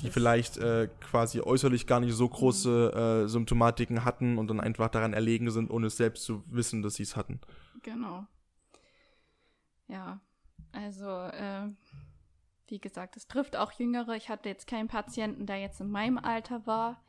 die 0.00 0.06
Das- 0.06 0.14
vielleicht 0.14 0.56
äh, 0.56 0.88
quasi 1.00 1.40
äußerlich 1.40 1.86
gar 1.86 2.00
nicht 2.00 2.14
so 2.14 2.28
große 2.28 3.22
äh, 3.24 3.28
Symptomatiken 3.28 4.04
hatten 4.04 4.38
und 4.38 4.48
dann 4.48 4.58
einfach 4.58 4.88
daran 4.88 5.12
erlegen 5.12 5.50
sind, 5.52 5.70
ohne 5.70 5.86
es 5.86 5.96
selbst 5.96 6.24
zu 6.24 6.42
wissen, 6.48 6.82
dass 6.82 6.96
sie 6.96 7.04
es 7.04 7.14
hatten. 7.14 7.40
Genau. 7.82 8.26
Ja, 9.86 10.20
also 10.72 11.06
äh, 11.08 11.68
wie 12.66 12.80
gesagt, 12.80 13.16
es 13.16 13.28
trifft 13.28 13.54
auch 13.56 13.70
Jüngere. 13.72 14.16
Ich 14.16 14.28
hatte 14.30 14.48
jetzt 14.48 14.66
keinen 14.66 14.88
Patienten, 14.88 15.46
der 15.46 15.60
jetzt 15.60 15.80
in 15.80 15.90
meinem 15.90 16.18
Alter 16.18 16.66
war. 16.66 17.00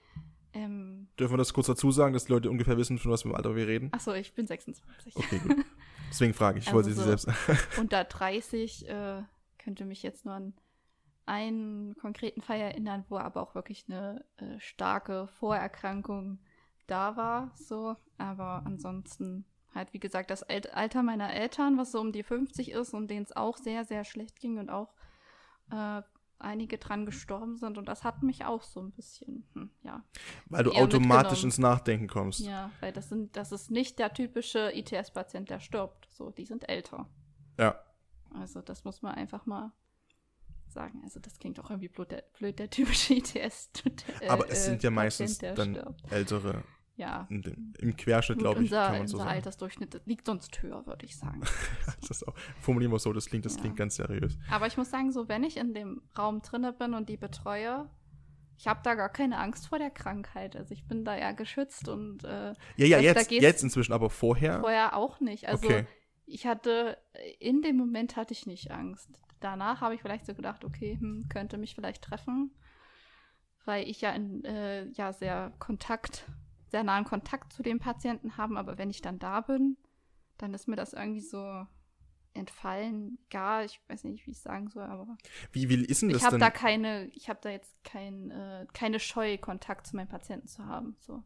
Ähm, 0.55 1.07
Dürfen 1.19 1.33
wir 1.33 1.37
das 1.37 1.53
kurz 1.53 1.67
dazu 1.67 1.91
sagen, 1.91 2.13
dass 2.13 2.25
die 2.25 2.31
Leute 2.31 2.49
ungefähr 2.49 2.77
wissen, 2.77 2.97
von 2.97 3.11
was 3.11 3.21
für 3.21 3.27
einem 3.27 3.35
Alter 3.35 3.55
wir 3.55 3.67
reden? 3.67 3.89
achso, 3.93 4.13
ich 4.13 4.33
bin 4.33 4.47
26. 4.47 5.15
Okay, 5.15 5.39
gut. 5.39 5.57
Deswegen 6.09 6.33
frage 6.33 6.59
ich. 6.59 6.63
Ich 6.63 6.67
Also 6.69 6.75
wollte 6.77 6.89
sie 6.89 6.95
so- 6.95 7.03
selbst. 7.03 7.27
Unter 7.79 8.03
30 8.05 8.87
äh, 8.89 9.21
könnte 9.57 9.85
mich 9.85 10.01
jetzt 10.01 10.25
nur 10.25 10.33
an 10.33 10.53
einen 11.25 11.95
konkreten 11.97 12.41
Fall 12.41 12.59
erinnern, 12.59 13.03
wo 13.09 13.17
aber 13.17 13.41
auch 13.41 13.55
wirklich 13.55 13.85
eine 13.89 14.23
äh, 14.37 14.59
starke 14.59 15.27
Vorerkrankung 15.39 16.39
da 16.87 17.17
war. 17.17 17.51
So, 17.55 17.95
aber 18.17 18.61
ansonsten 18.65 19.43
halt, 19.73 19.91
wie 19.93 19.99
gesagt, 19.99 20.29
das 20.29 20.43
Al 20.43 20.61
Alter 20.71 21.03
meiner 21.03 21.33
Eltern, 21.33 21.77
was 21.77 21.91
so 21.91 21.99
um 21.99 22.11
die 22.11 22.23
50 22.23 22.71
ist 22.71 22.93
und 22.93 23.09
denen 23.09 23.23
es 23.25 23.35
auch 23.35 23.57
sehr, 23.57 23.83
sehr 23.85 24.03
schlecht 24.03 24.39
ging 24.39 24.57
und 24.59 24.69
auch 24.69 24.93
äh, 25.71 26.01
einige 26.39 26.77
dran 26.77 27.05
gestorben 27.05 27.57
sind. 27.57 27.77
Und 27.77 27.87
das 27.87 28.03
hat 28.03 28.23
mich 28.23 28.45
auch 28.45 28.63
so 28.63 28.81
ein 28.81 28.91
bisschen, 28.91 29.47
hm, 29.53 29.69
ja. 29.83 30.03
Weil 30.47 30.63
du 30.63 30.71
automatisch 30.71 31.43
ins 31.43 31.57
Nachdenken 31.57 32.07
kommst. 32.07 32.41
Ja, 32.41 32.71
weil 32.79 32.91
das 32.91 33.09
sind, 33.09 33.35
das 33.35 33.51
ist 33.51 33.71
nicht 33.71 33.99
der 33.99 34.13
typische 34.13 34.71
ITS-Patient, 34.73 35.49
der 35.49 35.59
stirbt. 35.59 36.07
So, 36.11 36.31
die 36.31 36.45
sind 36.45 36.69
älter. 36.69 37.07
Ja. 37.59 37.79
Also 38.33 38.61
das 38.61 38.83
muss 38.83 39.01
man 39.01 39.15
einfach 39.15 39.45
mal 39.45 39.71
sagen. 40.67 41.01
Also 41.03 41.19
das 41.19 41.39
klingt 41.39 41.59
auch 41.59 41.69
irgendwie 41.69 41.87
blöd, 41.87 42.11
der, 42.11 42.23
blöd, 42.37 42.59
der 42.59 42.69
typische 42.69 43.15
ITS. 43.15 43.71
Äh, 44.19 44.29
Aber 44.29 44.49
es 44.49 44.65
sind 44.65 44.83
ja 44.83 44.89
äh, 44.89 44.93
meistens 44.93 45.37
Patient, 45.37 45.57
dann 45.57 45.75
stirbt. 45.75 46.11
ältere. 46.11 46.63
Ja. 46.97 47.27
dem- 47.29 47.73
Im 47.79 47.95
Querschnitt, 47.97 48.39
glaube 48.39 48.61
ich, 48.63 48.71
unser, 48.71 48.87
kann 48.87 48.97
man 48.99 49.07
so 49.07 49.17
sagen. 49.17 49.29
Altersdurchschnitt 49.29 50.01
liegt 50.05 50.25
sonst 50.25 50.61
höher, 50.61 50.85
würde 50.87 51.05
ich 51.05 51.17
sagen. 51.17 51.41
Das 52.07 52.23
auch, 52.23 52.35
formulieren 52.61 52.91
wir 52.91 52.97
es 52.97 53.03
so, 53.03 53.11
das 53.13 53.25
klingt, 53.25 53.45
das 53.45 53.55
Ja. 53.55 53.61
klingt 53.61 53.75
ganz 53.77 53.95
seriös. 53.95 54.37
Aber 54.49 54.67
ich 54.67 54.77
muss 54.77 54.89
sagen, 54.91 55.11
so 55.11 55.27
wenn 55.27 55.43
ich 55.43 55.57
in 55.57 55.73
dem 55.73 56.01
Raum 56.17 56.41
drinne 56.41 56.71
bin 56.73 56.93
und 56.93 57.09
die 57.09 57.17
betreue, 57.17 57.89
ich 58.57 58.67
habe 58.67 58.79
da 58.83 58.95
gar 58.95 59.09
keine 59.09 59.37
Angst 59.39 59.67
vor 59.67 59.77
der 59.79 59.89
Krankheit. 59.89 60.55
Also 60.55 60.73
ich 60.73 60.87
bin 60.87 61.03
da 61.03 61.15
eher 61.17 61.33
geschützt 61.33 61.89
und 61.89 62.23
äh, 62.23 62.53
Ja, 62.77 62.85
ja, 62.85 62.99
jetzt, 62.99 63.29
jetzt 63.31 63.63
inzwischen, 63.63 63.91
aber 63.91 64.09
vorher. 64.09 64.61
vorher 64.61 64.95
auch 64.95 65.19
nicht. 65.19 65.47
Also 65.49 65.67
Okay. 65.67 65.85
ich 66.25 66.45
hatte, 66.47 66.97
in 67.39 67.61
dem 67.61 67.75
Moment 67.75 68.15
hatte 68.15 68.31
ich 68.33 68.45
nicht 68.45 68.71
Angst. 68.71 69.09
Danach 69.41 69.81
habe 69.81 69.95
ich 69.95 70.01
vielleicht 70.01 70.25
so 70.25 70.33
gedacht, 70.33 70.63
okay, 70.63 70.97
hm, 70.97 71.27
könnte 71.27 71.57
mich 71.57 71.75
vielleicht 71.75 72.03
treffen, 72.03 72.51
weil 73.65 73.87
ich 73.89 73.99
ja 74.01 74.11
in, 74.11 74.43
äh, 74.45 74.85
ja 74.91 75.11
sehr 75.11 75.51
Kontakt, 75.59 76.25
sehr 76.75 76.83
nahen 76.83 77.05
Kontakt 77.05 77.53
zu 77.53 77.63
dem 77.63 77.79
Patienten 77.79 78.35
haben, 78.35 78.57
aber 78.57 78.77
wenn 78.77 78.89
ich 78.89 79.01
dann 79.01 79.17
da 79.17 79.39
bin, 79.39 79.77
dann 80.37 80.53
ist 80.53 80.67
mir 80.67 80.75
das 80.75 80.91
irgendwie 80.91 81.21
so 81.21 81.65
entfallen. 82.33 83.17
Gar, 83.29 83.63
ich 83.63 83.79
weiß 83.87 84.03
nicht, 84.03 84.27
wie 84.27 84.31
ich 84.31 84.41
sagen 84.41 84.67
soll, 84.67 84.83
aber 84.83 85.17
Wie, 85.53 85.69
wie 85.69 85.85
ist 85.85 86.01
denn 86.01 86.09
das 86.09 86.17
ich 86.17 86.25
habe 86.25 86.37
da 86.37 86.49
keine, 86.49 87.05
ich 87.13 87.29
habe 87.29 87.39
da 87.41 87.49
jetzt 87.49 87.81
kein, 87.85 88.29
äh, 88.29 88.67
keine 88.73 88.99
Scheu, 88.99 89.37
Kontakt 89.37 89.87
zu 89.87 89.95
meinem 89.95 90.09
Patienten 90.09 90.49
zu 90.49 90.65
haben. 90.65 90.97
So. 90.99 91.23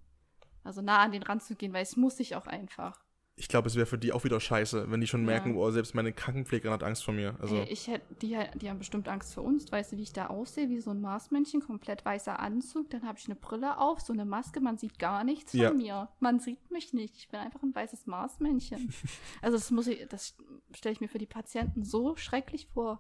Also 0.64 0.84
nah 0.84 1.00
an 1.00 1.14
den 1.14 1.24
ranzugehen, 1.24 1.74
weil 1.74 1.82
es 1.82 1.98
muss 1.98 2.20
ich 2.20 2.36
auch 2.36 2.46
einfach. 2.46 3.04
Ich 3.40 3.48
glaube, 3.48 3.68
es 3.70 3.76
wäre 3.76 3.86
für 3.86 3.98
die 3.98 4.12
auch 4.12 4.26
wieder 4.26 4.40
scheiße, 4.40 4.92
wenn 4.92 5.00
die 5.00 5.08
schon 5.08 5.22
Ja. 5.22 5.28
merken, 5.28 5.56
oh, 5.56 5.72
selbst 5.72 5.96
meine 5.96 6.12
Krankenpflegerin 6.12 6.74
hat 6.74 6.84
Angst 6.84 7.04
vor 7.06 7.14
mir. 7.14 7.36
Also, 7.40 7.56
Ey, 7.56 7.70
ich 7.70 7.88
hätte, 7.88 8.14
die, 8.16 8.38
die 8.56 8.70
haben 8.70 8.78
bestimmt 8.80 9.08
Angst 9.08 9.34
vor 9.34 9.44
uns. 9.44 9.72
Weißt 9.72 9.94
du, 9.94 9.98
wie 9.98 10.04
ich 10.04 10.12
da 10.12 10.28
aussehe? 10.28 10.68
Wie 10.70 10.80
so 10.82 10.92
ein 10.92 11.00
Marsmännchen, 11.00 11.62
komplett 11.62 12.04
weißer 12.04 12.38
Anzug. 12.40 12.90
Dann 12.90 13.08
habe 13.08 13.18
ich 13.18 13.26
eine 13.26 13.36
Brille 13.36 13.78
auf, 13.80 14.02
so 14.02 14.12
eine 14.12 14.26
Maske. 14.26 14.60
Man 14.60 14.78
sieht 14.78 15.00
gar 15.00 15.24
nichts 15.24 15.52
von 15.52 15.60
Ja. 15.62 15.72
mir. 15.74 16.10
Man 16.20 16.40
sieht 16.40 16.70
mich 16.70 16.94
nicht. 16.94 17.16
Ich 17.16 17.30
bin 17.30 17.40
einfach 17.40 17.64
ein 17.64 17.74
weißes 17.74 18.06
Marsmännchen. 18.08 18.94
also 19.42 19.58
das 19.58 19.72
muss 19.72 19.88
ich, 19.88 20.06
das 20.10 20.36
stelle 20.76 20.94
ich 20.94 21.02
mir 21.02 21.08
für 21.08 21.18
die 21.18 21.26
Patienten 21.26 21.84
so 21.84 22.18
schrecklich 22.18 22.68
vor. 22.68 23.00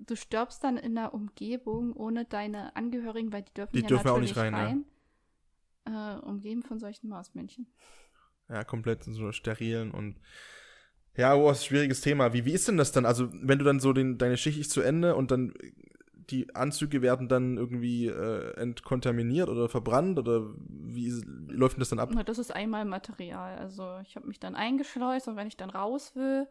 Du 0.00 0.16
stirbst 0.16 0.64
dann 0.64 0.76
in 0.76 0.98
einer 0.98 1.14
Umgebung 1.14 1.92
ohne 1.92 2.24
deine 2.24 2.74
Angehörigen, 2.74 3.32
weil 3.32 3.42
die 3.42 3.54
dürfen 3.54 3.72
Die 3.76 3.82
ja 3.82 3.86
dürfen 3.86 4.08
auch 4.08 4.14
natürlich 4.18 4.34
nicht 4.34 4.52
rein, 4.52 4.84
Äh, 5.86 6.18
umgeben 6.20 6.62
von 6.64 6.78
solchen 6.80 7.08
Marsmännchen. 7.08 7.66
Ja, 8.48 8.64
komplett 8.64 9.06
in 9.06 9.14
so 9.14 9.32
sterilen 9.32 9.90
und. 9.90 10.16
Ja, 11.16 11.36
oh, 11.36 11.48
das 11.48 11.58
ist 11.58 11.66
schwieriges 11.66 12.00
Thema. 12.00 12.32
Wie, 12.32 12.44
wie 12.44 12.52
ist 12.52 12.66
denn 12.66 12.76
das 12.76 12.90
dann? 12.90 13.06
Also, 13.06 13.28
wenn 13.32 13.60
du 13.60 13.64
dann 13.64 13.78
so 13.78 13.92
den, 13.92 14.18
deine 14.18 14.36
Schicht 14.36 14.58
ist 14.58 14.72
zu 14.72 14.80
Ende 14.80 15.14
und 15.14 15.30
dann 15.30 15.54
die 16.30 16.54
Anzüge 16.54 17.02
werden 17.02 17.28
dann 17.28 17.56
irgendwie 17.56 18.06
äh, 18.06 18.56
entkontaminiert 18.56 19.48
oder 19.48 19.68
verbrannt 19.68 20.18
oder 20.18 20.42
wie, 20.56 21.12
wie 21.12 21.54
läuft 21.54 21.76
denn 21.76 21.80
das 21.80 21.90
dann 21.90 21.98
ab? 21.98 22.10
Na, 22.12 22.22
das 22.22 22.38
ist 22.38 22.54
einmal 22.54 22.84
Material. 22.84 23.58
Also 23.58 23.98
ich 24.02 24.16
habe 24.16 24.26
mich 24.26 24.40
dann 24.40 24.54
eingeschleust 24.54 25.28
und 25.28 25.36
wenn 25.36 25.46
ich 25.46 25.56
dann 25.56 25.70
raus 25.70 26.14
will, 26.14 26.48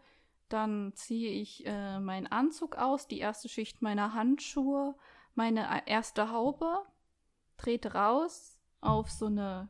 dann 0.49 0.93
ziehe 0.93 1.31
ich 1.31 1.65
äh, 1.65 1.99
meinen 1.99 2.27
Anzug 2.27 2.75
aus, 2.75 3.07
die 3.07 3.19
erste 3.19 3.49
Schicht 3.49 3.81
meiner 3.81 4.13
Handschuhe, 4.13 4.95
meine 5.35 5.61
äh, 5.61 5.81
erste 5.87 6.31
Haube, 6.31 6.79
trete 7.57 7.93
raus 7.93 8.59
auf 8.81 9.09
so 9.09 9.27
eine, 9.27 9.69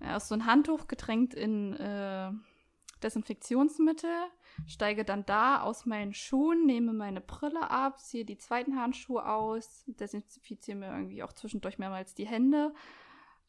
auf 0.00 0.22
so 0.22 0.34
ein 0.34 0.46
Handtuch 0.46 0.88
getränkt 0.88 1.34
in 1.34 1.74
äh, 1.74 2.30
Desinfektionsmittel, 3.02 4.10
steige 4.66 5.04
dann 5.04 5.24
da 5.24 5.62
aus 5.62 5.86
meinen 5.86 6.14
Schuhen, 6.14 6.66
nehme 6.66 6.92
meine 6.92 7.20
Brille 7.20 7.70
ab, 7.70 8.00
ziehe 8.00 8.24
die 8.24 8.38
zweiten 8.38 8.80
Handschuhe 8.80 9.28
aus, 9.28 9.84
desinfiziere 9.86 10.76
mir 10.76 10.90
irgendwie 10.90 11.22
auch 11.22 11.32
zwischendurch 11.32 11.78
mehrmals 11.78 12.14
die 12.14 12.26
Hände 12.26 12.72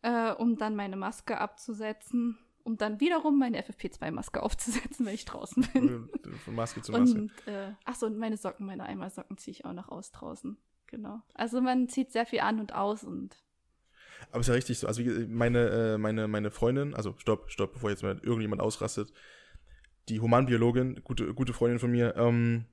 äh, 0.02 0.32
um 0.32 0.58
dann 0.58 0.76
meine 0.76 0.96
Maske 0.96 1.40
abzusetzen, 1.40 2.38
um 2.64 2.78
dann 2.78 3.00
wiederum 3.00 3.38
meine 3.38 3.62
FFP2-Maske 3.62 4.42
aufzusetzen, 4.44 5.06
wenn 5.06 5.14
ich 5.14 5.26
draußen 5.26 5.68
bin. 5.74 6.10
Von 6.46 6.56
Maske 6.56 6.82
zu 6.82 6.92
Maske. 6.92 7.20
Und, 7.20 7.48
äh, 7.48 7.74
ach 7.86 7.96
so, 7.96 8.06
und 8.06 8.18
meine 8.18 8.38
Socken, 8.38 8.66
meine 8.66 8.84
Eimersocken 8.84 9.38
ziehe 9.38 9.52
ich 9.52 9.66
auch 9.66 9.74
noch 9.74 9.90
aus 9.90 10.12
draußen. 10.12 10.58
Genau. 10.88 11.22
Also 11.36 11.62
man 11.62 11.88
zieht 11.88 12.12
sehr 12.12 12.26
viel 12.26 12.40
an 12.40 12.60
und 12.60 12.74
aus 12.74 13.04
und 13.04 13.36
Aber 14.32 14.42
ist 14.42 14.48
ja 14.48 14.54
richtig 14.54 14.78
so. 14.78 14.88
Also 14.88 15.02
meine, 15.28 15.70
äh, 15.70 15.98
meine, 15.98 16.28
meine 16.28 16.52
Freundin, 16.52 16.94
also 16.94 17.16
stopp, 17.18 17.50
stopp, 17.52 17.74
bevor 17.74 17.90
jetzt 17.90 18.04
mal 18.04 18.20
irgendjemand 18.22 18.62
ausrastet, 18.62 19.12
die 20.10 20.20
Humanbiologin, 20.20 21.02
gute, 21.04 21.34
gute 21.34 21.54
Freundin 21.54 21.80
von 21.80 21.92
mir, 21.92 22.16
ähm, 22.16 22.66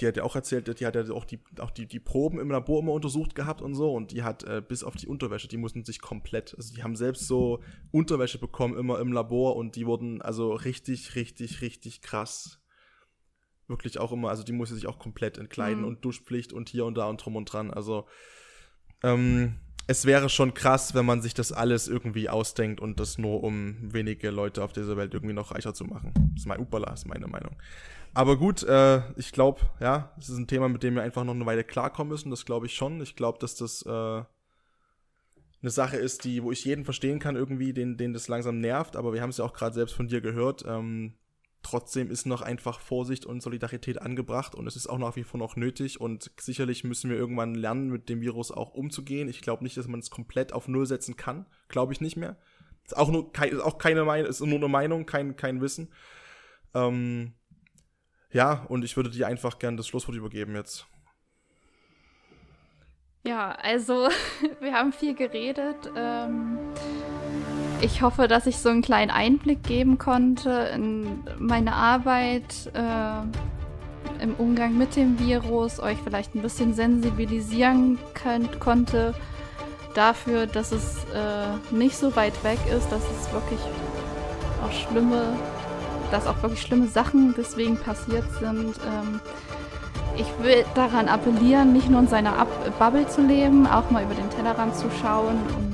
die 0.00 0.06
hat 0.06 0.16
ja 0.16 0.22
auch 0.22 0.34
erzählt, 0.36 0.66
die 0.80 0.86
hat 0.86 0.94
ja 0.94 1.10
auch 1.10 1.24
die, 1.24 1.40
auch 1.60 1.70
die, 1.70 1.86
die 1.86 2.00
Proben 2.00 2.38
im 2.38 2.50
Labor 2.50 2.82
immer 2.82 2.92
untersucht 2.92 3.34
gehabt 3.34 3.62
und 3.62 3.74
so 3.74 3.94
und 3.94 4.12
die 4.12 4.22
hat 4.22 4.44
äh, 4.44 4.62
bis 4.66 4.84
auf 4.84 4.96
die 4.96 5.06
Unterwäsche, 5.06 5.48
die 5.48 5.56
mussten 5.56 5.84
sich 5.84 6.00
komplett, 6.00 6.54
also 6.56 6.74
die 6.74 6.82
haben 6.82 6.96
selbst 6.96 7.26
so 7.26 7.62
Unterwäsche 7.90 8.38
bekommen 8.38 8.76
immer 8.76 8.98
im 9.00 9.12
Labor 9.12 9.56
und 9.56 9.76
die 9.76 9.86
wurden 9.86 10.20
also 10.20 10.52
richtig, 10.52 11.14
richtig, 11.14 11.62
richtig 11.62 12.02
krass. 12.02 12.60
Wirklich 13.66 13.98
auch 13.98 14.12
immer, 14.12 14.30
also 14.30 14.42
die 14.42 14.52
musste 14.52 14.74
sich 14.74 14.86
auch 14.86 14.98
komplett 14.98 15.38
entkleiden 15.38 15.82
mhm. 15.82 15.88
und 15.88 16.04
Duschpflicht 16.04 16.52
und 16.52 16.68
hier 16.68 16.84
und 16.84 16.96
da 16.96 17.06
und 17.06 17.24
drum 17.24 17.36
und 17.36 17.44
dran. 17.52 17.70
Also 17.70 18.06
ähm, 19.02 19.58
es 19.88 20.04
wäre 20.04 20.28
schon 20.28 20.52
krass, 20.52 20.94
wenn 20.94 21.06
man 21.06 21.22
sich 21.22 21.32
das 21.32 21.50
alles 21.50 21.88
irgendwie 21.88 22.28
ausdenkt 22.28 22.78
und 22.78 23.00
das 23.00 23.16
nur 23.16 23.42
um 23.42 23.76
wenige 23.80 24.30
Leute 24.30 24.62
auf 24.62 24.74
dieser 24.74 24.98
Welt 24.98 25.14
irgendwie 25.14 25.34
noch 25.34 25.54
reicher 25.54 25.72
zu 25.72 25.84
machen. 25.84 26.12
Das 26.34 26.42
ist 26.42 26.46
mein 26.46 26.60
Upala, 26.60 26.92
ist 26.92 27.08
meine 27.08 27.26
Meinung. 27.26 27.56
Aber 28.12 28.36
gut, 28.36 28.62
äh, 28.64 29.00
ich 29.16 29.32
glaube, 29.32 29.62
ja, 29.80 30.12
es 30.18 30.28
ist 30.28 30.36
ein 30.36 30.46
Thema, 30.46 30.68
mit 30.68 30.82
dem 30.82 30.94
wir 30.94 31.02
einfach 31.02 31.24
noch 31.24 31.34
eine 31.34 31.46
Weile 31.46 31.64
klarkommen 31.64 32.10
müssen. 32.10 32.28
Das 32.28 32.44
glaube 32.44 32.66
ich 32.66 32.74
schon. 32.74 33.00
Ich 33.00 33.16
glaube, 33.16 33.38
dass 33.38 33.54
das 33.54 33.80
äh, 33.86 33.88
eine 33.90 34.26
Sache 35.62 35.96
ist, 35.96 36.24
die, 36.24 36.42
wo 36.42 36.52
ich 36.52 36.66
jeden 36.66 36.84
verstehen 36.84 37.18
kann, 37.18 37.34
irgendwie, 37.34 37.72
den, 37.72 37.96
den 37.96 38.12
das 38.12 38.28
langsam 38.28 38.60
nervt. 38.60 38.94
Aber 38.94 39.14
wir 39.14 39.22
haben 39.22 39.30
es 39.30 39.38
ja 39.38 39.46
auch 39.46 39.54
gerade 39.54 39.74
selbst 39.74 39.94
von 39.94 40.08
dir 40.08 40.20
gehört. 40.20 40.66
Ähm, 40.68 41.14
trotzdem 41.68 42.10
ist 42.10 42.26
noch 42.26 42.42
einfach 42.42 42.80
Vorsicht 42.80 43.26
und 43.26 43.42
Solidarität 43.42 44.00
angebracht 44.00 44.54
und 44.54 44.66
es 44.66 44.76
ist 44.76 44.86
auch 44.86 44.98
nach 44.98 45.16
wie 45.16 45.24
vor 45.24 45.38
noch 45.38 45.56
nötig. 45.56 46.00
Und 46.00 46.30
sicherlich 46.40 46.84
müssen 46.84 47.10
wir 47.10 47.16
irgendwann 47.16 47.54
lernen, 47.54 47.90
mit 47.90 48.08
dem 48.08 48.20
Virus 48.20 48.50
auch 48.50 48.74
umzugehen. 48.74 49.28
Ich 49.28 49.42
glaube 49.42 49.64
nicht, 49.64 49.76
dass 49.76 49.88
man 49.88 50.00
es 50.00 50.10
komplett 50.10 50.52
auf 50.52 50.68
Null 50.68 50.86
setzen 50.86 51.16
kann. 51.16 51.46
Glaube 51.68 51.92
ich 51.92 52.00
nicht 52.00 52.16
mehr. 52.16 52.36
Ist 52.84 52.96
auch 52.96 53.10
nur 53.10 53.30
ist 53.44 53.60
auch 53.60 53.78
keine 53.78 54.04
Meinung, 54.04 54.30
ist 54.30 54.40
nur 54.40 54.56
eine 54.56 54.68
Meinung, 54.68 55.04
kein, 55.04 55.36
kein 55.36 55.60
Wissen. 55.60 55.92
Ähm, 56.74 57.34
ja, 58.30 58.64
und 58.68 58.84
ich 58.84 58.96
würde 58.96 59.10
dir 59.10 59.26
einfach 59.26 59.58
gern 59.58 59.76
das 59.76 59.86
Schlusswort 59.86 60.16
übergeben 60.16 60.54
jetzt. 60.54 60.86
Ja, 63.24 63.52
also 63.52 64.08
wir 64.60 64.72
haben 64.72 64.92
viel 64.92 65.14
geredet. 65.14 65.90
Ähm, 65.94 66.58
ich 67.80 68.02
hoffe, 68.02 68.28
dass 68.28 68.46
ich 68.46 68.58
so 68.58 68.68
einen 68.68 68.82
kleinen 68.82 69.10
Einblick 69.10 69.62
geben 69.62 69.98
konnte 69.98 70.70
in 70.74 71.24
meine 71.38 71.74
Arbeit 71.74 72.70
äh, 72.74 74.22
im 74.22 74.34
Umgang 74.34 74.76
mit 74.76 74.96
dem 74.96 75.18
Virus, 75.18 75.80
euch 75.80 75.98
vielleicht 76.02 76.34
ein 76.34 76.42
bisschen 76.42 76.74
sensibilisieren 76.74 77.98
könnt, 78.14 78.60
konnte 78.60 79.14
dafür, 79.94 80.46
dass 80.46 80.72
es 80.72 81.04
äh, 81.14 81.74
nicht 81.74 81.96
so 81.96 82.14
weit 82.16 82.42
weg 82.44 82.58
ist, 82.76 82.90
dass 82.90 83.02
es 83.02 83.32
wirklich 83.32 83.60
auch 84.64 84.72
schlimme 84.72 85.36
dass 86.10 86.26
auch 86.26 86.42
wirklich 86.42 86.62
schlimme 86.62 86.86
Sachen 86.86 87.34
deswegen 87.36 87.76
passiert 87.76 88.24
sind. 88.40 88.74
Ähm, 88.86 89.20
ich 90.16 90.26
will 90.42 90.64
daran 90.74 91.08
appellieren, 91.08 91.72
nicht 91.72 91.88
nur 91.88 92.00
in 92.00 92.08
seiner 92.08 92.38
Ab 92.38 92.48
Bubble 92.78 93.06
zu 93.06 93.22
leben, 93.22 93.66
auch 93.66 93.90
mal 93.90 94.02
über 94.02 94.14
den 94.14 94.28
Tellerrand 94.30 94.74
zu 94.74 94.86
schauen 95.00 95.36
und 95.56 95.67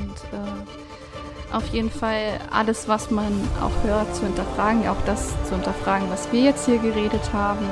auf 1.54 1.68
jeden 1.68 1.90
Fall 1.90 2.40
alles, 2.50 2.88
was 2.88 3.10
man 3.10 3.32
auch 3.62 3.84
hört, 3.84 4.14
zu 4.16 4.24
hinterfragen, 4.24 4.88
auch 4.88 5.00
das 5.06 5.30
zu 5.44 5.54
hinterfragen, 5.54 6.10
was 6.10 6.30
wir 6.32 6.42
jetzt 6.42 6.66
hier 6.66 6.78
geredet 6.78 7.32
haben. 7.32 7.64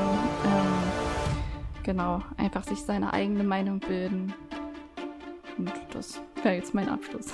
Ähm, 0.45 1.83
genau, 1.83 2.23
einfach 2.37 2.63
sich 2.63 2.81
seine 2.81 3.13
eigene 3.13 3.43
Meinung 3.43 3.81
bilden. 3.81 4.33
Und 5.59 5.73
das 5.93 6.21
wäre 6.43 6.55
jetzt 6.55 6.75
mein 6.75 6.89
Abschluss. 6.89 7.33